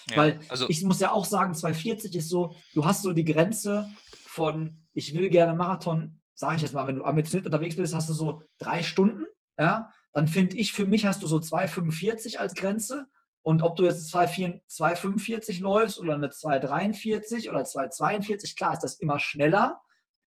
Ja, 0.08 0.16
Weil 0.16 0.40
also 0.48 0.68
ich 0.68 0.82
muss 0.84 1.00
ja 1.00 1.10
auch 1.10 1.24
sagen, 1.24 1.54
240 1.54 2.14
ist 2.14 2.28
so, 2.28 2.54
du 2.74 2.84
hast 2.84 3.02
so 3.02 3.12
die 3.12 3.24
Grenze 3.24 3.88
von, 4.26 4.86
ich 4.92 5.14
will 5.14 5.28
gerne 5.30 5.54
Marathon, 5.54 6.20
sage 6.34 6.56
ich 6.56 6.62
jetzt 6.62 6.74
mal, 6.74 6.86
wenn 6.86 6.96
du 6.96 7.04
ambitioniert 7.04 7.46
unterwegs 7.46 7.76
bist, 7.76 7.94
hast 7.94 8.08
du 8.08 8.14
so 8.14 8.42
drei 8.58 8.82
Stunden, 8.84 9.26
ja, 9.58 9.90
dann 10.12 10.28
finde 10.28 10.56
ich, 10.56 10.72
für 10.72 10.86
mich 10.86 11.04
hast 11.04 11.22
du 11.22 11.26
so 11.26 11.40
245 11.40 12.38
als 12.38 12.54
Grenze. 12.54 13.06
Und 13.42 13.62
ob 13.62 13.76
du 13.76 13.84
jetzt 13.84 14.08
245 14.08 15.60
läufst 15.60 16.00
oder 16.00 16.14
eine 16.14 16.30
243 16.30 17.48
oder 17.48 17.64
242, 17.64 18.56
klar 18.56 18.72
ist 18.72 18.82
das 18.82 18.94
immer 18.94 19.18
schneller, 19.20 19.80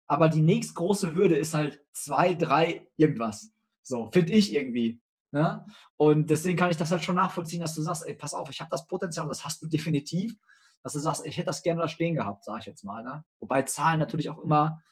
aber 0.07 0.29
die 0.29 0.43
nächstgroße 0.43 1.15
Hürde 1.15 1.37
ist 1.37 1.55
halt 1.55 1.83
zwei, 1.93 2.35
drei, 2.35 2.87
irgendwas. 2.97 3.53
So, 3.83 4.11
finde 4.13 4.33
ich 4.33 4.55
irgendwie. 4.55 5.01
Ne? 5.33 5.65
Und 5.97 6.31
deswegen 6.31 6.57
kann 6.57 6.71
ich 6.71 6.77
das 6.77 6.91
halt 6.91 7.05
schon 7.05 7.17
nachvollziehen, 7.17 7.61
dass 7.61 7.75
du 7.75 7.83
sagst, 7.83 8.07
ey, 8.07 8.15
pass 8.15 8.35
auf, 8.35 8.49
ich 8.51 8.61
habe 8.61 8.71
das 8.71 8.87
Potenzial, 8.87 9.29
das 9.29 9.45
hast 9.45 9.63
du 9.63 9.67
definitiv, 9.67 10.35
dass 10.83 10.93
du 10.93 10.99
sagst, 10.99 11.27
ich 11.27 11.37
hätte 11.37 11.47
das 11.47 11.63
gerne 11.63 11.83
da 11.83 11.89
stehen 11.89 12.15
gehabt, 12.15 12.45
sage 12.45 12.61
ich 12.61 12.67
jetzt 12.67 12.85
mal. 12.85 13.03
Ne? 13.03 13.25
Wobei 13.41 13.63
Zahlen 13.63 13.99
natürlich 13.99 14.31
auch 14.31 14.39
immer, 14.39 14.83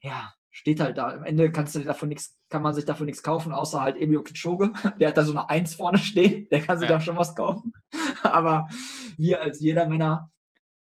ja, 0.00 0.34
steht 0.50 0.80
halt 0.80 0.98
da. 0.98 1.08
Am 1.08 1.24
Ende 1.24 1.50
kannst 1.50 1.74
du 1.74 1.80
davon 1.80 2.08
nichts, 2.08 2.36
kann 2.48 2.62
man 2.62 2.74
sich 2.74 2.84
davon 2.84 3.06
nichts 3.06 3.22
kaufen, 3.22 3.52
außer 3.52 3.80
halt 3.80 3.96
Emilio 3.96 4.22
Kipchoge. 4.22 4.72
Der 5.00 5.08
hat 5.08 5.16
da 5.16 5.24
so 5.24 5.32
eine 5.32 5.48
Eins 5.48 5.74
vorne 5.74 5.98
stehen, 5.98 6.48
der 6.50 6.60
kann 6.60 6.78
sich 6.78 6.88
ja. 6.88 6.96
da 6.96 7.00
schon 7.00 7.16
was 7.16 7.34
kaufen. 7.34 7.72
Aber 8.22 8.68
wir 9.16 9.40
als 9.40 9.60
jeder 9.60 9.86
Männer 9.86 10.30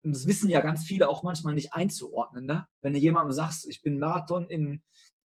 und 0.04 0.16
das 0.16 0.26
wissen 0.28 0.50
ja 0.50 0.62
ganz 0.62 0.84
viele 0.84 1.10
auch 1.10 1.24
manchmal 1.24 1.54
nicht 1.54 1.74
einzuordnen. 1.74 2.46
Ne? 2.46 2.68
Wenn 2.82 2.94
du 2.94 3.00
jemandem 3.00 3.34
sagst, 3.34 3.68
ich 3.68 3.82
bin 3.82 4.00
Marathon 4.00 4.48
in 4.48 4.82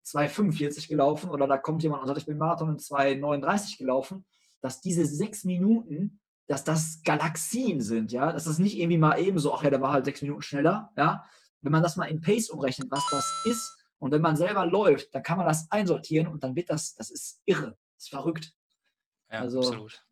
2,45 0.05 0.87
gelaufen 0.87 1.29
oder 1.29 1.47
da 1.47 1.57
kommt 1.57 1.83
jemand 1.83 2.01
und 2.01 2.07
sagt, 2.07 2.19
ich 2.19 2.25
bin 2.25 2.37
Marathon 2.37 2.69
in 2.69 2.77
2,39 2.77 3.77
gelaufen, 3.77 4.25
dass 4.61 4.81
diese 4.81 5.05
sechs 5.05 5.43
Minuten, 5.43 6.19
dass 6.47 6.63
das 6.63 7.01
Galaxien 7.03 7.81
sind, 7.81 8.11
ja, 8.11 8.31
dass 8.31 8.45
das 8.45 8.59
nicht 8.59 8.77
irgendwie 8.77 8.97
mal 8.97 9.19
eben 9.19 9.39
so, 9.39 9.53
ach 9.53 9.63
ja, 9.63 9.69
der 9.69 9.81
war 9.81 9.93
halt 9.93 10.05
sechs 10.05 10.21
Minuten 10.21 10.41
schneller, 10.41 10.91
ja. 10.97 11.25
Wenn 11.61 11.71
man 11.71 11.81
das 11.81 11.95
mal 11.95 12.05
in 12.05 12.21
Pace 12.21 12.51
umrechnet, 12.51 12.91
was 12.91 13.03
das 13.09 13.25
ist, 13.45 13.75
und 13.97 14.11
wenn 14.11 14.21
man 14.21 14.35
selber 14.35 14.65
läuft, 14.67 15.15
dann 15.15 15.23
kann 15.23 15.37
man 15.37 15.47
das 15.47 15.71
einsortieren 15.71 16.27
und 16.27 16.43
dann 16.43 16.55
wird 16.55 16.69
das, 16.69 16.93
das 16.93 17.09
ist 17.09 17.41
irre, 17.45 17.77
das 17.95 18.03
ist 18.03 18.09
verrückt. 18.09 18.53
Ja, 19.31 19.39
also, 19.39 19.59
absolut. 19.59 20.05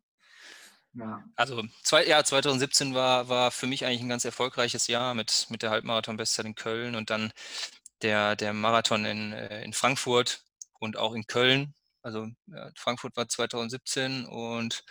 Ja. 0.94 1.24
Also 1.36 1.62
zwei, 1.82 2.06
ja, 2.06 2.22
2017 2.22 2.94
war, 2.94 3.28
war 3.28 3.50
für 3.50 3.66
mich 3.66 3.84
eigentlich 3.84 4.02
ein 4.02 4.08
ganz 4.08 4.24
erfolgreiches 4.24 4.86
Jahr 4.86 5.14
mit, 5.14 5.46
mit 5.50 5.62
der 5.62 5.70
Halbmarathon-Bestzeit 5.70 6.46
in 6.46 6.54
Köln 6.54 6.94
und 6.94 7.10
dann 7.10 7.32
der, 8.02 8.36
der 8.36 8.52
Marathon 8.52 9.04
in, 9.04 9.32
äh, 9.32 9.64
in 9.64 9.72
Frankfurt 9.72 10.44
und 10.78 10.96
auch 10.96 11.14
in 11.14 11.26
Köln. 11.26 11.74
Also 12.02 12.28
ja, 12.46 12.70
Frankfurt 12.76 13.16
war 13.16 13.28
2017 13.28 14.26
und 14.26 14.84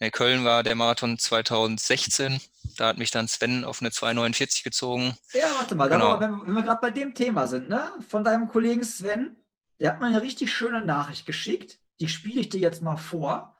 nee, 0.00 0.10
Köln 0.10 0.44
war 0.44 0.62
der 0.62 0.74
Marathon 0.74 1.18
2016. 1.18 2.40
Da 2.76 2.88
hat 2.88 2.98
mich 2.98 3.10
dann 3.10 3.28
Sven 3.28 3.64
auf 3.64 3.80
eine 3.80 3.92
249 3.92 4.62
gezogen. 4.64 5.16
Ja, 5.32 5.46
warte 5.58 5.74
mal, 5.74 5.88
genau. 5.88 6.20
wenn, 6.20 6.46
wenn 6.46 6.54
wir 6.54 6.62
gerade 6.62 6.80
bei 6.80 6.90
dem 6.90 7.14
Thema 7.14 7.46
sind, 7.46 7.68
ne? 7.68 7.92
von 8.08 8.24
deinem 8.24 8.48
Kollegen 8.48 8.84
Sven, 8.84 9.36
der 9.80 9.92
hat 9.92 10.00
mir 10.00 10.06
eine 10.06 10.22
richtig 10.22 10.52
schöne 10.52 10.84
Nachricht 10.84 11.24
geschickt. 11.24 11.78
Die 12.00 12.08
spiele 12.08 12.40
ich 12.40 12.48
dir 12.48 12.60
jetzt 12.60 12.82
mal 12.82 12.96
vor. 12.96 13.56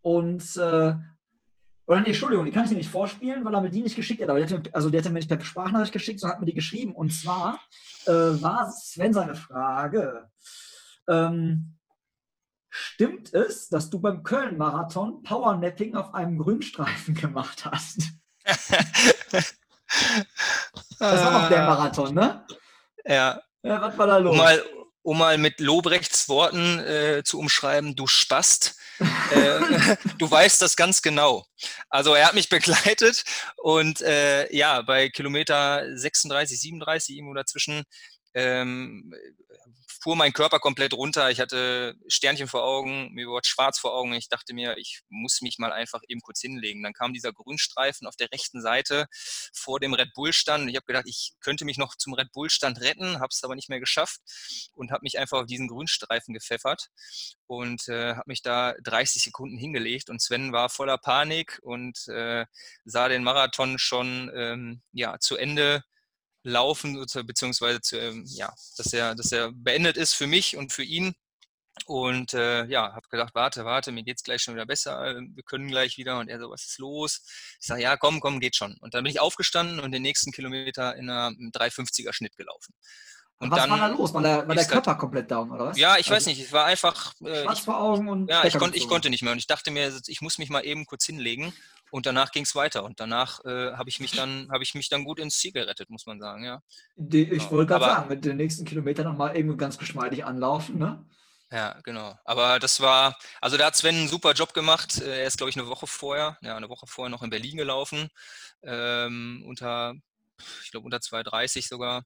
Und 0.00 0.56
äh, 0.56 0.94
oder 1.88 2.00
nee, 2.00 2.08
Entschuldigung, 2.08 2.44
die 2.44 2.52
kann 2.52 2.64
ich 2.64 2.68
dir 2.68 2.76
nicht 2.76 2.90
vorspielen, 2.90 3.42
weil 3.46 3.54
er 3.54 3.62
mir 3.62 3.70
die 3.70 3.80
nicht 3.80 3.96
geschickt 3.96 4.20
hat. 4.20 4.28
Aber 4.28 4.38
der 4.38 4.46
hat 4.46 4.66
mir, 4.66 4.74
also 4.74 4.90
der 4.90 5.02
hat 5.02 5.10
mir 5.10 5.14
nicht 5.20 5.28
per 5.30 5.40
Sprachnachricht 5.40 5.94
geschickt, 5.94 6.20
sondern 6.20 6.34
hat 6.34 6.40
mir 6.40 6.46
die 6.46 6.54
geschrieben. 6.54 6.94
Und 6.94 7.14
zwar 7.14 7.58
äh, 8.04 8.12
war 8.12 8.70
Sven 8.70 9.14
seine 9.14 9.34
Frage. 9.34 10.28
Ähm, 11.08 11.78
stimmt 12.68 13.32
es, 13.32 13.70
dass 13.70 13.88
du 13.88 14.00
beim 14.00 14.22
Köln-Marathon 14.22 15.22
Powernapping 15.22 15.96
auf 15.96 16.12
einem 16.12 16.38
Grünstreifen 16.38 17.14
gemacht 17.14 17.64
hast? 17.64 18.02
das 18.44 19.54
war 20.98 21.40
noch 21.40 21.48
der 21.48 21.66
Marathon, 21.66 22.14
ne? 22.14 22.44
Ja. 23.06 23.40
Ja, 23.62 23.80
was 23.80 23.96
war 23.96 24.06
da 24.06 24.18
los? 24.18 24.32
Um 24.32 24.36
mal, 24.36 24.62
um 25.00 25.18
mal 25.18 25.38
mit 25.38 25.58
Lobrechts 25.58 26.28
Worten 26.28 26.80
äh, 26.80 27.22
zu 27.24 27.38
umschreiben, 27.38 27.96
du 27.96 28.06
Spast. 28.06 28.77
Äh, 29.00 29.96
du 30.18 30.30
weißt 30.30 30.60
das 30.62 30.76
ganz 30.76 31.02
genau. 31.02 31.46
Also 31.88 32.14
er 32.14 32.26
hat 32.26 32.34
mich 32.34 32.48
begleitet 32.48 33.24
und 33.56 34.00
äh, 34.00 34.54
ja, 34.54 34.82
bei 34.82 35.08
Kilometer 35.08 35.84
36, 35.96 36.60
37 36.60 37.16
irgendwo 37.16 37.34
dazwischen 37.34 37.84
ähm, 38.34 39.12
fuhr 40.00 40.16
mein 40.16 40.32
Körper 40.32 40.60
komplett 40.60 40.92
runter. 40.92 41.30
Ich 41.30 41.40
hatte 41.40 41.96
Sternchen 42.06 42.48
vor 42.48 42.64
Augen, 42.64 43.12
mir 43.12 43.26
wurde 43.28 43.46
schwarz 43.46 43.78
vor 43.78 43.94
Augen. 43.94 44.12
Ich 44.14 44.28
dachte 44.28 44.54
mir, 44.54 44.76
ich 44.78 45.00
muss 45.08 45.40
mich 45.40 45.58
mal 45.58 45.72
einfach 45.72 46.00
eben 46.08 46.20
kurz 46.20 46.40
hinlegen. 46.40 46.82
Dann 46.82 46.92
kam 46.92 47.12
dieser 47.12 47.32
Grünstreifen 47.32 48.06
auf 48.06 48.16
der 48.16 48.30
rechten 48.32 48.60
Seite 48.60 49.06
vor 49.52 49.80
dem 49.80 49.94
Red 49.94 50.12
Bull 50.14 50.32
Stand. 50.32 50.68
Ich 50.68 50.76
habe 50.76 50.86
gedacht, 50.86 51.04
ich 51.06 51.32
könnte 51.40 51.64
mich 51.64 51.78
noch 51.78 51.96
zum 51.96 52.14
Red 52.14 52.32
Bull 52.32 52.50
Stand 52.50 52.80
retten, 52.80 53.20
habe 53.20 53.30
es 53.30 53.42
aber 53.42 53.54
nicht 53.54 53.68
mehr 53.68 53.80
geschafft 53.80 54.20
und 54.74 54.90
habe 54.90 55.02
mich 55.02 55.18
einfach 55.18 55.40
auf 55.40 55.46
diesen 55.46 55.68
Grünstreifen 55.68 56.34
gepfeffert 56.34 56.88
und 57.46 57.88
äh, 57.88 58.14
habe 58.14 58.24
mich 58.26 58.42
da 58.42 58.74
30 58.82 59.22
Sekunden 59.22 59.58
hingelegt. 59.58 60.10
Und 60.10 60.22
Sven 60.22 60.52
war 60.52 60.68
voller 60.68 60.98
Panik 60.98 61.58
und 61.62 62.06
äh, 62.08 62.46
sah 62.84 63.08
den 63.08 63.24
Marathon 63.24 63.78
schon 63.78 64.30
ähm, 64.34 64.82
ja, 64.92 65.18
zu 65.18 65.36
Ende 65.36 65.82
laufen, 66.48 67.04
beziehungsweise 67.26 67.80
zu, 67.80 67.98
ähm, 67.98 68.24
ja, 68.26 68.52
dass 68.76 68.92
er, 68.92 69.14
dass 69.14 69.32
er 69.32 69.52
beendet 69.52 69.96
ist 69.96 70.14
für 70.14 70.26
mich 70.26 70.56
und 70.56 70.72
für 70.72 70.82
ihn. 70.82 71.14
Und 71.86 72.34
äh, 72.34 72.64
ja, 72.64 72.92
habe 72.92 73.08
gedacht, 73.08 73.34
warte, 73.34 73.64
warte, 73.64 73.92
mir 73.92 74.02
geht's 74.02 74.24
gleich 74.24 74.42
schon 74.42 74.54
wieder 74.54 74.66
besser, 74.66 75.14
wir 75.14 75.42
können 75.44 75.68
gleich 75.68 75.96
wieder. 75.96 76.18
Und 76.18 76.28
er 76.28 76.40
so, 76.40 76.50
was 76.50 76.64
ist 76.64 76.78
los? 76.78 77.22
Ich 77.60 77.66
sage, 77.66 77.82
ja, 77.82 77.96
komm, 77.96 78.20
komm, 78.20 78.40
geht 78.40 78.56
schon. 78.56 78.76
Und 78.80 78.94
dann 78.94 79.04
bin 79.04 79.12
ich 79.12 79.20
aufgestanden 79.20 79.80
und 79.80 79.92
den 79.92 80.02
nächsten 80.02 80.32
Kilometer 80.32 80.96
in 80.96 81.08
einem 81.08 81.50
350er 81.52 82.12
Schnitt 82.12 82.36
gelaufen. 82.36 82.74
Und 83.40 83.52
was 83.52 83.60
dann, 83.60 83.70
war 83.70 83.78
da 83.78 83.86
los? 83.86 84.12
War 84.12 84.22
der, 84.22 84.48
war 84.48 84.54
der 84.54 84.64
Körper 84.64 84.90
halt, 84.92 84.98
komplett 84.98 85.30
down, 85.30 85.50
oder 85.52 85.66
was? 85.66 85.78
Ja, 85.78 85.92
ich 85.92 86.06
also, 86.06 86.12
weiß 86.12 86.26
nicht. 86.26 86.40
Es 86.40 86.52
war 86.52 86.64
einfach. 86.64 87.14
Äh, 87.20 87.42
schwarz 87.42 87.60
vor 87.60 87.80
Augen 87.80 88.08
und. 88.08 88.28
Ja, 88.28 88.44
ich, 88.44 88.58
kon, 88.58 88.72
ich 88.74 88.88
konnte 88.88 89.10
nicht 89.10 89.22
mehr. 89.22 89.32
Und 89.32 89.38
ich 89.38 89.46
dachte 89.46 89.70
mir, 89.70 89.92
ich 90.06 90.20
muss 90.20 90.38
mich 90.38 90.50
mal 90.50 90.64
eben 90.64 90.86
kurz 90.86 91.06
hinlegen. 91.06 91.52
Und 91.90 92.06
danach 92.06 92.32
ging 92.32 92.42
es 92.42 92.54
weiter. 92.54 92.84
Und 92.84 93.00
danach 93.00 93.44
äh, 93.44 93.72
habe 93.72 93.88
ich 93.88 94.00
mich 94.00 94.12
dann 94.12 94.48
ich 94.60 94.74
mich 94.74 94.88
dann 94.88 95.04
gut 95.04 95.20
ins 95.20 95.38
Ziel 95.38 95.52
gerettet, 95.52 95.88
muss 95.88 96.06
man 96.06 96.18
sagen, 96.18 96.44
ja. 96.44 96.62
Die, 96.96 97.22
ich 97.22 97.38
genau. 97.38 97.50
wollte 97.52 97.66
gerade 97.68 97.84
sagen, 97.84 98.08
mit 98.08 98.24
den 98.24 98.36
nächsten 98.36 98.64
Kilometern 98.64 99.06
nochmal 99.06 99.36
irgendwo 99.36 99.56
ganz 99.56 99.78
geschmeidig 99.78 100.24
anlaufen, 100.24 100.78
ne? 100.78 101.04
Ja, 101.50 101.80
genau. 101.82 102.18
Aber 102.24 102.58
das 102.58 102.80
war, 102.80 103.16
also 103.40 103.56
da 103.56 103.66
hat 103.66 103.76
Sven 103.76 103.94
einen 103.94 104.08
super 104.08 104.32
Job 104.32 104.52
gemacht. 104.52 105.00
Äh, 105.00 105.20
er 105.20 105.26
ist, 105.26 105.38
glaube 105.38 105.48
ich, 105.48 105.56
eine 105.56 105.66
Woche 105.66 105.86
vorher, 105.86 106.36
ja, 106.42 106.56
eine 106.56 106.68
Woche 106.68 106.86
vorher 106.86 107.10
noch 107.10 107.22
in 107.22 107.30
Berlin 107.30 107.56
gelaufen. 107.56 108.08
Ähm, 108.62 109.42
unter, 109.46 109.94
ich 110.62 110.70
glaube, 110.70 110.84
unter 110.84 110.98
2,30 110.98 111.66
sogar. 111.66 112.04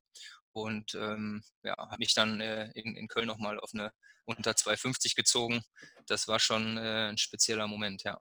Und 0.53 0.95
ähm, 0.95 1.43
ja, 1.63 1.75
habe 1.77 1.99
mich 1.99 2.15
dann 2.15 2.41
äh, 2.41 2.71
in, 2.75 2.97
in 2.97 3.09
Köln 3.09 3.27
nochmal 3.27 3.59
auf 3.59 3.71
eine 3.73 3.91
unter 4.25 4.53
2,50 4.53 5.17
gezogen. 5.17 5.63
Das 6.07 6.29
war 6.29 6.39
schon 6.39 6.77
äh, 6.77 7.09
ein 7.09 7.19
spezieller 7.19 7.67
Moment, 7.67 8.03
ja. 8.05 8.19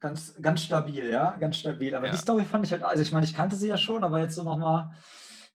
Ganz, 0.00 0.34
ganz 0.40 0.62
stabil, 0.62 1.10
ja, 1.10 1.36
ganz 1.40 1.56
stabil. 1.56 1.94
Aber 1.94 2.06
ja. 2.06 2.12
die 2.12 2.18
Story 2.18 2.44
fand 2.44 2.66
ich 2.66 2.72
halt, 2.72 2.82
also 2.82 3.02
ich 3.02 3.12
meine, 3.12 3.26
ich 3.26 3.34
kannte 3.34 3.56
sie 3.56 3.68
ja 3.68 3.76
schon, 3.76 4.04
aber 4.04 4.20
jetzt 4.20 4.34
so 4.34 4.44
nochmal, 4.44 4.90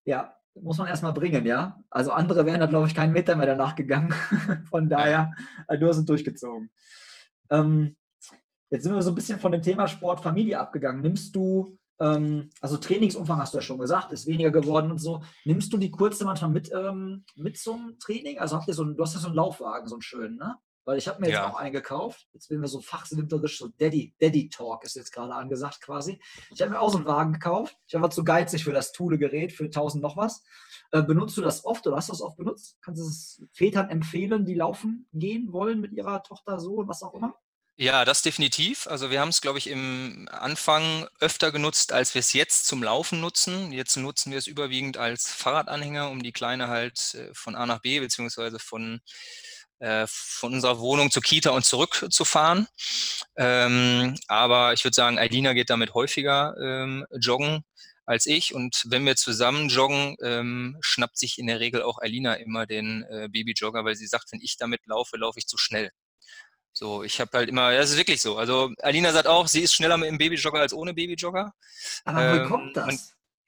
ja, 0.04 0.36
muss 0.56 0.78
man 0.78 0.88
erstmal 0.88 1.14
bringen, 1.14 1.46
ja. 1.46 1.82
Also 1.90 2.12
andere 2.12 2.46
wären 2.46 2.60
da, 2.60 2.66
glaube 2.66 2.88
ich, 2.88 2.96
keinen 2.96 3.14
Meter 3.14 3.36
mehr 3.36 3.48
danach 3.48 3.76
gegangen. 3.76 4.14
Von 4.70 4.90
daher, 4.90 5.32
ja. 5.70 5.78
du 5.78 5.88
hast 5.88 5.98
es 5.98 6.06
durchgezogen. 6.06 6.72
Ähm, 7.50 7.96
jetzt 8.70 8.84
sind 8.84 8.94
wir 8.94 9.02
so 9.02 9.12
ein 9.12 9.16
bisschen 9.16 9.40
von 9.40 9.52
dem 9.52 9.62
Thema 9.62 9.88
Sport, 9.88 10.22
Familie 10.22 10.60
abgegangen. 10.60 11.02
Nimmst 11.02 11.36
du, 11.36 11.78
ähm, 12.00 12.50
also 12.62 12.78
Trainingsumfang 12.78 13.40
hast 13.40 13.54
du 13.54 13.58
ja 13.60 13.62
schon 13.62 13.80
gesagt, 13.80 14.12
ist 14.12 14.28
weniger 14.28 14.52
geworden 14.52 14.92
und 14.92 15.00
so. 15.00 15.24
Nimmst 15.46 15.72
du 15.74 15.78
die 15.78 15.92
kurze 15.92 16.26
manchmal 16.26 16.52
mit, 16.52 16.72
ähm, 16.74 17.26
mit 17.36 17.58
zum 17.58 17.98
Training? 18.00 18.40
Also 18.40 18.56
habt 18.56 18.68
ihr 18.68 18.74
so 18.74 18.84
ein, 18.84 18.96
du 18.96 19.04
hast 19.04 19.14
ja 19.14 19.20
so 19.20 19.28
einen 19.28 19.36
Laufwagen, 19.36 19.88
so 19.88 19.96
einen 19.96 20.02
schönen, 20.02 20.38
ne? 20.38 20.56
Weil 20.86 20.98
ich 20.98 21.08
habe 21.08 21.22
mir 21.22 21.28
jetzt 21.28 21.36
ja. 21.36 21.50
auch 21.50 21.56
eingekauft. 21.56 22.28
Jetzt 22.34 22.50
bin 22.50 22.60
wir 22.60 22.68
so 22.68 22.82
fachsilinderisch, 22.82 23.58
so 23.58 23.70
Daddy, 23.70 24.14
Daddy 24.20 24.50
Talk 24.50 24.84
ist 24.84 24.96
jetzt 24.96 25.14
gerade 25.14 25.34
angesagt 25.34 25.80
quasi. 25.80 26.20
Ich 26.54 26.62
habe 26.62 26.72
mir 26.72 26.80
auch 26.82 26.90
so 26.90 26.98
einen 26.98 27.08
Wagen 27.08 27.32
gekauft. 27.32 27.78
Ich 27.88 27.94
war 27.94 28.10
zu 28.10 28.26
geizig 28.26 28.66
für 28.66 28.74
das 28.74 28.92
Thule-Gerät, 28.92 29.54
für 29.54 29.64
1000 29.64 30.04
noch 30.04 30.18
was. 30.18 30.44
Äh, 30.92 31.02
benutzt 31.04 31.38
du 31.38 31.42
das 31.42 31.64
oft 31.64 31.88
oder 31.88 31.96
hast 31.96 32.10
du 32.10 32.14
das 32.14 32.22
oft 32.22 32.36
benutzt? 32.36 32.78
Kannst 32.82 33.02
du 33.02 33.08
es 33.08 33.42
Vätern 33.54 33.90
empfehlen, 33.90 34.46
die 34.46 34.56
laufen 34.56 35.08
gehen 35.14 35.54
wollen 35.54 35.80
mit 35.80 35.94
ihrer 35.94 36.22
Tochter 36.22 36.60
so 36.60 36.74
und 36.74 36.90
was 36.90 37.02
auch 37.02 37.14
immer? 37.14 37.34
Ja, 37.78 38.06
das 38.06 38.22
definitiv. 38.22 38.86
Also 38.88 39.10
wir 39.10 39.20
haben 39.20 39.30
es, 39.30 39.42
glaube 39.42 39.58
ich, 39.58 39.68
im 39.68 40.28
Anfang 40.32 41.08
öfter 41.20 41.52
genutzt, 41.52 41.92
als 41.92 42.14
wir 42.14 42.20
es 42.20 42.34
jetzt 42.34 42.68
zum 42.68 42.84
Laufen 42.84 43.20
nutzen. 43.20 43.72
Jetzt 43.72 43.98
nutzen 43.98 44.32
wir 44.32 44.38
es 44.38 44.46
überwiegend 44.46 44.98
als 44.98 45.32
Fahrradanhänger, 45.34 46.10
um 46.12 46.22
die 46.22 46.32
Kleine 46.32 46.68
halt 46.68 47.16
äh, 47.16 47.34
von 47.34 47.56
A 47.56 47.66
nach 47.66 47.80
B 47.82 48.00
beziehungsweise 48.00 48.60
von 48.60 49.02
äh, 49.80 50.06
von 50.08 50.54
unserer 50.54 50.80
Wohnung 50.80 51.10
zur 51.12 51.24
Kita 51.24 51.50
und 51.52 51.66
zurück 51.66 52.06
zu 52.12 52.26
fahren. 52.26 52.68
Ähm, 53.38 54.18
aber 54.28 54.74
ich 54.74 54.84
würde 54.84 54.96
sagen, 54.96 55.18
Eilina 55.20 55.54
geht 55.54 55.70
damit 55.72 55.94
häufiger 55.96 56.56
ähm, 56.62 57.06
joggen 57.20 57.64
als 58.06 58.28
ich. 58.28 58.54
Und 58.54 58.84
wenn 58.88 59.06
wir 59.06 59.16
zusammen 59.16 59.70
joggen, 59.70 60.16
ähm, 60.24 60.78
schnappt 60.82 61.18
sich 61.18 61.40
in 61.40 61.48
der 61.48 61.60
Regel 61.60 61.82
auch 61.84 62.00
Eilina 62.02 62.36
immer 62.36 62.68
den 62.68 63.04
äh, 63.10 63.30
Babyjogger, 63.32 63.84
weil 63.86 63.96
sie 63.96 64.08
sagt, 64.08 64.32
wenn 64.32 64.42
ich 64.42 64.58
damit 64.58 64.82
laufe, 64.88 65.18
laufe 65.18 65.40
ich 65.40 65.48
zu 65.48 65.58
schnell. 65.58 65.92
So, 66.74 67.04
ich 67.04 67.22
habe 67.22 67.38
halt 67.38 67.50
immer, 67.50 67.72
das 67.72 67.92
ist 67.92 67.98
wirklich 67.98 68.20
so. 68.22 68.38
Also 68.38 68.72
Alina 68.82 69.12
sagt 69.12 69.28
auch, 69.28 69.48
sie 69.48 69.62
ist 69.62 69.76
schneller 69.76 69.98
mit 69.98 70.10
dem 70.10 70.18
Babyjogger 70.18 70.60
als 70.60 70.74
ohne 70.74 70.94
Babyjogger. 70.94 71.54
Aber 72.04 72.24
ähm, 72.24 72.44
wo 72.44 72.48
kommt 72.48 72.76
das? 72.76 72.86
Man, 72.88 73.00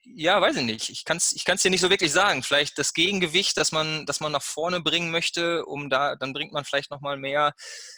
ja, 0.04 0.40
weiß 0.40 0.56
ich 0.58 0.62
nicht. 0.62 0.88
Ich 0.90 1.04
kann 1.04 1.16
es 1.16 1.32
ich 1.32 1.44
kann's 1.44 1.62
dir 1.62 1.70
nicht 1.70 1.80
so 1.80 1.90
wirklich 1.90 2.12
sagen. 2.12 2.44
Vielleicht 2.44 2.78
das 2.78 2.94
Gegengewicht, 2.94 3.56
das 3.56 3.72
man, 3.72 4.06
das 4.06 4.20
man 4.20 4.30
nach 4.30 4.42
vorne 4.42 4.80
bringen 4.80 5.10
möchte, 5.10 5.66
um 5.66 5.90
da, 5.90 6.14
dann 6.14 6.32
bringt 6.32 6.52
man 6.52 6.64
vielleicht 6.64 6.92
nochmal 6.92 7.16
mehr, 7.16 7.54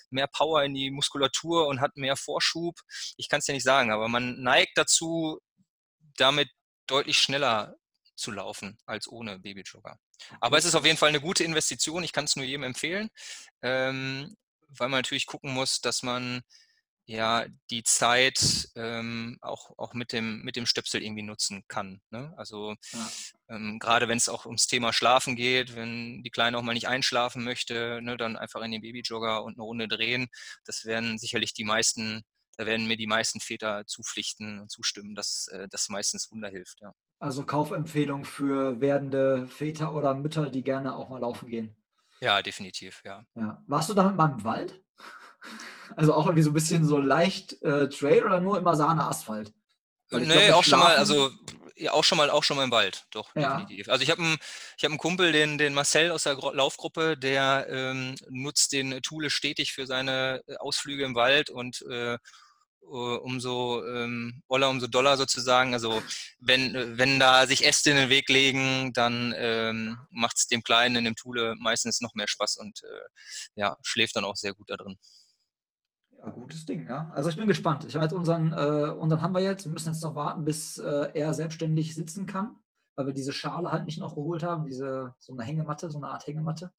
mehr 0.08 0.26
Power 0.26 0.62
in 0.62 0.72
die 0.74 0.90
Muskulatur 0.90 1.66
und 1.68 1.82
hat 1.82 1.96
mehr 1.98 2.16
Vorschub. 2.16 2.80
Ich 3.18 3.28
kann 3.28 3.40
es 3.40 3.44
dir 3.44 3.52
nicht 3.52 3.64
sagen, 3.64 3.92
aber 3.92 4.08
man 4.08 4.40
neigt 4.40 4.78
dazu, 4.78 5.40
damit 6.16 6.48
deutlich 6.86 7.18
schneller 7.18 7.76
zu 8.16 8.30
laufen 8.30 8.78
als 8.86 9.06
ohne 9.08 9.38
Babyjogger. 9.38 9.98
Aber 10.40 10.56
es 10.56 10.64
ist 10.64 10.74
auf 10.74 10.86
jeden 10.86 10.96
Fall 10.96 11.10
eine 11.10 11.20
gute 11.20 11.44
Investition. 11.44 12.02
Ich 12.02 12.12
kann 12.12 12.24
es 12.24 12.34
nur 12.34 12.44
jedem 12.44 12.64
empfehlen, 12.64 13.10
ähm, 13.62 14.34
weil 14.68 14.88
man 14.88 14.98
natürlich 14.98 15.26
gucken 15.26 15.52
muss, 15.52 15.80
dass 15.80 16.02
man 16.02 16.42
ja 17.08 17.46
die 17.70 17.82
Zeit 17.84 18.68
ähm, 18.76 19.38
auch, 19.40 19.70
auch 19.78 19.94
mit, 19.94 20.12
dem, 20.12 20.42
mit 20.42 20.56
dem 20.56 20.66
Stöpsel 20.66 21.02
irgendwie 21.02 21.22
nutzen 21.22 21.64
kann. 21.66 22.02
Ne? 22.10 22.34
Also 22.36 22.74
ja. 22.92 23.10
ähm, 23.48 23.78
gerade 23.78 24.08
wenn 24.08 24.18
es 24.18 24.28
auch 24.28 24.44
ums 24.44 24.66
Thema 24.66 24.92
Schlafen 24.92 25.34
geht, 25.34 25.74
wenn 25.74 26.22
die 26.22 26.30
Kleine 26.30 26.58
auch 26.58 26.62
mal 26.62 26.74
nicht 26.74 26.86
einschlafen 26.86 27.44
möchte, 27.44 28.00
ne, 28.02 28.18
dann 28.18 28.36
einfach 28.36 28.60
in 28.60 28.72
den 28.72 28.82
Babyjogger 28.82 29.42
und 29.42 29.54
eine 29.54 29.62
Runde 29.62 29.88
drehen. 29.88 30.28
Das 30.66 30.84
werden 30.84 31.16
sicherlich 31.16 31.54
die 31.54 31.64
meisten, 31.64 32.24
da 32.58 32.66
werden 32.66 32.86
mir 32.86 32.98
die 32.98 33.06
meisten 33.06 33.40
Väter 33.40 33.86
zupflichten 33.86 34.60
und 34.60 34.70
zustimmen, 34.70 35.14
dass 35.14 35.48
äh, 35.48 35.66
das 35.70 35.88
meistens 35.88 36.30
Wunder 36.30 36.50
hilft. 36.50 36.82
Ja. 36.82 36.92
Also 37.20 37.42
Kaufempfehlung 37.46 38.26
für 38.26 38.82
werdende 38.82 39.46
Väter 39.46 39.94
oder 39.94 40.14
Mütter, 40.14 40.50
die 40.50 40.62
gerne 40.62 40.94
auch 40.94 41.08
mal 41.08 41.20
laufen 41.20 41.48
gehen. 41.48 41.74
Ja, 42.20 42.42
definitiv, 42.42 43.02
ja. 43.04 43.24
ja. 43.34 43.62
Warst 43.66 43.88
du 43.88 43.94
da 43.94 44.04
mit 44.04 44.16
meinem 44.16 44.42
Wald? 44.44 44.80
Also 45.96 46.12
auch 46.12 46.26
irgendwie 46.26 46.42
so 46.42 46.50
ein 46.50 46.54
bisschen 46.54 46.84
so 46.84 46.98
leicht 46.98 47.62
äh, 47.62 47.88
Trail 47.88 48.22
oder 48.22 48.40
nur 48.40 48.58
immer 48.58 48.76
Sahne-Asphalt? 48.76 49.54
Nee, 50.10 50.26
glaub, 50.26 50.58
auch 50.58 50.64
schon 50.64 50.78
mal, 50.78 50.96
also 50.96 51.30
ja, 51.78 51.92
auch 51.92 52.04
schon 52.04 52.18
mal, 52.18 52.28
auch 52.30 52.42
schon 52.42 52.56
mal 52.56 52.64
im 52.64 52.70
Wald, 52.70 53.06
doch, 53.10 53.34
ja. 53.34 53.56
definitiv. 53.56 53.88
Also 53.88 54.02
ich 54.02 54.10
habe 54.10 54.22
einen, 54.22 54.36
ich 54.76 54.84
habe 54.84 54.92
einen 54.92 54.98
Kumpel, 54.98 55.32
den, 55.32 55.58
den 55.58 55.74
Marcel 55.74 56.10
aus 56.10 56.24
der 56.24 56.34
Laufgruppe, 56.34 57.16
der 57.16 57.66
ähm, 57.70 58.16
nutzt 58.28 58.72
den 58.72 59.00
Thule 59.02 59.30
stetig 59.30 59.72
für 59.72 59.86
seine 59.86 60.42
äh, 60.46 60.56
Ausflüge 60.56 61.04
im 61.04 61.14
Wald 61.14 61.50
und 61.50 61.82
äh, 61.90 62.18
umso 62.88 63.84
ähm, 63.86 64.42
Oller, 64.48 64.70
umso 64.70 64.86
Dollar 64.86 65.16
sozusagen. 65.16 65.74
Also 65.74 66.02
wenn, 66.40 66.98
wenn 66.98 67.20
da 67.20 67.46
sich 67.46 67.64
Äste 67.66 67.90
in 67.90 67.96
den 67.96 68.08
Weg 68.08 68.28
legen, 68.28 68.92
dann 68.92 69.34
ähm, 69.36 69.98
macht 70.10 70.38
es 70.38 70.46
dem 70.46 70.62
Kleinen 70.62 70.96
in 70.96 71.04
dem 71.04 71.16
Thule 71.16 71.54
meistens 71.58 72.00
noch 72.00 72.14
mehr 72.14 72.28
Spaß 72.28 72.56
und 72.56 72.82
äh, 72.84 73.60
ja, 73.60 73.76
schläft 73.82 74.16
dann 74.16 74.24
auch 74.24 74.36
sehr 74.36 74.54
gut 74.54 74.70
da 74.70 74.76
drin. 74.76 74.96
Ja, 76.18 76.30
gutes 76.30 76.66
Ding, 76.66 76.88
ja. 76.88 77.10
Also 77.14 77.30
ich 77.30 77.36
bin 77.36 77.46
gespannt. 77.46 77.84
Ich 77.84 77.94
habe 77.94 78.04
jetzt 78.04 78.14
unseren, 78.14 78.52
äh, 78.52 78.90
unseren 78.90 79.22
haben 79.22 79.34
wir 79.34 79.40
jetzt. 79.40 79.64
Wir 79.64 79.72
müssen 79.72 79.92
jetzt 79.92 80.02
noch 80.02 80.16
warten, 80.16 80.44
bis 80.44 80.78
äh, 80.78 81.10
er 81.14 81.32
selbstständig 81.32 81.94
sitzen 81.94 82.26
kann, 82.26 82.56
weil 82.96 83.06
wir 83.06 83.14
diese 83.14 83.32
Schale 83.32 83.70
halt 83.70 83.86
nicht 83.86 83.98
noch 83.98 84.16
geholt 84.16 84.42
haben, 84.42 84.66
diese 84.66 85.14
so 85.18 85.32
eine 85.32 85.44
Hängematte, 85.44 85.90
so 85.90 85.98
eine 85.98 86.08
Art 86.08 86.26
Hängematte. 86.26 86.72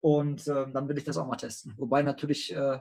Und 0.00 0.48
äh, 0.48 0.66
dann 0.72 0.88
will 0.88 0.98
ich 0.98 1.04
das 1.04 1.16
auch 1.16 1.28
mal 1.28 1.36
testen. 1.36 1.74
Wobei 1.76 2.02
natürlich 2.02 2.52
äh, 2.52 2.80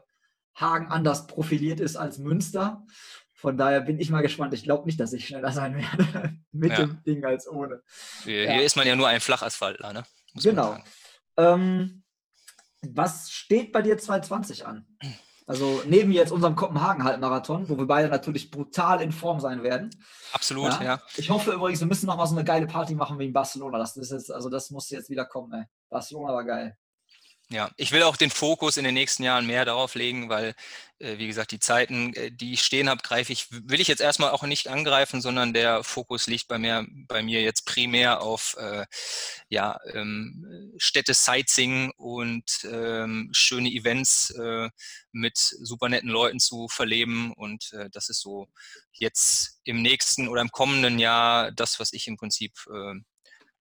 Hagen 0.56 0.88
anders 0.88 1.28
profiliert 1.28 1.80
ist 1.80 1.96
als 1.96 2.18
Münster. 2.18 2.86
Von 3.34 3.58
daher 3.58 3.82
bin 3.82 4.00
ich 4.00 4.12
mal 4.12 4.22
gespannt. 4.22 4.54
Ich 4.54 4.64
glaube 4.64 4.86
nicht, 4.86 5.00
dass 5.00 5.14
ich 5.14 5.28
schneller 5.28 5.52
sein 5.52 5.76
werde 5.76 6.38
mit 6.52 6.72
ja. 6.72 6.86
dem 6.86 7.04
Ding 7.04 7.26
als 7.26 7.48
ohne. 7.48 7.82
Hier, 8.24 8.44
ja. 8.44 8.60
ist 8.62 8.76
man 8.76 8.86
ja 8.86 8.96
nur 8.96 9.08
ein 9.08 9.20
Flachasphaltler, 9.20 9.94
ne? 9.94 10.04
Muss 10.34 10.44
genau. 10.44 10.78
Ähm, 11.38 12.04
was 12.82 13.32
steht 13.32 13.72
bei 13.72 13.82
dir 13.82 13.98
2020 13.98 14.66
an? 14.66 14.86
Also 15.48 15.82
neben 15.86 16.12
jetzt 16.12 16.32
unserem 16.32 16.56
Kopenhagen-Halbmarathon, 16.56 17.68
wo 17.68 17.78
wir 17.78 17.86
beide 17.86 18.10
natürlich 18.10 18.52
brutal 18.52 19.02
in 19.02 19.12
Form 19.12 19.40
sein 19.40 19.64
werden. 19.64 19.90
Absolut, 20.34 20.72
ja. 20.74 20.84
ja. 20.84 21.02
Ich 21.18 21.30
hoffe 21.30 21.52
übrigens, 21.52 21.80
wir 21.80 21.88
müssen 21.88 22.06
noch 22.06 22.18
mal 22.18 22.28
so 22.28 22.36
eine 22.36 22.46
geile 22.46 22.68
Party 22.68 22.96
machen 22.96 23.20
wie 23.20 23.26
in 23.26 23.34
Barcelona. 23.34 23.78
Das 23.78 23.98
ist 23.98 24.12
jetzt, 24.12 24.32
also 24.32 24.50
das 24.50 24.70
muss 24.70 24.90
jetzt 24.92 25.10
wieder 25.10 25.26
kommen, 25.26 25.52
ey. 25.54 25.66
Barcelona 25.90 26.34
war 26.34 26.46
geil. 26.46 26.78
Ja, 27.52 27.70
ich 27.76 27.92
will 27.92 28.04
auch 28.04 28.16
den 28.16 28.30
Fokus 28.30 28.78
in 28.78 28.86
den 28.86 28.94
nächsten 28.94 29.24
Jahren 29.24 29.46
mehr 29.46 29.66
darauf 29.66 29.96
legen, 29.96 30.30
weil, 30.30 30.56
äh, 31.00 31.18
wie 31.18 31.28
gesagt, 31.28 31.52
die 31.52 31.60
Zeiten, 31.60 32.14
äh, 32.14 32.32
die 32.32 32.54
ich 32.54 32.62
stehen 32.62 32.88
habe, 32.90 33.02
greife 33.04 33.34
ich, 33.34 33.48
will 33.52 33.82
ich 33.82 33.90
jetzt 33.90 34.00
erstmal 34.00 34.32
auch 34.32 34.44
nicht 34.44 34.70
angreifen, 34.70 35.20
sondern 35.20 35.52
der 35.54 35.84
Fokus 35.84 36.28
liegt 36.28 36.48
bei 36.48 36.58
mir, 36.58 36.88
bei 37.10 37.22
mir 37.22 37.42
jetzt 37.42 37.66
primär 37.66 38.22
auf 38.22 38.56
äh, 38.58 38.86
ja, 39.50 39.78
ähm, 39.94 40.72
Städte 40.78 41.14
Sightseeing 41.14 41.92
und 41.98 42.46
ähm, 42.72 43.30
schöne 43.34 43.70
Events 43.70 44.30
äh, 44.30 44.70
mit 45.12 45.38
super 45.38 45.90
netten 45.90 46.10
Leuten 46.10 46.40
zu 46.40 46.70
verleben. 46.70 47.34
Und 47.34 47.74
äh, 47.74 47.90
das 47.92 48.08
ist 48.08 48.22
so 48.22 48.48
jetzt 48.94 49.60
im 49.66 49.82
nächsten 49.82 50.30
oder 50.30 50.42
im 50.42 50.52
kommenden 50.52 51.00
Jahr 51.00 51.52
das, 51.52 51.82
was 51.82 51.92
ich 51.92 52.08
im 52.08 52.16
Prinzip 52.16 52.54
äh, 52.74 52.94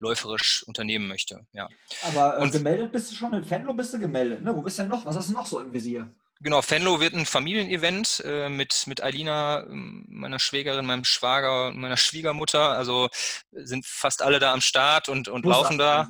läuferisch 0.01 0.65
unternehmen 0.67 1.07
möchte. 1.07 1.47
Ja. 1.53 1.69
Aber 2.03 2.39
äh, 2.39 2.43
und, 2.43 2.53
gemeldet 2.53 2.93
bist 2.93 3.11
du 3.11 3.15
schon, 3.15 3.33
in 3.35 3.45
Fenlo 3.45 3.73
bist 3.73 3.95
du 3.95 3.99
gemeldet, 3.99 4.43
ne? 4.43 4.55
Wo 4.55 4.63
bist 4.63 4.79
du 4.79 4.83
denn 4.83 4.91
noch? 4.91 5.05
Was 5.05 5.17
hast 5.17 5.29
du 5.29 5.35
noch 5.35 5.47
so 5.47 5.61
im 5.61 5.73
Visier? 5.73 6.11
Genau, 6.43 6.63
Fenlo 6.63 7.01
wird 7.01 7.13
ein 7.13 7.27
Familienevent 7.27 8.23
äh, 8.25 8.49
mit, 8.49 8.87
mit 8.87 9.03
ähm, 9.05 10.07
meiner 10.09 10.39
Schwägerin, 10.39 10.87
meinem 10.87 11.05
Schwager 11.05 11.69
und 11.69 11.77
meiner 11.77 11.99
Schwiegermutter. 11.99 12.71
Also 12.71 13.11
sind 13.53 13.85
fast 13.85 14.23
alle 14.23 14.39
da 14.39 14.55
am 14.55 14.63
Start 14.63 15.11
und, 15.11 15.29
und 15.29 15.45
laufen 15.45 15.77
da. 15.77 16.09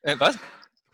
Äh, 0.00 0.18
was? 0.18 0.38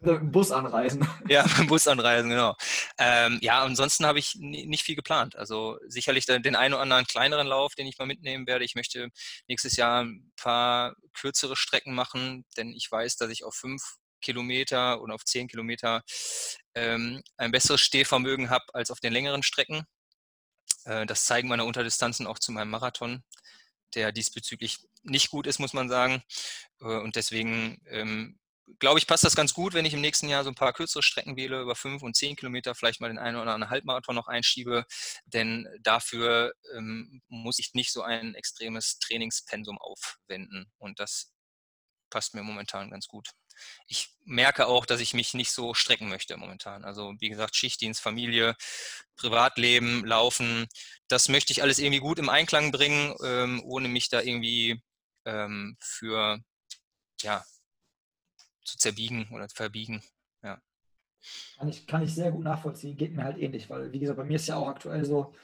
Bus 0.03 0.51
anreisen. 0.51 1.07
Ja, 1.29 1.47
Bus 1.69 1.87
anreisen, 1.87 2.31
genau. 2.31 2.57
Ähm, 2.99 3.39
ja, 3.41 3.63
ansonsten 3.63 4.07
habe 4.07 4.19
ich 4.19 4.35
nicht 4.37 4.83
viel 4.83 4.97
geplant. 4.97 5.37
Also 5.37 5.79
sicherlich 5.87 6.27
den 6.27 6.57
einen 6.57 6.75
oder 6.75 6.83
anderen 6.83 7.07
kleineren 7.07 7.47
Lauf, 7.47 7.75
den 7.75 7.87
ich 7.87 7.99
mal 7.99 8.07
mitnehmen 8.07 8.47
werde. 8.47 8.65
Ich 8.65 8.75
möchte 8.75 9.09
nächstes 9.49 9.77
Jahr 9.77 10.05
ein 10.05 10.33
paar 10.37 10.95
kürzere 11.15 11.57
Strecken 11.57 11.95
machen, 11.95 12.45
denn 12.57 12.73
ich 12.73 12.91
weiß, 12.91 13.17
dass 13.17 13.31
ich 13.31 13.45
auf 13.45 13.55
fünf 13.55 13.97
Kilometer 14.21 15.01
oder 15.03 15.15
auf 15.15 15.25
zehn 15.25 15.49
Kilometer 15.49 16.03
ähm, 16.75 17.23
ein 17.37 17.53
besseres 17.53 17.81
Stehvermögen 17.81 18.51
habe 18.51 18.65
als 18.73 18.91
auf 18.91 19.01
den 19.01 19.13
längeren 19.13 19.43
Strecken. 19.43 19.85
Äh, 20.85 21.07
das 21.07 21.25
zeigen 21.25 21.49
meine 21.49 21.65
Unterdistanzen 21.65 22.27
auch 22.27 22.39
zu 22.39 22.53
meinem 22.53 22.71
Marathon, 22.71 23.23
der 23.95 24.13
diesbezüglich 24.13 24.79
nicht 25.03 25.31
gut 25.31 25.47
ist, 25.47 25.59
muss 25.59 25.75
man 25.75 25.89
sagen. 25.89 26.23
Äh, 26.81 26.85
und 26.85 27.17
deswegen 27.17 27.83
ähm, 27.87 28.39
glaube 28.79 28.99
ich, 28.99 29.07
passt 29.07 29.25
das 29.25 29.37
ganz 29.37 29.55
gut, 29.55 29.75
wenn 29.75 29.85
ich 29.85 29.95
im 29.95 30.01
nächsten 30.01 30.29
Jahr 30.29 30.45
so 30.45 30.51
ein 30.51 30.55
paar 30.55 30.73
kürzere 30.73 31.03
Strecken 31.03 31.37
wähle, 31.37 31.61
über 31.61 31.75
fünf 31.75 32.03
und 32.03 32.17
zehn 32.17 32.37
Kilometer, 32.37 32.75
vielleicht 32.75 33.01
mal 33.01 33.09
den 33.09 33.19
einen 33.19 33.37
oder 33.37 33.55
anderen 33.55 33.71
Halbmarathon 33.71 34.15
noch 34.15 34.29
einschiebe, 34.29 34.85
denn 35.27 35.69
dafür 35.81 36.53
ähm, 36.77 37.23
muss 37.29 37.59
ich 37.59 37.75
nicht 37.75 37.93
so 37.93 38.03
ein 38.03 38.35
extremes 38.35 38.99
Trainingspensum 38.99 39.79
aufwenden 39.79 40.71
und 40.79 40.99
das 41.01 41.33
passt 42.11 42.35
mir 42.35 42.43
momentan 42.43 42.91
ganz 42.91 43.09
gut. 43.09 43.31
Ich 43.87 44.11
merke 44.25 44.67
auch, 44.67 44.87
dass 44.87 45.01
ich 45.01 45.15
mich 45.15 45.35
nicht 45.35 45.51
so 45.53 45.75
strecken 45.75 46.09
möchte 46.09 46.37
momentan. 46.37 46.85
Also 46.85 47.15
wie 47.19 47.29
gesagt, 47.29 47.57
Schichtdienst, 47.57 48.01
Familie, 48.01 48.55
Privatleben, 49.17 50.05
Laufen, 50.05 50.69
das 51.09 51.29
möchte 51.29 51.53
ich 51.53 51.63
alles 51.63 51.79
irgendwie 51.79 52.01
gut 52.01 52.19
im 52.19 52.29
Einklang 52.29 52.73
bringen, 52.73 53.15
ähm, 53.25 53.63
ohne 53.65 53.89
mich 53.89 54.09
da 54.09 54.21
irgendwie 54.21 54.81
ähm, 55.25 55.77
für 55.81 56.39
ja, 57.23 57.45
zu 58.65 58.79
zerbiegen 58.79 59.29
oder 59.33 59.49
verbiegen. 59.49 60.03
Ja. 60.43 60.61
Kann 61.59 61.69
ich, 61.69 61.87
kann 61.87 62.03
ich 62.03 62.15
sehr 62.15 62.33
gut 62.33 62.45
nachvollziehen, 62.45 62.97
geht 62.97 63.15
mir 63.15 63.25
halt 63.25 63.39
ähnlich, 63.39 63.71
weil 63.71 63.93
wie 63.93 63.99
gesagt, 63.99 64.19
bei 64.19 64.25
mir 64.25 64.37
ist 64.37 64.49
ja 64.49 64.57
auch 64.57 64.69
aktuell 64.69 65.05
so 65.05 65.35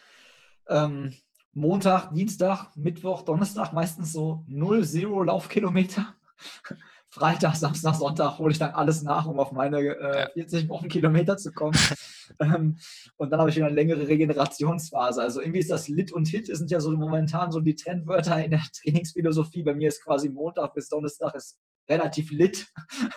ähm, 0.68 1.14
Montag, 1.52 2.12
Dienstag, 2.12 2.76
Mittwoch, 2.76 3.22
Donnerstag 3.22 3.72
meistens 3.72 4.12
so 4.12 4.44
0, 4.48 4.84
0 4.84 5.26
Laufkilometer. 5.26 6.14
Freitag, 7.10 7.56
Samstag, 7.56 7.94
Sonntag 7.94 8.38
hole 8.38 8.52
ich 8.52 8.58
dann 8.58 8.72
alles 8.72 9.02
nach, 9.02 9.26
um 9.26 9.40
auf 9.40 9.50
meine 9.50 9.78
äh, 9.78 10.30
40 10.34 10.68
Wochenkilometer 10.68 11.38
zu 11.38 11.52
kommen. 11.52 11.76
ähm, 12.40 12.78
und 13.16 13.30
dann 13.30 13.40
habe 13.40 13.48
ich 13.48 13.56
wieder 13.56 13.66
eine 13.66 13.74
längere 13.74 14.06
Regenerationsphase. 14.06 15.22
Also 15.22 15.40
irgendwie 15.40 15.60
ist 15.60 15.70
das 15.70 15.88
Lit 15.88 16.12
und 16.12 16.28
Hit 16.28 16.54
sind 16.54 16.70
ja 16.70 16.80
so 16.80 16.90
momentan 16.90 17.50
so 17.50 17.60
die 17.60 17.74
Trendwörter 17.74 18.44
in 18.44 18.50
der 18.50 18.62
Trainingsphilosophie. 18.82 19.62
Bei 19.62 19.74
mir 19.74 19.88
ist 19.88 20.04
quasi 20.04 20.28
Montag 20.28 20.74
bis 20.74 20.88
Donnerstag 20.90 21.34
ist 21.34 21.58
relativ 21.88 22.30
lit 22.30 22.66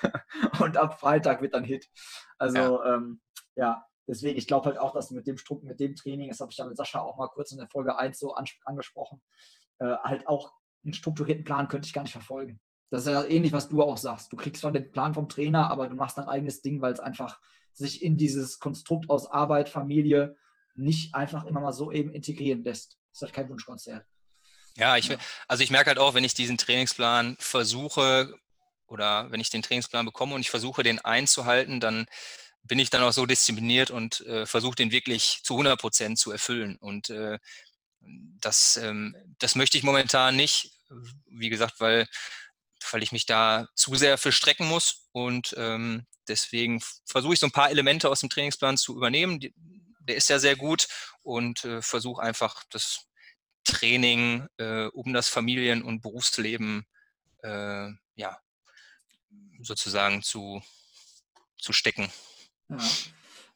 und 0.59 0.78
ab 0.78 0.99
Freitag 0.99 1.41
wird 1.41 1.53
dann 1.53 1.63
Hit. 1.63 1.88
Also 2.38 2.57
ja, 2.57 2.95
ähm, 2.95 3.22
ja 3.55 3.86
deswegen, 4.07 4.38
ich 4.38 4.47
glaube 4.47 4.67
halt 4.67 4.78
auch, 4.78 4.93
dass 4.93 5.11
mit 5.11 5.28
dem 5.28 5.38
Struck, 5.38 5.63
mit 5.63 5.80
dem 5.80 5.95
Training, 5.95 6.30
das 6.30 6.39
habe 6.39 6.51
ich 6.51 6.57
dann 6.57 6.69
mit 6.69 6.78
Sascha 6.78 6.99
auch 6.99 7.17
mal 7.17 7.28
kurz 7.28 7.51
in 7.51 7.57
der 7.57 7.67
Folge 7.67 7.97
1 7.97 8.19
so 8.19 8.34
an, 8.34 8.45
angesprochen, 8.65 9.22
äh, 9.80 9.95
halt 10.03 10.28
auch 10.28 10.53
einen 10.84 10.93
strukturierten 10.93 11.43
Plan 11.43 11.67
könnte 11.67 11.86
ich 11.86 11.93
gar 11.93 12.03
nicht 12.03 12.11
verfolgen. 12.11 12.59
Das 12.89 13.05
ist 13.05 13.11
ja 13.11 13.24
ähnlich, 13.24 13.53
was 13.53 13.69
du 13.69 13.82
auch 13.82 13.97
sagst. 13.97 14.34
Du 14.34 14.38
kriegst 14.38 14.61
zwar 14.61 14.72
den 14.72 14.91
Plan 14.91 15.13
vom 15.13 15.30
Trainer, 15.30 15.72
aber 15.72 15.88
du 15.88 15.95
machst 15.95 16.17
dein 16.17 16.28
eigenes 16.28 16.61
Ding, 16.61 16.82
weil 16.82 16.91
es 16.91 16.99
einfach 16.99 17.39
sich 17.72 18.03
in 18.03 18.17
dieses 18.17 18.59
Konstrukt 18.59 19.09
aus 19.09 19.28
Arbeit, 19.28 19.69
Familie 19.69 20.36
nicht 20.76 21.15
einfach 21.15 21.45
immer 21.45 21.61
mal 21.61 21.72
so 21.72 21.91
eben 21.91 22.11
integrieren 22.11 22.63
lässt. 22.63 22.97
Das 23.11 23.17
ist 23.17 23.22
halt 23.22 23.34
kein 23.34 23.49
Wunschkonzert. 23.49 24.05
Ja, 24.76 24.97
ich, 24.97 25.15
also 25.47 25.63
ich 25.63 25.72
merke 25.72 25.89
halt 25.89 25.99
auch, 25.99 26.13
wenn 26.13 26.24
ich 26.24 26.34
diesen 26.34 26.57
Trainingsplan 26.57 27.36
versuche 27.39 28.38
oder 28.91 29.31
wenn 29.31 29.39
ich 29.39 29.49
den 29.49 29.61
Trainingsplan 29.61 30.05
bekomme 30.05 30.35
und 30.35 30.41
ich 30.41 30.49
versuche, 30.49 30.83
den 30.83 30.99
einzuhalten, 30.99 31.79
dann 31.79 32.05
bin 32.63 32.77
ich 32.77 32.89
dann 32.89 33.01
auch 33.01 33.13
so 33.13 33.25
diszipliniert 33.25 33.89
und 33.89 34.19
äh, 34.21 34.45
versuche 34.45 34.75
den 34.75 34.91
wirklich 34.91 35.39
zu 35.43 35.53
100 35.53 35.79
Prozent 35.79 36.19
zu 36.19 36.31
erfüllen. 36.31 36.75
Und 36.77 37.09
äh, 37.09 37.39
das, 38.01 38.77
ähm, 38.77 39.15
das 39.39 39.55
möchte 39.55 39.77
ich 39.77 39.83
momentan 39.83 40.35
nicht, 40.35 40.73
wie 41.25 41.49
gesagt, 41.49 41.79
weil, 41.79 42.07
weil 42.91 43.01
ich 43.01 43.13
mich 43.13 43.25
da 43.25 43.67
zu 43.75 43.95
sehr 43.95 44.17
für 44.17 44.31
strecken 44.31 44.67
muss. 44.67 45.07
Und 45.13 45.55
ähm, 45.57 46.05
deswegen 46.27 46.83
versuche 47.05 47.33
ich 47.33 47.39
so 47.39 47.47
ein 47.47 47.51
paar 47.51 47.71
Elemente 47.71 48.09
aus 48.09 48.19
dem 48.19 48.29
Trainingsplan 48.29 48.77
zu 48.77 48.95
übernehmen. 48.95 49.39
Der 50.01 50.17
ist 50.17 50.29
ja 50.29 50.37
sehr 50.37 50.57
gut 50.57 50.87
und 51.23 51.63
äh, 51.63 51.81
versuche 51.81 52.21
einfach 52.21 52.63
das 52.69 53.07
Training 53.63 54.47
äh, 54.57 54.85
um 54.87 55.13
das 55.13 55.29
Familien- 55.29 55.83
und 55.83 56.01
Berufsleben 56.01 56.85
äh, 57.43 57.89
ja, 58.15 58.37
sozusagen 59.64 60.22
zu, 60.22 60.62
zu 61.57 61.74
stecken. 61.74 62.09
Ja. 62.70 62.78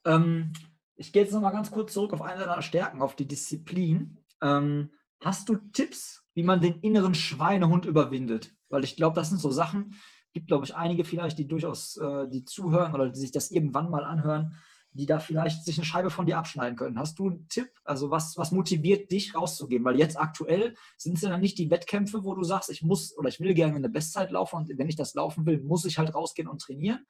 Ähm, 0.05 0.53
ich 0.95 1.11
gehe 1.11 1.23
jetzt 1.23 1.33
nochmal 1.33 1.51
ganz 1.51 1.71
kurz 1.71 1.93
zurück 1.93 2.13
auf 2.13 2.21
eine 2.21 2.45
deiner 2.45 2.61
Stärken, 2.61 3.01
auf 3.01 3.15
die 3.15 3.27
Disziplin. 3.27 4.17
Ähm, 4.41 4.91
hast 5.21 5.49
du 5.49 5.55
Tipps, 5.55 6.23
wie 6.33 6.43
man 6.43 6.61
den 6.61 6.79
inneren 6.81 7.15
Schweinehund 7.15 7.85
überwindet? 7.85 8.53
Weil 8.69 8.83
ich 8.83 8.95
glaube, 8.95 9.15
das 9.15 9.29
sind 9.29 9.39
so 9.39 9.51
Sachen, 9.51 9.95
gibt, 10.33 10.47
glaube 10.47 10.65
ich, 10.65 10.75
einige 10.75 11.05
vielleicht, 11.05 11.37
die 11.39 11.47
durchaus, 11.47 11.97
äh, 11.97 12.27
die 12.27 12.43
zuhören 12.43 12.93
oder 12.93 13.09
die 13.09 13.19
sich 13.19 13.31
das 13.31 13.51
irgendwann 13.51 13.89
mal 13.89 14.03
anhören, 14.03 14.57
die 14.95 15.05
da 15.05 15.19
vielleicht 15.19 15.65
sich 15.65 15.77
eine 15.77 15.85
Scheibe 15.85 16.09
von 16.09 16.25
dir 16.25 16.37
abschneiden 16.37 16.77
können. 16.77 16.97
Hast 16.97 17.19
du 17.19 17.29
einen 17.29 17.49
Tipp? 17.49 17.69
Also 17.83 18.11
was, 18.11 18.37
was 18.37 18.51
motiviert 18.51 19.11
dich 19.11 19.35
rauszugehen? 19.35 19.83
Weil 19.83 19.99
jetzt 19.99 20.17
aktuell 20.17 20.75
sind 20.97 21.17
es 21.17 21.21
ja 21.21 21.29
dann 21.29 21.41
nicht 21.41 21.57
die 21.57 21.69
Wettkämpfe, 21.69 22.23
wo 22.23 22.33
du 22.33 22.43
sagst, 22.43 22.69
ich 22.69 22.81
muss 22.81 23.15
oder 23.17 23.27
ich 23.27 23.41
will 23.41 23.53
gerne 23.53 23.75
eine 23.75 23.89
Bestzeit 23.89 24.31
laufen 24.31 24.55
und 24.55 24.77
wenn 24.77 24.87
ich 24.87 24.95
das 24.95 25.13
laufen 25.13 25.45
will, 25.45 25.61
muss 25.61 25.83
ich 25.83 25.97
halt 25.97 26.15
rausgehen 26.15 26.47
und 26.47 26.61
trainieren. 26.61 27.05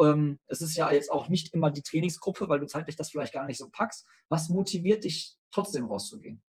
ähm, 0.00 0.40
es 0.46 0.60
ist 0.60 0.76
ja 0.76 0.90
jetzt 0.90 1.10
auch 1.12 1.28
nicht 1.28 1.54
immer 1.54 1.70
die 1.70 1.82
Trainingsgruppe, 1.82 2.48
weil 2.48 2.58
du 2.60 2.66
zeitlich 2.66 2.96
das 2.96 3.10
vielleicht 3.10 3.32
gar 3.32 3.46
nicht 3.46 3.58
so 3.58 3.68
packst. 3.70 4.06
Was 4.28 4.48
motiviert 4.48 5.04
dich 5.04 5.36
trotzdem 5.52 5.84
rauszugehen? 5.86 6.42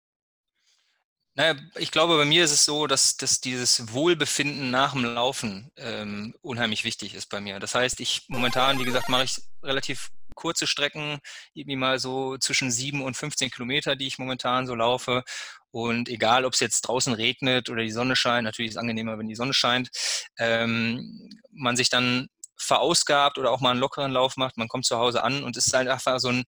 Naja, 1.33 1.55
ich 1.77 1.91
glaube, 1.91 2.17
bei 2.17 2.25
mir 2.25 2.43
ist 2.43 2.51
es 2.51 2.65
so, 2.65 2.87
dass, 2.87 3.15
dass 3.15 3.39
dieses 3.39 3.93
Wohlbefinden 3.93 4.69
nach 4.69 4.91
dem 4.91 5.05
Laufen 5.05 5.71
ähm, 5.77 6.35
unheimlich 6.41 6.83
wichtig 6.83 7.15
ist 7.15 7.27
bei 7.29 7.39
mir. 7.39 7.59
Das 7.59 7.73
heißt, 7.73 8.01
ich 8.01 8.25
momentan, 8.27 8.79
wie 8.79 8.83
gesagt, 8.83 9.07
mache 9.07 9.23
ich 9.23 9.41
relativ 9.63 10.09
kurze 10.35 10.67
Strecken, 10.67 11.19
irgendwie 11.53 11.77
mal 11.77 11.99
so 11.99 12.37
zwischen 12.37 12.71
sieben 12.71 13.01
und 13.01 13.15
15 13.15 13.49
Kilometer, 13.49 13.95
die 13.95 14.07
ich 14.07 14.17
momentan 14.19 14.67
so 14.67 14.75
laufe. 14.75 15.23
Und 15.71 16.09
egal, 16.09 16.43
ob 16.43 16.53
es 16.53 16.59
jetzt 16.59 16.81
draußen 16.81 17.13
regnet 17.13 17.69
oder 17.69 17.83
die 17.83 17.91
Sonne 17.91 18.17
scheint, 18.17 18.43
natürlich 18.43 18.69
ist 18.71 18.75
es 18.75 18.81
angenehmer, 18.81 19.17
wenn 19.17 19.27
die 19.27 19.35
Sonne 19.35 19.53
scheint, 19.53 19.89
ähm, 20.37 21.29
man 21.51 21.77
sich 21.77 21.89
dann 21.89 22.27
verausgabt 22.57 23.37
oder 23.37 23.51
auch 23.51 23.61
mal 23.61 23.71
einen 23.71 23.79
lockeren 23.79 24.11
Lauf 24.11 24.35
macht, 24.35 24.57
man 24.57 24.67
kommt 24.67 24.85
zu 24.85 24.97
Hause 24.97 25.23
an 25.23 25.43
und 25.43 25.55
es 25.57 25.67
ist 25.67 25.73
halt 25.73 25.87
einfach 25.87 26.19
so 26.19 26.29
ein, 26.29 26.43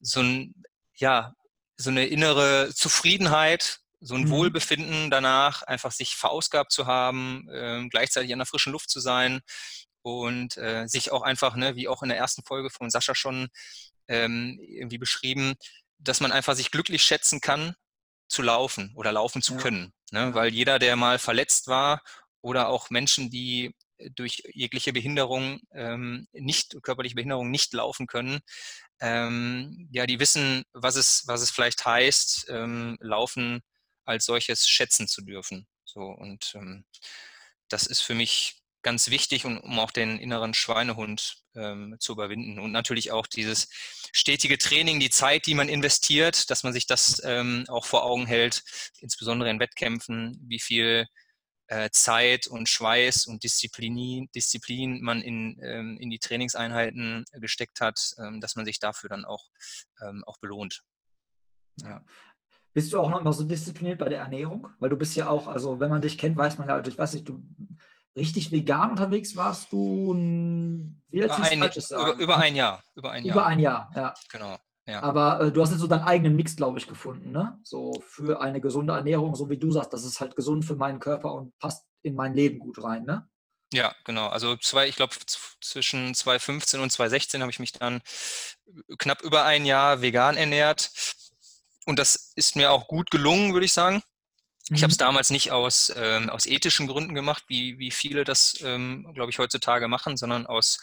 so 0.00 0.20
ein, 0.20 0.54
ja, 0.96 1.32
so 1.76 1.90
eine 1.90 2.06
innere 2.06 2.70
Zufriedenheit, 2.74 3.80
so 4.00 4.14
ein 4.14 4.24
mhm. 4.24 4.30
Wohlbefinden 4.30 5.10
danach, 5.10 5.62
einfach 5.62 5.92
sich 5.92 6.16
verausgabt 6.16 6.72
zu 6.72 6.86
haben, 6.86 7.48
äh, 7.50 7.86
gleichzeitig 7.88 8.30
in 8.30 8.38
der 8.38 8.46
frischen 8.46 8.72
Luft 8.72 8.90
zu 8.90 9.00
sein 9.00 9.40
und 10.02 10.56
äh, 10.56 10.86
sich 10.86 11.10
auch 11.10 11.22
einfach, 11.22 11.56
ne, 11.56 11.76
wie 11.76 11.88
auch 11.88 12.02
in 12.02 12.08
der 12.08 12.18
ersten 12.18 12.42
Folge 12.44 12.70
von 12.70 12.90
Sascha 12.90 13.14
schon 13.14 13.48
ähm, 14.06 14.58
irgendwie 14.60 14.98
beschrieben, 14.98 15.54
dass 15.98 16.20
man 16.20 16.32
einfach 16.32 16.54
sich 16.54 16.70
glücklich 16.70 17.02
schätzen 17.02 17.40
kann, 17.40 17.74
zu 18.28 18.42
laufen 18.42 18.92
oder 18.94 19.12
laufen 19.12 19.42
zu 19.42 19.54
ja. 19.54 19.60
können. 19.60 19.92
Ne? 20.12 20.34
Weil 20.34 20.52
jeder, 20.52 20.78
der 20.78 20.96
mal 20.96 21.18
verletzt 21.18 21.66
war 21.66 22.02
oder 22.40 22.68
auch 22.68 22.90
Menschen, 22.90 23.30
die 23.30 23.74
durch 24.14 24.42
jegliche 24.52 24.92
Behinderung, 24.92 25.60
ähm, 25.72 26.28
nicht, 26.32 26.76
körperliche 26.82 27.16
Behinderung 27.16 27.50
nicht 27.50 27.72
laufen 27.72 28.06
können, 28.06 28.40
ähm, 29.00 29.88
ja, 29.92 30.06
die 30.06 30.20
wissen, 30.20 30.64
was 30.72 30.96
es, 30.96 31.24
was 31.26 31.42
es 31.42 31.50
vielleicht 31.50 31.84
heißt, 31.84 32.46
ähm, 32.48 32.96
Laufen 33.00 33.60
als 34.08 34.24
solches 34.24 34.66
schätzen 34.66 35.06
zu 35.06 35.22
dürfen. 35.22 35.66
So 35.84 36.00
und 36.00 36.52
ähm, 36.54 36.84
das 37.68 37.86
ist 37.86 38.00
für 38.00 38.14
mich 38.14 38.62
ganz 38.82 39.10
wichtig, 39.10 39.44
und, 39.44 39.58
um 39.58 39.78
auch 39.78 39.90
den 39.90 40.18
inneren 40.18 40.54
Schweinehund 40.54 41.42
ähm, 41.54 41.96
zu 41.98 42.12
überwinden. 42.12 42.58
Und 42.58 42.72
natürlich 42.72 43.10
auch 43.10 43.26
dieses 43.26 43.68
stetige 44.12 44.56
Training, 44.56 45.00
die 45.00 45.10
Zeit, 45.10 45.46
die 45.46 45.54
man 45.54 45.68
investiert, 45.68 46.48
dass 46.50 46.62
man 46.62 46.72
sich 46.72 46.86
das 46.86 47.20
ähm, 47.24 47.64
auch 47.68 47.84
vor 47.84 48.04
Augen 48.04 48.26
hält, 48.26 48.62
insbesondere 49.00 49.50
in 49.50 49.60
Wettkämpfen, 49.60 50.38
wie 50.46 50.60
viel 50.60 51.06
äh, 51.66 51.90
Zeit 51.90 52.46
und 52.46 52.68
Schweiß 52.68 53.26
und 53.26 53.44
Disziplin, 53.44 54.28
Disziplin 54.34 55.02
man 55.02 55.20
in, 55.22 55.60
ähm, 55.62 55.98
in 56.00 56.08
die 56.08 56.18
Trainingseinheiten 56.18 57.24
gesteckt 57.34 57.80
hat, 57.80 57.98
ähm, 58.18 58.40
dass 58.40 58.56
man 58.56 58.64
sich 58.64 58.78
dafür 58.78 59.10
dann 59.10 59.24
auch, 59.24 59.50
ähm, 60.02 60.24
auch 60.24 60.38
belohnt. 60.38 60.82
Ja. 61.82 62.02
Bist 62.74 62.92
du 62.92 63.00
auch 63.00 63.10
noch 63.10 63.22
mal 63.22 63.32
so 63.32 63.44
diszipliniert 63.44 63.98
bei 63.98 64.08
der 64.08 64.20
Ernährung? 64.20 64.68
Weil 64.78 64.90
du 64.90 64.96
bist 64.96 65.16
ja 65.16 65.28
auch, 65.28 65.46
also 65.46 65.80
wenn 65.80 65.90
man 65.90 66.02
dich 66.02 66.18
kennt, 66.18 66.36
weiß 66.36 66.58
man 66.58 66.68
ja, 66.68 66.74
also 66.74 66.90
ich 66.90 66.98
weiß 66.98 67.14
nicht, 67.14 67.28
du 67.28 67.42
richtig 68.16 68.50
vegan 68.50 68.90
unterwegs 68.90 69.36
warst 69.36 69.72
du 69.72 70.12
ein, 70.12 71.02
über 71.10 71.36
ein, 71.36 71.62
über, 71.62 72.12
über, 72.14 72.36
ein 72.36 72.54
Jahr. 72.54 72.82
Über 72.94 73.10
ein 73.12 73.24
Jahr. 73.24 73.34
Über 73.34 73.46
ein 73.46 73.58
Jahr, 73.58 73.90
ja. 73.94 74.14
Genau. 74.30 74.58
Ja. 74.86 75.02
Aber 75.02 75.40
äh, 75.40 75.52
du 75.52 75.60
hast 75.60 75.70
jetzt 75.70 75.80
so 75.80 75.86
deinen 75.86 76.04
eigenen 76.04 76.34
Mix, 76.34 76.56
glaube 76.56 76.78
ich, 76.78 76.86
gefunden, 76.86 77.30
ne? 77.30 77.58
So 77.62 77.92
für 78.06 78.40
eine 78.40 78.60
gesunde 78.60 78.94
Ernährung, 78.94 79.34
so 79.34 79.50
wie 79.50 79.58
du 79.58 79.70
sagst, 79.70 79.92
das 79.92 80.04
ist 80.04 80.18
halt 80.18 80.34
gesund 80.34 80.64
für 80.64 80.76
meinen 80.76 80.98
Körper 80.98 81.34
und 81.34 81.56
passt 81.58 81.86
in 82.02 82.14
mein 82.14 82.32
Leben 82.32 82.58
gut 82.58 82.82
rein, 82.82 83.04
ne? 83.04 83.28
Ja, 83.70 83.94
genau. 84.04 84.28
Also 84.28 84.56
zwei, 84.56 84.88
ich 84.88 84.96
glaube, 84.96 85.14
zwischen 85.60 86.14
2015 86.14 86.80
und 86.80 86.90
2016 86.90 87.42
habe 87.42 87.50
ich 87.50 87.58
mich 87.58 87.72
dann 87.72 88.00
knapp 88.96 89.20
über 89.22 89.44
ein 89.44 89.66
Jahr 89.66 90.00
vegan 90.00 90.38
ernährt. 90.38 90.90
Und 91.88 91.98
das 91.98 92.32
ist 92.36 92.54
mir 92.54 92.70
auch 92.70 92.86
gut 92.86 93.10
gelungen, 93.10 93.54
würde 93.54 93.64
ich 93.64 93.72
sagen. 93.72 94.02
Ich 94.68 94.82
habe 94.82 94.90
es 94.90 94.98
mhm. 94.98 95.04
damals 95.04 95.30
nicht 95.30 95.52
aus, 95.52 95.90
ähm, 95.96 96.28
aus 96.28 96.44
ethischen 96.44 96.86
Gründen 96.86 97.14
gemacht, 97.14 97.44
wie, 97.48 97.78
wie 97.78 97.90
viele 97.90 98.24
das, 98.24 98.56
ähm, 98.60 99.10
glaube 99.14 99.30
ich, 99.30 99.38
heutzutage 99.38 99.88
machen, 99.88 100.18
sondern 100.18 100.46
aus 100.46 100.80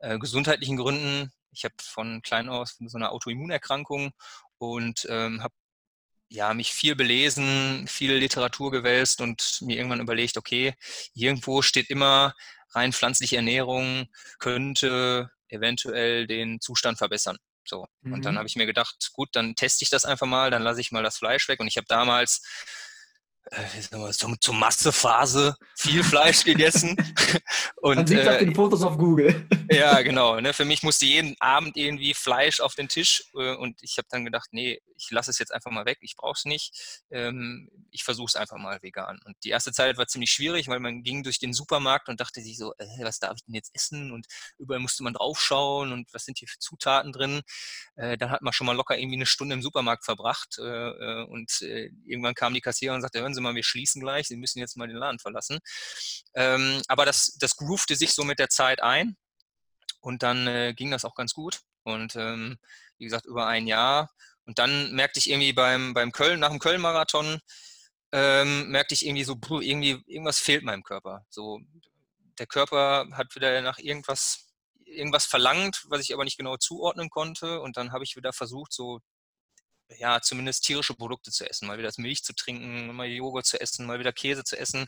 äh, 0.00 0.18
gesundheitlichen 0.18 0.76
Gründen. 0.76 1.30
Ich 1.52 1.62
habe 1.62 1.74
von 1.80 2.20
klein 2.22 2.48
aus 2.48 2.76
so 2.80 2.98
eine 2.98 3.12
Autoimmunerkrankung 3.12 4.10
und 4.58 5.06
ähm, 5.08 5.40
habe 5.40 5.54
ja, 6.28 6.52
mich 6.52 6.72
viel 6.72 6.96
belesen, 6.96 7.86
viel 7.86 8.14
Literatur 8.14 8.72
gewälzt 8.72 9.20
und 9.20 9.58
mir 9.60 9.76
irgendwann 9.76 10.00
überlegt, 10.00 10.36
okay, 10.36 10.74
irgendwo 11.14 11.62
steht 11.62 11.90
immer 11.90 12.34
rein 12.70 12.92
pflanzliche 12.92 13.36
Ernährung 13.36 14.08
könnte 14.40 15.30
eventuell 15.46 16.26
den 16.26 16.60
Zustand 16.60 16.98
verbessern. 16.98 17.38
So. 17.64 17.86
Mhm. 18.02 18.12
Und 18.12 18.24
dann 18.24 18.34
mhm. 18.34 18.38
habe 18.38 18.48
ich 18.48 18.56
mir 18.56 18.66
gedacht, 18.66 19.10
gut, 19.12 19.30
dann 19.32 19.54
teste 19.54 19.84
ich 19.84 19.90
das 19.90 20.04
einfach 20.04 20.26
mal, 20.26 20.50
dann 20.50 20.62
lasse 20.62 20.80
ich 20.80 20.92
mal 20.92 21.02
das 21.02 21.18
Fleisch 21.18 21.48
weg. 21.48 21.60
Und 21.60 21.68
ich 21.68 21.76
habe 21.76 21.86
damals 21.88 22.42
äh, 23.50 24.10
zum, 24.12 24.40
zur 24.40 24.54
Massephase 24.54 25.56
viel 25.76 26.04
Fleisch 26.04 26.44
gegessen. 26.44 26.96
und, 27.76 27.96
Man 27.96 28.06
sieht 28.06 28.18
äh, 28.18 28.28
auf 28.28 28.38
den 28.38 28.54
Fotos 28.54 28.82
auf 28.82 28.96
Google. 28.96 29.46
ja, 29.70 30.00
genau. 30.02 30.40
Ne, 30.40 30.52
für 30.52 30.64
mich 30.64 30.82
musste 30.82 31.06
jeden 31.06 31.34
Abend 31.40 31.76
irgendwie 31.76 32.14
Fleisch 32.14 32.60
auf 32.60 32.74
den 32.74 32.88
Tisch 32.88 33.24
äh, 33.34 33.54
und 33.56 33.82
ich 33.82 33.98
habe 33.98 34.06
dann 34.10 34.24
gedacht, 34.24 34.50
nee, 34.52 34.80
ich 34.96 35.10
lasse 35.10 35.30
es 35.30 35.38
jetzt 35.38 35.52
einfach 35.52 35.70
mal 35.70 35.86
weg, 35.86 35.98
ich 36.02 36.16
brauche 36.16 36.36
es 36.36 36.44
nicht. 36.44 37.02
Ähm, 37.10 37.70
ich 37.90 38.04
versuche 38.04 38.28
es 38.28 38.36
einfach 38.36 38.58
mal 38.58 38.80
vegan. 38.82 39.18
Und 39.24 39.36
die 39.42 39.50
erste 39.50 39.72
Zeit 39.72 39.96
war 39.98 40.06
ziemlich 40.06 40.30
schwierig, 40.30 40.68
weil 40.68 40.80
man 40.80 41.02
ging 41.02 41.22
durch 41.22 41.38
den 41.38 41.52
Supermarkt 41.52 42.08
und 42.08 42.20
dachte 42.20 42.40
sich 42.42 42.56
so, 42.56 42.72
äh, 42.78 42.86
was 43.00 43.18
darf 43.18 43.36
ich 43.36 43.44
denn 43.44 43.54
jetzt 43.54 43.74
essen? 43.74 44.12
Und 44.12 44.26
überall 44.58 44.80
musste 44.80 45.02
man 45.02 45.14
draufschauen 45.14 45.92
und 45.92 46.12
was 46.12 46.24
sind 46.24 46.38
hier 46.38 46.48
für 46.48 46.58
Zutaten 46.58 47.12
drin. 47.12 47.40
Äh, 47.96 48.16
dann 48.16 48.30
hat 48.30 48.42
man 48.42 48.52
schon 48.52 48.66
mal 48.66 48.76
locker 48.76 48.96
irgendwie 48.96 49.16
eine 49.16 49.26
Stunde 49.26 49.54
im 49.54 49.62
Supermarkt 49.62 50.04
verbracht 50.04 50.58
äh, 50.58 51.24
und 51.24 51.60
irgendwann 51.60 52.34
kam 52.34 52.54
die 52.54 52.60
Kassiererin 52.60 52.96
und 52.96 53.02
sagte, 53.02 53.20
hören 53.20 53.34
Sie 53.34 53.39
mal, 53.40 53.54
wir 53.54 53.64
schließen 53.64 54.00
gleich, 54.00 54.28
Sie 54.28 54.36
müssen 54.36 54.58
jetzt 54.58 54.76
mal 54.76 54.88
den 54.88 54.96
Laden 54.96 55.18
verlassen. 55.18 55.58
Ähm, 56.34 56.82
aber 56.88 57.04
das, 57.04 57.36
das 57.38 57.56
groovte 57.56 57.96
sich 57.96 58.14
so 58.14 58.24
mit 58.24 58.38
der 58.38 58.48
Zeit 58.48 58.82
ein 58.82 59.16
und 60.00 60.22
dann 60.22 60.46
äh, 60.46 60.74
ging 60.74 60.90
das 60.90 61.04
auch 61.04 61.14
ganz 61.14 61.34
gut. 61.34 61.60
Und 61.82 62.16
ähm, 62.16 62.58
wie 62.98 63.04
gesagt, 63.04 63.26
über 63.26 63.46
ein 63.46 63.66
Jahr. 63.66 64.10
Und 64.44 64.58
dann 64.58 64.92
merkte 64.92 65.18
ich 65.18 65.30
irgendwie 65.30 65.52
beim, 65.52 65.94
beim 65.94 66.12
Köln, 66.12 66.40
nach 66.40 66.50
dem 66.50 66.58
Köln-Marathon, 66.58 67.40
ähm, 68.12 68.68
merkte 68.70 68.94
ich 68.94 69.06
irgendwie 69.06 69.24
so, 69.24 69.38
irgendwie, 69.60 70.02
irgendwas 70.06 70.38
fehlt 70.38 70.64
meinem 70.64 70.82
Körper. 70.82 71.24
So, 71.30 71.60
der 72.38 72.46
Körper 72.46 73.08
hat 73.12 73.34
wieder 73.34 73.60
nach 73.62 73.78
irgendwas, 73.78 74.48
irgendwas 74.84 75.26
verlangt, 75.26 75.84
was 75.88 76.00
ich 76.00 76.12
aber 76.12 76.24
nicht 76.24 76.38
genau 76.38 76.56
zuordnen 76.56 77.10
konnte. 77.10 77.60
Und 77.60 77.76
dann 77.76 77.92
habe 77.92 78.04
ich 78.04 78.16
wieder 78.16 78.32
versucht, 78.32 78.72
so 78.72 79.00
ja, 79.98 80.20
zumindest 80.20 80.64
tierische 80.64 80.94
Produkte 80.94 81.30
zu 81.30 81.48
essen, 81.48 81.66
mal 81.66 81.78
wieder 81.78 81.90
Milch 81.96 82.22
zu 82.24 82.34
trinken, 82.34 82.94
mal 82.94 83.06
Joghurt 83.06 83.46
zu 83.46 83.60
essen, 83.60 83.86
mal 83.86 83.98
wieder 83.98 84.12
Käse 84.12 84.44
zu 84.44 84.58
essen. 84.58 84.86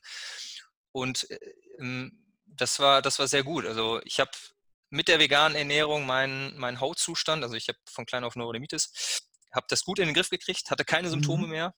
Und 0.93 1.31
äh, 1.31 1.39
ähm, 1.79 2.19
das 2.47 2.79
war, 2.79 3.03
das 3.03 3.19
war 3.19 3.29
sehr 3.29 3.43
gut. 3.43 3.67
Also 3.67 4.01
ich 4.05 4.21
habe 4.21 4.31
mit 4.91 5.09
der 5.09 5.19
veganen 5.19 5.57
Ernährung 5.57 6.07
meinen, 6.07 6.57
meinen 6.59 6.81
Hautzustand, 6.81 7.43
also 7.43 7.57
ich 7.57 7.69
habe 7.69 7.79
von 7.89 8.07
klein 8.07 8.25
auf 8.25 8.37
Neurodermitis, 8.37 9.23
habe 9.53 9.67
das 9.69 9.85
gut 9.85 9.99
in 9.99 10.07
den 10.07 10.15
Griff 10.15 10.31
gekriegt, 10.31 10.71
hatte 10.71 10.85
keine 10.85 11.09
Symptome 11.09 11.47
mhm. 11.47 11.51
mehr. 11.51 11.75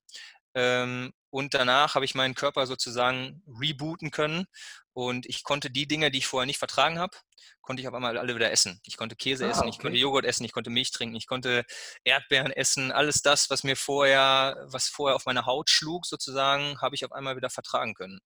Ähm, 0.54 1.12
und 1.30 1.54
danach 1.54 1.94
habe 1.94 2.04
ich 2.04 2.14
meinen 2.14 2.34
Körper 2.34 2.66
sozusagen 2.66 3.42
rebooten 3.60 4.10
können 4.10 4.46
und 4.94 5.26
ich 5.26 5.42
konnte 5.42 5.70
die 5.70 5.88
Dinge, 5.88 6.12
die 6.12 6.18
ich 6.18 6.26
vorher 6.26 6.46
nicht 6.46 6.58
vertragen 6.58 7.00
habe, 7.00 7.16
konnte 7.60 7.82
ich 7.82 7.88
auf 7.88 7.94
einmal 7.94 8.16
alle 8.16 8.34
wieder 8.36 8.52
essen. 8.52 8.80
Ich 8.84 8.96
konnte 8.96 9.16
Käse 9.16 9.44
ah, 9.44 9.50
essen, 9.50 9.62
okay. 9.62 9.70
ich 9.70 9.78
konnte 9.80 9.98
Joghurt 9.98 10.24
essen, 10.24 10.44
ich 10.44 10.52
konnte 10.52 10.70
Milch 10.70 10.92
trinken, 10.92 11.16
ich 11.16 11.26
konnte 11.26 11.64
Erdbeeren 12.04 12.52
essen. 12.52 12.92
Alles 12.92 13.20
das, 13.20 13.50
was 13.50 13.64
mir 13.64 13.76
vorher, 13.76 14.56
was 14.68 14.88
vorher 14.88 15.16
auf 15.16 15.26
meine 15.26 15.46
Haut 15.46 15.68
schlug, 15.68 16.06
sozusagen, 16.06 16.80
habe 16.80 16.94
ich 16.94 17.04
auf 17.04 17.10
einmal 17.10 17.36
wieder 17.36 17.50
vertragen 17.50 17.94
können. 17.94 18.20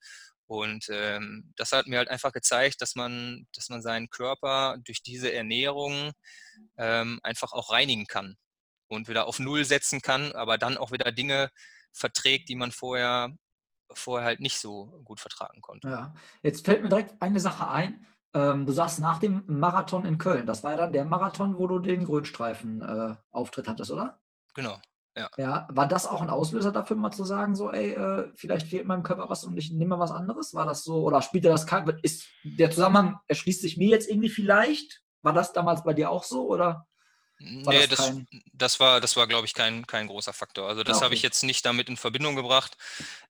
Und 0.47 0.89
ähm, 0.91 1.53
das 1.57 1.73
hat 1.73 1.87
mir 1.87 1.99
halt 1.99 2.09
einfach 2.09 2.33
gezeigt, 2.33 2.83
dass 2.83 2.95
man, 2.95 3.47
dass 3.55 3.71
man 3.71 3.81
seinen 3.81 4.11
Körper 4.11 4.77
durch 4.85 5.03
diese 5.03 5.33
Ernährung 5.33 6.12
ähm, 6.77 7.19
einfach 7.23 7.53
auch 7.53 7.71
reinigen 7.71 8.07
kann 8.07 8.37
und 8.89 9.09
wieder 9.09 9.27
auf 9.27 9.39
Null 9.39 9.64
setzen 9.64 10.03
kann, 10.03 10.33
aber 10.33 10.59
dann 10.59 10.77
auch 10.77 10.93
wieder 10.93 11.12
Dinge 11.12 11.51
verträgt, 11.93 12.49
die 12.49 12.57
man 12.57 12.73
vorher 12.73 13.31
vorher 13.93 14.26
halt 14.26 14.41
nicht 14.41 14.59
so 14.59 15.01
gut 15.05 15.20
vertragen 15.20 15.61
konnte. 15.61 15.89
Ja, 15.89 16.14
jetzt 16.43 16.64
fällt 16.64 16.82
mir 16.82 16.89
direkt 16.89 17.20
eine 17.20 17.41
Sache 17.41 17.68
ein. 17.68 18.07
Ähm, 18.34 18.66
du 18.66 18.72
sagst 18.72 19.01
nach 19.01 19.18
dem 19.18 19.43
Marathon 19.47 20.05
in 20.05 20.18
Köln, 20.18 20.47
das 20.47 20.62
war 20.62 20.72
ja 20.72 20.76
dann 20.76 20.93
der 20.93 21.05
Marathon, 21.05 21.59
wo 21.59 21.66
du 21.66 21.78
den 21.78 22.05
Grünstreifen-Auftritt 22.05 23.66
äh, 23.66 23.70
hattest, 23.70 23.91
oder? 23.91 24.20
Genau. 24.55 24.78
Ja. 25.16 25.30
ja. 25.36 25.68
War 25.70 25.89
das 25.89 26.07
auch 26.07 26.20
ein 26.20 26.30
Auslöser 26.30 26.70
dafür, 26.70 26.97
mal 26.97 27.11
zu 27.11 27.24
sagen, 27.24 27.55
so, 27.55 27.72
ey, 27.72 27.93
äh, 27.93 28.30
vielleicht 28.36 28.68
fehlt 28.68 28.86
meinem 28.86 29.03
Körper 29.03 29.28
was 29.28 29.45
und 29.45 29.57
ich 29.57 29.72
nehme 29.72 29.97
mal 29.97 29.99
was 29.99 30.12
anderes? 30.12 30.55
War 30.55 30.66
das 30.66 30.84
so, 30.84 31.03
oder 31.03 31.22
spielte 31.22 31.49
das 31.49 31.66
kein, 31.66 31.89
ist 32.03 32.28
der 32.45 32.70
Zusammenhang 32.70 33.18
erschließt 33.26 33.62
sich 33.62 33.76
mir 33.76 33.89
jetzt 33.89 34.09
irgendwie 34.09 34.28
vielleicht? 34.28 35.03
War 35.22 35.32
das 35.32 35.53
damals 35.53 35.82
bei 35.82 35.95
dir 35.95 36.11
auch 36.11 36.24
so, 36.24 36.47
oder? 36.49 36.88
War 37.41 37.72
nee, 37.72 37.86
das, 37.86 37.99
das, 37.99 38.12
das, 38.53 38.80
war, 38.80 39.01
das 39.01 39.16
war, 39.16 39.28
glaube 39.28 39.47
ich, 39.47 39.55
kein, 39.55 39.86
kein 39.86 40.09
großer 40.09 40.32
Faktor. 40.32 40.68
Also 40.68 40.82
das 40.82 40.97
okay. 40.97 41.05
habe 41.05 41.14
ich 41.14 41.22
jetzt 41.22 41.45
nicht 41.45 41.64
damit 41.64 41.89
in 41.89 41.97
Verbindung 41.97 42.34
gebracht. 42.34 42.76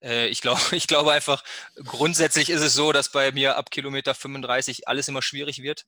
Äh, 0.03 0.29
ich, 0.29 0.41
glaube, 0.41 0.61
ich 0.73 0.87
glaube 0.87 1.13
einfach, 1.13 1.45
grundsätzlich 1.85 2.49
ist 2.49 2.63
es 2.63 2.73
so, 2.73 2.93
dass 2.93 3.11
bei 3.11 3.33
mir 3.33 3.57
ab 3.57 3.71
Kilometer 3.71 4.15
35 4.15 4.89
alles 4.89 5.09
immer 5.09 5.21
schwierig 5.21 5.63
wird. 5.63 5.85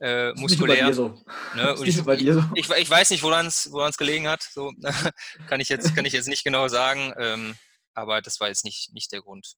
Äh, 0.00 0.32
muskulär. 0.32 0.94
So. 0.94 1.22
Ne? 1.54 1.76
Ich, 1.84 1.96
so. 1.96 2.10
ich, 2.54 2.70
ich, 2.70 2.90
weiß 2.90 3.10
nicht, 3.10 3.22
woran 3.22 3.46
es 3.46 3.98
gelegen 3.98 4.28
hat. 4.28 4.42
So, 4.42 4.72
kann, 5.48 5.60
ich 5.60 5.68
jetzt, 5.68 5.94
kann 5.94 6.06
ich 6.06 6.14
jetzt 6.14 6.28
nicht 6.28 6.44
genau 6.44 6.68
sagen. 6.68 7.12
Ähm, 7.18 7.54
aber 7.92 8.22
das 8.22 8.40
war 8.40 8.48
jetzt 8.48 8.64
nicht, 8.64 8.94
nicht 8.94 9.12
der 9.12 9.20
Grund. 9.20 9.56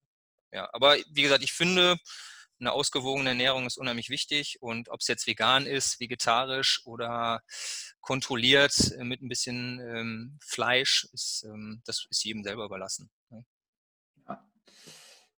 Ja, 0.53 0.69
aber 0.73 0.97
wie 1.11 1.23
gesagt, 1.23 1.45
ich 1.45 1.53
finde, 1.53 1.97
eine 2.61 2.73
ausgewogene 2.73 3.31
Ernährung 3.31 3.67
ist 3.67 3.79
unheimlich 3.79 4.11
wichtig 4.11 4.59
und 4.61 4.89
ob 4.91 5.01
es 5.01 5.09
jetzt 5.09 5.27
vegan 5.27 5.67
ist, 5.67 5.99
vegetarisch 6.01 6.83
oder 6.85 7.43
kontrolliert 8.01 8.75
mit 8.99 9.23
ein 9.23 9.29
bisschen 9.29 9.81
ähm, 9.81 10.39
Fleisch, 10.43 11.09
ist, 11.13 11.45
ähm, 11.47 11.83
das 11.85 12.07
ist 12.11 12.25
jedem 12.25 12.45
selber 12.45 12.65
überlassen. 12.65 13.11
Ne? 13.31 13.45
Ja. 14.29 14.45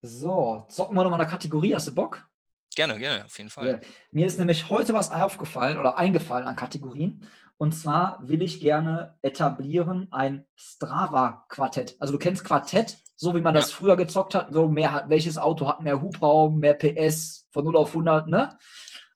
So, 0.02 0.66
zocken 0.70 0.96
wir 0.96 1.04
nochmal 1.04 1.22
eine 1.22 1.30
Kategorie. 1.30 1.76
Hast 1.76 1.88
du 1.88 1.96
Bock? 1.96 2.28
Gerne, 2.74 2.98
gerne, 3.00 3.26
auf 3.26 3.38
jeden 3.38 3.50
Fall. 3.50 3.68
Ja. 3.68 3.80
Mir 4.12 4.26
ist 4.26 4.40
nämlich 4.40 4.70
heute 4.70 4.94
was 4.94 5.12
aufgefallen 5.12 5.78
oder 5.78 5.98
eingefallen 5.98 6.48
an 6.48 6.56
Kategorien. 6.56 7.28
Und 7.62 7.74
zwar 7.74 8.28
will 8.28 8.42
ich 8.42 8.60
gerne 8.60 9.20
etablieren 9.22 10.08
ein 10.10 10.48
Strava-Quartett. 10.56 11.96
Also 12.00 12.14
du 12.14 12.18
kennst 12.18 12.44
Quartett, 12.44 12.98
so 13.16 13.36
wie 13.36 13.42
man 13.42 13.54
das 13.54 13.72
früher 13.72 13.96
gezockt 13.96 14.34
hat, 14.34 14.52
so 14.52 14.68
mehr, 14.68 15.06
welches 15.10 15.38
Auto 15.38 15.68
hat 15.68 15.80
mehr 15.80 16.02
Hubraum, 16.02 16.58
mehr 16.58 16.74
PS 16.74 17.48
von 17.52 17.66
0 17.66 17.78
auf 17.78 17.90
100, 17.90 18.28
ne? 18.30 18.58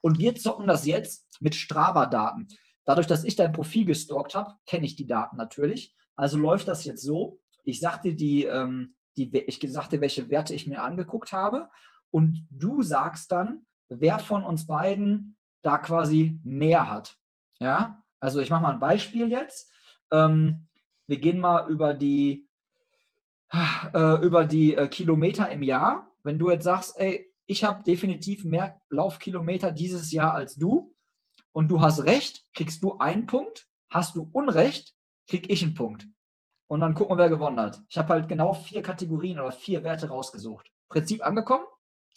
Und 0.01 0.19
wir 0.19 0.35
zocken 0.35 0.67
das 0.67 0.85
jetzt 0.85 1.41
mit 1.41 1.55
Strava-Daten. 1.55 2.47
Dadurch, 2.83 3.07
dass 3.07 3.23
ich 3.23 3.35
dein 3.35 3.51
Profil 3.51 3.83
gestalkt 3.83 4.35
habe, 4.35 4.53
kenne 4.67 4.85
ich 4.85 4.95
die 4.95 5.07
Daten 5.07 5.37
natürlich. 5.37 5.95
Also 6.15 6.37
läuft 6.37 6.67
das 6.67 6.85
jetzt 6.85 7.01
so. 7.01 7.39
Ich 7.63 7.79
sagte 7.79 8.13
die, 8.13 8.43
ähm, 8.43 8.93
die, 9.17 9.35
ich 9.35 9.59
sagte, 9.71 10.01
welche 10.01 10.29
Werte 10.29 10.53
ich 10.53 10.67
mir 10.67 10.83
angeguckt 10.83 11.33
habe. 11.33 11.67
Und 12.11 12.45
du 12.51 12.83
sagst 12.83 13.31
dann, 13.31 13.65
wer 13.89 14.19
von 14.19 14.43
uns 14.43 14.67
beiden 14.67 15.35
da 15.63 15.79
quasi 15.79 16.39
mehr 16.43 16.91
hat. 16.91 17.17
Ja, 17.59 18.03
also 18.19 18.39
ich 18.39 18.49
mache 18.49 18.63
mal 18.63 18.73
ein 18.73 18.79
Beispiel 18.79 19.29
jetzt. 19.29 19.71
Ähm, 20.11 20.67
wir 21.07 21.17
gehen 21.17 21.39
mal 21.39 21.69
über 21.69 21.93
die 21.93 22.47
äh, 23.93 24.25
über 24.25 24.45
die 24.45 24.75
äh, 24.75 24.87
Kilometer 24.87 25.49
im 25.49 25.63
Jahr, 25.63 26.11
wenn 26.23 26.39
du 26.39 26.49
jetzt 26.49 26.63
sagst, 26.63 26.99
ey, 26.99 27.31
ich 27.45 27.63
habe 27.63 27.83
definitiv 27.83 28.43
mehr 28.43 28.81
Laufkilometer 28.89 29.71
dieses 29.71 30.11
Jahr 30.11 30.33
als 30.33 30.55
du 30.55 30.95
und 31.51 31.69
du 31.69 31.81
hast 31.81 32.03
recht, 32.03 32.43
kriegst 32.53 32.83
du 32.83 32.97
einen 32.97 33.27
Punkt, 33.27 33.67
hast 33.89 34.15
du 34.15 34.29
Unrecht, 34.33 34.95
krieg 35.27 35.49
ich 35.49 35.63
einen 35.63 35.75
Punkt. 35.75 36.07
Und 36.67 36.79
dann 36.79 36.95
gucken 36.95 37.15
wir, 37.15 37.23
wer 37.23 37.29
gewonnen 37.29 37.59
hat. 37.59 37.81
Ich 37.89 37.97
habe 37.97 38.09
halt 38.09 38.27
genau 38.27 38.53
vier 38.53 38.81
Kategorien 38.81 39.39
oder 39.39 39.51
vier 39.51 39.83
Werte 39.83 40.09
rausgesucht. 40.09 40.71
Prinzip 40.89 41.23
angekommen? 41.23 41.65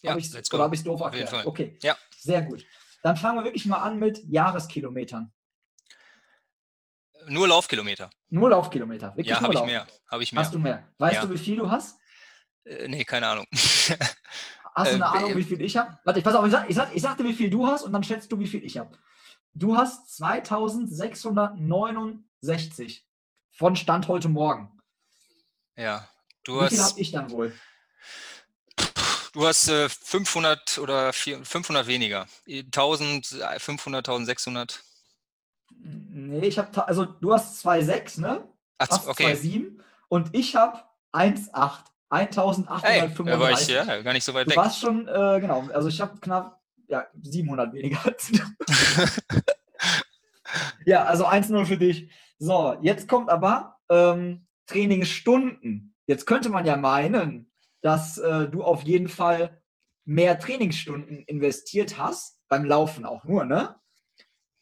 Ja, 0.03 0.13
hab 0.13 0.55
oder 0.55 0.65
habe 0.65 0.75
ich 0.75 0.81
es 0.81 0.85
doof 0.85 1.01
erklärt? 1.01 1.47
Okay, 1.47 1.77
ja. 1.83 1.97
sehr 2.17 2.43
gut. 2.43 2.65
Dann 3.03 3.17
fangen 3.17 3.39
wir 3.39 3.45
wirklich 3.45 3.67
mal 3.67 3.79
an 3.79 3.99
mit 3.99 4.25
Jahreskilometern. 4.25 5.33
Nur 7.29 7.49
Laufkilometer. 7.49 8.11
Nur 8.31 8.51
Laufkilometer. 8.51 9.17
Wirklich 9.17 9.29
ja, 9.29 9.41
habe 9.41 9.55
ich 9.55 9.63
mehr. 9.63 9.87
Hab 10.09 10.21
ich 10.21 10.33
mehr. 10.33 10.43
Hast 10.43 10.53
du 10.55 10.59
mehr? 10.59 10.87
Weißt 10.99 11.15
ja. 11.15 11.25
du, 11.27 11.33
wie 11.33 11.39
viel 11.39 11.57
du 11.57 11.71
hast? 11.71 11.99
Äh, 12.65 12.89
nee, 12.89 13.05
keine 13.05 13.29
Ahnung. 13.29 13.47
hast 13.53 13.91
du 14.93 14.95
eine 14.95 15.05
äh, 15.05 15.13
Ahnung, 15.19 15.37
wie 15.37 15.45
viel 15.45 15.61
ich 15.61 15.77
habe? 15.77 15.99
Warte, 16.05 16.21
ich 16.21 16.25
pass 16.25 16.35
auf, 16.35 16.47
ich, 16.47 16.53
sag, 16.53 16.69
ich, 16.69 16.77
sag, 16.77 16.95
ich 16.95 17.03
sagte, 17.03 17.25
wie 17.25 17.35
viel 17.35 17.51
du 17.51 17.67
hast 17.67 17.83
und 17.83 17.93
dann 17.93 18.03
schätzt 18.03 18.33
du, 18.33 18.39
wie 18.39 18.47
viel 18.47 18.65
ich 18.65 18.79
habe. 18.79 18.97
Du 19.55 19.77
hast 19.77 20.17
2669 20.17 23.07
von 23.51 23.77
Stand 23.77 24.09
heute 24.09 24.29
Morgen. 24.29 24.81
Ja, 25.77 26.09
du 26.45 26.57
wie 26.57 26.61
hast. 26.61 26.73
Wie 26.73 26.77
viel 26.77 26.85
habe 26.85 27.01
ich 27.01 27.13
dann 27.13 27.31
wohl? 27.31 27.55
Du 29.33 29.47
hast 29.47 29.69
äh, 29.69 29.89
500 29.89 30.79
oder 30.79 31.13
4, 31.13 31.45
500 31.45 31.87
weniger. 31.87 32.27
1500, 32.49 34.09
1600. 34.09 34.83
Nee, 35.81 36.47
ich 36.47 36.59
habe, 36.59 36.87
also 36.87 37.05
du 37.05 37.33
hast 37.33 37.65
2,6, 37.65 38.21
ne? 38.21 38.49
Ach, 38.79 38.89
hast 38.91 39.09
okay. 39.09 39.33
2,7 39.33 39.79
und 40.09 40.35
ich 40.35 40.57
habe 40.57 40.83
1,8. 41.13 41.85
1835. 42.11 42.89
Hey, 42.89 43.39
war 43.39 43.51
ich 43.51 43.69
ja 43.69 44.03
gar 44.03 44.13
nicht 44.15 44.25
so 44.25 44.33
weit 44.33 44.47
du 44.47 44.51
weg. 44.51 44.57
Du 44.57 44.63
warst 44.63 44.81
schon, 44.81 45.07
äh, 45.07 45.41
genau, 45.41 45.69
also 45.75 45.89
ich 45.89 46.01
habe 46.01 46.19
knapp 46.21 46.59
ja, 46.89 47.07
700 47.21 47.73
weniger 47.75 47.99
als 48.05 48.31
du. 48.31 48.41
ja, 50.87 51.05
also 51.05 51.27
1-0 51.27 51.67
für 51.67 51.77
dich. 51.77 52.11
So, 52.39 52.77
jetzt 52.81 53.09
kommt 53.09 53.29
aber 53.29 53.79
ähm, 53.91 54.47
Trainingsstunden. 54.67 55.95
Jetzt 56.07 56.27
könnte 56.27 56.49
man 56.49 56.65
ja 56.65 56.77
meinen, 56.77 57.53
dass 57.83 58.19
äh, 58.19 58.49
du 58.49 58.63
auf 58.63 58.83
jeden 58.83 59.09
Fall 59.09 59.63
mehr 60.05 60.39
Trainingsstunden 60.39 61.25
investiert 61.25 61.99
hast, 61.99 62.41
beim 62.49 62.65
Laufen 62.65 63.05
auch 63.05 63.25
nur, 63.25 63.45
ne? 63.45 63.77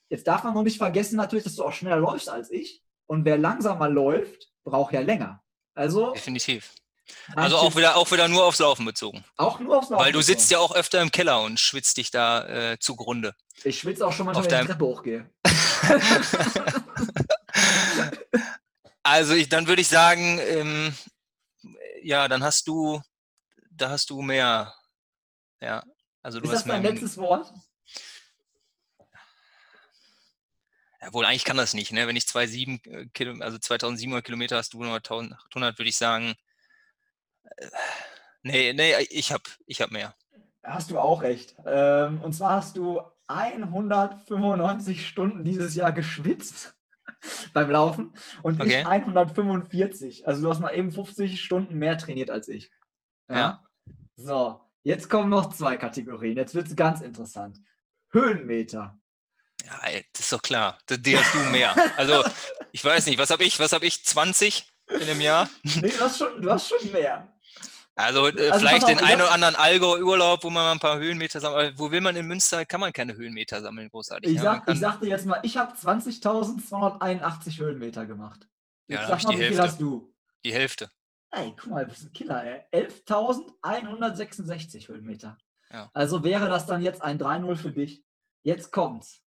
Jetzt 0.08 0.26
darf 0.26 0.44
man 0.44 0.54
noch 0.54 0.62
nicht 0.62 0.78
vergessen 0.78 1.16
natürlich, 1.16 1.44
dass 1.44 1.56
du 1.56 1.64
auch 1.64 1.72
schneller 1.72 1.96
läufst 1.96 2.28
als 2.28 2.50
ich. 2.50 2.82
Und 3.06 3.24
wer 3.24 3.38
langsamer 3.38 3.88
läuft, 3.88 4.52
braucht 4.64 4.92
ja 4.92 5.00
länger. 5.00 5.42
Also. 5.74 6.12
Definitiv. 6.12 6.72
Also 7.36 7.58
auch 7.58 7.76
wieder, 7.76 7.96
auch 7.96 8.10
wieder 8.10 8.26
nur 8.28 8.44
aufs 8.44 8.58
Laufen 8.58 8.84
bezogen. 8.84 9.24
Auch 9.36 9.60
nur 9.60 9.78
aufs 9.78 9.90
Laufen. 9.90 10.04
Weil 10.04 10.10
du 10.12 10.18
bezogen. 10.18 10.38
sitzt 10.38 10.50
ja 10.50 10.58
auch 10.58 10.74
öfter 10.74 11.00
im 11.00 11.12
Keller 11.12 11.42
und 11.42 11.60
schwitzt 11.60 11.96
dich 11.98 12.10
da 12.10 12.72
äh, 12.72 12.78
zugrunde. 12.80 13.34
Ich 13.64 13.80
schwitze 13.80 14.06
auch 14.06 14.12
schon 14.12 14.26
manchmal, 14.26 14.50
wenn 14.50 14.54
ich 14.54 14.60
die 14.60 14.66
Treppe 14.66 14.84
hochgehe. 14.84 15.30
also 19.02 19.34
ich, 19.34 19.48
dann 19.48 19.66
würde 19.68 19.82
ich 19.82 19.88
sagen, 19.88 20.38
ähm, 20.40 20.94
ja, 22.02 22.28
dann 22.28 22.42
hast 22.42 22.66
du, 22.66 23.00
da 23.70 23.90
hast 23.90 24.10
du 24.10 24.20
mehr. 24.20 24.74
Ja, 25.60 25.84
also 26.22 26.40
du 26.40 26.46
Ist 26.46 26.56
hast 26.56 26.66
das 26.66 26.72
dein 26.72 26.82
letztes 26.82 27.16
Wort? 27.18 27.52
Jawohl, 31.06 31.24
eigentlich 31.24 31.44
kann 31.44 31.56
das 31.56 31.72
nicht. 31.72 31.92
Ne? 31.92 32.08
Wenn 32.08 32.16
ich 32.16 32.24
2,7 32.24 32.90
äh, 32.90 33.06
Kilo, 33.14 33.40
also 33.40 33.58
2700 33.58 34.24
Kilometer 34.24 34.56
hast, 34.56 34.74
du 34.74 34.82
nur 34.82 34.96
1800, 34.96 35.78
würde 35.78 35.88
ich 35.88 35.96
sagen, 35.96 36.34
äh, 37.44 37.66
nee, 38.42 38.72
nee, 38.72 38.92
ich 39.10 39.30
habe 39.30 39.44
ich 39.66 39.80
hab 39.80 39.92
mehr. 39.92 40.16
Hast 40.64 40.90
du 40.90 40.98
auch 40.98 41.22
recht. 41.22 41.54
Ähm, 41.64 42.20
und 42.22 42.32
zwar 42.32 42.56
hast 42.56 42.76
du 42.76 43.00
195 43.28 45.06
Stunden 45.06 45.44
dieses 45.44 45.76
Jahr 45.76 45.92
geschwitzt 45.92 46.76
beim 47.52 47.70
Laufen 47.70 48.12
und 48.42 48.60
okay. 48.60 48.80
ich 48.80 48.86
145. 48.86 50.26
Also 50.26 50.42
du 50.42 50.50
hast 50.50 50.58
mal 50.58 50.74
eben 50.74 50.90
50 50.90 51.40
Stunden 51.40 51.78
mehr 51.78 51.98
trainiert 51.98 52.30
als 52.30 52.48
ich. 52.48 52.72
Ja. 53.28 53.36
ja. 53.36 53.64
So, 54.16 54.60
jetzt 54.82 55.08
kommen 55.08 55.30
noch 55.30 55.54
zwei 55.54 55.76
Kategorien. 55.76 56.36
Jetzt 56.36 56.56
wird 56.56 56.66
es 56.66 56.74
ganz 56.74 57.00
interessant. 57.00 57.60
Höhenmeter. 58.10 58.98
Ja, 59.64 60.00
das 60.12 60.20
ist 60.20 60.32
doch 60.32 60.42
klar. 60.42 60.78
Die 60.88 61.18
hast 61.18 61.34
du 61.34 61.38
mehr. 61.38 61.74
Also, 61.96 62.22
ich 62.72 62.84
weiß 62.84 63.06
nicht, 63.06 63.18
was 63.18 63.30
habe 63.30 63.44
ich? 63.44 63.58
Was 63.58 63.72
habe 63.72 63.86
ich? 63.86 64.04
20 64.04 64.64
in 64.88 65.02
einem 65.02 65.20
Jahr? 65.20 65.48
Nee, 65.62 65.88
du 65.88 66.00
hast 66.00 66.18
schon, 66.18 66.40
du 66.40 66.50
hast 66.50 66.68
schon 66.68 66.92
mehr. 66.92 67.32
Also, 67.96 68.28
äh, 68.28 68.50
also 68.50 68.60
vielleicht 68.60 68.86
den 68.88 68.98
einen 68.98 69.22
oder 69.22 69.32
anderen 69.32 69.56
Allgäu-Urlaub, 69.56 70.44
wo 70.44 70.50
man 70.50 70.64
mal 70.64 70.72
ein 70.72 70.78
paar 70.78 70.98
Höhenmeter 70.98 71.40
sammelt. 71.40 71.78
Wo 71.78 71.90
will 71.90 72.02
man 72.02 72.14
in 72.14 72.26
Münster, 72.26 72.66
kann 72.66 72.80
man 72.80 72.92
keine 72.92 73.16
Höhenmeter 73.16 73.62
sammeln, 73.62 73.88
großartig. 73.88 74.30
Ich, 74.30 74.38
sag, 74.40 74.68
ich 74.68 74.78
sagte 74.78 75.06
jetzt 75.06 75.24
mal, 75.24 75.40
ich 75.42 75.56
habe 75.56 75.74
20.281 75.74 77.58
Höhenmeter 77.58 78.04
gemacht. 78.04 78.46
Jetzt 78.86 79.00
ja, 79.00 79.08
sag 79.08 79.22
mal, 79.24 79.32
wie 79.32 79.38
Hälfte. 79.38 79.54
viel 79.54 79.62
hast 79.62 79.80
du? 79.80 80.12
Die 80.44 80.52
Hälfte. 80.52 80.90
Ey, 81.30 81.54
guck 81.58 81.70
mal, 81.70 81.86
du 81.86 81.90
bist 81.90 82.04
ein 82.04 82.12
Killer, 82.12 82.44
ey. 82.44 82.60
11.166 82.72 84.88
Höhenmeter. 84.88 85.38
Ja. 85.72 85.90
Also 85.94 86.22
wäre 86.22 86.50
das 86.50 86.66
dann 86.66 86.82
jetzt 86.82 87.00
ein 87.00 87.18
3-0 87.18 87.56
für 87.56 87.72
dich. 87.72 88.04
Jetzt 88.42 88.72
kommt's 88.72 89.22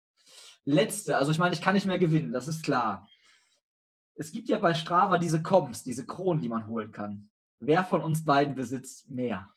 letzte, 0.67 1.17
also 1.17 1.31
ich 1.31 1.39
meine, 1.39 1.55
ich 1.55 1.61
kann 1.61 1.73
nicht 1.73 1.85
mehr 1.85 1.97
gewinnen, 1.97 2.33
das 2.33 2.47
ist 2.47 2.63
klar. 2.63 3.09
Es 4.15 4.31
gibt 4.31 4.49
ja 4.49 4.59
bei 4.59 4.73
Strava 4.73 5.17
diese 5.17 5.41
Comps, 5.41 5.83
diese 5.83 6.05
Kronen, 6.05 6.41
die 6.41 6.49
man 6.49 6.67
holen 6.67 6.91
kann. 6.91 7.29
Wer 7.59 7.83
von 7.85 8.01
uns 8.01 8.23
beiden 8.25 8.53
besitzt 8.53 9.09
mehr? 9.09 9.49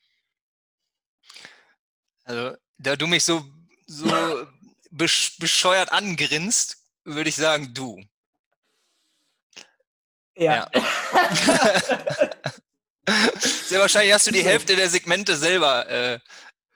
Also, 2.24 2.56
da 2.78 2.96
du 2.96 3.06
mich 3.06 3.24
so, 3.24 3.44
so 3.86 4.08
bescheuert 4.90 5.92
angrinst, 5.92 6.86
würde 7.04 7.28
ich 7.28 7.36
sagen, 7.36 7.74
du. 7.74 8.00
Ja. 10.36 10.70
ja. 10.72 10.80
Sehr 13.40 13.80
wahrscheinlich 13.80 14.14
hast 14.14 14.26
du 14.26 14.30
die 14.30 14.44
Hälfte 14.44 14.76
der 14.76 14.88
Segmente 14.88 15.36
selber. 15.36 15.88
Äh, 15.88 16.20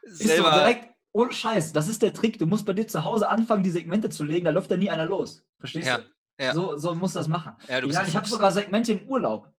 selber 0.03 0.51
so, 0.53 0.59
direkt, 0.59 0.94
ohne 1.15 1.33
Scheiß, 1.33 1.73
das 1.73 1.89
ist 1.89 2.03
der 2.03 2.13
Trick. 2.13 2.39
Du 2.39 2.47
musst 2.47 2.67
bei 2.67 2.73
dir 2.73 2.89
zu 2.89 3.05
Hause 3.05 3.29
anfangen, 3.29 3.63
die 3.63 3.71
Segmente 3.71 4.11
zu 4.11 4.25
legen, 4.25 4.45
da 4.45 4.51
läuft 4.51 4.71
da 4.71 4.77
nie 4.77 4.91
einer 4.91 5.07
los. 5.07 5.47
Verstehst 5.59 5.87
ja, 5.87 5.99
du? 5.99 6.05
Ja. 6.41 6.53
So, 6.53 6.77
so 6.77 6.95
muss 6.95 7.13
das 7.13 7.29
machen. 7.29 7.53
Ja, 7.69 7.79
ich, 7.79 7.87
ich 7.87 8.17
habe 8.17 8.29
sogar 8.29 8.51
Segmente 8.51 8.93
im 8.93 9.09
Urlaub. 9.09 9.53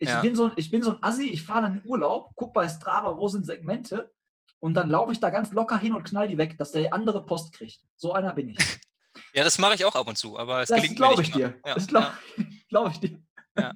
Ich, 0.00 0.08
ja. 0.08 0.20
bin 0.20 0.34
so, 0.34 0.50
ich 0.56 0.70
bin 0.70 0.82
so 0.82 0.92
ein 0.92 1.02
Assi, 1.02 1.28
ich 1.28 1.44
fahre 1.44 1.62
dann 1.62 1.74
in 1.74 1.82
den 1.82 1.88
Urlaub, 1.88 2.32
guck 2.34 2.52
bei 2.52 2.68
Strava, 2.68 3.16
wo 3.16 3.28
sind 3.28 3.46
Segmente 3.46 4.12
und 4.58 4.74
dann 4.74 4.90
laufe 4.90 5.12
ich 5.12 5.20
da 5.20 5.30
ganz 5.30 5.52
locker 5.52 5.78
hin 5.78 5.94
und 5.94 6.02
knall 6.02 6.26
die 6.26 6.38
weg, 6.38 6.58
dass 6.58 6.72
der 6.72 6.92
andere 6.92 7.24
Post 7.24 7.52
kriegt. 7.52 7.80
So 7.96 8.12
einer 8.12 8.32
bin 8.34 8.50
ich. 8.50 8.58
Ja, 9.34 9.42
das 9.44 9.58
mache 9.58 9.74
ich 9.74 9.84
auch 9.84 9.96
ab 9.96 10.06
und 10.06 10.16
zu, 10.16 10.38
aber 10.38 10.62
es 10.62 10.68
das 10.68 10.80
gelingt 10.80 11.00
mir 11.00 11.10
nicht 11.10 11.20
ich 11.20 11.30
dir. 11.32 11.54
Ja, 11.66 11.74
das 11.74 11.88
glaube 11.88 12.06
ja. 12.36 12.44
glaub 12.68 12.90
ich 12.90 13.00
dir. 13.00 13.20
Ja. 13.58 13.72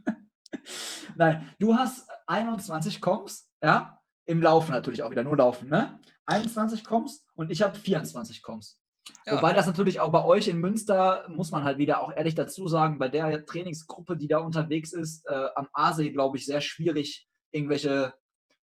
Nein, 1.17 1.55
du 1.59 1.77
hast 1.77 2.09
21 2.27 3.01
Koms, 3.01 3.51
ja, 3.63 4.01
im 4.25 4.41
Laufen 4.41 4.71
natürlich 4.71 5.03
auch 5.03 5.11
wieder, 5.11 5.25
nur 5.25 5.37
Laufen, 5.37 5.69
ne? 5.69 5.99
21 6.27 6.85
Koms 6.85 7.25
und 7.35 7.51
ich 7.51 7.63
habe 7.63 7.79
24 7.79 8.43
Koms. 8.43 8.79
Ja. 9.27 9.37
Wobei 9.37 9.53
das 9.53 9.67
natürlich 9.67 9.99
auch 10.01 10.13
bei 10.13 10.25
euch 10.25 10.49
in 10.49 10.59
Münster, 10.59 11.25
muss 11.29 11.51
man 11.51 11.65
halt 11.65 11.79
wieder 11.79 12.01
auch 12.01 12.13
ehrlich 12.15 12.35
dazu 12.35 12.69
sagen, 12.69 12.99
bei 12.99 13.09
der 13.09 13.45
Trainingsgruppe, 13.45 14.17
die 14.17 14.29
da 14.29 14.39
unterwegs 14.39 14.93
ist, 14.93 15.27
äh, 15.27 15.49
am 15.57 15.69
Aasee, 15.73 16.11
glaube 16.11 16.37
ich, 16.37 16.47
sehr 16.47 16.61
schwierig, 16.61 17.27
irgendwelche 17.51 18.15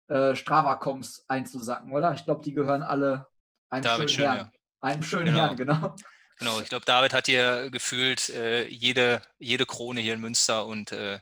äh, 0.08 0.36
Strava-Coms 0.36 1.26
einzusacken, 1.28 1.92
oder? 1.92 2.14
Ich 2.14 2.24
glaube, 2.26 2.42
die 2.44 2.54
gehören 2.54 2.84
alle 2.84 3.28
einem 3.70 3.84
David 3.84 4.10
schönen 4.12 4.30
Schön, 4.30 4.38
Herrn. 4.38 4.52
Einem 4.82 5.04
schönen 5.04 5.26
Genau. 5.26 5.38
Herrn, 5.40 5.56
genau. 5.58 5.96
Genau, 6.40 6.60
ich 6.62 6.68
glaube, 6.70 6.86
David 6.86 7.14
hat 7.14 7.28
hier 7.28 7.70
gefühlt 7.70 8.30
äh, 8.30 8.68
jede, 8.68 9.22
jede 9.40 9.66
Krone 9.66 10.02
hier 10.02 10.14
in 10.16 10.20
Münster 10.22 10.66
und 10.66 10.92
äh, 10.92 11.20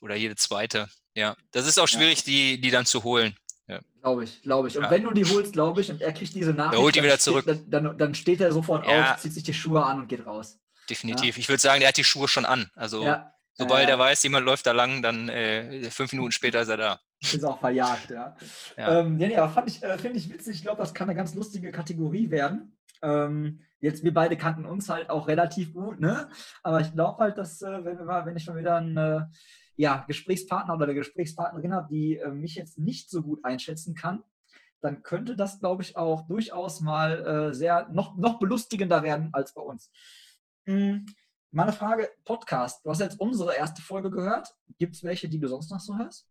oder 0.00 0.14
jede 0.14 0.36
zweite. 0.36 0.88
Ja, 1.14 1.36
das 1.50 1.66
ist 1.66 1.78
auch 1.78 1.88
Ja. 1.88 1.98
schwierig, 1.98 2.22
die, 2.24 2.60
die 2.60 2.70
dann 2.70 2.86
zu 2.86 3.02
holen. 3.02 3.36
Glaube 4.06 4.22
ich, 4.22 4.40
glaube 4.42 4.68
ich. 4.68 4.76
Und 4.76 4.84
Ja. 4.84 4.90
wenn 4.92 5.02
du 5.02 5.10
die 5.10 5.24
holst, 5.24 5.52
glaube 5.52 5.80
ich, 5.80 5.90
und 5.90 6.00
er 6.00 6.12
kriegt 6.12 6.32
diese 6.32 6.52
Nachricht, 6.52 6.80
holt 6.80 6.94
die 6.94 7.00
dann 7.00 7.06
wieder 7.06 7.14
steht- 7.14 7.22
zurück. 7.24 7.44
Dann, 7.44 7.68
dann, 7.68 7.98
dann 7.98 8.14
steht 8.14 8.40
er 8.40 8.52
sofort 8.52 8.86
Ja. 8.86 9.14
auf, 9.14 9.20
zieht 9.20 9.32
sich 9.32 9.42
die 9.42 9.52
Schuhe 9.52 9.84
an 9.84 9.98
und 9.98 10.08
geht 10.08 10.24
raus. 10.24 10.60
Definitiv. 10.88 11.38
Ich 11.38 11.48
würde 11.48 11.60
sagen, 11.60 11.80
der 11.80 11.88
hat 11.88 11.96
die 11.96 12.04
Schuhe 12.04 12.28
schon 12.28 12.44
an. 12.44 12.70
Also 12.76 13.02
Ja. 13.02 13.32
sobald 13.54 13.88
er 13.88 13.98
weiß, 13.98 14.22
jemand 14.22 14.46
läuft 14.46 14.64
da 14.68 14.70
lang, 14.70 15.02
dann 15.02 15.28
äh, 15.28 15.90
fünf 15.90 16.12
Minuten 16.12 16.30
später 16.30 16.60
ist 16.60 16.68
er 16.68 16.76
da. 16.76 17.00
Ist 17.20 17.44
auch 17.44 17.58
verjagt, 17.58 18.10
ja. 18.10 18.36
Ja. 18.76 19.00
Ähm, 19.00 19.18
ja, 19.18 19.26
nee, 19.26 19.36
aber 19.36 19.52
fand 19.52 19.68
ich, 19.70 19.82
äh, 19.82 19.98
finde 19.98 20.18
ich 20.18 20.30
witzig. 20.32 20.54
Ich 20.58 20.62
glaube, 20.62 20.78
das 20.82 20.94
kann 20.94 21.08
eine 21.08 21.16
ganz 21.16 21.34
lustige 21.34 21.72
Kategorie 21.72 22.30
werden. 22.30 22.76
Ähm, 23.02 23.60
jetzt, 23.80 24.04
wir 24.04 24.14
beide 24.14 24.36
kannten 24.36 24.66
uns 24.66 24.88
halt 24.88 25.10
auch 25.10 25.26
relativ 25.26 25.72
gut, 25.74 25.98
ne? 25.98 26.28
Aber 26.62 26.80
ich 26.80 26.92
glaube 26.92 27.18
halt, 27.24 27.38
dass, 27.38 27.60
äh, 27.60 27.84
wenn, 27.84 27.98
wir 27.98 28.04
mal, 28.04 28.24
wenn 28.24 28.36
ich 28.36 28.46
mal 28.46 28.56
wieder 28.56 28.76
einen 28.76 28.96
äh, 28.96 29.20
ja, 29.76 30.04
Gesprächspartner 30.06 30.74
oder 30.74 30.84
eine 30.84 30.94
Gesprächspartnerin 30.94 31.74
habe, 31.74 31.88
die 31.90 32.16
äh, 32.16 32.30
mich 32.30 32.54
jetzt 32.54 32.78
nicht 32.78 33.10
so 33.10 33.22
gut 33.22 33.44
einschätzen 33.44 33.94
kann, 33.94 34.22
dann 34.80 35.02
könnte 35.02 35.36
das, 35.36 35.60
glaube 35.60 35.82
ich, 35.82 35.96
auch 35.96 36.26
durchaus 36.26 36.80
mal 36.80 37.26
äh, 37.50 37.54
sehr 37.54 37.88
noch, 37.90 38.16
noch 38.16 38.38
belustigender 38.38 39.02
werden 39.02 39.30
als 39.32 39.54
bei 39.54 39.62
uns. 39.62 39.90
Hm, 40.66 41.06
Meine 41.50 41.72
Frage: 41.72 42.10
Podcast. 42.24 42.84
Du 42.84 42.90
hast 42.90 43.00
jetzt 43.00 43.20
unsere 43.20 43.54
erste 43.54 43.82
Folge 43.82 44.10
gehört. 44.10 44.54
Gibt 44.78 44.94
es 44.94 45.04
welche, 45.04 45.28
die 45.28 45.38
du 45.38 45.48
sonst 45.48 45.70
noch 45.70 45.80
so 45.80 45.96
hörst? 45.96 46.28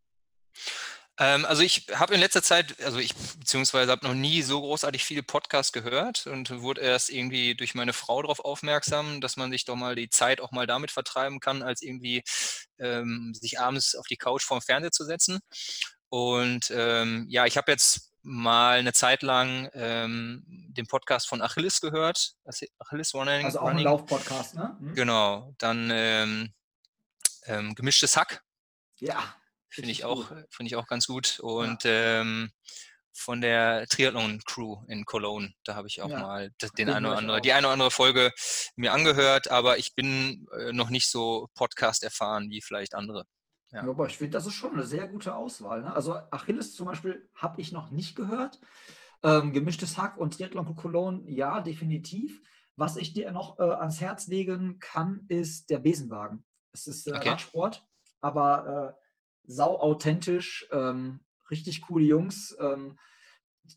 Ähm, 1.17 1.45
also 1.45 1.61
ich 1.61 1.87
habe 1.93 2.13
in 2.13 2.19
letzter 2.19 2.43
Zeit, 2.43 2.81
also 2.83 2.99
ich 2.99 3.13
beziehungsweise 3.39 3.91
habe 3.91 4.05
noch 4.05 4.13
nie 4.13 4.41
so 4.41 4.59
großartig 4.59 5.03
viele 5.03 5.23
Podcasts 5.23 5.71
gehört 5.71 6.27
und 6.27 6.61
wurde 6.61 6.81
erst 6.81 7.09
irgendwie 7.09 7.55
durch 7.55 7.73
meine 7.73 7.93
Frau 7.93 8.21
darauf 8.21 8.39
aufmerksam, 8.39 9.21
dass 9.21 9.37
man 9.37 9.51
sich 9.51 9.63
doch 9.65 9.75
mal 9.75 9.95
die 9.95 10.09
Zeit 10.09 10.41
auch 10.41 10.51
mal 10.51 10.67
damit 10.67 10.91
vertreiben 10.91 11.39
kann, 11.39 11.63
als 11.63 11.81
irgendwie 11.81 12.23
ähm, 12.79 13.33
sich 13.33 13.59
abends 13.59 13.95
auf 13.95 14.07
die 14.07 14.17
Couch 14.17 14.43
vorm 14.43 14.61
Fernseher 14.61 14.91
zu 14.91 15.05
setzen. 15.05 15.39
Und 16.09 16.71
ähm, 16.75 17.25
ja, 17.29 17.45
ich 17.45 17.55
habe 17.57 17.71
jetzt 17.71 18.11
mal 18.21 18.79
eine 18.79 18.93
Zeit 18.93 19.21
lang 19.21 19.69
ähm, 19.73 20.43
den 20.47 20.87
Podcast 20.87 21.27
von 21.27 21.41
Achilles 21.41 21.79
gehört, 21.79 22.35
Achilles 22.79 23.13
Running. 23.13 23.45
Also 23.45 23.59
auch 23.59 23.67
ein. 23.67 23.77
Laufpodcast, 23.77 24.55
ne? 24.55 24.75
Hm? 24.79 24.95
Genau, 24.95 25.53
dann 25.59 25.89
ähm, 25.93 26.53
ähm, 27.45 27.75
gemischtes 27.75 28.17
Hack 28.17 28.43
Ja. 28.97 29.35
Finde 29.75 29.91
ich 29.91 30.05
auch 30.05 30.29
gut. 30.29 30.45
finde 30.49 30.67
ich 30.67 30.75
auch 30.75 30.87
ganz 30.87 31.07
gut 31.07 31.39
und 31.41 31.83
ähm, 31.85 32.51
von 33.13 33.39
der 33.41 33.87
Triathlon 33.87 34.41
Crew 34.45 34.83
in 34.87 35.05
Cologne, 35.05 35.53
da 35.63 35.75
habe 35.75 35.87
ich 35.87 36.01
auch 36.01 36.09
Ja, 36.09 36.19
mal 36.19 36.51
den 36.77 36.89
eine 36.89 37.07
oder 37.07 37.17
andere, 37.17 37.41
die 37.41 37.53
eine 37.53 37.67
oder 37.67 37.73
andere 37.73 37.91
Folge 37.91 38.31
mir 38.75 38.91
angehört, 38.93 39.49
aber 39.49 39.77
ich 39.77 39.95
bin 39.95 40.47
äh, 40.57 40.73
noch 40.73 40.89
nicht 40.89 41.09
so 41.09 41.47
Podcast 41.55 42.03
erfahren 42.03 42.49
wie 42.49 42.61
vielleicht 42.61 42.93
andere. 42.93 43.25
Ja. 43.71 43.83
Ja. 43.83 43.89
aber 43.89 44.07
ich 44.07 44.17
finde, 44.17 44.31
das 44.31 44.45
ist 44.45 44.53
schon 44.53 44.73
eine 44.73 44.83
sehr 44.83 45.07
gute 45.07 45.35
Auswahl. 45.35 45.81
Ne? 45.81 45.93
Also 45.93 46.13
Achilles 46.31 46.73
zum 46.75 46.85
Beispiel 46.87 47.29
habe 47.35 47.61
ich 47.61 47.71
noch 47.71 47.91
nicht 47.91 48.15
gehört. 48.15 48.59
Ähm, 49.23 49.53
gemischtes 49.53 49.97
Hack 49.97 50.17
und 50.17 50.35
Triathlon 50.35 50.75
Cologne, 50.75 51.23
ja, 51.29 51.61
definitiv. 51.61 52.41
Was 52.75 52.97
ich 52.97 53.13
dir 53.13 53.31
noch 53.31 53.59
äh, 53.59 53.63
ans 53.63 54.01
Herz 54.01 54.27
legen 54.27 54.79
kann, 54.79 55.25
ist 55.29 55.69
der 55.69 55.79
Besenwagen. 55.79 56.45
Es 56.73 56.87
ist 56.87 57.07
äh, 57.07 57.15
Okay. 57.15 57.29
Radsport, 57.29 57.87
aber 58.21 58.95
äh, 58.99 59.04
sau 59.47 59.79
authentisch, 59.79 60.67
ähm, 60.71 61.19
richtig 61.49 61.81
coole 61.83 62.05
Jungs. 62.05 62.55
Ähm, 62.59 62.97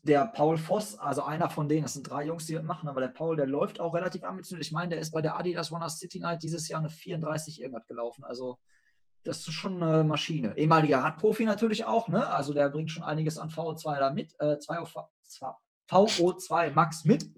der 0.03 0.27
Paul 0.27 0.57
Voss, 0.57 0.97
also 0.99 1.23
einer 1.23 1.49
von 1.49 1.67
denen, 1.67 1.83
das 1.83 1.93
sind 1.93 2.09
drei 2.09 2.25
Jungs, 2.25 2.45
die 2.45 2.53
das 2.53 2.63
machen, 2.63 2.87
aber 2.87 3.01
der 3.01 3.07
Paul, 3.07 3.35
der 3.35 3.47
läuft 3.47 3.79
auch 3.79 3.95
relativ 3.95 4.23
ambitioniert. 4.23 4.65
Ich 4.65 4.71
meine, 4.71 4.89
der 4.89 4.99
ist 4.99 5.11
bei 5.11 5.21
der 5.21 5.37
Adidas 5.37 5.71
Runners 5.71 5.97
City 5.97 6.19
Night 6.19 6.43
dieses 6.43 6.67
Jahr 6.67 6.79
eine 6.79 6.89
34 6.89 7.61
irgendwas 7.61 7.87
gelaufen. 7.87 8.23
Also 8.23 8.59
das 9.23 9.39
ist 9.39 9.53
schon 9.53 9.81
eine 9.81 10.03
Maschine. 10.03 10.57
Ehemaliger 10.57 10.99
Radprofi 10.99 11.45
natürlich 11.45 11.85
auch, 11.85 12.07
ne? 12.07 12.27
Also 12.27 12.53
der 12.53 12.69
bringt 12.69 12.91
schon 12.91 13.03
einiges 13.03 13.37
an 13.37 13.49
VO2 13.49 13.99
da 13.99 14.13
mit, 14.13 14.33
äh, 14.39 14.59
2 14.59 14.79
auf 14.79 14.95
VO2 15.89 16.71
Max 16.71 17.03
mit. 17.03 17.29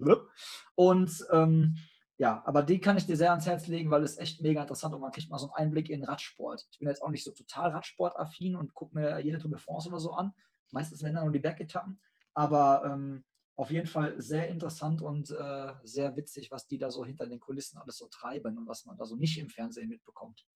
Und 0.74 1.26
ähm, 1.32 1.76
ja, 2.22 2.40
aber 2.46 2.62
die 2.62 2.78
kann 2.80 2.96
ich 2.96 3.04
dir 3.06 3.16
sehr 3.16 3.30
ans 3.30 3.46
Herz 3.46 3.66
legen, 3.66 3.90
weil 3.90 4.04
es 4.04 4.16
echt 4.16 4.40
mega 4.42 4.60
interessant 4.62 4.94
und 4.94 5.00
man 5.00 5.10
kriegt 5.10 5.28
mal 5.28 5.38
so 5.38 5.46
einen 5.52 5.66
Einblick 5.66 5.90
in 5.90 6.04
Radsport. 6.04 6.64
Ich 6.70 6.78
bin 6.78 6.86
jetzt 6.86 7.02
auch 7.02 7.10
nicht 7.10 7.24
so 7.24 7.32
total 7.32 7.70
Radsportaffin 7.72 8.54
und 8.54 8.74
gucke 8.74 8.94
mir 8.96 9.18
jede 9.18 9.38
Tour 9.40 9.50
de 9.50 9.58
France 9.58 9.88
oder 9.88 9.98
so 9.98 10.12
an. 10.12 10.32
Meistens 10.70 11.02
werden 11.02 11.16
dann 11.16 11.24
nur 11.24 11.32
die 11.32 11.40
Bergetappen. 11.40 12.00
Aber 12.32 12.84
ähm, 12.86 13.24
auf 13.56 13.72
jeden 13.72 13.88
Fall 13.88 14.14
sehr 14.22 14.46
interessant 14.48 15.02
und 15.02 15.30
äh, 15.32 15.72
sehr 15.82 16.14
witzig, 16.16 16.52
was 16.52 16.68
die 16.68 16.78
da 16.78 16.92
so 16.92 17.04
hinter 17.04 17.26
den 17.26 17.40
Kulissen 17.40 17.78
alles 17.78 17.98
so 17.98 18.06
treiben 18.06 18.56
und 18.56 18.68
was 18.68 18.84
man 18.84 18.96
da 18.96 19.04
so 19.04 19.16
nicht 19.16 19.36
im 19.38 19.50
Fernsehen 19.50 19.88
mitbekommt. 19.88 20.46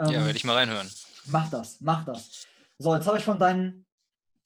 Ja, 0.00 0.06
Ähm, 0.06 0.24
werde 0.24 0.38
ich 0.38 0.44
mal 0.44 0.54
reinhören. 0.56 0.90
Mach 1.26 1.50
das, 1.50 1.82
mach 1.82 2.06
das. 2.06 2.46
So, 2.78 2.94
jetzt 2.94 3.06
habe 3.06 3.18
ich 3.18 3.24
von 3.24 3.38
deinen 3.38 3.84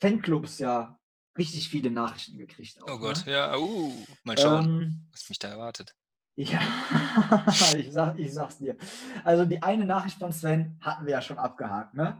Fanclubs 0.01 0.59
ja 0.59 0.99
richtig 1.38 1.68
viele 1.68 1.93
Nachrichten 1.93 2.36
gekriegt. 2.36 2.82
Auch, 2.82 2.95
Oh 2.95 2.99
Gott, 2.99 3.26
Ne? 3.26 3.32
ja, 3.32 3.57
uh, 3.57 3.93
mal 4.24 4.36
schauen, 4.36 4.64
Ähm, 4.82 5.09
was 5.12 5.28
mich 5.28 5.38
da 5.38 5.49
erwartet. 5.49 5.95
Ja, 6.34 6.60
ich, 7.76 7.92
sag, 7.92 8.18
ich 8.18 8.32
sag's 8.32 8.58
dir. 8.58 8.76
Also 9.24 9.44
die 9.44 9.62
eine 9.62 9.84
Nachricht 9.84 10.18
von 10.18 10.32
Sven 10.32 10.78
hatten 10.80 11.06
wir 11.06 11.12
ja 11.12 11.22
schon 11.22 11.38
abgehakt. 11.38 11.94
Ne? 11.94 12.18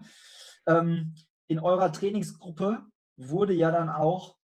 Ähm, 0.67 1.15
in 1.47 1.59
eurer 1.59 1.93
Trainingsgruppe 1.93 2.83
wurde 3.17 3.55
ja 3.55 3.71
dann 3.71 3.89
auch 3.89 4.37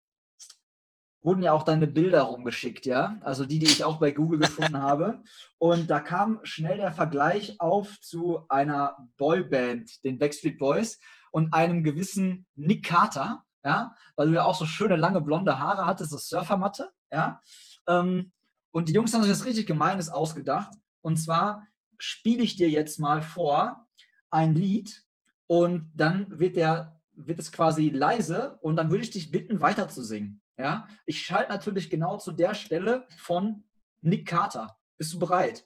wurden 1.21 1.43
ja 1.43 1.51
auch 1.51 1.63
deine 1.63 1.87
Bilder 1.87 2.21
rumgeschickt, 2.21 2.85
ja, 2.85 3.17
also 3.21 3.45
die, 3.45 3.59
die 3.59 3.65
ich 3.65 3.83
auch 3.83 3.97
bei 3.97 4.11
Google 4.11 4.39
gefunden 4.39 4.77
habe. 4.81 5.21
Und 5.57 5.89
da 5.89 5.99
kam 5.99 6.39
schnell 6.43 6.77
der 6.77 6.93
Vergleich 6.93 7.59
auf 7.59 7.99
zu 7.99 8.45
einer 8.49 8.97
Boyband, 9.17 10.03
den 10.03 10.17
Backstreet 10.17 10.57
Boys 10.57 10.99
und 11.31 11.53
einem 11.53 11.83
gewissen 11.83 12.47
Nick 12.55 12.85
Carter, 12.85 13.43
ja, 13.63 13.93
weil 14.15 14.27
du 14.29 14.35
ja 14.35 14.45
auch 14.45 14.55
so 14.55 14.65
schöne 14.65 14.95
lange 14.95 15.21
blonde 15.21 15.59
Haare 15.59 15.85
hattest, 15.85 16.11
so 16.11 16.17
Surfermatte, 16.17 16.89
ja. 17.11 17.41
Ähm, 17.87 18.31
und 18.71 18.89
die 18.89 18.93
Jungs 18.93 19.13
haben 19.13 19.23
sich 19.23 19.31
das 19.31 19.45
richtig 19.45 19.67
Gemeines 19.67 20.09
ausgedacht. 20.09 20.73
Und 21.01 21.17
zwar 21.17 21.67
spiele 21.97 22.43
ich 22.43 22.55
dir 22.55 22.69
jetzt 22.69 22.99
mal 22.99 23.21
vor 23.21 23.87
ein 24.29 24.55
Lied 24.55 25.03
und 25.47 25.91
dann 25.95 26.39
wird 26.39 26.55
der 26.55 26.99
wird 27.21 27.39
es 27.39 27.51
quasi 27.51 27.89
leise 27.89 28.57
und 28.61 28.77
dann 28.77 28.91
würde 28.91 29.03
ich 29.03 29.11
dich 29.11 29.31
bitten, 29.31 29.59
weiter 29.59 29.89
zu 29.89 30.03
singen. 30.03 30.41
Ja, 30.57 30.87
ich 31.05 31.21
schalte 31.21 31.51
natürlich 31.51 31.89
genau 31.89 32.17
zu 32.17 32.31
der 32.31 32.53
Stelle 32.53 33.07
von 33.17 33.63
Nick 34.01 34.27
Carter. 34.27 34.77
Bist 34.97 35.13
du 35.13 35.19
bereit? 35.19 35.65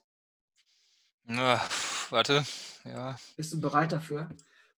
Pf, 1.56 2.12
warte, 2.12 2.44
ja. 2.84 3.16
Bist 3.36 3.52
du 3.52 3.60
bereit 3.60 3.92
dafür? 3.92 4.28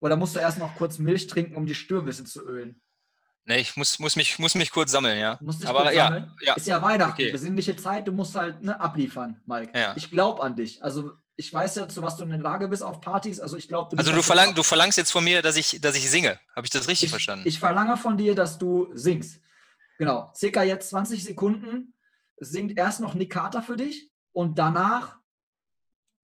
Oder 0.01 0.17
musst 0.17 0.37
du 0.37 0.41
erst 0.41 0.59
noch 0.59 0.75
kurz 0.77 0.99
Milch 0.99 1.27
trinken, 1.27 1.57
um 1.57 1.67
die 1.67 1.75
bisschen 1.75 2.27
zu 2.27 2.45
ölen? 2.45 2.81
Ne, 3.47 3.61
ich 3.61 3.77
muss, 3.77 3.99
muss, 3.99 4.17
mich, 4.17 4.39
muss 4.39 4.55
mich 4.55 4.71
kurz 4.71 4.91
sammeln, 4.91 5.19
ja. 5.19 5.39
Aber 5.67 5.93
ja, 5.93 6.07
sammeln. 6.07 6.33
ja. 6.41 6.55
Ist 6.55 6.67
ja 6.67 6.81
Weihnachten, 6.81 7.13
okay. 7.13 7.31
besinnliche 7.31 7.77
Zeit, 7.77 8.09
du 8.09 8.13
musst 8.13 8.35
halt 8.35 8.63
ne, 8.63 8.81
abliefern, 8.81 9.41
Mike. 9.45 9.79
Ja. 9.79 9.93
Ich 9.97 10.11
glaube 10.11 10.43
an 10.43 10.57
dich. 10.57 10.83
Also 10.83 11.13
ich 11.37 11.53
weiß 11.53 11.75
ja, 11.77 11.89
zu 11.89 12.01
was 12.03 12.17
du 12.17 12.25
in 12.25 12.31
der 12.31 12.39
Lage 12.39 12.69
bist 12.69 12.83
auf 12.83 13.01
Partys. 13.03 13.41
Also 13.41 13.57
ich 13.59 13.69
glaube, 13.69 13.99
Also 13.99 14.13
du, 14.13 14.23
verlang, 14.23 14.55
du 14.55 14.63
verlangst 14.63 14.97
jetzt 14.97 15.11
von 15.11 15.25
mir, 15.25 15.43
dass 15.43 15.57
ich, 15.57 15.81
dass 15.81 15.95
ich 15.95 16.09
singe. 16.11 16.39
Habe 16.57 16.67
ich 16.67 16.71
das 16.71 16.89
richtig 16.89 17.07
ich, 17.07 17.11
verstanden? 17.11 17.47
Ich 17.47 17.59
verlange 17.59 17.97
von 17.99 18.17
dir, 18.17 18.35
dass 18.35 18.59
du 18.59 18.89
singst. 18.95 19.41
Genau. 19.99 20.33
Circa 20.35 20.63
jetzt 20.63 20.89
20 20.91 21.23
Sekunden 21.23 21.95
singt 22.39 22.79
erst 22.79 23.01
noch 23.01 23.15
Nick 23.15 23.31
Carter 23.31 23.63
für 23.63 23.77
dich 23.77 24.11
und 24.33 24.59
danach 24.59 25.19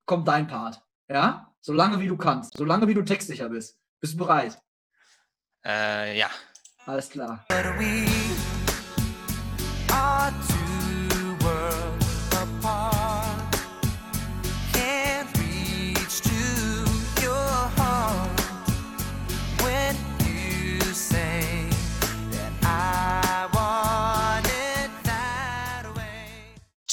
kommt 0.07 0.27
dein 0.27 0.47
Part. 0.47 0.83
Ja? 1.09 1.53
Solange 1.61 2.01
wie 2.01 2.09
du 2.09 2.17
kannst. 2.17 2.57
Solange 2.57 2.89
wie 2.89 2.95
du 2.95 3.03
textsicher 3.03 3.49
bist. 3.51 3.79
Bist 4.01 4.15
du 4.15 4.19
bereit? 4.19 4.59
äh, 5.65 6.19
ja. 6.19 6.31
Alles 6.91 7.09
klar. 7.09 7.39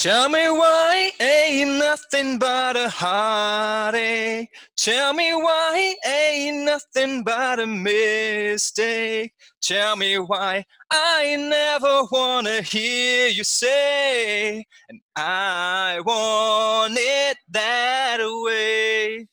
Tell 0.08 0.30
me 0.30 0.50
why 0.50 1.12
ain't 1.20 1.80
nothing 1.80 2.40
but 2.40 2.78
a 2.78 2.88
heartache. 2.88 4.48
Tell 4.78 5.14
me 5.14 5.34
why 5.34 5.96
ain't 6.06 6.64
nothing 6.64 7.26
but 7.26 7.60
a 7.60 7.68
mistake. 7.68 9.34
Tell 9.62 9.98
me 9.98 10.18
why 10.18 10.64
I 10.90 11.36
never 11.36 12.08
wanna 12.10 12.62
hear 12.62 13.28
you 13.28 13.44
say, 13.44 14.66
and 14.88 15.02
I 15.14 16.00
want 16.06 16.98
it 16.98 17.38
that 17.50 18.20
way. 18.46 19.28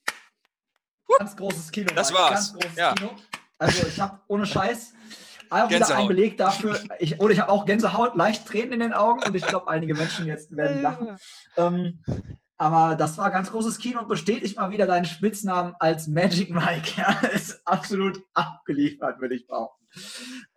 Ganz 1.21 1.37
großes 1.37 1.71
Kino. 1.71 1.95
Das 1.95 2.13
war's. 2.13 2.31
Ganz 2.31 2.53
großes 2.53 2.77
Ja. 2.77 2.95
Kino. 2.95 3.15
Also 3.61 3.87
ich 3.87 4.01
habe 4.01 4.19
ohne 4.27 4.45
Scheiß 4.45 4.94
auch 5.63 5.69
wieder 5.69 5.79
Gänsehaut. 5.79 6.03
ein 6.03 6.09
Beleg 6.09 6.37
dafür. 6.37 6.79
Ich, 6.99 7.21
oder 7.21 7.33
ich 7.33 7.41
habe 7.41 7.51
auch 7.51 7.67
Gänsehaut, 7.67 8.17
leicht 8.17 8.47
Tränen 8.47 8.73
in 8.73 8.81
den 8.81 8.93
Augen 8.93 9.23
und 9.23 9.35
ich 9.35 9.47
glaube, 9.47 9.69
einige 9.69 9.95
Menschen 9.95 10.27
jetzt 10.27 10.57
werden 10.57 10.83
lachen. 10.83 11.17
Ähm, 11.57 12.03
aber 12.57 12.95
das 12.97 13.19
war 13.19 13.31
ganz 13.31 13.51
großes 13.51 13.79
Kino 13.79 14.01
und 14.01 14.09
bestätigt 14.09 14.57
mal 14.57 14.71
wieder 14.71 14.87
deinen 14.87 15.05
Spitznamen 15.05 15.75
als 15.79 16.07
Magic 16.07 16.51
Mike. 16.51 16.93
Ja, 16.97 17.13
ist 17.35 17.67
absolut 17.67 18.21
abgeliefert, 18.33 19.21
würde 19.21 19.35
ich 19.35 19.47
behaupten. 19.47 19.85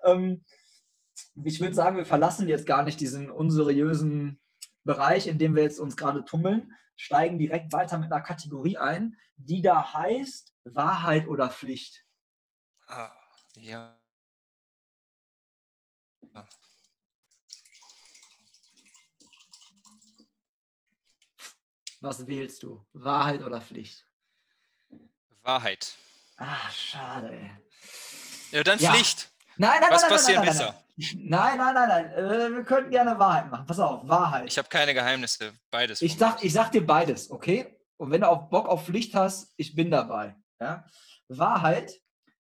Ähm, 0.04 0.46
ich 1.44 1.60
würde 1.60 1.76
sagen, 1.76 1.98
wir 1.98 2.06
verlassen 2.06 2.48
jetzt 2.48 2.66
gar 2.66 2.84
nicht 2.84 3.00
diesen 3.00 3.30
unseriösen 3.30 4.40
Bereich, 4.84 5.28
in 5.28 5.38
dem 5.38 5.56
wir 5.56 5.64
jetzt 5.64 5.80
uns 5.80 5.98
gerade 5.98 6.24
tummeln, 6.24 6.72
steigen 6.96 7.38
direkt 7.38 7.74
weiter 7.74 7.98
mit 7.98 8.12
einer 8.12 8.24
Kategorie 8.24 8.78
ein, 8.78 9.16
die 9.36 9.62
da 9.62 9.94
heißt 9.94 10.56
Wahrheit 10.64 11.28
oder 11.28 11.50
Pflicht. 11.50 12.06
Ah, 12.88 13.12
ja. 13.56 13.98
Was 22.02 22.28
wählst 22.28 22.64
du? 22.64 22.86
Wahrheit 22.94 23.42
oder 23.42 23.60
Pflicht? 23.62 24.06
Wahrheit. 25.44 25.96
Ah, 26.38 26.70
schade, 26.72 27.32
ey. 27.32 27.52
Ja, 28.52 28.64
dann 28.64 28.80
Ja. 28.80 28.94
Pflicht. 28.94 29.32
Nein, 29.58 29.82
nein, 29.82 29.92
Was 29.92 30.02
nein, 30.04 30.10
nein, 30.10 30.18
passiert 30.18 30.38
nein, 30.38 30.46
nein, 30.46 30.58
besser? 30.58 30.84
Nein, 31.16 31.58
nein, 31.58 31.74
nein, 31.74 31.90
nein. 31.90 32.12
Äh, 32.14 32.56
wir 32.56 32.64
könnten 32.64 32.92
gerne 32.92 33.18
Wahrheit 33.18 33.50
machen. 33.50 33.66
Pass 33.66 33.80
auf, 33.80 34.08
Wahrheit. 34.08 34.48
Ich 34.48 34.58
habe 34.58 34.68
keine 34.68 34.94
Geheimnisse. 34.94 35.54
Beides. 35.72 36.02
Ich 36.02 36.18
sag, 36.18 36.44
ich 36.44 36.54
sag 36.54 36.72
dir 36.72 36.86
beides, 36.86 37.32
okay? 37.32 37.80
Und 37.98 38.12
wenn 38.12 38.22
du 38.22 38.30
auch 38.30 38.50
Bock 38.50 38.68
auf 38.68 38.86
Pflicht 38.86 39.16
hast, 39.16 39.54
ich 39.58 39.74
bin 39.76 39.90
dabei. 39.90 40.36
Ja? 40.60 40.86
Wahrheit, 41.28 42.00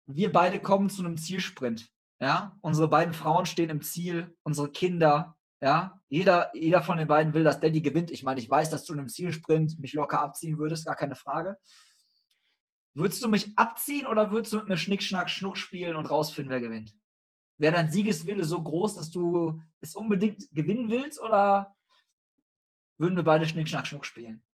wir 0.06 0.32
beide 0.32 0.58
kommen 0.60 0.90
zu 0.90 1.02
einem 1.04 1.16
Zielsprint. 1.16 1.88
Ja? 2.20 2.56
Unsere 2.60 2.88
beiden 2.88 3.14
Frauen 3.14 3.46
stehen 3.46 3.70
im 3.70 3.82
Ziel, 3.82 4.36
unsere 4.42 4.70
Kinder, 4.70 5.35
ja. 5.66 6.00
Jeder, 6.08 6.52
jeder 6.54 6.80
von 6.80 6.96
den 6.96 7.08
beiden 7.08 7.34
will, 7.34 7.42
dass 7.42 7.58
Daddy 7.58 7.80
gewinnt. 7.80 8.12
Ich 8.12 8.22
meine, 8.22 8.38
ich 8.38 8.48
weiß, 8.48 8.70
dass 8.70 8.84
du 8.84 8.92
in 8.92 9.00
einem 9.00 9.08
Zielsprint 9.08 9.80
mich 9.80 9.94
locker 9.94 10.20
abziehen 10.20 10.58
würdest, 10.58 10.86
gar 10.86 10.94
keine 10.94 11.16
Frage. 11.16 11.58
Würdest 12.94 13.22
du 13.24 13.28
mich 13.28 13.58
abziehen 13.58 14.06
oder 14.06 14.30
würdest 14.30 14.52
du 14.52 14.58
mit 14.58 14.68
mir 14.68 14.76
Schnick, 14.76 15.02
Schnack, 15.02 15.28
Schnuck 15.28 15.58
spielen 15.58 15.96
und 15.96 16.06
rausfinden, 16.06 16.52
wer 16.52 16.60
gewinnt? 16.60 16.94
Wäre 17.58 17.74
dein 17.74 17.90
Siegeswille 17.90 18.44
so 18.44 18.62
groß, 18.62 18.94
dass 18.94 19.10
du 19.10 19.60
es 19.80 19.96
unbedingt 19.96 20.48
gewinnen 20.52 20.88
willst 20.88 21.20
oder 21.20 21.74
würden 22.96 23.16
wir 23.16 23.24
beide 23.24 23.46
Schnick, 23.46 23.68
Schnack, 23.68 23.88
Schnuck 23.88 24.06
spielen? 24.06 24.44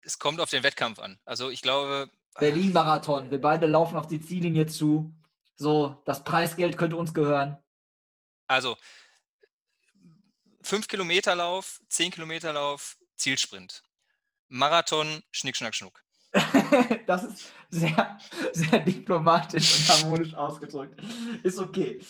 Es 0.00 0.18
kommt 0.18 0.40
auf 0.40 0.48
den 0.48 0.62
Wettkampf 0.62 0.98
an. 0.98 1.18
Also 1.26 1.50
ich 1.50 1.60
glaube, 1.60 2.10
Berlin-Marathon. 2.38 3.30
Wir 3.30 3.40
beide 3.40 3.66
laufen 3.66 3.96
auf 3.96 4.06
die 4.06 4.20
Ziellinie 4.20 4.66
zu. 4.66 5.14
So, 5.56 6.02
das 6.06 6.24
Preisgeld 6.24 6.78
könnte 6.78 6.96
uns 6.96 7.12
gehören. 7.12 7.58
Also 8.46 8.76
5 10.62 10.88
Kilometer 10.88 11.34
Lauf, 11.34 11.80
10 11.88 12.10
Kilometer 12.10 12.52
Lauf, 12.52 12.96
Zielsprint. 13.16 13.82
Marathon, 14.48 15.22
Schnick, 15.30 15.56
Schnack, 15.56 15.74
Schnuck. 15.74 16.02
das 17.06 17.24
ist 17.24 17.52
sehr, 17.70 18.18
sehr 18.52 18.80
diplomatisch 18.80 19.78
und 19.78 19.88
harmonisch 19.88 20.34
ausgedrückt. 20.34 21.00
Ist 21.42 21.58
okay. 21.58 22.00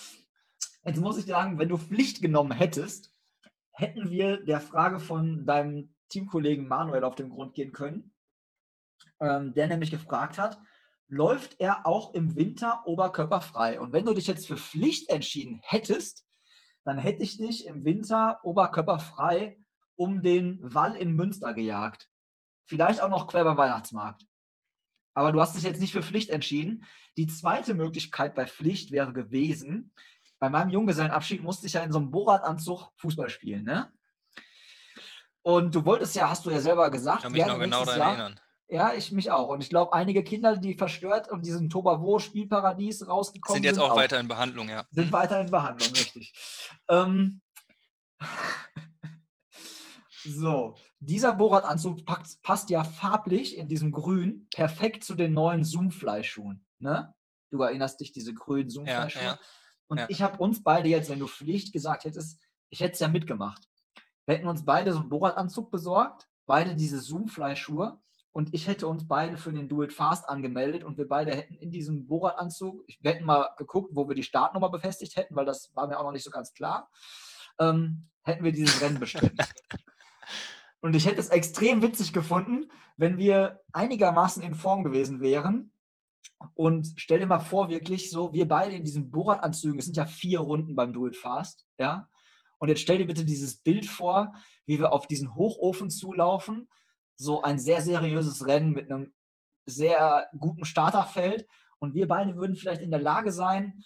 Jetzt 0.84 1.00
muss 1.00 1.18
ich 1.18 1.26
sagen, 1.26 1.58
wenn 1.58 1.68
du 1.68 1.78
Pflicht 1.78 2.22
genommen 2.22 2.52
hättest, 2.52 3.12
hätten 3.72 4.10
wir 4.10 4.38
der 4.38 4.60
Frage 4.60 5.00
von 5.00 5.46
deinem 5.46 5.94
Teamkollegen 6.08 6.68
Manuel 6.68 7.04
auf 7.04 7.16
den 7.16 7.30
Grund 7.30 7.54
gehen 7.54 7.72
können, 7.72 8.14
ähm, 9.20 9.52
der 9.54 9.66
nämlich 9.66 9.90
gefragt 9.90 10.38
hat, 10.38 10.58
läuft 11.08 11.60
er 11.60 11.86
auch 11.86 12.14
im 12.14 12.36
Winter 12.36 12.82
oberkörperfrei? 12.86 13.80
Und 13.80 13.92
wenn 13.92 14.04
du 14.04 14.14
dich 14.14 14.26
jetzt 14.26 14.46
für 14.46 14.56
Pflicht 14.56 15.10
entschieden 15.10 15.60
hättest, 15.62 16.23
dann 16.84 16.98
hätte 16.98 17.22
ich 17.22 17.38
dich 17.38 17.66
im 17.66 17.84
Winter 17.84 18.40
oberkörperfrei 18.42 19.58
um 19.96 20.22
den 20.22 20.58
Wall 20.62 20.96
in 20.96 21.14
Münster 21.14 21.54
gejagt. 21.54 22.08
Vielleicht 22.66 23.00
auch 23.00 23.08
noch 23.08 23.26
quer 23.26 23.44
beim 23.44 23.56
Weihnachtsmarkt. 23.56 24.26
Aber 25.14 25.32
du 25.32 25.40
hast 25.40 25.56
dich 25.56 25.62
jetzt 25.62 25.80
nicht 25.80 25.92
für 25.92 26.02
Pflicht 26.02 26.30
entschieden. 26.30 26.84
Die 27.16 27.26
zweite 27.26 27.74
Möglichkeit 27.74 28.34
bei 28.34 28.46
Pflicht 28.46 28.90
wäre 28.90 29.12
gewesen, 29.12 29.92
bei 30.40 30.50
meinem 30.50 30.70
Junggesellenabschied 30.70 31.42
musste 31.42 31.66
ich 31.66 31.74
ja 31.74 31.82
in 31.82 31.92
so 31.92 31.98
einem 31.98 32.10
Bohrradanzug 32.10 32.90
Fußball 32.96 33.30
spielen, 33.30 33.64
ne? 33.64 33.90
Und 35.42 35.74
du 35.74 35.84
wolltest 35.84 36.16
ja, 36.16 36.28
hast 36.28 36.44
du 36.44 36.50
ja 36.50 36.60
selber 36.60 36.86
Ich 36.86 36.92
gesagt, 36.92 37.22
kann 37.22 37.32
mich 37.32 37.46
noch 37.46 37.58
genau 37.58 37.84
daran 37.84 38.00
erinnern. 38.00 38.40
Ja, 38.68 38.94
ich 38.94 39.12
mich 39.12 39.30
auch. 39.30 39.48
Und 39.48 39.62
ich 39.62 39.68
glaube, 39.68 39.92
einige 39.92 40.24
Kinder, 40.24 40.56
die 40.56 40.74
verstört 40.74 41.30
und 41.30 41.44
diesem 41.44 41.68
Tobavo-Spielparadies 41.68 43.06
rausgekommen 43.06 43.56
Sind 43.56 43.64
jetzt 43.64 43.78
auch 43.78 43.94
weiter 43.94 44.18
in 44.18 44.26
Behandlung, 44.28 44.68
ja. 44.68 44.86
sind 44.90 45.06
Hm? 45.06 45.12
weiter 45.12 45.40
in 45.40 45.50
Behandlung, 45.50 45.90
richtig. 45.90 46.32
Ähm, 46.88 47.42
so, 50.24 50.76
dieser 51.00 51.34
Bohrradanzug 51.34 52.06
packt, 52.06 52.40
passt 52.42 52.70
ja 52.70 52.84
farblich 52.84 53.58
in 53.58 53.68
diesem 53.68 53.92
Grün 53.92 54.48
perfekt 54.54 55.04
zu 55.04 55.14
den 55.14 55.34
neuen 55.34 55.64
Zoom-Fly-Schuhen. 55.64 56.64
Ne? 56.78 57.14
Du 57.50 57.60
erinnerst 57.60 58.00
dich, 58.00 58.12
diese 58.12 58.32
grünen 58.32 58.68
Ja, 58.70 58.74
Zoom-Fly-Schuhe. 58.74 59.22
ja. 59.22 59.38
Und 59.88 59.98
ja. 59.98 60.06
ich 60.08 60.22
habe 60.22 60.38
uns 60.38 60.62
beide 60.62 60.88
jetzt, 60.88 61.10
wenn 61.10 61.18
du 61.18 61.26
Pflicht 61.26 61.74
gesagt 61.74 62.04
hättest, 62.04 62.40
ich 62.70 62.80
hätte 62.80 62.94
es 62.94 63.00
ja 63.00 63.08
mitgemacht. 63.08 63.68
Wir 64.24 64.36
hätten 64.36 64.48
uns 64.48 64.64
beide 64.64 64.92
so 64.94 65.00
einen 65.00 65.10
Bohrradanzug 65.10 65.70
besorgt, 65.70 66.26
beide 66.46 66.74
diese 66.74 66.98
Zoom-Fly-Schuhe 67.00 68.00
und 68.34 68.52
ich 68.52 68.66
hätte 68.66 68.88
uns 68.88 69.06
beide 69.06 69.36
für 69.36 69.52
den 69.52 69.70
It 69.70 69.92
Fast 69.92 70.28
angemeldet 70.28 70.82
und 70.82 70.98
wir 70.98 71.06
beide 71.06 71.30
hätten 71.30 71.54
in 71.54 71.70
diesem 71.70 72.04
Bohrradanzug, 72.08 72.82
ich- 72.88 72.98
wir 73.00 73.12
hätten 73.12 73.24
mal 73.24 73.50
geguckt, 73.56 73.90
wo 73.94 74.08
wir 74.08 74.16
die 74.16 74.24
Startnummer 74.24 74.70
befestigt 74.70 75.14
hätten, 75.16 75.36
weil 75.36 75.46
das 75.46 75.70
war 75.76 75.86
mir 75.86 75.98
auch 75.98 76.02
noch 76.02 76.10
nicht 76.10 76.24
so 76.24 76.32
ganz 76.32 76.52
klar, 76.52 76.90
ähm, 77.60 78.08
hätten 78.22 78.42
wir 78.42 78.50
dieses 78.50 78.82
Rennen 78.82 78.98
bestritten. 78.98 79.38
und 80.80 80.96
ich 80.96 81.06
hätte 81.06 81.20
es 81.20 81.28
extrem 81.28 81.80
witzig 81.80 82.12
gefunden, 82.12 82.72
wenn 82.96 83.18
wir 83.18 83.60
einigermaßen 83.72 84.42
in 84.42 84.56
Form 84.56 84.82
gewesen 84.82 85.20
wären. 85.20 85.70
Und 86.54 86.92
stell 86.96 87.20
dir 87.20 87.26
mal 87.26 87.38
vor, 87.38 87.68
wirklich 87.68 88.10
so, 88.10 88.32
wir 88.32 88.48
beide 88.48 88.74
in 88.74 88.82
diesen 88.82 89.12
Bohrradanzügen, 89.12 89.78
es 89.78 89.84
sind 89.84 89.96
ja 89.96 90.06
vier 90.06 90.40
Runden 90.40 90.74
beim 90.74 90.92
It 91.06 91.16
Fast, 91.16 91.66
ja. 91.78 92.08
Und 92.58 92.68
jetzt 92.68 92.80
stell 92.80 92.98
dir 92.98 93.06
bitte 93.06 93.24
dieses 93.24 93.58
Bild 93.58 93.86
vor, 93.86 94.34
wie 94.66 94.80
wir 94.80 94.92
auf 94.92 95.06
diesen 95.06 95.36
Hochofen 95.36 95.88
zulaufen, 95.88 96.68
so 97.16 97.42
ein 97.42 97.58
sehr 97.58 97.80
seriöses 97.82 98.46
Rennen 98.46 98.72
mit 98.72 98.90
einem 98.90 99.14
sehr 99.66 100.28
guten 100.38 100.64
Starterfeld 100.64 101.46
und 101.78 101.94
wir 101.94 102.08
beide 102.08 102.36
würden 102.36 102.56
vielleicht 102.56 102.82
in 102.82 102.90
der 102.90 103.00
Lage 103.00 103.32
sein, 103.32 103.84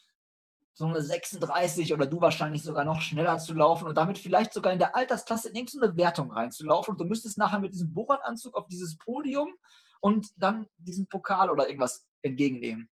so 0.74 0.86
eine 0.86 1.02
36 1.02 1.92
oder 1.92 2.06
du 2.06 2.20
wahrscheinlich 2.20 2.62
sogar 2.62 2.84
noch 2.84 3.00
schneller 3.00 3.38
zu 3.38 3.52
laufen 3.54 3.88
und 3.88 3.96
damit 3.96 4.18
vielleicht 4.18 4.52
sogar 4.52 4.72
in 4.72 4.78
der 4.78 4.94
Altersklasse 4.94 5.48
in 5.50 5.56
irgendeine 5.56 5.96
Wertung 5.96 6.30
reinzulaufen 6.30 6.92
und 6.92 7.00
du 7.00 7.04
müsstest 7.04 7.36
nachher 7.38 7.58
mit 7.58 7.74
diesem 7.74 7.92
Bohrradanzug 7.92 8.54
auf 8.54 8.68
dieses 8.68 8.96
Podium 8.96 9.54
und 10.00 10.28
dann 10.36 10.68
diesen 10.76 11.08
Pokal 11.08 11.50
oder 11.50 11.68
irgendwas 11.68 12.06
entgegennehmen. 12.22 12.88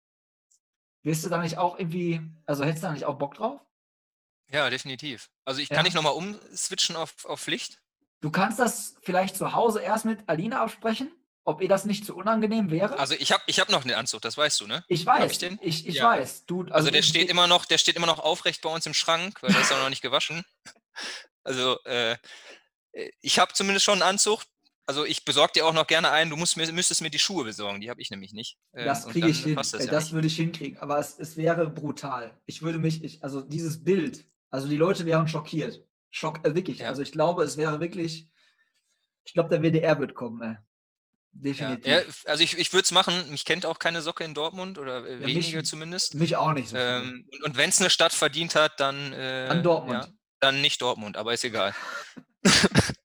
Wirst 1.03 1.23
du 1.23 1.29
da 1.29 1.39
nicht 1.39 1.59
auch 1.59 1.77
irgendwie, 1.77 2.21
also 2.47 2.63
hättest 2.63 2.83
du 2.83 2.87
da 2.87 2.93
nicht 2.93 3.05
auch 3.05 3.19
Bock 3.19 3.35
drauf? 3.35 3.61
Ja, 4.51 4.69
definitiv. 4.69 5.29
Also 5.43 5.61
ich 5.61 5.69
Ja. 5.69 5.75
kann 5.75 5.85
nicht 5.85 5.93
nochmal 5.93 6.13
umswitchen 6.13 6.95
auf, 6.95 7.25
auf 7.25 7.41
Pflicht. 7.41 7.81
Du 8.21 8.31
kannst 8.31 8.59
das 8.59 8.95
vielleicht 9.01 9.35
zu 9.35 9.53
Hause 9.53 9.81
erst 9.81 10.05
mit 10.05 10.19
Alina 10.27 10.61
absprechen, 10.61 11.11
ob 11.43 11.61
ihr 11.61 11.67
das 11.69 11.85
nicht 11.85 12.05
zu 12.05 12.15
unangenehm 12.15 12.71
wäre. 12.71 12.97
Also 12.97 13.13
ich 13.13 13.31
habe 13.31 13.43
ich 13.45 13.59
hab 13.59 13.69
noch 13.69 13.83
einen 13.83 13.93
Anzug, 13.93 14.21
das 14.21 14.35
weißt 14.37 14.61
du, 14.61 14.67
ne? 14.67 14.83
ich 14.87 15.05
weiß, 15.05 15.31
ich 15.31 15.37
den? 15.37 15.59
ich, 15.61 15.87
ich 15.87 15.95
Ja. 15.95 16.05
weiß. 16.11 16.45
Du, 16.45 16.63
Also 16.71 16.89
der 16.89 17.01
ich- 17.01 17.07
steht 17.07 17.29
immer 17.29 17.45
noch, 17.47 17.65
der 17.65 17.77
steht 17.77 17.95
immer 17.95 18.07
noch 18.07 18.19
aufrecht 18.19 18.61
bei 18.61 18.69
uns 18.69 18.85
im 18.87 18.93
Schrank, 18.95 19.43
weil 19.43 19.51
der 19.51 19.61
ist 19.61 19.71
auch 19.71 19.79
noch 19.81 19.89
nicht 19.89 20.01
gewaschen. 20.01 20.43
Also 21.43 21.77
äh, 21.83 22.17
ich 23.21 23.37
habe 23.39 23.53
zumindest 23.53 23.85
schon 23.85 24.01
einen 24.01 24.09
Anzug. 24.09 24.43
Also 24.87 25.03
ich 25.03 25.25
besorge 25.25 25.53
dir 25.53 25.65
auch 25.65 25.73
noch 25.73 25.87
gerne 25.87 26.11
einen. 26.11 26.29
Du 26.29 26.35
musst 26.37 26.57
mir, 26.57 26.71
müsstest 26.71 27.01
mir 27.01 27.09
die 27.09 27.19
Schuhe 27.19 27.43
besorgen, 27.43 27.81
die 27.81 27.89
habe 27.89 28.01
ich 28.01 28.11
nämlich 28.11 28.33
nicht. 28.33 28.57
Ähm, 28.75 28.85
Das 28.85 29.07
kriege 29.07 29.27
ich 29.29 29.43
hin. 29.43 29.55
Das, 29.55 29.71
ja 29.71 29.85
das 29.85 30.11
würde 30.13 30.27
ich 30.27 30.35
hinkriegen. 30.35 30.77
Aber 30.79 30.97
es, 30.99 31.17
es 31.19 31.37
wäre 31.37 31.67
brutal. 31.69 32.35
Ich 32.45 32.61
würde 32.61 32.77
mich, 32.79 33.03
ich, 33.03 33.23
also 33.23 33.41
dieses 33.41 33.83
Bild, 33.83 34.25
also 34.51 34.67
die 34.67 34.77
Leute 34.77 35.05
wären 35.05 35.27
schockiert. 35.27 35.83
Schock, 36.15 36.45
äh, 36.47 36.55
wirklich. 36.55 36.79
Ja. 36.79 36.87
Also 36.87 37.01
ich 37.01 37.11
glaube, 37.11 37.43
es 37.43 37.57
wäre 37.57 37.81
wirklich, 37.81 38.29
ich 39.25 39.33
glaube, 39.33 39.49
der 39.49 39.61
WDR 39.61 39.99
wird 39.99 40.15
kommen, 40.15 40.41
ey. 40.41 40.51
Ja, 40.53 40.57
Definitiv. 41.33 41.85
ja, 41.85 41.97
f- 41.99 42.23
also 42.27 42.41
ich, 42.41 42.57
ich 42.57 42.71
würde 42.71 42.83
es 42.85 42.91
machen. 42.91 43.13
Mich 43.29 43.43
kennt 43.43 43.65
auch 43.65 43.77
keine 43.79 44.01
Socke 44.01 44.23
in 44.23 44.33
Dortmund 44.33 44.77
oder 44.77 45.05
äh, 45.05 45.19
Ja, 45.19 45.25
mich- 45.27 45.35
wenige 45.35 45.63
zumindest. 45.63 46.15
Mich 46.15 46.37
auch 46.37 46.53
nicht 46.53 46.69
so. 46.69 46.77
Ähm, 46.77 47.27
und 47.33 47.43
und 47.43 47.57
wenn 47.57 47.69
es 47.69 47.81
eine 47.81 47.89
Stadt 47.89 48.13
verdient 48.13 48.55
hat, 48.55 48.79
dann, 48.79 49.11
äh, 49.11 49.47
An 49.49 49.61
Dortmund. 49.61 50.05
Ja, 50.05 50.09
dann 50.39 50.61
nicht 50.61 50.81
Dortmund, 50.81 51.17
aber 51.17 51.33
ist 51.33 51.43
egal. 51.43 51.75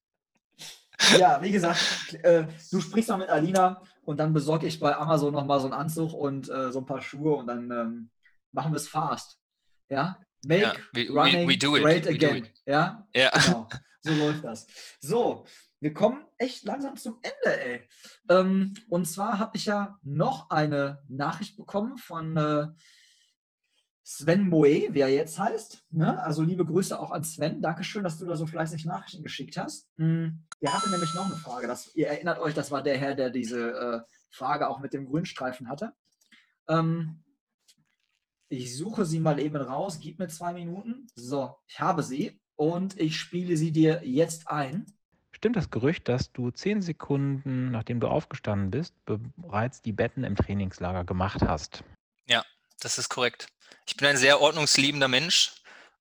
Ja, 1.18 1.40
wie 1.42 1.50
gesagt, 1.50 1.80
äh, 2.22 2.46
du 2.70 2.80
sprichst 2.80 3.08
mal 3.08 3.16
mit 3.16 3.30
Alina 3.30 3.82
und 4.02 4.18
dann 4.18 4.34
besorge 4.34 4.66
ich 4.66 4.78
bei 4.78 4.94
Amazon 4.94 5.32
nochmal 5.32 5.58
so 5.58 5.64
einen 5.64 5.72
Anzug 5.72 6.12
und 6.12 6.48
äh, 6.50 6.70
so 6.70 6.80
ein 6.80 6.86
paar 6.86 7.00
Schuhe 7.00 7.36
und 7.36 7.46
dann 7.46 7.70
ähm, 7.70 8.10
machen 8.52 8.72
wir 8.72 8.76
es 8.76 8.86
fast. 8.88 9.38
Ja? 9.88 10.18
Make 10.44 10.60
Ja, 10.62 10.74
we- 10.92 11.08
running 11.12 11.48
we 11.48 11.56
do 11.56 11.76
it, 11.76 11.82
great 11.82 12.04
we 12.06 12.16
do 12.18 12.26
again. 12.26 12.48
Ja? 12.66 13.06
Ja. 13.14 13.30
Genau. 13.46 13.68
So 14.02 14.12
läuft 14.14 14.44
das. 14.44 14.66
So, 15.00 15.44
wir 15.80 15.92
kommen 15.92 16.24
echt 16.38 16.64
langsam 16.64 16.96
zum 16.96 17.18
Ende, 17.22 17.60
ey. 17.62 17.88
Ähm, 18.30 18.72
und 18.88 19.04
zwar 19.06 19.38
habe 19.38 19.58
ich 19.58 19.66
ja 19.66 19.98
noch 20.02 20.48
eine 20.48 21.02
Nachricht 21.08 21.58
bekommen 21.58 21.98
von 21.98 22.34
äh, 22.38 22.68
Sven 24.02 24.48
Moe, 24.48 24.88
wie 24.94 25.00
er 25.00 25.08
jetzt 25.10 25.38
heißt. 25.38 25.84
Ne? 25.90 26.20
Also 26.22 26.42
liebe 26.42 26.64
Grüße 26.64 26.98
auch 26.98 27.10
an 27.10 27.22
Sven. 27.24 27.60
Dankeschön, 27.60 28.02
dass 28.02 28.18
du 28.18 28.24
da 28.26 28.36
so 28.36 28.46
fleißig 28.46 28.84
Nachrichten 28.86 29.22
geschickt 29.22 29.56
hast. 29.58 29.86
Mm, 29.98 30.28
Der 30.62 30.72
hatte 30.72 30.90
nämlich 30.90 31.12
noch 31.14 31.26
eine 31.26 31.36
Frage. 31.36 31.66
Das, 31.66 31.94
ihr 31.94 32.08
erinnert 32.08 32.38
euch, 32.38 32.54
das 32.54 32.70
war 32.70 32.82
der 32.82 32.96
Herr, 32.98 33.14
der 33.14 33.28
diese 33.30 33.70
äh, 33.70 34.00
Frage 34.30 34.68
auch 34.68 34.80
mit 34.80 34.94
dem 34.94 35.06
Grünstreifen 35.06 35.68
hatte. 35.68 35.92
Ähm, 36.68 37.22
ich 38.50 38.76
suche 38.76 39.06
sie 39.06 39.20
mal 39.20 39.40
eben 39.40 39.56
raus. 39.56 39.98
Gib 40.00 40.18
mir 40.18 40.28
zwei 40.28 40.52
Minuten. 40.52 41.06
So, 41.14 41.56
ich 41.66 41.80
habe 41.80 42.02
sie 42.02 42.38
und 42.56 43.00
ich 43.00 43.18
spiele 43.18 43.56
sie 43.56 43.72
dir 43.72 44.02
jetzt 44.04 44.48
ein. 44.48 44.86
Stimmt 45.32 45.56
das 45.56 45.70
Gerücht, 45.70 46.08
dass 46.08 46.32
du 46.32 46.50
zehn 46.50 46.82
Sekunden, 46.82 47.70
nachdem 47.70 48.00
du 48.00 48.08
aufgestanden 48.08 48.70
bist, 48.70 48.94
bereits 49.06 49.80
die 49.80 49.92
Betten 49.92 50.24
im 50.24 50.36
Trainingslager 50.36 51.04
gemacht 51.04 51.40
hast? 51.40 51.82
Das 52.80 52.96
ist 52.96 53.10
korrekt. 53.10 53.48
Ich 53.86 53.96
bin 53.96 54.08
ein 54.08 54.16
sehr 54.16 54.40
ordnungsliebender 54.40 55.08
Mensch 55.08 55.52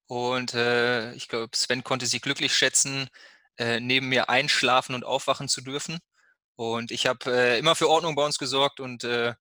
und 0.08 0.54
äh, 0.54 1.14
ich 1.14 1.28
glaube, 1.28 1.56
Sven 1.56 1.84
konnte 1.84 2.06
sich 2.06 2.22
glücklich 2.22 2.56
schätzen, 2.56 3.10
äh, 3.58 3.82
neben 3.82 4.08
mir 4.08 4.30
einschlafen 4.30 4.96
und 4.96 5.04
aufwachen 5.04 5.50
zu 5.50 5.62
dürfen. 5.62 6.00
Und 6.56 6.92
ich 6.92 7.06
habe 7.06 7.32
äh, 7.32 7.60
immer 7.60 7.76
für 7.76 7.90
Ordnung 7.90 8.16
bei 8.16 8.26
uns 8.26 8.40
gesorgt 8.40 8.80
und 8.80 9.04
äh, 9.04 9.34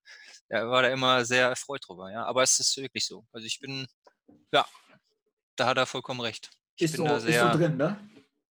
er 0.49 0.69
war 0.69 0.81
da 0.81 0.89
immer 0.89 1.23
sehr 1.25 1.47
erfreut 1.49 1.81
drüber. 1.87 2.11
Ja, 2.11 2.25
aber 2.25 2.43
es 2.43 2.59
ist 2.59 2.75
wirklich 2.77 3.05
so. 3.05 3.25
Also 3.31 3.45
ich 3.45 3.59
bin, 3.59 3.87
ja, 4.51 4.65
da 5.55 5.67
hat 5.67 5.77
er 5.77 5.85
vollkommen 5.85 6.21
recht. 6.21 6.49
Ich 6.75 6.83
Ist 6.85 6.91
bin 6.93 7.01
so, 7.01 7.07
da 7.07 7.15
ist 7.17 7.23
so 7.23 7.29
sehr, 7.29 7.51
drin, 7.51 7.77
ne? 7.77 8.09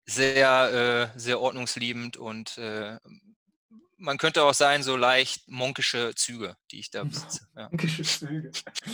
sehr, 0.06 1.10
äh, 1.14 1.18
sehr 1.18 1.40
ordnungsliebend 1.40 2.16
und 2.16 2.58
äh, 2.58 2.98
man 3.96 4.18
könnte 4.18 4.42
auch 4.42 4.54
sagen, 4.54 4.82
so 4.82 4.96
leicht 4.96 5.48
monkische 5.48 6.14
Züge, 6.14 6.56
die 6.70 6.80
ich 6.80 6.90
da 6.90 7.04
besitze. 7.04 7.46
Ja. 7.56 7.70
Züge. 7.78 8.50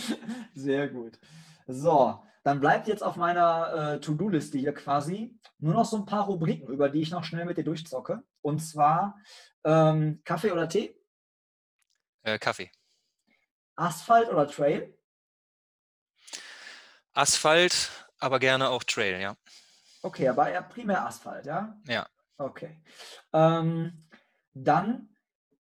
Sehr 0.53 0.87
gut. 0.87 1.19
So, 1.67 2.23
dann 2.43 2.59
bleibt 2.59 2.87
jetzt 2.87 3.03
auf 3.03 3.15
meiner 3.17 3.95
äh, 3.95 3.99
To-Do-Liste 3.99 4.57
hier 4.57 4.73
quasi 4.73 5.37
nur 5.59 5.73
noch 5.73 5.85
so 5.85 5.97
ein 5.97 6.05
paar 6.05 6.25
Rubriken, 6.25 6.67
über 6.67 6.89
die 6.89 7.01
ich 7.01 7.11
noch 7.11 7.23
schnell 7.23 7.45
mit 7.45 7.57
dir 7.57 7.63
durchzocke. 7.63 8.23
Und 8.41 8.59
zwar 8.59 9.17
ähm, 9.63 10.21
Kaffee 10.23 10.51
oder 10.51 10.67
Tee, 10.69 10.95
Äh, 12.23 12.37
Kaffee. 12.39 12.71
Asphalt 13.81 14.29
oder 14.29 14.47
Trail, 14.47 14.93
Asphalt, 17.13 17.91
aber 18.19 18.39
gerne 18.39 18.69
auch 18.69 18.83
Trail, 18.83 19.19
ja. 19.19 19.35
Okay, 20.01 20.27
aber 20.29 20.49
eher 20.49 20.61
primär 20.61 21.05
Asphalt, 21.05 21.45
ja? 21.45 21.77
Ja. 21.87 22.07
Okay. 22.37 22.81
Ähm, 23.33 24.07
dann 24.53 25.09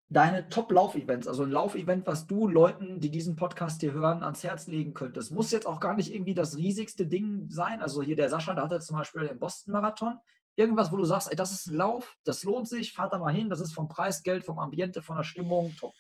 deine 0.09 0.49
Top-Lauf-Events, 0.49 1.27
also 1.27 1.43
ein 1.43 1.51
Lauf-Event, 1.51 2.07
was 2.07 2.27
du 2.27 2.47
Leuten, 2.47 2.99
die 2.99 3.11
diesen 3.11 3.35
Podcast 3.35 3.81
hier 3.81 3.93
hören, 3.93 4.23
ans 4.23 4.43
Herz 4.43 4.67
legen 4.67 4.93
könntest. 4.93 5.31
Muss 5.31 5.51
jetzt 5.51 5.65
auch 5.65 5.79
gar 5.79 5.95
nicht 5.95 6.13
irgendwie 6.13 6.33
das 6.33 6.55
riesigste 6.55 7.05
Ding 7.05 7.49
sein. 7.49 7.81
Also 7.81 8.01
hier 8.01 8.15
der 8.15 8.29
Sascha, 8.29 8.53
der 8.53 8.63
hatte 8.63 8.79
zum 8.79 8.97
Beispiel 8.97 9.27
den 9.27 9.39
Boston-Marathon. 9.39 10.19
Irgendwas, 10.55 10.91
wo 10.91 10.97
du 10.97 11.05
sagst, 11.05 11.29
ey, 11.29 11.35
das 11.35 11.51
ist 11.51 11.67
ein 11.67 11.75
Lauf, 11.75 12.17
das 12.23 12.43
lohnt 12.43 12.67
sich, 12.67 12.93
fahrt 12.93 13.13
da 13.13 13.17
mal 13.17 13.33
hin, 13.33 13.49
das 13.49 13.59
ist 13.59 13.73
vom 13.73 13.87
Preisgeld, 13.87 14.43
vom 14.43 14.59
Ambiente, 14.59 15.01
von 15.01 15.17
der 15.17 15.23
Stimmung 15.23 15.75
top. 15.77 15.93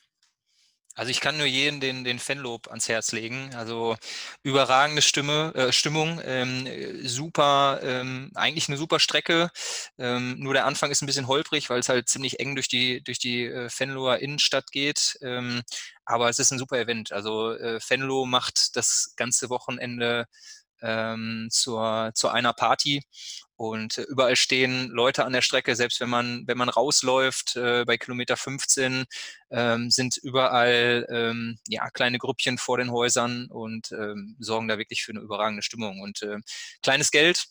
Also 0.99 1.11
ich 1.11 1.21
kann 1.21 1.37
nur 1.37 1.45
jeden 1.45 1.79
den, 1.79 2.03
den 2.03 2.19
Fanlob 2.19 2.67
ans 2.67 2.89
Herz 2.89 3.13
legen. 3.13 3.55
Also 3.55 3.95
überragende 4.43 5.01
Stimme, 5.01 5.53
äh, 5.55 5.71
Stimmung, 5.71 6.19
ähm, 6.25 6.65
äh, 6.67 7.07
super, 7.07 7.79
ähm, 7.81 8.31
eigentlich 8.35 8.67
eine 8.67 8.77
super 8.77 8.99
Strecke. 8.99 9.49
Ähm, 9.97 10.35
nur 10.39 10.53
der 10.53 10.65
Anfang 10.65 10.91
ist 10.91 11.01
ein 11.01 11.05
bisschen 11.05 11.27
holprig, 11.27 11.69
weil 11.69 11.79
es 11.79 11.87
halt 11.87 12.09
ziemlich 12.09 12.41
eng 12.41 12.53
durch 12.55 12.67
die, 12.67 13.01
durch 13.01 13.17
die 13.17 13.45
äh, 13.45 13.69
Venloer 13.69 14.17
Innenstadt 14.17 14.73
geht. 14.73 15.17
Ähm, 15.21 15.61
aber 16.03 16.27
es 16.27 16.37
ist 16.37 16.51
ein 16.51 16.59
super 16.59 16.77
Event. 16.77 17.13
Also 17.13 17.53
äh, 17.53 17.79
Venlo 17.87 18.25
macht 18.25 18.75
das 18.75 19.13
ganze 19.15 19.49
Wochenende 19.49 20.27
ähm, 20.81 21.47
zur, 21.51 22.11
zu 22.13 22.29
einer 22.29 22.53
Party 22.53 23.03
und 23.59 23.97
äh, 23.97 24.03
überall 24.03 24.37
stehen 24.37 24.87
Leute 24.87 25.25
an 25.25 25.33
der 25.33 25.41
Strecke, 25.41 25.75
selbst 25.75 25.99
wenn 25.99 26.09
man, 26.09 26.47
wenn 26.47 26.57
man 26.57 26.69
rausläuft 26.69 27.57
äh, 27.57 27.83
bei 27.85 27.97
Kilometer 27.97 28.37
15, 28.37 29.05
ähm, 29.51 29.91
sind 29.91 30.15
überall 30.17 31.05
ähm, 31.09 31.59
ja, 31.67 31.89
kleine 31.89 32.19
Grüppchen 32.19 32.57
vor 32.57 32.77
den 32.77 32.89
Häusern 32.89 33.47
und 33.49 33.91
ähm, 33.91 34.37
sorgen 34.39 34.69
da 34.69 34.77
wirklich 34.77 35.03
für 35.03 35.11
eine 35.11 35.19
überragende 35.19 35.61
Stimmung. 35.61 35.99
Und 35.99 36.21
äh, 36.21 36.37
kleines 36.81 37.11
Geld 37.11 37.47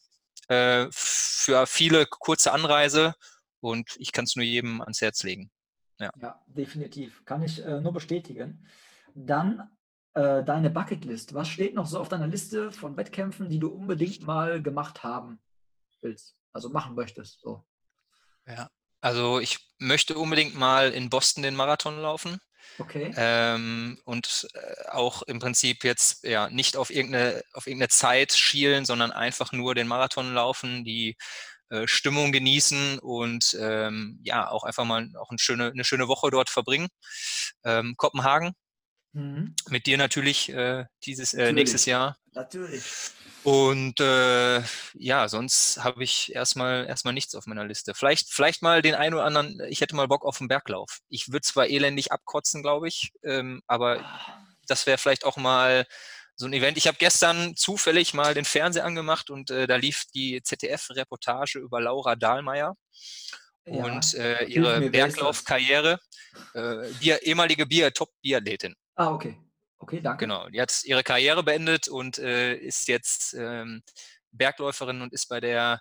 äh, 0.49 0.87
für 0.91 1.67
viele 1.67 2.07
kurze 2.07 2.53
Anreise 2.53 3.15
und 3.61 3.91
ich 3.99 4.13
kann 4.13 4.25
es 4.25 4.35
nur 4.35 4.47
jedem 4.47 4.81
ans 4.81 5.03
Herz 5.03 5.23
legen. 5.25 5.51
Ja, 6.01 6.41
definitiv. 6.47 7.23
Kann 7.27 7.43
ich 7.43 7.63
äh, 7.63 7.81
nur 7.83 7.93
bestätigen. 7.93 8.67
Dann 9.15 9.69
äh, 10.15 10.45
deine 10.45 10.71
Bucketlist. 10.71 11.35
Was 11.35 11.49
steht 11.49 11.75
noch 11.75 11.87
so 11.87 11.99
auf 11.99 12.09
deiner 12.09 12.27
Liste 12.27 12.73
von 12.73 12.97
Wettkämpfen, 12.97 13.49
die 13.49 13.59
du 13.59 13.69
unbedingt 13.69 14.27
mal 14.27 14.63
gemacht 14.63 15.03
haben 15.03 15.41
willst? 16.01 16.37
Also 16.53 16.71
machen 16.71 16.95
möchtest. 16.95 17.41
So. 17.41 17.65
Ja. 18.47 18.71
Also 19.01 19.39
ich 19.39 19.59
möchte 19.79 20.19
unbedingt 20.19 20.57
mal 20.57 20.91
in 20.91 21.09
Boston 21.09 21.43
den 21.43 21.55
Marathon 21.55 22.01
laufen. 22.01 22.39
Okay. 22.79 23.13
Ähm, 23.17 23.99
und 24.05 24.49
äh, 24.55 24.89
auch 24.91 25.23
im 25.23 25.39
Prinzip 25.39 25.85
jetzt 25.85 26.25
ja 26.25 26.51
nicht 26.51 26.77
auf 26.77 26.91
irgendeine, 26.91 27.43
auf 27.53 27.67
irgendeine 27.67 27.89
Zeit 27.89 28.33
schielen, 28.33 28.85
sondern 28.85 29.13
einfach 29.13 29.53
nur 29.53 29.75
den 29.75 29.89
Marathon 29.89 30.35
laufen, 30.35 30.85
die 30.85 31.17
äh, 31.71 31.87
Stimmung 31.87 32.33
genießen 32.33 32.99
und 32.99 33.57
ähm, 33.61 34.21
ja, 34.23 34.49
auch 34.51 34.65
einfach 34.65 34.85
mal 34.85 35.09
auch 35.19 35.31
eine 35.31 35.39
schöne, 35.39 35.69
eine 35.69 35.85
schöne 35.85 36.09
Woche 36.09 36.31
dort 36.31 36.51
verbringen. 36.51 36.89
Ähm, 37.65 37.95
Kopenhagen, 37.97 38.53
Mhm. 39.13 39.55
mit 39.69 39.87
dir 39.87 39.99
natürlich 39.99 40.51
äh, 40.51 40.85
dieses 41.05 41.33
äh, 41.33 41.39
Natürlich. 41.39 41.55
nächstes 41.55 41.87
Jahr. 41.87 42.17
Natürlich. 42.35 42.83
Und 43.45 44.01
äh, 44.01 44.63
ja, 44.95 45.29
sonst 45.29 45.83
habe 45.83 46.05
ich 46.05 46.35
erstmal 46.35 46.87
erstmal 46.87 47.15
nichts 47.15 47.35
auf 47.35 47.47
meiner 47.47 47.65
Liste. 47.65 47.95
Vielleicht, 47.95 48.31
vielleicht 48.31 48.63
mal 48.63 48.83
den 48.83 48.95
einen 48.95 49.15
oder 49.15 49.25
anderen, 49.25 49.61
ich 49.69 49.81
hätte 49.81 49.97
mal 49.97 50.09
Bock 50.09 50.25
auf 50.25 50.41
einen 50.41 50.49
Berglauf. 50.49 50.99
Ich 51.09 51.29
würde 51.29 51.43
zwar 51.43 51.69
elendig 51.69 52.13
abkotzen, 52.13 52.63
glaube 52.63 52.89
ich, 52.89 53.13
ähm, 53.25 53.63
aber 53.67 54.05
das 54.67 54.87
wäre 54.87 54.99
vielleicht 54.99 55.25
auch 55.25 55.37
mal 55.37 55.87
so 56.37 56.47
ein 56.47 56.53
Event. 56.53 56.77
Ich 56.77 56.87
habe 56.87 56.99
gestern 56.99 57.57
zufällig 57.57 58.13
mal 58.15 58.35
den 58.35 58.45
Fernseher 58.45 58.85
angemacht 58.85 59.31
und 59.31 59.51
äh, 59.51 59.67
da 59.67 59.77
lief 59.77 60.05
die 60.15 60.43
ZDF-Reportage 60.43 61.59
über 61.59 61.81
Laura 61.81 62.17
Dahlmeier 62.17 62.77
Ja, 63.71 63.85
und 63.85 64.15
äh, 64.15 64.45
ihre? 64.45 64.91
Berglaufkarriere. 64.91 65.99
Äh, 66.55 66.89
Bier, 67.01 67.23
ehemalige 67.23 67.67
Bier, 67.67 67.93
Top-Biathletin. 67.93 68.75
Ah, 68.95 69.13
okay. 69.13 69.39
Okay, 69.79 70.01
danke. 70.01 70.25
Genau, 70.25 70.49
die 70.49 70.61
hat 70.61 70.83
ihre 70.85 71.03
Karriere 71.05 71.43
beendet 71.43 71.89
und 71.89 72.19
äh, 72.19 72.55
ist 72.57 72.89
jetzt 72.89 73.35
ähm, 73.35 73.83
Bergläuferin 74.33 75.03
und 75.03 75.13
ist 75.13 75.29
bei 75.29 75.41
der 75.41 75.81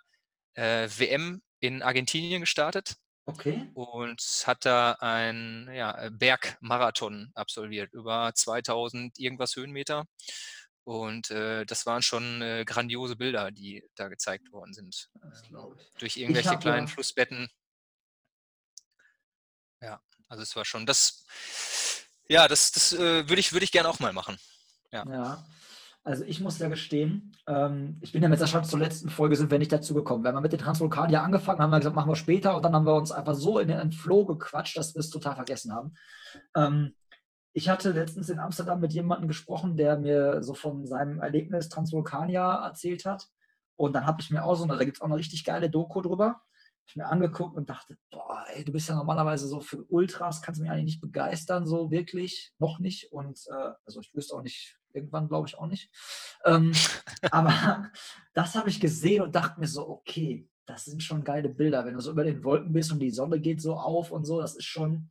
äh, 0.54 0.88
WM 0.98 1.42
in 1.60 1.82
Argentinien 1.82 2.42
gestartet 2.42 2.96
Okay. 3.26 3.70
und 3.74 4.22
hat 4.46 4.66
da 4.66 4.94
einen 5.00 5.70
ja, 5.74 6.10
Bergmarathon 6.12 7.32
absolviert, 7.34 7.92
über 7.94 8.32
2000 8.34 9.20
irgendwas 9.20 9.56
Höhenmeter. 9.56 10.06
Und 10.86 11.32
äh, 11.32 11.66
das 11.66 11.86
waren 11.86 12.02
schon 12.02 12.42
äh, 12.42 12.64
grandiose 12.66 13.18
Bilder, 13.18 13.52
die 13.52 13.84
da 13.96 14.08
gezeigt 14.08 14.52
worden 14.54 14.74
sind. 14.74 15.10
Das 15.22 15.44
glaube 15.44 15.76
ich. 15.78 15.92
Durch 16.00 16.16
irgendwelche 16.16 16.58
kleinen 16.58 16.88
ja- 16.88 16.94
Flussbetten. 16.94 17.50
Also 20.28 20.44
es 20.44 20.56
war 20.56 20.66
schon 20.66 20.86
das. 20.86 21.26
Ja, 22.28 22.48
das, 22.48 22.72
das 22.72 22.94
äh, 22.94 23.28
würde 23.30 23.40
ich, 23.40 23.54
würde 23.54 23.64
ich 23.64 23.72
gerne 23.72 23.90
auch 23.90 24.00
mal 24.00 24.14
machen. 24.14 24.38
Ja. 24.92 25.06
Ja. 25.10 25.46
Also 26.04 26.24
ich 26.24 26.40
muss 26.40 26.58
ja 26.60 26.70
gestehen, 26.70 27.36
ähm, 27.48 27.98
ich 28.00 28.14
bin 28.14 28.24
ja 28.24 28.30
mit 28.30 28.40
Sascha 28.40 28.64
zur 28.64 28.80
letzten 28.80 29.10
Folge 29.10 29.36
sind 29.36 29.52
wir 29.52 29.60
nicht 29.60 29.74
dazu 29.74 29.94
gekommen. 29.94 30.24
Wir 30.24 30.32
haben 30.32 30.42
mit 30.42 30.54
den 30.54 30.60
Transvulkanier 30.60 31.22
angefangen, 31.22 31.60
haben 31.60 31.70
wir 31.70 31.80
gesagt, 31.80 31.98
machen 31.98 32.10
wir 32.10 32.16
später 32.16 32.56
und 32.56 32.64
dann 32.64 32.74
haben 32.74 32.86
wir 32.86 32.96
uns 32.96 33.12
einfach 33.12 33.36
so 33.36 33.60
in 33.60 33.68
den 33.68 33.92
Flow 33.92 34.24
gequatscht, 34.24 34.78
dass 34.78 34.96
wir 34.96 35.02
es 35.02 35.10
total 35.10 35.36
vergessen 35.36 35.74
haben. 35.74 35.96
Ähm, 36.56 36.96
ich 37.52 37.68
hatte 37.68 37.92
letztens 37.92 38.30
in 38.30 38.40
Amsterdam 38.40 38.80
mit 38.80 38.94
jemandem 38.94 39.28
gesprochen, 39.28 39.76
der 39.76 39.98
mir 39.98 40.44
so 40.44 40.54
von 40.54 40.86
seinem 40.86 41.20
Erlebnis 41.20 41.68
Transvulkania 41.68 42.66
erzählt 42.66 43.04
hat. 43.04 43.28
Und 43.76 43.92
dann 43.92 44.06
habe 44.06 44.22
ich 44.22 44.30
mir 44.30 44.46
auch 44.46 44.56
so, 44.56 44.66
da 44.66 44.78
gibt 44.78 44.96
es 44.96 45.02
auch 45.02 45.08
eine 45.08 45.18
richtig 45.18 45.44
geile 45.44 45.70
Doku 45.70 46.02
drüber, 46.02 46.42
ich 46.88 46.96
mir 46.96 47.08
angeguckt 47.08 47.58
und 47.58 47.70
dachte, 47.70 47.98
boah, 48.12 48.46
ey, 48.54 48.64
du 48.64 48.72
bist 48.72 48.90
ja 48.90 48.96
normalerweise 48.96 49.48
so 49.48 49.60
für 49.60 49.84
Ultras, 49.86 50.42
kannst 50.42 50.60
du 50.60 50.64
mich 50.64 50.72
eigentlich 50.72 50.86
nicht 50.86 51.02
begeistern, 51.02 51.66
so 51.66 51.92
wirklich, 51.92 52.54
noch 52.60 52.80
nicht. 52.80 53.12
Und 53.12 53.40
äh, 53.50 53.72
also 53.86 54.00
ich 54.00 54.14
wüsste 54.14 54.36
auch 54.36 54.42
nicht, 54.42 54.78
irgendwann 54.94 55.28
glaube 55.28 55.48
ich 55.48 55.58
auch 55.58 55.68
nicht. 55.68 55.92
Ähm, 56.46 56.72
aber 57.32 57.92
das 58.34 58.56
habe 58.56 58.70
ich 58.70 58.80
gesehen 58.80 59.22
und 59.22 59.36
dachte 59.36 59.60
mir 59.60 59.68
so, 59.68 59.88
okay, 59.88 60.50
das 60.66 60.86
sind 60.86 61.04
schon 61.04 61.24
geile 61.24 61.50
Bilder, 61.50 61.86
wenn 61.86 61.94
du 61.94 62.02
so 62.02 62.12
über 62.12 62.24
den 62.24 62.44
Wolken 62.44 62.74
bist 62.74 62.92
und 62.92 63.00
die 63.00 63.12
Sonne 63.12 63.40
geht 63.40 63.62
so 63.62 63.76
auf 63.76 64.12
und 64.12 64.26
so, 64.26 64.42
das 64.42 64.56
ist 64.56 64.66
schon, 64.66 65.10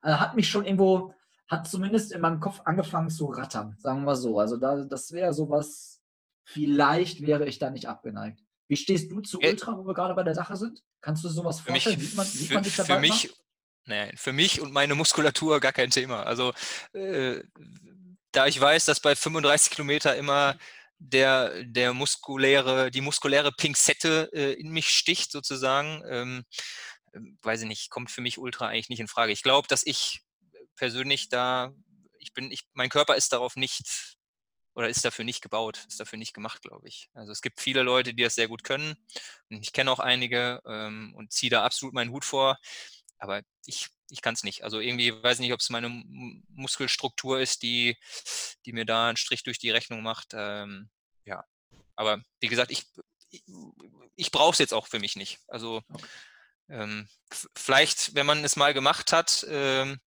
also 0.00 0.20
hat 0.20 0.36
mich 0.36 0.48
schon 0.48 0.64
irgendwo, 0.64 1.14
hat 1.48 1.66
zumindest 1.66 2.12
in 2.12 2.20
meinem 2.20 2.40
Kopf 2.40 2.60
angefangen 2.64 3.10
zu 3.10 3.26
rattern, 3.26 3.76
sagen 3.78 4.04
wir 4.04 4.16
so. 4.16 4.38
Also 4.38 4.56
da, 4.56 4.84
das 4.84 5.12
wäre 5.12 5.32
sowas, 5.32 6.02
vielleicht 6.44 7.26
wäre 7.26 7.46
ich 7.46 7.58
da 7.58 7.70
nicht 7.70 7.88
abgeneigt. 7.88 8.47
Wie 8.68 8.76
stehst 8.76 9.10
du 9.10 9.20
zu 9.20 9.40
Äh, 9.40 9.50
Ultra, 9.50 9.76
wo 9.76 9.86
wir 9.86 9.94
gerade 9.94 10.14
bei 10.14 10.22
der 10.22 10.34
Sache 10.34 10.56
sind? 10.56 10.82
Kannst 11.00 11.24
du 11.24 11.28
sowas 11.28 11.60
Für 11.60 11.72
mich, 11.72 11.84
vorstellen? 11.84 12.06
Sieht 12.06 12.16
man, 12.16 12.26
sieht 12.26 12.48
für, 12.48 12.54
man 12.54 12.62
dich 12.62 12.74
für 12.74 12.82
dabei 12.84 13.00
mich, 13.00 13.10
machen? 13.10 13.40
nein, 13.86 14.12
für 14.16 14.32
mich 14.32 14.60
und 14.60 14.72
meine 14.72 14.94
Muskulatur 14.94 15.60
gar 15.60 15.72
kein 15.72 15.90
Thema. 15.90 16.22
Also 16.24 16.52
äh, 16.92 17.42
da 18.32 18.46
ich 18.46 18.60
weiß, 18.60 18.84
dass 18.84 19.00
bei 19.00 19.16
35 19.16 19.70
Kilometer 19.72 20.16
immer 20.16 20.58
der, 20.98 21.64
der 21.64 21.94
muskuläre, 21.94 22.90
die 22.90 23.00
muskuläre 23.00 23.52
Pinzette 23.52 24.30
äh, 24.32 24.52
in 24.52 24.70
mich 24.70 24.90
sticht 24.90 25.32
sozusagen, 25.32 26.02
ähm, 26.06 26.44
weiß 27.42 27.62
ich 27.62 27.68
nicht, 27.68 27.90
kommt 27.90 28.10
für 28.10 28.20
mich 28.20 28.38
Ultra 28.38 28.66
eigentlich 28.66 28.88
nicht 28.90 29.00
in 29.00 29.08
Frage. 29.08 29.32
Ich 29.32 29.42
glaube, 29.42 29.68
dass 29.68 29.86
ich 29.86 30.20
persönlich 30.76 31.28
da, 31.28 31.72
ich 32.18 32.32
bin, 32.34 32.50
ich, 32.50 32.64
mein 32.74 32.90
Körper 32.90 33.16
ist 33.16 33.32
darauf 33.32 33.56
nicht 33.56 34.17
oder 34.78 34.88
ist 34.88 35.04
dafür 35.04 35.24
nicht 35.24 35.42
gebaut, 35.42 35.84
ist 35.88 35.98
dafür 35.98 36.20
nicht 36.20 36.32
gemacht, 36.32 36.62
glaube 36.62 36.86
ich. 36.86 37.10
Also 37.12 37.32
es 37.32 37.42
gibt 37.42 37.60
viele 37.60 37.82
Leute, 37.82 38.14
die 38.14 38.22
das 38.22 38.36
sehr 38.36 38.46
gut 38.46 38.62
können. 38.62 38.94
Und 39.50 39.60
ich 39.60 39.72
kenne 39.72 39.90
auch 39.90 39.98
einige 39.98 40.62
ähm, 40.64 41.12
und 41.16 41.32
ziehe 41.32 41.50
da 41.50 41.64
absolut 41.64 41.94
meinen 41.94 42.12
Hut 42.12 42.24
vor. 42.24 42.60
Aber 43.18 43.42
ich, 43.66 43.88
ich 44.08 44.22
kann 44.22 44.34
es 44.34 44.44
nicht. 44.44 44.62
Also 44.62 44.78
irgendwie 44.78 45.20
weiß 45.20 45.38
ich 45.38 45.40
nicht, 45.40 45.52
ob 45.52 45.58
es 45.58 45.68
meine 45.70 45.88
Muskelstruktur 45.88 47.40
ist, 47.40 47.62
die, 47.62 47.98
die 48.66 48.72
mir 48.72 48.84
da 48.84 49.08
einen 49.08 49.16
Strich 49.16 49.42
durch 49.42 49.58
die 49.58 49.72
Rechnung 49.72 50.04
macht. 50.04 50.28
Ähm, 50.32 50.88
ja. 51.24 51.44
Aber 51.96 52.22
wie 52.38 52.46
gesagt, 52.46 52.70
ich, 52.70 52.86
ich, 53.30 53.42
ich 54.14 54.30
brauche 54.30 54.52
es 54.52 54.58
jetzt 54.60 54.74
auch 54.74 54.86
für 54.86 55.00
mich 55.00 55.16
nicht. 55.16 55.40
Also 55.48 55.82
ähm, 56.68 57.08
f- 57.32 57.48
vielleicht, 57.56 58.14
wenn 58.14 58.26
man 58.26 58.44
es 58.44 58.54
mal 58.54 58.74
gemacht 58.74 59.10
hat, 59.10 59.44
ähm, 59.50 59.98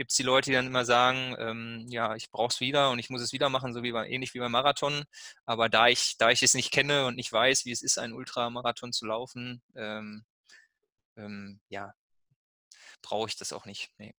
gibt 0.00 0.12
es 0.12 0.16
die 0.16 0.22
Leute, 0.22 0.48
die 0.48 0.54
dann 0.54 0.66
immer 0.66 0.86
sagen, 0.86 1.36
ähm, 1.38 1.84
ja, 1.90 2.14
ich 2.14 2.30
brauche 2.30 2.48
es 2.48 2.60
wieder 2.60 2.90
und 2.90 2.98
ich 2.98 3.10
muss 3.10 3.20
es 3.20 3.34
wieder 3.34 3.50
machen, 3.50 3.74
so 3.74 3.82
wie 3.82 3.92
beim, 3.92 4.10
ähnlich 4.10 4.32
wie 4.32 4.38
beim 4.38 4.50
Marathon. 4.50 5.04
Aber 5.44 5.68
da 5.68 5.88
ich, 5.88 6.16
da 6.16 6.30
ich 6.30 6.42
es 6.42 6.54
nicht 6.54 6.72
kenne 6.72 7.04
und 7.04 7.16
nicht 7.16 7.30
weiß, 7.30 7.66
wie 7.66 7.70
es 7.70 7.82
ist, 7.82 7.98
einen 7.98 8.14
Ultramarathon 8.14 8.94
zu 8.94 9.04
laufen, 9.04 9.60
ähm, 9.74 10.24
ähm, 11.18 11.60
ja, 11.68 11.92
brauche 13.02 13.28
ich 13.28 13.36
das 13.36 13.52
auch 13.52 13.66
nicht. 13.66 13.90
Nee. 13.98 14.14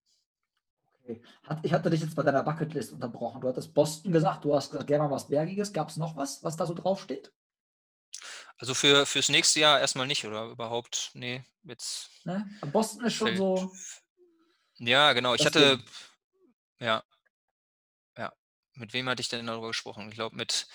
Okay. 1.03 1.23
Ich 1.63 1.73
hatte 1.73 1.89
dich 1.89 2.01
jetzt 2.01 2.15
bei 2.15 2.21
deiner 2.21 2.43
Bucketlist 2.43 2.91
unterbrochen. 2.91 3.41
Du 3.41 3.47
hattest 3.47 3.73
Boston 3.73 4.11
gesagt, 4.11 4.45
du 4.45 4.53
hast 4.55 4.69
gesagt, 4.69 4.85
gerne 4.85 5.05
mal 5.05 5.15
was 5.15 5.29
Bergiges. 5.29 5.73
Gab 5.73 5.89
es 5.89 5.97
noch 5.97 6.15
was, 6.15 6.43
was 6.43 6.57
da 6.57 6.67
so 6.67 6.75
draufsteht? 6.75 7.33
Also 8.59 8.75
für, 8.75 9.07
fürs 9.07 9.29
nächste 9.29 9.61
Jahr 9.61 9.79
erstmal 9.79 10.05
nicht 10.05 10.25
oder 10.25 10.45
überhaupt, 10.45 11.09
nee, 11.15 11.43
jetzt. 11.63 12.11
Ne? 12.23 12.47
Boston 12.71 13.05
ist 13.05 13.15
schon 13.15 13.29
fällt- 13.29 13.39
so. 13.39 13.71
Ja, 14.83 15.13
genau. 15.13 15.33
Ich 15.35 15.39
das 15.43 15.47
hatte, 15.47 15.79
ja, 16.79 17.03
ja. 18.17 18.33
Mit 18.73 18.93
wem 18.93 19.07
hatte 19.09 19.21
ich 19.21 19.29
denn 19.29 19.45
darüber 19.45 19.67
gesprochen? 19.67 20.09
Ich 20.09 20.15
glaube, 20.15 20.35
mit, 20.35 20.65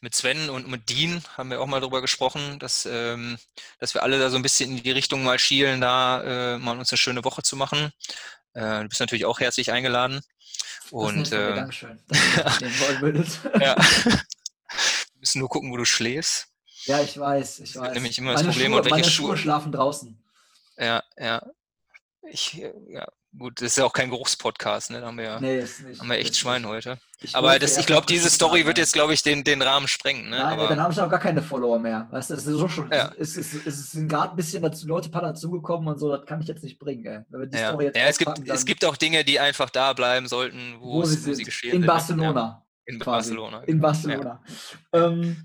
mit 0.00 0.14
Sven 0.14 0.48
und 0.50 0.68
mit 0.68 0.88
Dean 0.90 1.22
haben 1.36 1.50
wir 1.50 1.60
auch 1.60 1.66
mal 1.66 1.80
darüber 1.80 2.00
gesprochen, 2.00 2.58
dass, 2.60 2.86
ähm, 2.86 3.36
dass 3.80 3.94
wir 3.94 4.02
alle 4.04 4.18
da 4.20 4.30
so 4.30 4.36
ein 4.36 4.42
bisschen 4.42 4.76
in 4.76 4.82
die 4.82 4.90
Richtung 4.92 5.24
mal 5.24 5.38
schielen, 5.38 5.80
da 5.80 6.54
äh, 6.54 6.58
mal 6.58 6.78
uns 6.78 6.90
eine 6.92 6.98
schöne 6.98 7.24
Woche 7.24 7.42
zu 7.42 7.56
machen. 7.56 7.92
Äh, 8.52 8.82
du 8.82 8.88
bist 8.88 9.00
natürlich 9.00 9.24
auch 9.24 9.40
herzlich 9.40 9.72
eingeladen. 9.72 10.20
Das 10.84 10.92
Und 10.92 11.32
Dankeschön, 11.32 11.98
ihr 12.10 12.16
das 12.44 12.60
wollen 12.80 13.00
würdet. 13.00 13.28
ja. 13.60 13.76
Wir 15.12 15.20
müssen 15.20 15.38
nur 15.40 15.48
gucken, 15.48 15.72
wo 15.72 15.76
du 15.76 15.84
schläfst. 15.84 16.46
Ja, 16.84 17.00
ich 17.00 17.18
weiß, 17.18 17.58
ich 17.60 17.72
Das 17.72 17.82
weiß. 17.82 17.94
nämlich 17.94 18.16
immer 18.18 18.32
das 18.32 18.42
meine 18.42 18.52
Problem, 18.52 18.70
Schuhe, 18.70 18.78
und 18.78 18.84
welche 18.84 18.94
meine 18.94 19.04
Schuhe- 19.10 19.26
Schuhe 19.30 19.36
schlafen 19.36 19.72
draußen. 19.72 20.24
Ja, 20.76 21.02
ja. 21.18 21.42
Ich, 22.30 22.62
äh, 22.62 22.72
ja, 22.88 23.08
gut, 23.36 23.60
das 23.60 23.68
ist 23.68 23.78
ja 23.78 23.84
auch 23.84 23.92
kein 23.92 24.10
Geruchspodcast, 24.10 24.90
ne? 24.90 25.00
Da 25.00 25.06
haben 25.08 25.18
wir 25.18 25.24
ja 25.24 25.40
Nee, 25.40 25.64
haben 25.98 26.08
wir 26.08 26.18
echt 26.18 26.36
Schwein 26.36 26.62
nicht. 26.62 26.70
heute. 26.70 26.98
Ich 27.20 27.34
Aber 27.34 27.58
das, 27.58 27.76
ich 27.76 27.86
glaube, 27.86 28.06
diese 28.06 28.30
Story 28.30 28.64
wird 28.64 28.78
jetzt, 28.78 28.92
glaube 28.92 29.12
ich, 29.12 29.22
den, 29.22 29.42
den 29.42 29.60
Rahmen 29.60 29.88
sprengen. 29.88 30.30
Ne? 30.30 30.38
Nein, 30.38 30.58
Aber, 30.58 30.68
dann 30.68 30.80
habe 30.80 30.92
ich 30.92 31.00
auch 31.00 31.10
gar 31.10 31.18
keine 31.18 31.42
Follower 31.42 31.78
mehr. 31.78 32.06
Weißt 32.10 32.30
du, 32.30 32.34
es 32.34 32.46
ist 32.46 32.54
so 32.54 32.68
schon, 32.68 32.90
Ja. 32.92 33.12
es, 33.18 33.36
es, 33.36 33.54
es, 33.54 33.66
es 33.66 33.90
sind 33.90 34.08
gerade 34.08 34.30
ein 34.30 34.36
bisschen 34.36 34.62
dazu, 34.62 34.86
Leute 34.86 35.08
paar 35.10 35.22
dazugekommen 35.22 35.88
und 35.88 35.98
so, 35.98 36.14
das 36.14 36.24
kann 36.26 36.40
ich 36.40 36.46
jetzt 36.46 36.62
nicht 36.62 36.78
bringen, 36.78 37.04
ey. 37.06 37.20
Wenn 37.28 37.40
wir 37.40 37.46
die 37.48 37.58
ja, 37.58 37.68
Story 37.68 37.84
jetzt 37.86 37.96
ja 37.96 38.06
es, 38.06 38.18
gibt, 38.18 38.48
es 38.48 38.64
gibt 38.64 38.84
auch 38.84 38.96
Dinge, 38.96 39.24
die 39.24 39.40
einfach 39.40 39.70
da 39.70 39.92
bleiben 39.92 40.28
sollten, 40.28 40.76
wo, 40.78 40.94
wo 40.94 41.02
es, 41.02 41.10
sie 41.10 41.30
wo 41.30 41.34
sie 41.34 41.42
geschehen 41.44 41.74
in 41.74 41.80
ne? 41.80 41.86
Barcelona. 41.88 42.40
Ja, 42.40 42.66
in 42.86 42.98
quasi. 43.00 43.30
Barcelona. 43.30 43.58
In 43.62 43.66
genau. 43.66 43.82
Barcelona. 43.82 44.42
Ähm, 44.92 45.44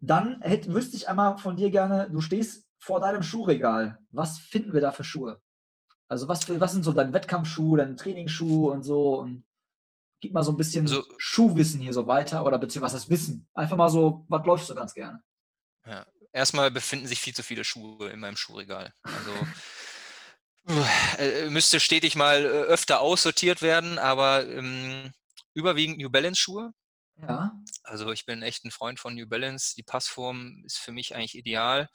dann 0.00 0.40
hätte, 0.42 0.72
wüsste 0.74 0.96
ich 0.96 1.08
einmal 1.08 1.38
von 1.38 1.56
dir 1.56 1.70
gerne, 1.70 2.08
du 2.10 2.20
stehst 2.20 2.64
vor 2.78 3.00
deinem 3.00 3.22
Schuhregal. 3.22 3.98
Was 4.10 4.38
finden 4.38 4.72
wir 4.72 4.80
da 4.80 4.92
für 4.92 5.04
Schuhe? 5.04 5.40
Also 6.08 6.26
was, 6.28 6.48
was 6.48 6.72
sind 6.72 6.84
so 6.84 6.92
deine 6.92 7.12
Wettkampfschuhe, 7.12 7.78
deine 7.78 7.96
Trainingsschuhe 7.96 8.72
und 8.72 8.82
so? 8.82 9.18
Und 9.20 9.44
gib 10.20 10.32
mal 10.32 10.42
so 10.42 10.52
ein 10.52 10.56
bisschen 10.56 10.86
So- 10.86 11.04
Schuhwissen 11.18 11.80
hier 11.80 11.92
so 11.92 12.06
weiter 12.06 12.44
oder 12.44 12.58
beziehungsweise 12.58 12.94
was 12.96 13.02
heißt 13.02 13.10
Wissen? 13.10 13.48
Einfach 13.54 13.76
mal 13.76 13.90
so, 13.90 14.24
was 14.28 14.44
läufst 14.46 14.70
du 14.70 14.74
ganz 14.74 14.94
gerne? 14.94 15.22
Ja. 15.86 16.06
Erstmal 16.32 16.70
befinden 16.70 17.06
sich 17.06 17.20
viel 17.20 17.34
zu 17.34 17.42
viele 17.42 17.64
Schuhe 17.64 18.10
in 18.10 18.20
meinem 18.20 18.36
Schuhregal. 18.36 18.92
Also 19.02 19.30
äh, 21.18 21.48
müsste 21.50 21.80
stetig 21.80 22.16
mal 22.16 22.44
äh, 22.44 22.48
öfter 22.48 23.00
aussortiert 23.00 23.62
werden, 23.62 23.98
aber 23.98 24.46
ähm, 24.46 25.12
überwiegend 25.54 25.98
New 25.98 26.10
Balance 26.10 26.40
Schuhe. 26.40 26.72
Ja. 27.20 27.52
Also 27.82 28.12
ich 28.12 28.26
bin 28.26 28.42
echt 28.42 28.64
ein 28.64 28.70
Freund 28.70 29.00
von 29.00 29.14
New 29.14 29.26
Balance. 29.26 29.74
Die 29.76 29.82
Passform 29.82 30.62
ist 30.66 30.78
für 30.78 30.92
mich 30.92 31.14
eigentlich 31.14 31.34
ideal. 31.36 31.88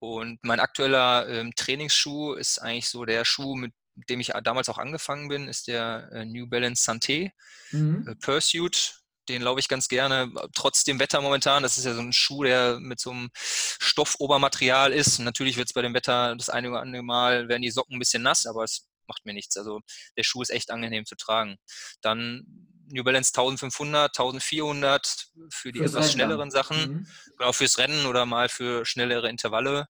Und 0.00 0.38
mein 0.42 0.60
aktueller 0.60 1.28
ähm, 1.28 1.52
Trainingsschuh 1.56 2.34
ist 2.34 2.58
eigentlich 2.58 2.88
so 2.88 3.04
der 3.04 3.24
Schuh, 3.24 3.56
mit 3.56 3.72
dem 4.08 4.20
ich 4.20 4.32
damals 4.44 4.68
auch 4.68 4.78
angefangen 4.78 5.28
bin, 5.28 5.48
ist 5.48 5.66
der 5.66 6.08
äh, 6.12 6.24
New 6.24 6.46
Balance 6.46 6.88
Santé 6.88 7.32
Mhm. 7.72 8.06
äh, 8.08 8.14
Pursuit. 8.16 8.94
Den 9.28 9.42
laufe 9.42 9.60
ich 9.60 9.68
ganz 9.68 9.88
gerne, 9.88 10.32
äh, 10.36 10.48
trotz 10.54 10.84
dem 10.84 11.00
Wetter 11.00 11.20
momentan. 11.20 11.62
Das 11.62 11.76
ist 11.78 11.84
ja 11.84 11.94
so 11.94 12.00
ein 12.00 12.12
Schuh, 12.12 12.44
der 12.44 12.78
mit 12.80 13.00
so 13.00 13.10
einem 13.10 13.30
Stoffobermaterial 13.34 14.92
ist. 14.92 15.18
Und 15.18 15.24
natürlich 15.24 15.56
wird 15.56 15.68
es 15.68 15.72
bei 15.74 15.82
dem 15.82 15.94
Wetter 15.94 16.34
das 16.36 16.48
eine 16.48 16.70
oder 16.70 16.80
andere 16.80 17.02
Mal, 17.02 17.48
werden 17.48 17.62
die 17.62 17.70
Socken 17.70 17.96
ein 17.96 17.98
bisschen 17.98 18.22
nass, 18.22 18.46
aber 18.46 18.64
es 18.64 18.86
macht 19.08 19.24
mir 19.26 19.34
nichts. 19.34 19.56
Also 19.56 19.80
der 20.16 20.22
Schuh 20.22 20.42
ist 20.42 20.50
echt 20.50 20.70
angenehm 20.70 21.04
zu 21.06 21.16
tragen. 21.16 21.56
Dann 22.00 22.44
New 22.90 23.04
Balance 23.04 23.30
1500, 23.30 24.18
1400 24.18 25.28
für 25.50 25.72
die 25.72 25.78
Fürs 25.80 25.92
etwas 25.92 25.94
Rennen 25.94 25.94
dann. 25.94 26.10
schnelleren 26.10 26.50
Sachen 26.50 26.92
Mhm. 26.92 27.06
genau 27.36 27.52
fürs 27.52 27.78
Rennen 27.78 28.06
oder 28.06 28.26
mal 28.26 28.48
für 28.48 28.84
schnellere 28.84 29.28
Intervalle. 29.28 29.88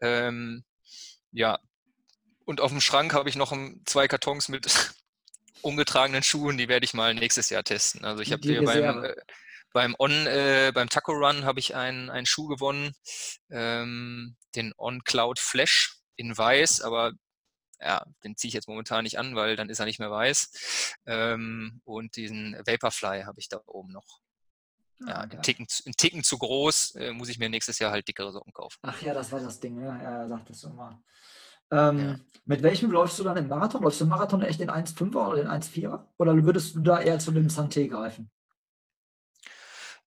Ähm, 0.00 0.64
ja. 1.32 1.58
Und 2.44 2.60
auf 2.60 2.70
dem 2.70 2.80
Schrank 2.80 3.14
habe 3.14 3.28
ich 3.28 3.36
noch 3.36 3.52
zwei 3.84 4.08
Kartons 4.08 4.48
mit 4.48 4.66
ungetragenen 5.62 6.22
Schuhen, 6.22 6.58
die 6.58 6.68
werde 6.68 6.84
ich 6.84 6.94
mal 6.94 7.14
nächstes 7.14 7.50
Jahr 7.50 7.62
testen. 7.64 8.04
Also 8.04 8.22
ich 8.22 8.32
habe 8.32 8.42
hier 8.42 8.64
beim, 8.64 9.04
äh, 9.04 9.14
beim 9.72 9.94
On, 9.98 10.26
äh, 10.26 10.72
beim 10.74 10.88
Taco 10.88 11.12
Run 11.12 11.44
habe 11.44 11.60
ich 11.60 11.74
einen, 11.74 12.10
einen 12.10 12.26
Schuh 12.26 12.48
gewonnen, 12.48 12.94
ähm, 13.50 14.36
den 14.56 14.74
On 14.76 15.02
Cloud 15.04 15.38
Flash 15.38 15.96
in 16.16 16.36
weiß, 16.36 16.82
aber 16.82 17.12
ja, 17.84 18.04
den 18.24 18.36
ziehe 18.36 18.48
ich 18.48 18.54
jetzt 18.54 18.68
momentan 18.68 19.04
nicht 19.04 19.18
an, 19.18 19.34
weil 19.34 19.56
dann 19.56 19.68
ist 19.68 19.78
er 19.80 19.86
nicht 19.86 19.98
mehr 19.98 20.10
weiß. 20.10 20.94
Ähm, 21.06 21.80
und 21.84 22.16
diesen 22.16 22.54
Vaporfly 22.66 23.22
habe 23.24 23.40
ich 23.40 23.48
da 23.48 23.60
oben 23.66 23.92
noch 23.92 24.20
ja, 25.00 25.14
Ah, 25.14 25.20
einen, 25.22 25.30
geil. 25.30 25.40
Ticken, 25.42 25.68
zu- 25.68 25.84
einen 25.84 25.96
Ticken 25.96 26.22
zu 26.22 26.38
groß, 26.38 26.94
äh, 26.94 27.12
muss 27.12 27.28
ich 27.28 27.38
mir 27.38 27.48
nächstes 27.48 27.78
Jahr 27.80 27.90
halt 27.90 28.06
dickere 28.06 28.30
Socken 28.30 28.52
kaufen. 28.52 28.78
Ach 28.82 29.02
ja, 29.02 29.12
das 29.12 29.32
war 29.32 29.40
das 29.40 29.58
Ding, 29.58 29.80
ja, 29.82 30.00
ja, 30.00 30.28
sagtest 30.28 30.62
du 30.64 30.68
mal. 30.70 30.96
Ähm, 31.72 32.20
Mit 32.44 32.62
welchem 32.62 32.90
läufst 32.90 33.18
du 33.18 33.24
dann 33.24 33.36
im 33.36 33.48
Marathon? 33.48 33.82
Läufst 33.82 34.00
du 34.00 34.04
im 34.04 34.10
Marathon 34.10 34.42
echt 34.42 34.60
den 34.60 34.70
1,5er 34.70 35.28
oder 35.28 35.36
den 35.38 35.48
1,4er? 35.48 36.06
Oder 36.18 36.36
würdest 36.44 36.76
du 36.76 36.80
da 36.80 37.00
eher 37.00 37.18
zu 37.18 37.32
dem 37.32 37.48
Santé 37.48 37.88
greifen? 37.88 38.30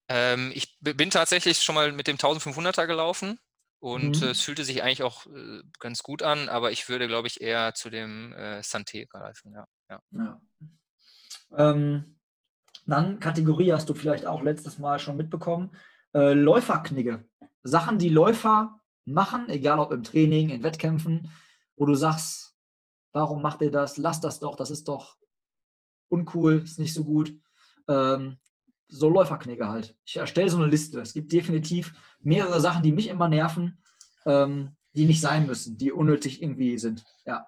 Ähm, 0.08 0.52
ich 0.54 0.78
bin 0.80 1.10
tatsächlich 1.10 1.64
schon 1.64 1.76
mal 1.76 1.92
mit 1.92 2.08
dem 2.08 2.18
1500er 2.18 2.86
gelaufen 2.86 3.40
und 3.86 4.20
Mhm. 4.20 4.28
äh, 4.28 4.32
es 4.32 4.42
fühlte 4.42 4.66
sich 4.66 4.82
eigentlich 4.82 5.04
auch 5.04 5.28
äh, 5.28 5.62
ganz 5.80 6.02
gut 6.02 6.24
an, 6.24 6.50
aber 6.50 6.72
ich 6.72 6.90
würde, 6.90 7.08
glaube 7.08 7.28
ich, 7.28 7.40
eher 7.40 7.76
zu 7.76 7.92
dem 7.92 8.34
äh, 8.34 8.62
Santé 8.62 9.08
greifen. 9.08 9.54
Ja, 9.54 9.68
ja. 9.92 10.00
Ja. 10.10 10.42
Ähm, 11.56 12.18
dann 12.88 13.20
Kategorie 13.20 13.74
hast 13.74 13.88
du 13.88 13.94
vielleicht 13.94 14.26
auch 14.26 14.42
letztes 14.42 14.80
Mal 14.80 14.98
schon 14.98 15.18
mitbekommen. 15.18 15.70
Äh, 16.16 16.34
Läuferknigge. 16.34 17.30
Sachen, 17.62 18.00
die 18.00 18.10
Läufer 18.10 18.80
machen, 19.06 19.50
egal 19.50 19.78
ob 19.78 19.92
im 19.92 20.02
Training, 20.02 20.50
in 20.50 20.64
Wettkämpfen, 20.64 21.32
wo 21.76 21.86
du 21.86 21.94
sagst, 21.94 22.56
warum 23.12 23.44
macht 23.44 23.62
ihr 23.62 23.70
das? 23.72 23.98
Lass 23.98 24.20
das 24.20 24.40
doch, 24.40 24.56
das 24.56 24.72
ist 24.72 24.88
doch 24.88 25.16
uncool, 26.10 26.64
ist 26.64 26.80
nicht 26.80 26.96
so 26.96 27.04
gut. 27.04 27.40
Ähm, 27.88 28.40
so 28.88 29.10
Läuferknigge 29.10 29.68
halt. 29.68 29.96
Ich 30.06 30.18
erstelle 30.18 30.50
so 30.50 30.58
eine 30.58 30.68
Liste. 30.68 31.00
Es 31.02 31.14
gibt 31.14 31.32
definitiv 31.32 31.94
mehrere 32.22 32.62
Sachen, 32.62 32.84
die 32.84 32.92
mich 32.92 33.08
immer 33.08 33.28
nerven, 33.28 33.82
ähm, 34.26 34.76
die 34.94 35.06
nicht 35.06 35.22
sein 35.22 35.46
müssen, 35.46 35.78
die 35.78 35.92
unnötig 35.92 36.42
irgendwie 36.42 36.78
sind. 36.78 37.04
Ja. 37.26 37.48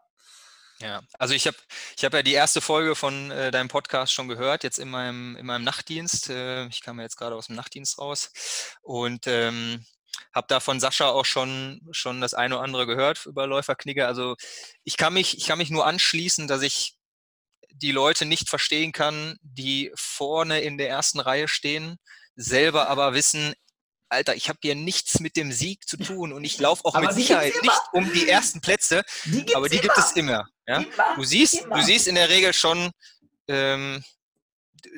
Ja, 0.79 1.01
also 1.17 1.33
ich 1.33 1.47
habe 1.47 1.57
ich 1.95 2.05
hab 2.05 2.13
ja 2.13 2.21
die 2.21 2.33
erste 2.33 2.61
Folge 2.61 2.93
von 2.93 3.31
äh, 3.31 3.49
deinem 3.49 3.67
Podcast 3.67 4.13
schon 4.13 4.27
gehört, 4.27 4.63
jetzt 4.63 4.77
in 4.77 4.89
meinem, 4.89 5.35
in 5.35 5.45
meinem 5.45 5.63
Nachtdienst. 5.63 6.29
Äh, 6.29 6.67
ich 6.67 6.81
kam 6.81 6.97
ja 6.97 7.03
jetzt 7.03 7.17
gerade 7.17 7.35
aus 7.35 7.47
dem 7.47 7.55
Nachtdienst 7.55 7.97
raus 7.97 8.77
und 8.83 9.25
ähm, 9.25 9.83
habe 10.35 10.47
da 10.47 10.59
von 10.59 10.79
Sascha 10.79 11.09
auch 11.09 11.25
schon, 11.25 11.81
schon 11.91 12.21
das 12.21 12.35
eine 12.35 12.55
oder 12.55 12.63
andere 12.63 12.85
gehört 12.85 13.25
über 13.25 13.47
Läuferknigge. 13.47 14.05
Also 14.05 14.35
ich 14.83 14.97
kann 14.97 15.13
mich, 15.13 15.37
ich 15.37 15.47
kann 15.47 15.57
mich 15.57 15.71
nur 15.71 15.87
anschließen, 15.87 16.47
dass 16.47 16.61
ich 16.61 16.96
die 17.77 17.91
Leute 17.91 18.25
nicht 18.25 18.49
verstehen 18.49 18.91
kann, 18.91 19.37
die 19.41 19.91
vorne 19.95 20.61
in 20.61 20.77
der 20.77 20.89
ersten 20.89 21.19
Reihe 21.19 21.47
stehen, 21.47 21.97
selber 22.35 22.89
aber 22.89 23.13
wissen, 23.13 23.53
Alter, 24.09 24.35
ich 24.35 24.47
habe 24.47 24.59
hier 24.61 24.75
nichts 24.75 25.19
mit 25.19 25.35
dem 25.35 25.51
Sieg 25.51 25.87
zu 25.87 25.97
tun 25.97 26.31
und 26.31 26.43
ich 26.45 26.59
laufe 26.59 26.85
auch 26.85 26.95
Aber 26.95 27.07
mit 27.07 27.15
Sicherheit 27.15 27.53
nicht 27.61 27.81
um 27.91 28.11
die 28.13 28.29
ersten 28.29 28.61
Plätze, 28.61 29.03
Die 29.25 29.53
aber 29.53 29.67
die 29.67 29.79
gibt 29.79 29.97
es 29.97 30.13
immer. 30.13 30.47
Ja? 30.65 30.77
Immer, 30.77 31.15
Du 31.15 31.23
siehst, 31.23 31.55
immer. 31.55 31.75
du 31.75 31.83
siehst 31.83 32.07
in 32.07 32.15
der 32.15 32.29
Regel 32.29 32.53
schon, 32.53 32.91
ähm, 33.49 34.01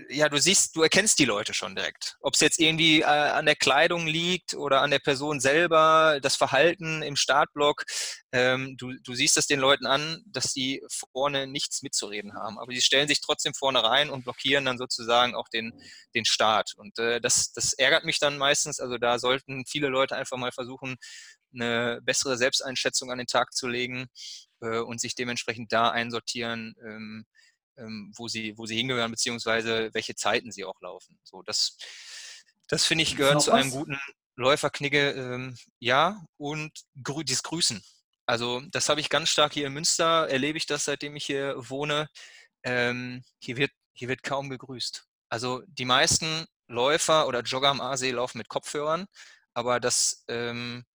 ja, 0.09 0.29
du 0.29 0.39
siehst, 0.39 0.75
du 0.75 0.81
erkennst 0.81 1.19
die 1.19 1.25
Leute 1.25 1.53
schon 1.53 1.75
direkt. 1.75 2.17
Ob 2.21 2.33
es 2.33 2.39
jetzt 2.39 2.59
irgendwie 2.59 3.01
äh, 3.01 3.05
an 3.05 3.45
der 3.45 3.55
Kleidung 3.55 4.07
liegt 4.07 4.53
oder 4.53 4.81
an 4.81 4.91
der 4.91 4.99
Person 4.99 5.39
selber, 5.39 6.19
das 6.21 6.35
Verhalten 6.35 7.01
im 7.01 7.15
Startblock. 7.15 7.85
Ähm, 8.31 8.75
du, 8.77 8.93
du 9.03 9.13
siehst 9.13 9.37
es 9.37 9.47
den 9.47 9.59
Leuten 9.59 9.85
an, 9.85 10.23
dass 10.25 10.51
sie 10.53 10.81
vorne 11.11 11.47
nichts 11.47 11.81
mitzureden 11.81 12.33
haben. 12.35 12.59
Aber 12.59 12.71
sie 12.71 12.81
stellen 12.81 13.07
sich 13.07 13.21
trotzdem 13.21 13.53
vorne 13.53 13.83
rein 13.83 14.09
und 14.09 14.23
blockieren 14.23 14.65
dann 14.65 14.77
sozusagen 14.77 15.35
auch 15.35 15.49
den, 15.49 15.73
den 16.15 16.25
Start. 16.25 16.73
Und 16.75 16.97
äh, 16.99 17.21
das, 17.21 17.51
das 17.53 17.73
ärgert 17.73 18.05
mich 18.05 18.19
dann 18.19 18.37
meistens. 18.37 18.79
Also 18.79 18.97
da 18.97 19.19
sollten 19.19 19.65
viele 19.65 19.87
Leute 19.87 20.15
einfach 20.15 20.37
mal 20.37 20.51
versuchen, 20.51 20.97
eine 21.53 21.99
bessere 22.03 22.37
Selbsteinschätzung 22.37 23.11
an 23.11 23.17
den 23.17 23.27
Tag 23.27 23.53
zu 23.53 23.67
legen 23.67 24.07
äh, 24.61 24.79
und 24.79 25.01
sich 25.01 25.15
dementsprechend 25.15 25.71
da 25.71 25.89
einsortieren, 25.89 26.75
ähm, 26.85 27.25
ähm, 27.79 28.13
wo, 28.15 28.27
sie, 28.27 28.57
wo 28.57 28.65
sie 28.65 28.77
hingehören, 28.77 29.11
beziehungsweise 29.11 29.93
welche 29.93 30.15
Zeiten 30.15 30.51
sie 30.51 30.65
auch 30.65 30.79
laufen. 30.81 31.19
So, 31.23 31.41
das, 31.41 31.77
das 32.67 32.85
finde 32.85 33.03
ich 33.03 33.15
gehört 33.15 33.41
zu 33.41 33.51
einem 33.51 33.71
guten 33.71 33.99
Läuferknigge, 34.35 35.11
ähm, 35.11 35.57
ja, 35.79 36.23
und 36.37 36.71
grü 37.03 37.23
dieses 37.23 37.43
Grüßen. 37.43 37.83
Also 38.25 38.61
das 38.71 38.89
habe 38.89 39.01
ich 39.01 39.09
ganz 39.09 39.29
stark 39.29 39.53
hier 39.53 39.67
in 39.67 39.73
Münster, 39.73 40.29
erlebe 40.29 40.57
ich 40.57 40.65
das, 40.65 40.85
seitdem 40.85 41.15
ich 41.15 41.25
hier 41.25 41.55
wohne. 41.57 42.07
Ähm, 42.63 43.23
hier, 43.39 43.57
wird, 43.57 43.71
hier 43.93 44.07
wird 44.07 44.23
kaum 44.23 44.49
gegrüßt. 44.49 45.05
Also 45.29 45.63
die 45.67 45.85
meisten 45.85 46.45
Läufer 46.67 47.27
oder 47.27 47.41
Jogger 47.41 47.69
am 47.69 47.81
Aasee 47.81 48.11
laufen 48.11 48.37
mit 48.37 48.47
Kopfhörern, 48.47 49.07
aber 49.53 49.79
das, 49.79 50.23
ähm, 50.27 50.85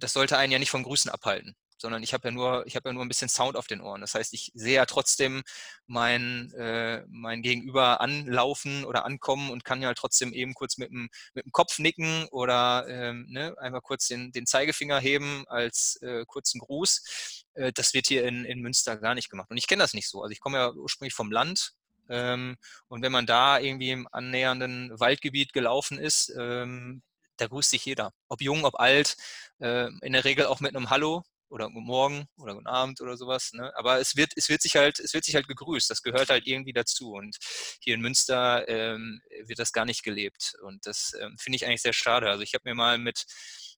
das 0.00 0.12
sollte 0.12 0.36
einen 0.36 0.52
ja 0.52 0.58
nicht 0.58 0.70
vom 0.70 0.82
Grüßen 0.82 1.10
abhalten, 1.10 1.56
sondern 1.78 2.02
ich 2.02 2.12
habe 2.12 2.28
ja 2.28 2.32
nur, 2.32 2.64
ja 2.66 2.92
nur 2.92 3.04
ein 3.04 3.08
bisschen 3.08 3.28
Sound 3.28 3.56
auf 3.56 3.66
den 3.66 3.80
Ohren. 3.80 4.00
Das 4.00 4.14
heißt, 4.14 4.34
ich 4.34 4.50
sehe 4.54 4.74
ja 4.74 4.86
trotzdem 4.86 5.42
mein, 5.86 6.52
äh, 6.52 7.04
mein 7.08 7.42
Gegenüber 7.42 8.00
anlaufen 8.00 8.84
oder 8.84 9.04
ankommen 9.04 9.50
und 9.50 9.64
kann 9.64 9.80
ja 9.80 9.88
halt 9.88 9.98
trotzdem 9.98 10.32
eben 10.32 10.54
kurz 10.54 10.78
mit 10.78 10.90
dem, 10.90 11.08
mit 11.34 11.44
dem 11.44 11.52
Kopf 11.52 11.78
nicken 11.78 12.26
oder 12.30 12.86
ähm, 12.88 13.26
ne, 13.28 13.56
einfach 13.58 13.82
kurz 13.82 14.08
den, 14.08 14.32
den 14.32 14.46
Zeigefinger 14.46 14.98
heben 15.00 15.44
als 15.48 15.98
äh, 16.02 16.24
kurzen 16.26 16.60
Gruß. 16.60 17.44
Äh, 17.54 17.72
das 17.72 17.94
wird 17.94 18.06
hier 18.06 18.24
in, 18.24 18.44
in 18.44 18.60
Münster 18.60 18.96
gar 18.96 19.14
nicht 19.14 19.30
gemacht. 19.30 19.50
Und 19.50 19.56
ich 19.56 19.66
kenne 19.66 19.82
das 19.82 19.94
nicht 19.94 20.08
so. 20.08 20.22
Also 20.22 20.32
ich 20.32 20.40
komme 20.40 20.58
ja 20.58 20.72
ursprünglich 20.72 21.14
vom 21.14 21.30
Land. 21.30 21.72
Ähm, 22.10 22.56
und 22.88 23.02
wenn 23.02 23.12
man 23.12 23.26
da 23.26 23.58
irgendwie 23.58 23.90
im 23.90 24.08
annähernden 24.10 24.98
Waldgebiet 24.98 25.52
gelaufen 25.52 25.98
ist, 25.98 26.32
ähm, 26.38 27.02
da 27.36 27.46
grüßt 27.46 27.70
sich 27.70 27.84
jeder. 27.84 28.12
Ob 28.28 28.40
jung, 28.40 28.64
ob 28.64 28.80
alt, 28.80 29.16
äh, 29.60 29.88
in 30.02 30.12
der 30.12 30.24
Regel 30.24 30.46
auch 30.46 30.60
mit 30.60 30.74
einem 30.74 30.90
Hallo 30.90 31.22
oder 31.48 31.66
Guten 31.66 31.86
Morgen 31.86 32.28
oder 32.36 32.54
Guten 32.54 32.66
Abend 32.66 33.00
oder 33.00 33.16
sowas. 33.16 33.52
Ne? 33.52 33.72
Aber 33.76 34.00
es 34.00 34.16
wird, 34.16 34.32
es 34.36 34.48
wird 34.48 34.62
sich 34.62 34.76
halt, 34.76 34.98
es 35.00 35.14
wird 35.14 35.24
sich 35.24 35.34
halt 35.34 35.48
gegrüßt. 35.48 35.88
Das 35.90 36.02
gehört 36.02 36.28
halt 36.28 36.46
irgendwie 36.46 36.72
dazu. 36.72 37.12
Und 37.12 37.36
hier 37.80 37.94
in 37.94 38.00
Münster 38.00 38.68
ähm, 38.68 39.20
wird 39.44 39.58
das 39.58 39.72
gar 39.72 39.84
nicht 39.84 40.02
gelebt. 40.02 40.54
Und 40.62 40.86
das 40.86 41.14
ähm, 41.20 41.36
finde 41.38 41.56
ich 41.56 41.66
eigentlich 41.66 41.82
sehr 41.82 41.92
schade. 41.92 42.28
Also 42.28 42.42
ich 42.42 42.54
habe 42.54 42.68
mir 42.68 42.74
mal 42.74 42.98
mit, 42.98 43.24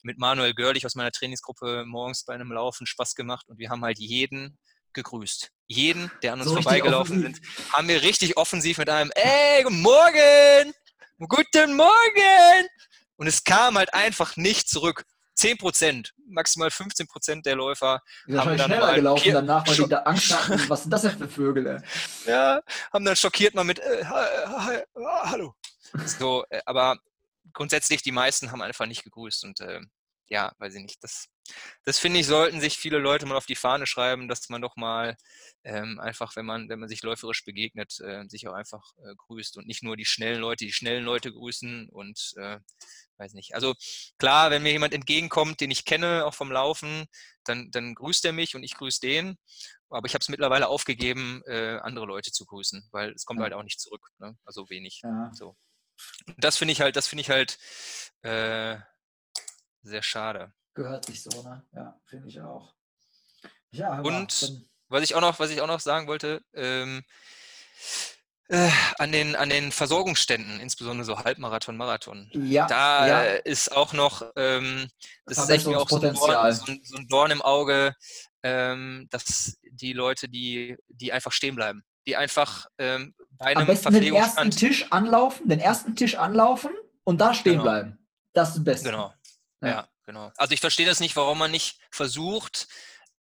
mit 0.02 0.18
Manuel 0.18 0.54
Görlich 0.54 0.86
aus 0.86 0.94
meiner 0.94 1.12
Trainingsgruppe 1.12 1.84
morgens 1.86 2.24
bei 2.24 2.34
einem 2.34 2.52
Laufen 2.52 2.86
Spaß 2.86 3.14
gemacht 3.14 3.48
und 3.48 3.58
wir 3.58 3.70
haben 3.70 3.84
halt 3.84 3.98
jeden 3.98 4.58
gegrüßt. 4.92 5.50
Jeden, 5.66 6.10
der 6.22 6.32
an 6.32 6.40
uns 6.40 6.48
So 6.48 6.56
vorbeigelaufen 6.56 7.22
sind, 7.22 7.40
haben 7.72 7.86
wir 7.86 8.02
richtig 8.02 8.36
offensiv 8.36 8.78
mit 8.78 8.88
einem 8.88 9.12
Ey, 9.14 9.62
guten 9.62 9.82
Morgen! 9.82 10.74
Guten 11.28 11.76
Morgen! 11.76 12.68
Und 13.16 13.26
es 13.26 13.44
kam 13.44 13.76
halt 13.76 13.94
einfach 13.94 14.36
nicht 14.36 14.68
zurück. 14.68 15.04
10 15.40 15.56
Prozent, 15.58 16.12
maximal 16.26 16.70
15 16.70 17.06
Prozent 17.06 17.46
der 17.46 17.56
Läufer 17.56 18.00
wahrscheinlich 18.26 18.58
dann 18.60 18.70
schneller 18.70 18.94
gelaufen 18.94 19.22
vier- 19.22 19.32
danach, 19.34 19.66
weil 19.66 19.74
die 19.76 19.88
da 19.88 19.98
Angst 20.02 20.32
hatten, 20.32 20.68
was 20.68 20.82
sind 20.82 20.90
das 20.92 21.02
denn 21.02 21.16
für 21.18 21.28
Vögel, 21.28 21.66
ey? 21.66 21.78
ja, 22.30 22.60
haben 22.92 23.04
dann 23.04 23.16
schockiert 23.16 23.54
mal 23.54 23.64
mit 23.64 23.78
äh, 23.78 24.04
hi- 24.04 24.46
hi- 24.46 24.84
ah, 24.96 25.30
Hallo. 25.30 25.54
So, 26.06 26.44
äh, 26.50 26.60
aber 26.66 26.98
grundsätzlich 27.52 28.02
die 28.02 28.12
meisten 28.12 28.52
haben 28.52 28.62
einfach 28.62 28.86
nicht 28.86 29.02
gegrüßt 29.02 29.44
und 29.44 29.60
äh, 29.60 29.80
ja, 30.30 30.54
weiß 30.58 30.76
ich 30.76 30.82
nicht. 30.82 31.02
Das, 31.04 31.28
das 31.84 31.98
finde 31.98 32.20
ich, 32.20 32.26
sollten 32.26 32.60
sich 32.60 32.78
viele 32.78 32.98
Leute 32.98 33.26
mal 33.26 33.36
auf 33.36 33.46
die 33.46 33.56
Fahne 33.56 33.86
schreiben, 33.86 34.28
dass 34.28 34.48
man 34.48 34.62
doch 34.62 34.76
mal 34.76 35.16
ähm, 35.64 35.98
einfach, 35.98 36.36
wenn 36.36 36.46
man, 36.46 36.68
wenn 36.68 36.78
man 36.78 36.88
sich 36.88 37.02
läuferisch 37.02 37.44
begegnet, 37.44 37.98
äh, 38.00 38.24
sich 38.28 38.46
auch 38.46 38.54
einfach 38.54 38.92
äh, 38.98 39.14
grüßt 39.16 39.56
und 39.56 39.66
nicht 39.66 39.82
nur 39.82 39.96
die 39.96 40.04
schnellen 40.04 40.40
Leute, 40.40 40.64
die 40.64 40.72
schnellen 40.72 41.04
Leute 41.04 41.32
grüßen 41.32 41.88
und 41.88 42.32
äh, 42.36 42.60
weiß 43.18 43.34
nicht. 43.34 43.54
Also 43.56 43.74
klar, 44.18 44.50
wenn 44.52 44.62
mir 44.62 44.70
jemand 44.72 44.94
entgegenkommt, 44.94 45.60
den 45.60 45.72
ich 45.72 45.84
kenne, 45.84 46.24
auch 46.24 46.34
vom 46.34 46.52
Laufen, 46.52 47.06
dann, 47.44 47.70
dann 47.72 47.94
grüßt 47.96 48.24
er 48.24 48.32
mich 48.32 48.54
und 48.54 48.62
ich 48.62 48.74
grüße 48.74 49.00
den. 49.00 49.36
Aber 49.90 50.06
ich 50.06 50.14
habe 50.14 50.22
es 50.22 50.28
mittlerweile 50.28 50.68
aufgegeben, 50.68 51.42
äh, 51.46 51.78
andere 51.82 52.06
Leute 52.06 52.30
zu 52.30 52.46
grüßen, 52.46 52.88
weil 52.92 53.10
es 53.10 53.24
kommt 53.24 53.40
Ja. 53.40 53.44
halt 53.44 53.54
auch 53.54 53.64
nicht 53.64 53.80
zurück. 53.80 54.08
Ne? 54.18 54.38
Also 54.44 54.70
wenig. 54.70 55.00
Ja. 55.02 55.32
So. 55.34 55.56
Und 56.28 56.36
das 56.44 56.56
finde 56.56 56.70
ich 56.72 56.80
halt, 56.80 56.94
das 56.94 57.08
finde 57.08 57.22
ich 57.22 57.30
halt 57.30 57.58
äh, 58.22 58.78
sehr 59.82 60.02
schade. 60.02 60.52
Gehört 60.74 61.06
sich 61.06 61.22
so, 61.22 61.42
ne? 61.42 61.64
Ja, 61.72 62.00
finde 62.04 62.28
ich 62.28 62.40
auch. 62.40 62.74
Ja, 63.72 64.00
Und 64.00 64.62
Was 64.88 65.02
ich 65.02 65.14
auch 65.14 65.20
noch, 65.20 65.38
was 65.38 65.50
ich 65.50 65.60
auch 65.60 65.66
noch 65.66 65.80
sagen 65.80 66.06
wollte, 66.08 66.42
ähm, 66.54 67.02
äh, 68.48 68.68
an 68.98 69.12
den, 69.12 69.36
an 69.36 69.48
den 69.48 69.70
Versorgungsständen, 69.70 70.58
insbesondere 70.58 71.04
so 71.04 71.18
Halbmarathon, 71.18 71.76
Marathon, 71.76 72.28
ja, 72.34 72.66
da 72.66 73.06
ja, 73.06 73.22
ist 73.44 73.70
auch 73.70 73.92
noch, 73.92 74.22
ähm, 74.34 74.88
das 75.26 75.38
ist 75.38 75.50
echt 75.50 75.66
auch 75.68 75.88
so 75.88 76.00
ein, 76.00 76.14
Dorn, 76.14 76.52
so, 76.54 76.64
ein, 76.72 76.80
so 76.82 76.96
ein 76.96 77.06
Dorn 77.06 77.30
im 77.30 77.42
Auge, 77.42 77.94
ähm, 78.42 79.06
dass 79.10 79.56
die 79.62 79.92
Leute, 79.92 80.28
die, 80.28 80.76
die 80.88 81.12
einfach 81.12 81.30
stehen 81.30 81.54
bleiben, 81.54 81.84
die 82.08 82.16
einfach 82.16 82.66
ähm, 82.78 83.14
bei 83.38 83.52
Am 83.52 83.58
einem 83.58 83.66
besten 83.68 83.92
den 83.92 84.14
ersten 84.14 84.50
Tisch 84.50 84.90
anlaufen, 84.90 85.48
den 85.48 85.60
ersten 85.60 85.94
Tisch 85.94 86.16
anlaufen 86.16 86.72
und 87.04 87.20
da 87.20 87.32
stehen 87.32 87.52
Genau. 87.52 87.62
bleiben. 87.62 87.98
Das 88.32 88.50
ist 88.50 88.56
das 88.56 88.64
Beste. 88.64 88.90
genau, 88.90 89.12
Ja. 89.60 89.68
ja. 89.68 89.88
genau. 90.04 90.32
Also 90.36 90.54
ich 90.54 90.60
verstehe 90.60 90.86
das 90.86 91.00
nicht, 91.00 91.16
warum 91.16 91.38
man 91.38 91.50
nicht 91.50 91.78
versucht, 91.90 92.68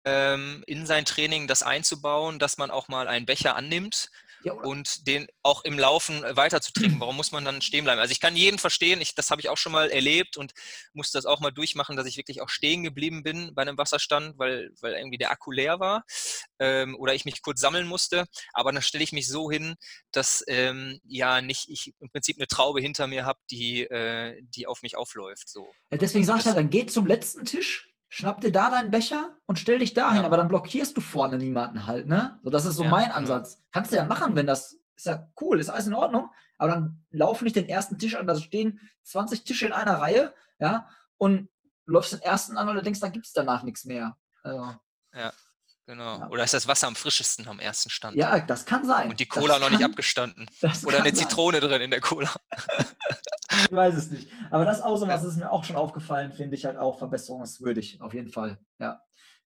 ähm, 0.04 0.64
in 0.66 0.86
sein 0.86 1.04
Training 1.04 1.46
das 1.46 1.62
einzubauen, 1.62 2.38
dass 2.38 2.58
man 2.58 2.70
auch 2.70 2.88
mal 2.88 3.08
einen 3.08 3.26
Becher 3.26 3.56
annimmt 3.56 4.10
Ja, 4.42 4.52
und 4.52 5.06
den 5.06 5.26
auch 5.42 5.64
im 5.64 5.78
Laufen 5.78 6.22
äh, 6.24 6.36
weiter 6.36 6.60
zu 6.60 6.72
trinken. 6.72 7.00
Warum 7.00 7.16
muss 7.16 7.32
man 7.32 7.44
dann 7.44 7.60
stehen 7.62 7.84
bleiben? 7.84 8.00
Also 8.00 8.12
ich 8.12 8.20
kann 8.20 8.36
jeden 8.36 8.58
verstehen, 8.58 9.00
ich, 9.00 9.14
das 9.14 9.30
habe 9.30 9.40
ich 9.40 9.48
auch 9.48 9.56
schon 9.56 9.72
mal 9.72 9.90
erlebt 9.90 10.36
und 10.36 10.52
musste 10.92 11.18
das 11.18 11.26
auch 11.26 11.40
mal 11.40 11.50
durchmachen, 11.50 11.96
dass 11.96 12.06
ich 12.06 12.16
wirklich 12.16 12.40
auch 12.40 12.48
stehen 12.48 12.82
geblieben 12.82 13.22
bin 13.22 13.54
bei 13.54 13.62
einem 13.62 13.78
Wasserstand, 13.78 14.38
weil, 14.38 14.70
weil 14.80 14.94
irgendwie 14.94 15.18
der 15.18 15.30
Akku 15.30 15.50
leer 15.50 15.80
war 15.80 16.04
ähm, 16.58 16.94
oder 16.96 17.14
ich 17.14 17.24
mich 17.24 17.42
kurz 17.42 17.60
sammeln 17.60 17.86
musste. 17.86 18.26
Aber 18.52 18.72
dann 18.72 18.82
stelle 18.82 19.04
ich 19.04 19.12
mich 19.12 19.28
so 19.28 19.50
hin, 19.50 19.74
dass 20.12 20.44
ähm, 20.48 21.00
ja 21.04 21.40
nicht 21.40 21.68
ich 21.68 21.94
im 22.00 22.10
Prinzip 22.10 22.36
eine 22.38 22.46
Traube 22.46 22.80
hinter 22.80 23.06
mir 23.06 23.24
habe, 23.24 23.38
die, 23.50 23.82
äh, 23.82 24.40
die 24.42 24.66
auf 24.66 24.82
mich 24.82 24.96
aufläuft. 24.96 25.48
So. 25.48 25.70
Ja, 25.90 25.98
deswegen 25.98 26.24
sag 26.24 26.38
ich 26.38 26.44
das- 26.44 26.54
halt, 26.54 26.58
dann 26.58 26.70
geh 26.70 26.86
zum 26.86 27.06
letzten 27.06 27.44
Tisch, 27.44 27.88
schnapp 28.08 28.40
dir 28.40 28.52
da 28.52 28.70
deinen 28.70 28.90
Becher 28.90 29.36
und 29.46 29.58
stell 29.58 29.78
dich 29.78 29.94
dahin, 29.94 30.20
Ja. 30.20 30.24
aber 30.26 30.36
dann 30.36 30.48
blockierst 30.48 30.96
du 30.96 31.00
vorne 31.00 31.36
niemanden 31.38 31.86
halt, 31.86 32.06
ne? 32.06 32.38
So, 32.42 32.50
das 32.50 32.64
ist 32.64 32.76
so 32.76 32.84
Ja, 32.84 32.90
mein. 32.90 33.10
Ansatz. 33.12 33.62
Kannst 33.72 33.92
du 33.92 33.96
ja 33.96 34.04
machen, 34.04 34.34
wenn 34.34 34.46
das 34.46 34.78
ist 34.96 35.06
ja 35.06 35.28
cool, 35.40 35.60
ist 35.60 35.68
alles 35.68 35.86
in 35.86 35.94
Ordnung, 35.94 36.30
aber 36.56 36.72
dann 36.72 37.04
lauf 37.10 37.42
nicht 37.42 37.54
den 37.56 37.68
ersten 37.68 37.98
Tisch 37.98 38.16
an, 38.16 38.26
da 38.26 38.34
stehen 38.34 38.80
20 39.04 39.44
Tische 39.44 39.66
in 39.66 39.72
einer 39.72 39.98
Reihe, 40.00 40.34
ja, 40.58 40.88
und 41.18 41.48
läufst 41.86 42.12
den 42.12 42.20
ersten 42.20 42.56
an 42.58 42.68
und 42.68 42.74
du 42.76 42.82
denkst, 42.82 43.00
da 43.00 43.08
gibt 43.08 43.26
es 43.26 43.32
danach 43.32 43.62
nichts 43.62 43.84
mehr. 43.84 44.16
Also, 44.42 44.74
Genau. 45.86 46.18
Ja. 46.18 46.28
Oder 46.28 46.44
ist 46.44 46.52
das 46.52 46.68
Wasser 46.68 46.86
am 46.86 46.94
frischesten 46.96 47.48
am 47.48 47.60
ersten 47.60 47.88
Stand? 47.88 48.14
ja, 48.14 48.40
das 48.40 48.66
kann 48.66 48.84
sein. 48.84 49.08
Und 49.08 49.20
die 49.20 49.26
Das 49.28 49.38
Cola 49.38 49.58
noch 49.58 49.70
nicht 49.70 49.80
kann- 49.80 49.90
abgestanden. 49.92 50.46
das 50.60 50.84
Oder 50.84 50.98
eine 50.98 51.06
sein. 51.06 51.14
Zitrone 51.28 51.60
drin 51.60 51.80
in 51.80 51.90
der 51.90 52.00
Cola. 52.02 52.30
Ich 53.50 53.72
weiß 53.72 53.94
es 53.94 54.10
nicht. 54.10 54.28
Aber 54.50 54.64
das 54.64 54.82
was 54.82 55.24
ist 55.24 55.36
mir 55.36 55.50
auch 55.50 55.64
schon 55.64 55.76
aufgefallen, 55.76 56.32
finde 56.32 56.56
ich 56.56 56.64
halt 56.64 56.76
auch 56.76 56.98
verbesserungswürdig, 56.98 58.00
auf 58.00 58.14
jeden 58.14 58.30
Fall. 58.30 58.58
Ja, 58.78 59.00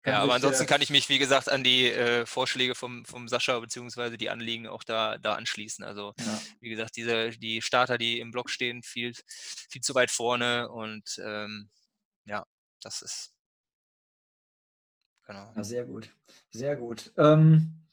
Kann 0.02 0.14
Ja, 0.14 0.20
aber 0.20 0.34
ansonsten 0.34 0.64
äh, 0.64 0.66
kann 0.66 0.82
ich 0.82 0.90
mich, 0.90 1.08
wie 1.08 1.18
gesagt, 1.18 1.50
an 1.50 1.64
die 1.64 1.90
äh, 1.90 2.24
Vorschläge 2.24 2.74
vom, 2.74 3.04
vom 3.04 3.28
Sascha 3.28 3.58
beziehungsweise 3.58 4.16
die 4.16 4.30
Anliegen 4.30 4.68
auch 4.68 4.84
da, 4.84 5.18
da 5.18 5.34
anschließen. 5.34 5.84
Also 5.84 6.14
ja. 6.18 6.40
wie 6.60 6.70
gesagt, 6.70 6.96
diese, 6.96 7.30
die 7.30 7.60
Starter, 7.62 7.98
die 7.98 8.20
im 8.20 8.30
Block 8.30 8.50
stehen, 8.50 8.82
viel, 8.82 9.12
viel 9.26 9.82
zu 9.82 9.94
weit 9.94 10.10
vorne 10.10 10.68
und 10.68 11.20
ähm, 11.24 11.70
ja, 12.24 12.44
das 12.82 13.02
ist 13.02 13.32
Genau. 15.28 15.52
Ja, 15.54 15.62
sehr 15.62 15.84
gut. 15.84 16.10
Sehr 16.50 16.74
gut. 16.74 17.12
Ähm, 17.18 17.86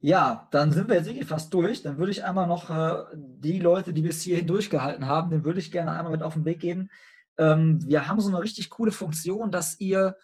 ja, 0.00 0.48
dann 0.50 0.72
sind 0.72 0.88
wir 0.88 0.96
jetzt 0.96 1.06
wirklich 1.06 1.26
fast 1.26 1.52
durch. 1.54 1.82
Dann 1.82 1.98
würde 1.98 2.12
ich 2.12 2.24
einmal 2.24 2.46
noch 2.46 2.70
äh, 2.70 3.04
die 3.14 3.58
Leute, 3.58 3.92
die 3.92 4.02
bis 4.02 4.22
hierhin 4.22 4.46
durchgehalten 4.46 5.06
haben, 5.06 5.30
den 5.30 5.44
würde 5.44 5.60
ich 5.60 5.72
gerne 5.72 5.92
einmal 5.92 6.12
mit 6.12 6.22
auf 6.22 6.34
den 6.34 6.44
Weg 6.44 6.60
geben. 6.60 6.90
Ähm, 7.38 7.80
wir 7.86 8.08
haben 8.08 8.20
so 8.20 8.28
eine 8.28 8.42
richtig 8.42 8.70
coole 8.70 8.92
Funktion, 8.92 9.50
dass 9.50 9.80
ihr 9.80 10.16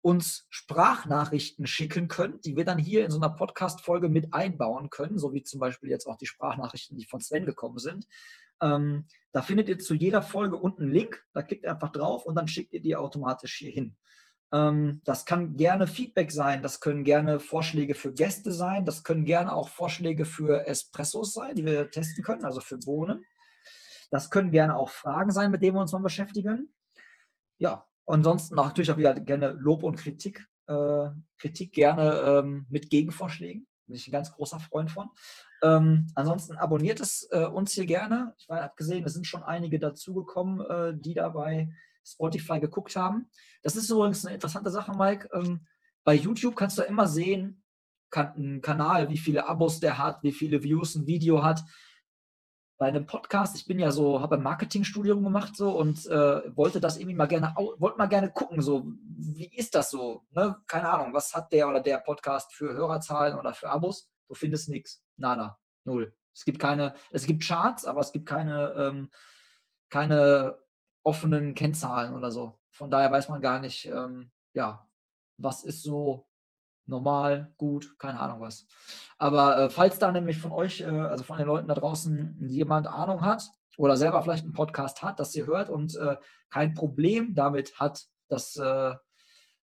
uns 0.00 0.46
Sprachnachrichten 0.50 1.66
schicken 1.66 2.08
könnt, 2.08 2.44
die 2.44 2.56
wir 2.56 2.64
dann 2.64 2.78
hier 2.78 3.04
in 3.06 3.10
so 3.10 3.16
einer 3.16 3.30
Podcast-Folge 3.30 4.10
mit 4.10 4.34
einbauen 4.34 4.90
können, 4.90 5.18
so 5.18 5.32
wie 5.32 5.42
zum 5.42 5.60
Beispiel 5.60 5.88
jetzt 5.88 6.06
auch 6.06 6.18
die 6.18 6.26
Sprachnachrichten, 6.26 6.98
die 6.98 7.06
von 7.06 7.20
Sven 7.20 7.46
gekommen 7.46 7.78
sind. 7.78 8.06
Ähm, 8.60 9.06
da 9.32 9.40
findet 9.40 9.68
ihr 9.68 9.78
zu 9.78 9.94
jeder 9.94 10.20
Folge 10.20 10.56
unten 10.56 10.82
einen 10.82 10.92
Link, 10.92 11.24
da 11.32 11.42
klickt 11.42 11.64
ihr 11.64 11.72
einfach 11.72 11.90
drauf 11.90 12.26
und 12.26 12.34
dann 12.34 12.48
schickt 12.48 12.74
ihr 12.74 12.82
die 12.82 12.96
automatisch 12.96 13.56
hier 13.56 13.72
hin. 13.72 13.96
Ähm, 14.54 15.00
das 15.04 15.24
kann 15.24 15.56
gerne 15.56 15.88
Feedback 15.88 16.30
sein, 16.30 16.62
das 16.62 16.78
können 16.78 17.02
gerne 17.02 17.40
Vorschläge 17.40 17.96
für 17.96 18.12
Gäste 18.12 18.52
sein, 18.52 18.84
das 18.84 19.02
können 19.02 19.24
gerne 19.24 19.52
auch 19.52 19.68
Vorschläge 19.68 20.24
für 20.24 20.68
Espressos 20.68 21.34
sein, 21.34 21.56
die 21.56 21.64
wir 21.64 21.90
testen 21.90 22.22
können, 22.22 22.44
also 22.44 22.60
für 22.60 22.78
Bohnen. 22.78 23.24
Das 24.12 24.30
können 24.30 24.52
gerne 24.52 24.76
auch 24.76 24.90
Fragen 24.90 25.32
sein, 25.32 25.50
mit 25.50 25.60
denen 25.60 25.76
wir 25.76 25.80
uns 25.80 25.90
mal 25.90 25.98
beschäftigen. 25.98 26.72
Ja, 27.58 27.84
ansonsten 28.06 28.54
natürlich 28.54 28.92
auch 28.92 28.96
wieder 28.96 29.18
gerne 29.18 29.50
Lob 29.58 29.82
und 29.82 29.96
Kritik. 29.96 30.46
Äh, 30.68 31.08
Kritik 31.38 31.72
gerne 31.72 32.20
ähm, 32.20 32.66
mit 32.70 32.90
Gegenvorschlägen. 32.90 33.66
Bin 33.86 33.96
ich 33.96 34.06
ein 34.06 34.12
ganz 34.12 34.30
großer 34.30 34.60
Freund 34.60 34.92
von. 34.92 35.10
Ähm, 35.62 36.06
ansonsten 36.14 36.56
abonniert 36.58 37.00
es 37.00 37.26
äh, 37.32 37.44
uns 37.44 37.72
hier 37.72 37.86
gerne. 37.86 38.34
Ich 38.38 38.48
habe 38.48 38.72
gesehen, 38.76 39.04
es 39.04 39.14
sind 39.14 39.26
schon 39.26 39.42
einige 39.42 39.80
dazugekommen, 39.80 40.60
äh, 40.64 40.94
die 40.96 41.14
dabei 41.14 41.70
Spotify 42.04 42.60
geguckt 42.60 42.96
haben. 42.96 43.30
Das 43.62 43.76
ist 43.76 43.90
übrigens 43.90 44.24
eine 44.24 44.34
interessante 44.34 44.70
Sache, 44.70 44.92
Mike. 44.96 45.28
Ähm, 45.32 45.66
bei 46.04 46.14
YouTube 46.14 46.54
kannst 46.54 46.78
du 46.78 46.82
immer 46.82 47.06
sehen, 47.06 47.62
kann, 48.10 48.34
ein 48.36 48.60
Kanal, 48.60 49.08
wie 49.08 49.18
viele 49.18 49.48
Abos 49.48 49.80
der 49.80 49.98
hat, 49.98 50.22
wie 50.22 50.32
viele 50.32 50.62
Views 50.62 50.94
ein 50.94 51.06
Video 51.06 51.42
hat. 51.42 51.64
Bei 52.76 52.86
einem 52.86 53.06
Podcast, 53.06 53.56
ich 53.56 53.66
bin 53.66 53.78
ja 53.78 53.90
so, 53.90 54.20
habe 54.20 54.36
ein 54.36 54.42
Marketingstudium 54.42 55.22
gemacht 55.22 55.56
so 55.56 55.70
und 55.70 56.06
äh, 56.06 56.56
wollte 56.56 56.80
das 56.80 56.96
irgendwie 56.96 57.14
mal 57.16 57.26
gerne, 57.26 57.54
wollte 57.56 57.98
mal 57.98 58.06
gerne 58.06 58.30
gucken, 58.30 58.60
so, 58.60 58.84
wie 59.16 59.46
ist 59.56 59.74
das 59.74 59.90
so? 59.90 60.26
Ne? 60.30 60.56
Keine 60.66 60.90
Ahnung, 60.90 61.14
was 61.14 61.34
hat 61.34 61.52
der 61.52 61.68
oder 61.68 61.80
der 61.80 61.98
Podcast 61.98 62.52
für 62.52 62.72
Hörerzahlen 62.72 63.38
oder 63.38 63.54
für 63.54 63.70
Abos? 63.70 64.10
Du 64.28 64.34
findest 64.34 64.68
nichts. 64.68 65.02
Nada. 65.16 65.58
Null. 65.84 66.14
Es 66.34 66.44
gibt 66.44 66.58
keine, 66.58 66.94
es 67.10 67.26
gibt 67.26 67.44
Charts, 67.44 67.84
aber 67.84 68.00
es 68.00 68.10
gibt 68.10 68.26
keine, 68.26 68.74
ähm, 68.76 69.10
keine 69.88 70.58
offenen 71.04 71.54
Kennzahlen 71.54 72.14
oder 72.14 72.32
so. 72.32 72.58
Von 72.70 72.90
daher 72.90 73.12
weiß 73.12 73.28
man 73.28 73.40
gar 73.40 73.60
nicht, 73.60 73.86
ähm, 73.86 74.32
ja, 74.54 74.88
was 75.36 75.62
ist 75.62 75.82
so 75.82 76.26
normal, 76.86 77.52
gut, 77.56 77.98
keine 77.98 78.20
Ahnung 78.20 78.40
was. 78.40 78.66
Aber 79.18 79.58
äh, 79.58 79.70
falls 79.70 79.98
da 79.98 80.10
nämlich 80.10 80.38
von 80.38 80.52
euch, 80.52 80.80
äh, 80.80 80.86
also 80.86 81.24
von 81.24 81.38
den 81.38 81.46
Leuten 81.46 81.68
da 81.68 81.74
draußen, 81.74 82.36
jemand 82.48 82.86
Ahnung 82.86 83.20
hat 83.20 83.48
oder 83.76 83.96
selber 83.96 84.22
vielleicht 84.22 84.44
einen 84.44 84.52
Podcast 84.52 85.02
hat, 85.02 85.20
das 85.20 85.34
ihr 85.34 85.46
hört 85.46 85.70
und 85.70 85.96
äh, 85.96 86.16
kein 86.50 86.74
Problem 86.74 87.34
damit 87.34 87.78
hat, 87.78 88.04
das 88.28 88.56
äh, 88.56 88.94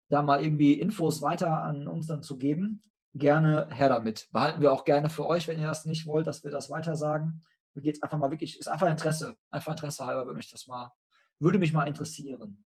da 0.09 0.21
mal 0.21 0.43
irgendwie 0.43 0.73
Infos 0.73 1.21
weiter 1.21 1.63
an 1.63 1.87
uns 1.87 2.07
dann 2.07 2.23
zu 2.23 2.37
geben, 2.37 2.81
gerne 3.13 3.67
her 3.71 3.89
damit. 3.89 4.27
Behalten 4.31 4.61
wir 4.61 4.71
auch 4.71 4.85
gerne 4.85 5.09
für 5.09 5.25
euch, 5.25 5.47
wenn 5.47 5.59
ihr 5.59 5.67
das 5.67 5.85
nicht 5.85 6.05
wollt, 6.05 6.27
dass 6.27 6.43
wir 6.43 6.51
das 6.51 6.69
weiter 6.69 6.95
sagen. 6.95 7.41
Mir 7.73 7.81
geht 7.81 8.01
einfach 8.01 8.17
mal 8.17 8.31
wirklich, 8.31 8.59
ist 8.59 8.67
einfach 8.67 8.89
Interesse. 8.89 9.35
Einfach 9.51 9.73
Interesse 9.73 10.05
halber 10.05 10.25
würde 10.25 10.37
mich 10.37 10.49
das 10.49 10.67
mal 10.67 10.91
würde 11.39 11.59
mich 11.59 11.73
mal 11.73 11.87
interessieren. 11.87 12.63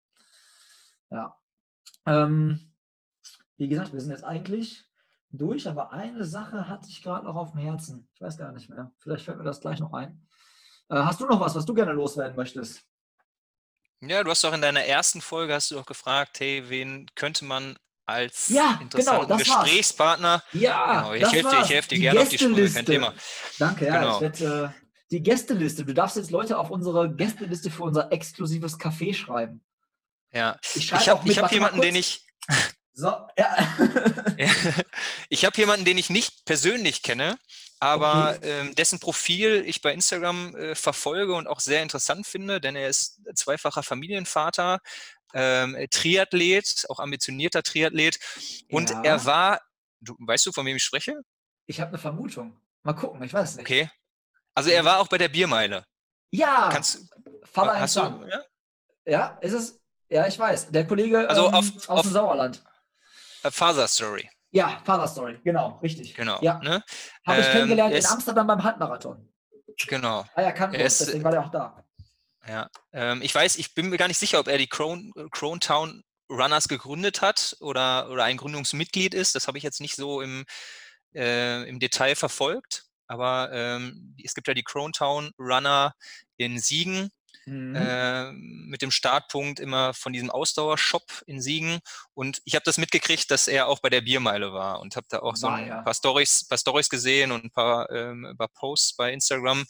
Ja. 1.11 1.37
Ähm, 2.07 2.73
wie 3.57 3.69
gesagt, 3.69 3.93
wir 3.93 4.01
sind 4.01 4.11
jetzt 4.11 4.25
eigentlich 4.25 4.85
durch, 5.31 5.69
aber 5.69 5.93
eine 5.93 6.25
Sache 6.25 6.69
hatte 6.69 6.89
ich 6.89 7.03
gerade 7.03 7.27
noch 7.27 7.37
auf 7.37 7.53
dem 7.53 7.61
Herzen. 7.61 8.09
Ich 8.15 8.21
weiß 8.21 8.39
gar 8.39 8.53
nicht 8.53 8.69
mehr. 8.69 8.93
Vielleicht 8.99 9.25
fällt 9.25 9.39
mir 9.39 9.45
das 9.45 9.61
gleich 9.61 9.81
noch 9.81 9.93
ein. 9.93 10.27
Äh, 10.89 10.97
hast 10.97 11.21
du 11.21 11.27
noch 11.27 11.41
was, 11.41 11.55
was 11.55 11.67
du 11.67 11.75
gerne 11.75 11.93
loswerden 11.93 12.37
möchtest? 12.37 12.83
Ja, 14.01 14.25
du 14.25 14.31
hast 14.31 14.43
doch 14.43 14.53
in 14.55 14.63
deiner 14.63 14.85
ersten 14.85 15.21
Folge 15.21 15.55
hast 15.55 15.71
du 15.71 15.75
doch 15.75 15.87
gefragt, 15.87 16.41
hey, 16.41 16.65
wen 16.69 17.07
könnte 17.15 17.45
man 17.45 17.77
als 18.07 18.49
ja, 18.49 18.79
interessanten 18.81 19.27
genau, 19.27 19.37
Gesprächspartner? 19.37 20.43
Ja, 20.53 21.03
genau, 21.03 21.13
ich 21.15 21.33
helfe 21.33 21.51
dir, 21.51 21.63
ich 21.63 21.71
helf 21.71 21.87
dir 21.87 21.99
gerne 21.99 22.21
auf 22.21 22.29
die 22.29 22.39
Sprünge, 22.39 22.71
kein 22.71 22.87
Thema. 22.87 23.15
Danke, 23.59 23.87
ja, 23.87 23.99
Genau. 24.01 24.15
ich 24.17 24.21
werde 24.41 24.75
äh, 24.75 24.90
die 25.11 25.23
Gästeliste. 25.23 25.85
Du 25.85 25.95
darfst 25.95 26.17
jetzt 26.17 26.31
Leute 26.31 26.59
auf 26.59 26.71
unsere 26.71 27.13
Gästeliste 27.15 27.71
für 27.71 27.83
unser 27.83 28.13
exklusives 28.13 28.79
Café 28.79 29.15
schreiben. 29.15 29.63
Ja, 30.33 30.57
Ich 30.75 30.93
ich 30.93 31.09
habe 31.09 31.29
hab 31.29 31.53
jemanden, 31.53 31.81
den 31.81 31.97
ich 31.97 32.25
So, 32.93 33.09
ja. 33.37 33.57
ich 35.29 35.45
habe 35.45 35.57
jemanden, 35.57 35.85
den 35.85 35.99
ich 35.99 36.11
nicht 36.11 36.45
persönlich 36.45 37.03
kenne, 37.03 37.39
aber 37.81 38.39
ähm, 38.43 38.75
dessen 38.75 39.01
Profil 39.01 39.65
ich 39.67 39.81
bei 39.81 39.93
Instagram 39.93 40.55
äh, 40.55 40.75
verfolge 40.75 41.35
und 41.35 41.47
auch 41.47 41.61
sehr 41.61 41.83
interessant 41.83 42.27
finde, 42.27 42.61
denn 42.61 42.77
er 42.77 42.89
ist 42.89 43.23
zweifacher 43.35 43.83
Familienvater, 43.83 44.81
ähm, 45.33 45.77
Triathlet, 45.91 46.87
auch 46.89 46.99
ambitionierter 47.01 47.63
Triathlet. 47.63 48.19
Und 48.71 48.91
Ja. 48.91 49.03
er 49.03 49.25
war, 49.25 49.61
du, 50.01 50.15
weißt 50.19 50.47
du, 50.47 50.53
von 50.53 50.67
wem 50.67 50.77
ich 50.77 50.85
spreche? 50.85 51.15
ich 51.67 51.81
habe 51.81 51.91
eine 51.91 51.99
Vermutung. 51.99 52.61
Mal 52.83 52.95
gucken, 52.95 53.23
ich 53.23 53.33
weiß 53.33 53.57
nicht. 53.57 53.67
Okay. 53.67 53.89
Also 54.55 54.71
er 54.71 54.85
war 54.85 54.99
auch 55.01 55.09
bei 55.09 55.19
der 55.19 55.29
Biermeile. 55.29 55.85
Ja, 56.31 56.69
Kannst, 56.73 57.09
Vater 57.45 57.79
hast 57.81 57.97
du, 57.97 58.01
ja? 58.01 58.43
Ja, 59.07 59.39
ist 59.41 59.53
es? 59.53 59.81
Ja, 60.09 60.27
ich 60.27 60.39
weiß. 60.39 60.71
Der 60.71 60.87
Kollege 60.87 61.29
Also 61.29 61.49
ähm, 61.49 61.55
auf- 61.55 61.77
aus 61.77 61.89
auf- 61.89 62.03
dem 62.03 62.13
Sauerland. 62.13 62.63
Father 63.43 63.89
Story, 63.89 64.29
Ja, 64.51 64.81
Father 64.85 65.09
Story, 65.09 65.41
genau, 65.43 65.79
richtig. 65.83 66.15
genau. 66.15 66.39
Ja, 66.43 66.59
Ne? 66.59 66.83
habe 67.27 67.41
ich 67.41 67.47
Ähm, 67.47 67.53
kennengelernt 67.53 67.93
er 67.95 68.01
in 68.01 68.07
Amsterdam 68.07 68.47
beim 68.47 68.63
Handmarathon. 68.63 69.33
Genau. 69.87 70.27
Ah 70.35 70.43
Er 70.43 70.55
uns, 70.85 71.01
ist- 71.01 71.01
deswegen 71.07 71.25
war 71.25 71.31
der 71.31 71.45
auch 71.45 71.51
da. 71.51 71.83
Ja, 72.47 72.69
ähm, 72.93 73.23
ich 73.23 73.35
weiß, 73.35 73.57
ich 73.57 73.75
bin 73.75 73.89
mir 73.89 73.97
gar 73.97 74.09
nicht 74.09 74.19
sicher, 74.19 74.41
ob 74.41 74.49
er 74.49 74.59
die 74.59 74.67
Crown, 74.67 75.13
Crown 75.31 75.61
Town 75.61 76.03
Runners 76.29 76.69
gegründet 76.69 77.23
hat 77.23 77.57
oder, 77.61 78.11
oder 78.11 78.25
ein 78.25 78.37
Gründungsmitglied 78.37 79.15
ist. 79.15 79.35
Das 79.35 79.47
habe 79.49 79.59
ich 79.59 79.65
jetzt 79.65 79.81
nicht 79.81 79.97
so 79.97 80.21
im, 80.21 80.45
äh, 81.15 81.67
im 81.69 81.81
Detail 81.81 82.15
verfolgt. 82.15 82.85
Aber 83.11 83.51
ähm, 83.53 84.15
es 84.23 84.35
gibt 84.35 84.47
ja 84.47 84.55
die 84.55 84.63
Crown 84.63 84.93
Town 84.93 85.33
Runner 85.37 85.95
in 86.37 86.61
Siegen 86.61 87.11
Mhm. 87.51 87.75
äh, 87.75 88.31
mit 88.33 88.81
dem 88.81 88.93
Startpunkt 88.93 89.59
immer 89.59 89.93
von 89.93 90.13
diesem 90.13 90.31
Ausdauershop 90.31 91.03
in 91.27 91.41
Siegen. 91.41 91.81
Und 92.15 92.41
ich 92.45 92.55
habe 92.55 92.63
das 92.65 92.79
mitgekriegt, 92.79 93.29
dass 93.33 93.49
er 93.49 93.67
auch 93.67 93.81
bei 93.81 93.91
der 93.91 94.03
Biermeile 94.03 94.53
war 94.53 94.79
und 94.81 94.95
habe 94.95 95.07
da 95.11 95.19
auch 95.19 95.35
so 95.35 95.49
War 95.49 95.57
ein 95.57 95.67
er. 95.67 95.83
paar 95.83 95.95
Stories, 95.95 96.47
paar 96.47 96.59
Stories 96.59 96.89
gesehen 96.89 97.33
und 97.33 97.45
ein 97.45 97.51
paar, 97.51 97.91
ähm, 97.91 98.25
ein 98.25 98.37
paar 98.37 98.49
Posts 98.55 98.95
bei 98.95 99.13
Instagram. 99.13 99.65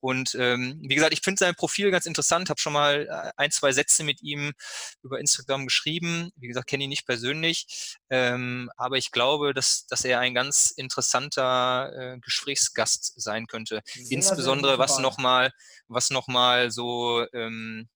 Und 0.00 0.34
ähm, 0.36 0.80
wie 0.80 0.94
gesagt, 0.94 1.12
ich 1.12 1.20
finde 1.20 1.38
sein 1.40 1.54
Profil 1.54 1.90
ganz 1.90 2.06
interessant, 2.06 2.48
habe 2.48 2.58
schon 2.58 2.72
mal 2.72 3.06
äh, 3.06 3.30
ein, 3.36 3.50
zwei 3.50 3.72
Sätze 3.72 4.02
mit 4.02 4.22
ihm 4.22 4.54
über 5.02 5.20
Instagram 5.20 5.66
geschrieben. 5.66 6.30
Wie 6.36 6.48
gesagt, 6.48 6.68
kenne 6.68 6.84
ihn 6.84 6.90
nicht 6.90 7.06
persönlich, 7.06 7.96
ähm, 8.08 8.70
aber 8.78 8.96
ich 8.96 9.10
glaube, 9.10 9.52
dass, 9.52 9.86
dass 9.88 10.06
er 10.06 10.20
ein 10.20 10.32
ganz 10.32 10.70
interessanter 10.70 12.14
äh, 12.14 12.18
Gesprächsgast 12.20 13.12
sein 13.20 13.46
könnte. 13.46 13.82
Sehr, 13.84 14.04
sehr 14.04 14.16
Insbesondere 14.16 14.72
gute 14.72 14.84
was 14.84 14.98
nochmal, 15.00 15.52
was 15.88 16.08
noch 16.08 16.28
mal 16.28 16.70
so 16.70 17.25
ähm, 17.32 17.88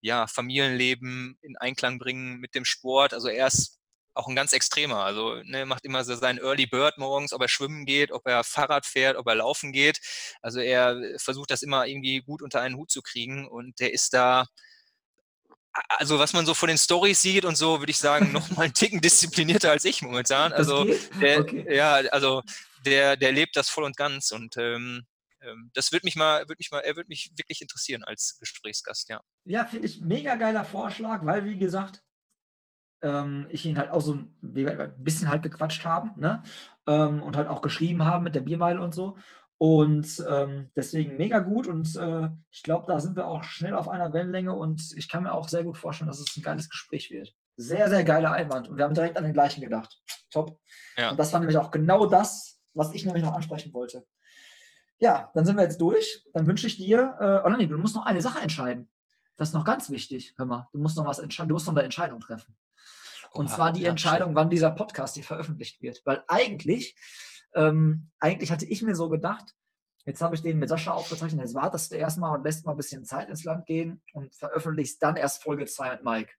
ja, 0.00 0.26
Familienleben 0.26 1.38
in 1.42 1.56
Einklang 1.56 1.98
bringen 1.98 2.38
mit 2.38 2.54
dem 2.54 2.64
Sport. 2.64 3.14
Also 3.14 3.28
er 3.28 3.46
ist 3.46 3.78
auch 4.14 4.28
ein 4.28 4.36
ganz 4.36 4.52
extremer. 4.52 5.04
Also 5.04 5.36
ne, 5.44 5.64
macht 5.64 5.84
immer 5.84 6.04
so 6.04 6.14
seinen 6.14 6.38
Early 6.38 6.66
Bird 6.66 6.98
morgens, 6.98 7.32
ob 7.32 7.40
er 7.42 7.48
schwimmen 7.48 7.86
geht, 7.86 8.12
ob 8.12 8.26
er 8.26 8.44
Fahrrad 8.44 8.86
fährt, 8.86 9.16
ob 9.16 9.26
er 9.26 9.36
laufen 9.36 9.72
geht. 9.72 10.00
Also 10.42 10.60
er 10.60 11.00
versucht 11.18 11.50
das 11.50 11.62
immer 11.62 11.86
irgendwie 11.86 12.20
gut 12.20 12.42
unter 12.42 12.60
einen 12.60 12.76
Hut 12.76 12.90
zu 12.90 13.02
kriegen 13.02 13.46
und 13.46 13.80
der 13.80 13.92
ist 13.92 14.12
da 14.12 14.46
also 15.88 16.18
was 16.18 16.32
man 16.32 16.44
so 16.44 16.54
von 16.54 16.68
den 16.68 16.78
Stories 16.78 17.22
sieht 17.22 17.44
und 17.44 17.56
so, 17.56 17.80
würde 17.80 17.90
ich 17.90 17.98
sagen, 17.98 18.32
noch 18.32 18.50
mal 18.50 18.62
einen 18.64 18.74
Ticken 18.74 19.00
disziplinierter 19.00 19.70
als 19.70 19.84
ich 19.84 20.02
momentan. 20.02 20.52
Also 20.52 20.84
geht? 20.84 21.10
der, 21.20 21.40
okay. 21.40 21.74
ja, 21.74 21.94
also 22.10 22.42
der, 22.84 23.16
der 23.16 23.32
lebt 23.32 23.56
das 23.56 23.70
voll 23.70 23.84
und 23.84 23.96
ganz 23.96 24.32
und 24.32 24.56
ähm, 24.58 25.06
das 25.74 25.92
wird 25.92 26.04
mich 26.04 26.16
mal, 26.16 26.48
wird 26.48 26.58
mich 26.58 26.70
mal, 26.70 26.80
er 26.80 26.96
wird 26.96 27.08
mich 27.08 27.32
wirklich 27.36 27.62
interessieren 27.62 28.04
als 28.04 28.38
Gesprächsgast, 28.38 29.08
ja. 29.08 29.20
Ja, 29.44 29.64
finde 29.64 29.86
ich 29.86 30.00
mega 30.00 30.36
geiler 30.36 30.64
Vorschlag, 30.64 31.24
weil, 31.24 31.44
wie 31.44 31.58
gesagt, 31.58 32.02
ähm, 33.02 33.46
ich 33.50 33.66
ihn 33.66 33.78
halt 33.78 33.90
auch 33.90 34.00
so 34.00 34.14
ein 34.14 34.36
bisschen 34.98 35.28
halt 35.28 35.42
gequatscht 35.42 35.84
haben, 35.84 36.12
ne? 36.16 36.42
Ähm, 36.86 37.22
und 37.22 37.36
halt 37.36 37.48
auch 37.48 37.62
geschrieben 37.62 38.04
haben 38.04 38.24
mit 38.24 38.34
der 38.34 38.40
Biermeile 38.40 38.80
und 38.80 38.94
so. 38.94 39.16
Und 39.58 40.24
ähm, 40.28 40.70
deswegen 40.74 41.16
mega 41.16 41.38
gut 41.38 41.68
und 41.68 41.94
äh, 41.94 42.30
ich 42.50 42.64
glaube, 42.64 42.86
da 42.88 42.98
sind 42.98 43.14
wir 43.14 43.28
auch 43.28 43.44
schnell 43.44 43.74
auf 43.74 43.88
einer 43.88 44.12
Wellenlänge 44.12 44.52
und 44.52 44.92
ich 44.96 45.08
kann 45.08 45.22
mir 45.22 45.32
auch 45.32 45.48
sehr 45.48 45.62
gut 45.62 45.78
vorstellen, 45.78 46.08
dass 46.08 46.18
es 46.18 46.36
ein 46.36 46.42
geiles 46.42 46.68
Gespräch 46.68 47.10
wird. 47.10 47.32
Sehr, 47.56 47.88
sehr 47.88 48.02
geiler 48.02 48.32
Einwand 48.32 48.68
und 48.68 48.76
wir 48.76 48.84
haben 48.84 48.94
direkt 48.94 49.16
an 49.16 49.22
den 49.22 49.34
gleichen 49.34 49.60
gedacht. 49.60 50.00
Top. 50.30 50.58
Ja. 50.96 51.10
Und 51.10 51.20
das 51.20 51.32
war 51.32 51.38
nämlich 51.38 51.58
auch 51.58 51.70
genau 51.70 52.06
das, 52.06 52.60
was 52.74 52.92
ich 52.92 53.04
nämlich 53.04 53.22
noch 53.22 53.34
ansprechen 53.34 53.72
wollte. 53.72 54.04
Ja, 55.02 55.32
dann 55.34 55.44
sind 55.44 55.56
wir 55.56 55.64
jetzt 55.64 55.80
durch. 55.80 56.24
Dann 56.32 56.46
wünsche 56.46 56.68
ich 56.68 56.76
dir, 56.76 57.16
äh, 57.18 57.44
oh 57.44 57.50
nee, 57.56 57.66
du 57.66 57.76
musst 57.76 57.96
noch 57.96 58.06
eine 58.06 58.22
Sache 58.22 58.40
entscheiden. 58.40 58.88
Das 59.36 59.48
ist 59.48 59.54
noch 59.54 59.64
ganz 59.64 59.90
wichtig. 59.90 60.32
Hör 60.36 60.46
mal, 60.46 60.68
du 60.72 60.78
musst 60.78 60.96
noch 60.96 61.04
was 61.04 61.18
entscheiden, 61.18 61.48
du 61.48 61.56
musst 61.56 61.66
noch 61.66 61.74
eine 61.74 61.82
Entscheidung 61.82 62.20
treffen. 62.20 62.56
Und 63.32 63.46
Oha, 63.46 63.54
zwar 63.54 63.72
die 63.72 63.82
ja, 63.82 63.90
Entscheidung, 63.90 64.36
wann 64.36 64.48
dieser 64.48 64.70
Podcast 64.70 65.16
hier 65.16 65.24
veröffentlicht 65.24 65.82
wird. 65.82 66.02
Weil 66.04 66.22
eigentlich, 66.28 66.94
ähm, 67.56 68.12
eigentlich 68.20 68.52
hatte 68.52 68.64
ich 68.64 68.80
mir 68.82 68.94
so 68.94 69.08
gedacht, 69.08 69.56
jetzt 70.04 70.22
habe 70.22 70.36
ich 70.36 70.42
den 70.42 70.60
mit 70.60 70.68
Sascha 70.68 70.92
aufgezeichnet, 70.92 71.40
jetzt 71.40 71.56
wartest 71.56 71.90
du 71.90 71.96
erstmal 71.96 72.38
und 72.38 72.44
lässt 72.44 72.64
mal 72.64 72.70
ein 72.70 72.76
bisschen 72.76 73.04
Zeit 73.04 73.28
ins 73.28 73.42
Land 73.42 73.66
gehen 73.66 74.04
und 74.12 74.32
veröffentlichst 74.36 75.02
dann 75.02 75.16
erst 75.16 75.42
Folge 75.42 75.66
2 75.66 75.94
mit 75.94 76.04
Mike. 76.04 76.32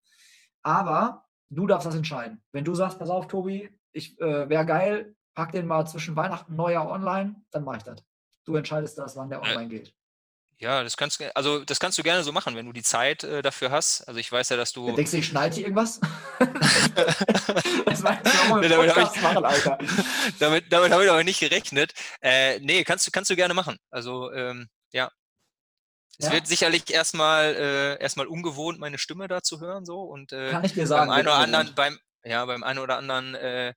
Aber 0.61 1.25
du 1.49 1.67
darfst 1.67 1.85
das 1.85 1.95
entscheiden. 1.95 2.41
Wenn 2.53 2.63
du 2.63 2.73
sagst, 2.75 2.97
pass 2.97 3.09
auf, 3.09 3.27
Tobi, 3.27 3.69
ich 3.91 4.17
äh, 4.21 4.47
wäre 4.47 4.65
geil, 4.65 5.17
pack 5.33 5.51
den 5.51 5.67
mal 5.67 5.85
zwischen 5.85 6.15
Weihnachten 6.15 6.53
und 6.53 6.57
Neujahr 6.57 6.89
online, 6.89 7.43
dann 7.51 7.65
mach 7.65 7.75
ich 7.75 7.83
das. 7.83 8.01
Du 8.45 8.55
entscheidest 8.55 8.97
das, 8.97 9.15
wann 9.15 9.29
der 9.29 9.41
online 9.41 9.67
geht. 9.69 9.93
Ja, 10.59 10.83
das 10.83 10.95
kannst 10.95 11.19
du, 11.19 11.35
also 11.35 11.65
das 11.65 11.79
kannst 11.79 11.97
du 11.97 12.03
gerne 12.03 12.23
so 12.23 12.31
machen, 12.31 12.55
wenn 12.55 12.65
du 12.65 12.71
die 12.71 12.83
Zeit 12.83 13.23
äh, 13.23 13.41
dafür 13.41 13.71
hast. 13.71 14.07
Also 14.07 14.19
ich 14.19 14.31
weiß 14.31 14.49
ja, 14.49 14.55
dass 14.57 14.71
du. 14.71 14.95
Denkst 14.95 15.11
du, 15.11 15.17
ich 15.17 15.27
schneide 15.27 15.55
hier 15.55 15.65
irgendwas? 15.65 15.99
das 16.39 18.03
Nee, 18.03 18.69
damit 18.69 18.89
hab 18.89 18.95
Podcast 18.95 19.15
ich- 19.15 19.21
machen, 19.21 19.45
Alter. 19.45 19.77
damit 20.39 20.71
damit 20.71 20.91
habe 20.91 21.03
ich 21.05 21.09
aber 21.09 21.23
nicht 21.23 21.39
gerechnet. 21.39 21.93
Äh, 22.21 22.59
nee, 22.59 22.83
kannst 22.83 23.07
du, 23.07 23.11
kannst 23.11 23.29
du 23.29 23.35
gerne 23.35 23.53
machen. 23.53 23.77
Also 23.89 24.31
ähm, 24.31 24.69
ja. 24.91 25.11
Es 26.19 26.27
Ja? 26.27 26.33
wird 26.33 26.47
sicherlich 26.47 26.93
erstmal 26.93 27.55
äh, 27.55 28.01
erstmal 28.01 28.27
ungewohnt, 28.27 28.79
meine 28.79 28.99
Stimme 28.99 29.27
da 29.27 29.41
zu 29.41 29.59
hören 29.59 29.85
so 29.85 30.01
und 30.03 30.31
äh, 30.31 30.51
Kann 30.51 30.63
ich 30.63 30.73
dir 30.73 30.85
sagen. 30.85 31.07
beim 31.09 31.17
einen 31.17 31.27
oder 31.27 31.37
anderen, 31.37 31.73
beim, 31.75 31.99
ja, 32.25 32.45
beim 32.45 32.63
einen 32.63 32.79
oder 32.79 32.97
anderen 32.97 33.35
äh, 33.35 33.73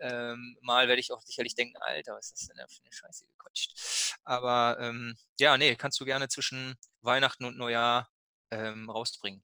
ähm, 0.00 0.56
Mal 0.60 0.88
werde 0.88 1.00
ich 1.00 1.12
auch 1.12 1.22
sicherlich 1.22 1.54
denken, 1.54 1.76
Alter, 1.80 2.14
was 2.14 2.26
ist 2.26 2.40
das 2.42 2.48
denn 2.48 2.56
da 2.58 2.66
für 2.68 2.82
eine 2.82 2.92
Scheiße 2.92 3.26
gequatscht. 3.26 4.16
Aber 4.24 4.76
ähm, 4.80 5.16
ja, 5.38 5.56
nee, 5.56 5.74
kannst 5.76 6.00
du 6.00 6.04
gerne 6.04 6.28
zwischen 6.28 6.74
Weihnachten 7.02 7.44
und 7.44 7.56
Neujahr 7.56 8.08
ähm, 8.50 8.90
rausbringen. 8.90 9.42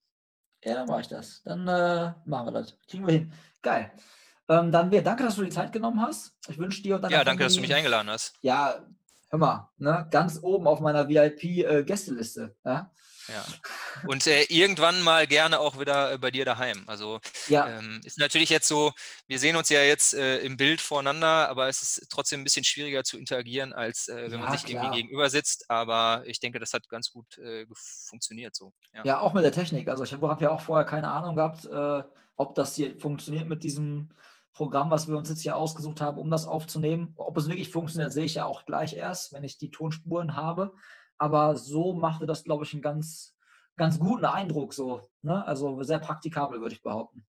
Ja, 0.64 0.74
dann 0.74 0.86
mache 0.86 1.00
ich 1.02 1.08
das. 1.08 1.42
Dann 1.44 1.66
äh, 1.66 2.12
machen 2.24 2.46
wir 2.46 2.52
das. 2.52 2.76
Kriegen 2.88 3.06
wir 3.06 3.14
hin. 3.14 3.32
Geil. 3.62 3.92
Ähm, 4.48 4.70
dann 4.70 4.90
wir, 4.90 5.02
danke, 5.02 5.22
dass 5.24 5.36
du 5.36 5.42
die 5.44 5.50
Zeit 5.50 5.72
genommen 5.72 6.00
hast. 6.00 6.36
Ich 6.48 6.58
wünsche 6.58 6.82
dir 6.82 6.96
und 6.96 7.02
deiner 7.02 7.14
Ja, 7.16 7.24
danke, 7.24 7.44
dass 7.44 7.54
du 7.54 7.60
mich 7.60 7.70
Familie- 7.70 7.78
eingeladen 7.78 8.10
hast. 8.10 8.34
Ja, 8.42 8.84
hör 9.30 9.38
mal, 9.38 9.70
ne, 9.78 10.06
ganz 10.10 10.38
oben 10.42 10.66
auf 10.66 10.80
meiner 10.80 11.08
VIP-Gästeliste. 11.08 12.54
ja? 12.64 12.92
Ja. 13.28 13.44
Und 14.06 14.26
äh, 14.26 14.42
irgendwann 14.44 15.02
mal 15.02 15.26
gerne 15.26 15.60
auch 15.60 15.78
wieder 15.78 16.12
äh, 16.12 16.18
bei 16.18 16.30
dir 16.30 16.44
daheim. 16.44 16.84
Also 16.86 17.20
ja, 17.48 17.68
ähm, 17.68 18.00
ist 18.04 18.18
natürlich 18.18 18.50
jetzt 18.50 18.68
so, 18.68 18.92
wir 19.26 19.38
sehen 19.38 19.56
uns 19.56 19.68
ja 19.68 19.82
jetzt 19.82 20.14
äh, 20.14 20.38
im 20.38 20.56
Bild 20.56 20.80
voreinander, 20.80 21.48
aber 21.48 21.68
es 21.68 21.82
ist 21.82 22.08
trotzdem 22.10 22.40
ein 22.40 22.44
bisschen 22.44 22.64
schwieriger 22.64 23.04
zu 23.04 23.18
interagieren, 23.18 23.72
als 23.72 24.08
äh, 24.08 24.30
wenn 24.30 24.40
man 24.40 24.50
Ja, 24.50 24.58
sich 24.58 24.66
klar. 24.66 24.84
irgendwie 24.84 25.02
gegenüber 25.02 25.30
sitzt. 25.30 25.70
Aber 25.70 26.22
ich 26.26 26.40
denke, 26.40 26.58
das 26.58 26.72
hat 26.72 26.88
ganz 26.88 27.10
gut 27.10 27.38
äh, 27.38 27.66
funktioniert 28.08 28.54
so. 28.54 28.72
Ja. 28.94 29.04
ja, 29.04 29.20
auch 29.20 29.32
mit 29.32 29.44
der 29.44 29.52
Technik. 29.52 29.88
Also 29.88 30.04
ich 30.04 30.12
habe 30.12 30.28
hab 30.28 30.40
ja 30.40 30.50
auch 30.50 30.60
vorher 30.60 30.84
keine 30.86 31.08
Ahnung 31.10 31.36
gehabt, 31.36 31.66
ob 32.36 32.54
das 32.54 32.74
hier 32.74 32.98
funktioniert 32.98 33.48
mit 33.48 33.62
diesem 33.62 34.10
Programm, 34.52 34.90
was 34.90 35.08
wir 35.08 35.16
uns 35.16 35.28
jetzt 35.30 35.42
hier 35.42 35.56
ausgesucht 35.56 36.00
haben, 36.00 36.18
um 36.18 36.30
das 36.30 36.46
aufzunehmen. 36.46 37.14
Ob 37.16 37.36
es 37.36 37.48
wirklich 37.48 37.70
funktioniert, 37.70 38.12
sehe 38.12 38.24
ich 38.24 38.34
ja 38.34 38.44
auch 38.44 38.66
gleich 38.66 38.94
erst, 38.94 39.32
wenn 39.32 39.44
ich 39.44 39.58
die 39.58 39.70
Tonspuren 39.70 40.36
habe. 40.36 40.74
Aber 41.22 41.54
so 41.56 41.92
machte 41.92 42.26
das, 42.26 42.42
glaube 42.42 42.64
ich, 42.64 42.72
einen 42.72 42.82
ganz, 42.82 43.36
ganz 43.76 44.00
guten 44.00 44.24
Eindruck. 44.24 44.74
So, 44.74 45.08
ne? 45.22 45.46
Also 45.46 45.80
sehr 45.84 46.00
praktikabel, 46.00 46.60
würde 46.60 46.74
ich 46.74 46.82
behaupten. 46.82 47.24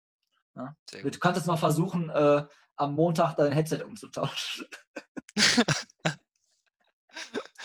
Sehr 0.89 1.03
Du 1.03 1.19
kannst 1.19 1.37
jetzt 1.37 1.47
mal 1.47 1.57
versuchen, 1.57 2.09
äh, 2.09 2.45
am 2.77 2.93
Montag 2.95 3.35
dein 3.35 3.51
Headset 3.51 3.83
umzutauschen. 3.83 4.65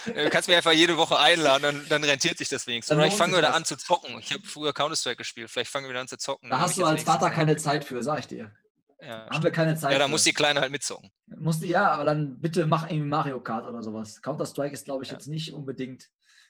Du 0.07 0.31
kannst 0.31 0.49
mich 0.49 0.57
einfach 0.57 0.73
jede 0.73 0.97
Woche 0.97 1.17
einladen, 1.19 1.63
dann, 1.63 1.87
dann 1.89 2.05
rentiert 2.05 2.39
sich 2.39 2.49
das 2.49 2.67
wenigstens. 2.67 2.97
Oder 2.97 3.07
ich 3.07 3.15
fange 3.15 3.33
wieder 3.35 3.43
das. 3.49 3.57
an 3.57 3.65
zu 3.65 3.77
zocken. 3.77 4.19
Ich 4.19 4.33
habe 4.33 4.43
früher 4.45 4.73
Counter-Strike 4.73 5.17
gespielt. 5.17 5.49
Vielleicht 5.51 5.71
fangen 5.71 5.87
wir 5.87 5.91
wieder 5.91 6.01
an 6.01 6.09
zu 6.09 6.17
zocken. 6.17 6.51
Da 6.51 6.61
hast 6.61 6.77
du 6.77 6.85
als 6.85 7.05
Vater 7.05 7.31
keine 7.31 7.57
Zeit 7.57 7.85
für, 7.85 8.03
sag 8.03 8.19
ich 8.21 8.27
dir. 8.27 8.53
Ja, 9.01 9.29
Haben 9.29 9.43
wir 9.43 9.51
keine 9.51 9.77
Zeit 9.77 9.93
ja 9.93 9.99
da 9.99 10.09
muss 10.09 10.25
die 10.25 10.33
Kleine 10.33 10.61
halt 10.61 10.73
mitzocken. 10.73 11.11
Musst 11.27 11.63
du, 11.63 11.67
ja, 11.67 11.91
aber 11.91 12.05
dann 12.05 12.41
bitte 12.41 12.67
mach 12.67 12.89
irgendwie 12.89 13.09
Mario 13.09 13.41
Kart 13.41 13.67
oder 13.67 13.83
sowas. 13.83 14.23
Counter-Strike 14.23 14.73
ist, 14.75 14.85
glaube 14.85 15.05
ich, 15.05 15.11
Ja. 15.11 15.17
jetzt 15.17 15.27
nicht 15.27 15.53
unbedingt, 15.53 16.09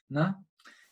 ne? 0.09 0.45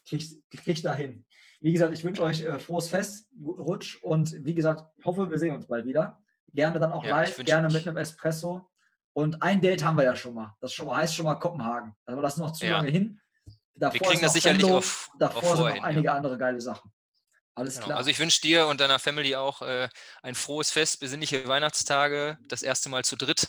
Kriegst, 0.06 0.38
kriegst 0.50 0.84
da 0.84 0.94
hin. 0.94 1.24
Wie 1.60 1.72
gesagt, 1.72 1.94
ich 1.94 2.04
wünsche 2.04 2.22
euch 2.22 2.42
äh, 2.42 2.58
frohes 2.58 2.88
Fest, 2.88 3.28
guten 3.42 3.62
Rutsch 3.62 3.96
und 4.02 4.34
wie 4.44 4.54
gesagt, 4.54 4.84
hoffe, 5.04 5.30
wir 5.30 5.38
sehen 5.38 5.54
uns 5.54 5.66
bald 5.66 5.86
wieder. 5.86 6.20
Gerne 6.52 6.78
dann 6.78 6.92
auch 6.92 7.02
Ja, 7.04 7.20
live, 7.22 7.36
gerne 7.44 7.68
mit 7.72 7.86
einem 7.88 7.96
Espresso. 7.96 8.70
Und 9.14 9.42
ein 9.42 9.60
Date 9.60 9.82
haben 9.84 9.96
wir 9.96 10.04
ja 10.04 10.14
schon 10.16 10.34
mal. 10.34 10.54
Das 10.60 10.72
schon 10.72 10.86
mal, 10.86 10.96
heißt 10.96 11.14
schon 11.14 11.24
mal 11.24 11.36
Kopenhagen. 11.36 11.94
Aber 12.06 12.20
das 12.22 12.34
ist 12.34 12.40
noch 12.40 12.52
zu 12.52 12.66
Ja. 12.66 12.78
lange 12.78 12.90
hin. 12.90 13.20
Davor 13.74 13.98
kriegen 14.00 14.14
ist 14.14 14.22
das 14.22 14.32
sicherlich 14.34 14.64
auf- 14.64 14.72
auf 14.74 15.10
Davor 15.18 15.40
sind 15.42 15.50
vorher 15.56 15.64
noch 15.66 15.72
hin, 15.74 15.82
ja. 15.82 15.88
einige 15.88 16.12
andere 16.12 16.36
geile 16.38 16.60
Sachen. 16.60 16.92
Alles 17.56 17.74
Genau. 17.76 17.86
klar. 17.86 17.98
Also 17.98 18.10
ich 18.10 18.18
wünsche 18.18 18.40
dir 18.40 18.66
und 18.66 18.80
deiner 18.80 18.98
Family 18.98 19.34
auch 19.36 19.62
äh, 19.62 19.88
ein 20.22 20.34
frohes 20.34 20.70
Fest, 20.70 21.00
besinnliche 21.00 21.46
Weihnachtstage, 21.48 22.36
das 22.48 22.62
erste 22.62 22.88
Mal 22.88 23.04
zu 23.04 23.16
dritt. 23.16 23.48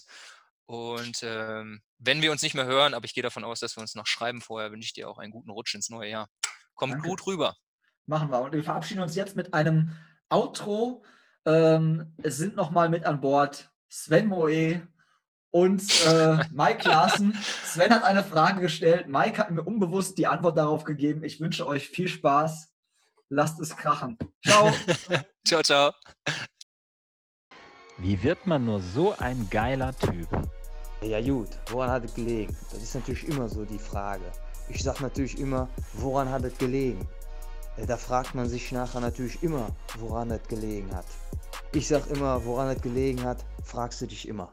Und 0.67 1.21
ähm, 1.23 1.81
wenn 1.99 2.21
wir 2.21 2.31
uns 2.31 2.41
nicht 2.41 2.55
mehr 2.55 2.65
hören, 2.65 2.93
aber 2.93 3.05
ich 3.05 3.13
gehe 3.13 3.23
davon 3.23 3.43
aus, 3.43 3.59
dass 3.59 3.75
wir 3.77 3.81
uns 3.81 3.95
noch 3.95 4.07
schreiben 4.07 4.41
vorher, 4.41 4.71
wünsche 4.71 4.87
ich 4.87 4.93
dir 4.93 5.09
auch 5.09 5.19
einen 5.19 5.31
guten 5.31 5.51
Rutsch 5.51 5.75
ins 5.75 5.89
neue 5.89 6.09
Jahr. 6.09 6.27
Kommt 6.73 6.93
Danke. 6.93 7.07
gut 7.07 7.27
rüber. 7.27 7.55
Machen 8.07 8.31
wir. 8.31 8.41
Und 8.41 8.53
wir 8.53 8.63
verabschieden 8.63 9.01
uns 9.01 9.15
jetzt 9.15 9.35
mit 9.35 9.53
einem 9.53 9.95
Outro. 10.29 11.03
Ähm, 11.45 12.15
es 12.23 12.37
sind 12.37 12.55
nochmal 12.55 12.89
mit 12.89 13.05
an 13.05 13.21
Bord 13.21 13.69
Sven 13.89 14.27
Moe 14.27 14.87
und 15.51 16.05
äh, 16.05 16.37
Mike 16.51 16.79
Klaassen. 16.79 17.33
Sven 17.63 17.91
hat 17.91 18.03
eine 18.03 18.23
Frage 18.23 18.61
gestellt. 18.61 19.07
Mike 19.07 19.37
hat 19.37 19.51
mir 19.51 19.63
unbewusst 19.63 20.17
die 20.17 20.27
Antwort 20.27 20.57
darauf 20.57 20.83
gegeben. 20.83 21.23
Ich 21.23 21.39
wünsche 21.39 21.67
euch 21.67 21.87
viel 21.87 22.07
Spaß. 22.07 22.73
Lasst 23.29 23.59
es 23.59 23.75
krachen. 23.75 24.17
Ciao. 24.45 24.71
Ciao, 25.47 25.61
ciao. 25.61 25.91
Wie 27.97 28.21
wird 28.23 28.45
man 28.47 28.65
nur 28.65 28.81
so 28.81 29.15
ein 29.17 29.47
geiler 29.49 29.95
Typ? 29.97 30.27
Ja 31.05 31.21
gut, 31.21 31.49
woran 31.69 31.91
hat 31.91 32.03
es 32.03 32.15
gelegen? 32.15 32.57
Das 32.71 32.81
ist 32.81 32.95
natürlich 32.95 33.27
immer 33.27 33.47
so 33.47 33.63
die 33.63 33.77
Frage. 33.77 34.23
Ich 34.69 34.81
sag 34.81 35.01
natürlich 35.01 35.37
immer, 35.39 35.69
woran 35.93 36.27
hat 36.29 36.43
es 36.43 36.57
gelegen? 36.57 37.07
Äh, 37.77 37.85
Da 37.85 37.95
fragt 37.95 38.33
man 38.33 38.49
sich 38.49 38.71
nachher 38.71 39.01
natürlich 39.01 39.43
immer, 39.43 39.67
woran 39.99 40.31
es 40.31 40.41
gelegen 40.47 40.89
hat. 40.95 41.05
Ich 41.73 41.87
sag 41.87 42.07
immer, 42.07 42.43
woran 42.43 42.69
es 42.69 42.81
gelegen 42.81 43.23
hat, 43.23 43.45
fragst 43.63 44.01
du 44.01 44.07
dich 44.07 44.27
immer. 44.27 44.49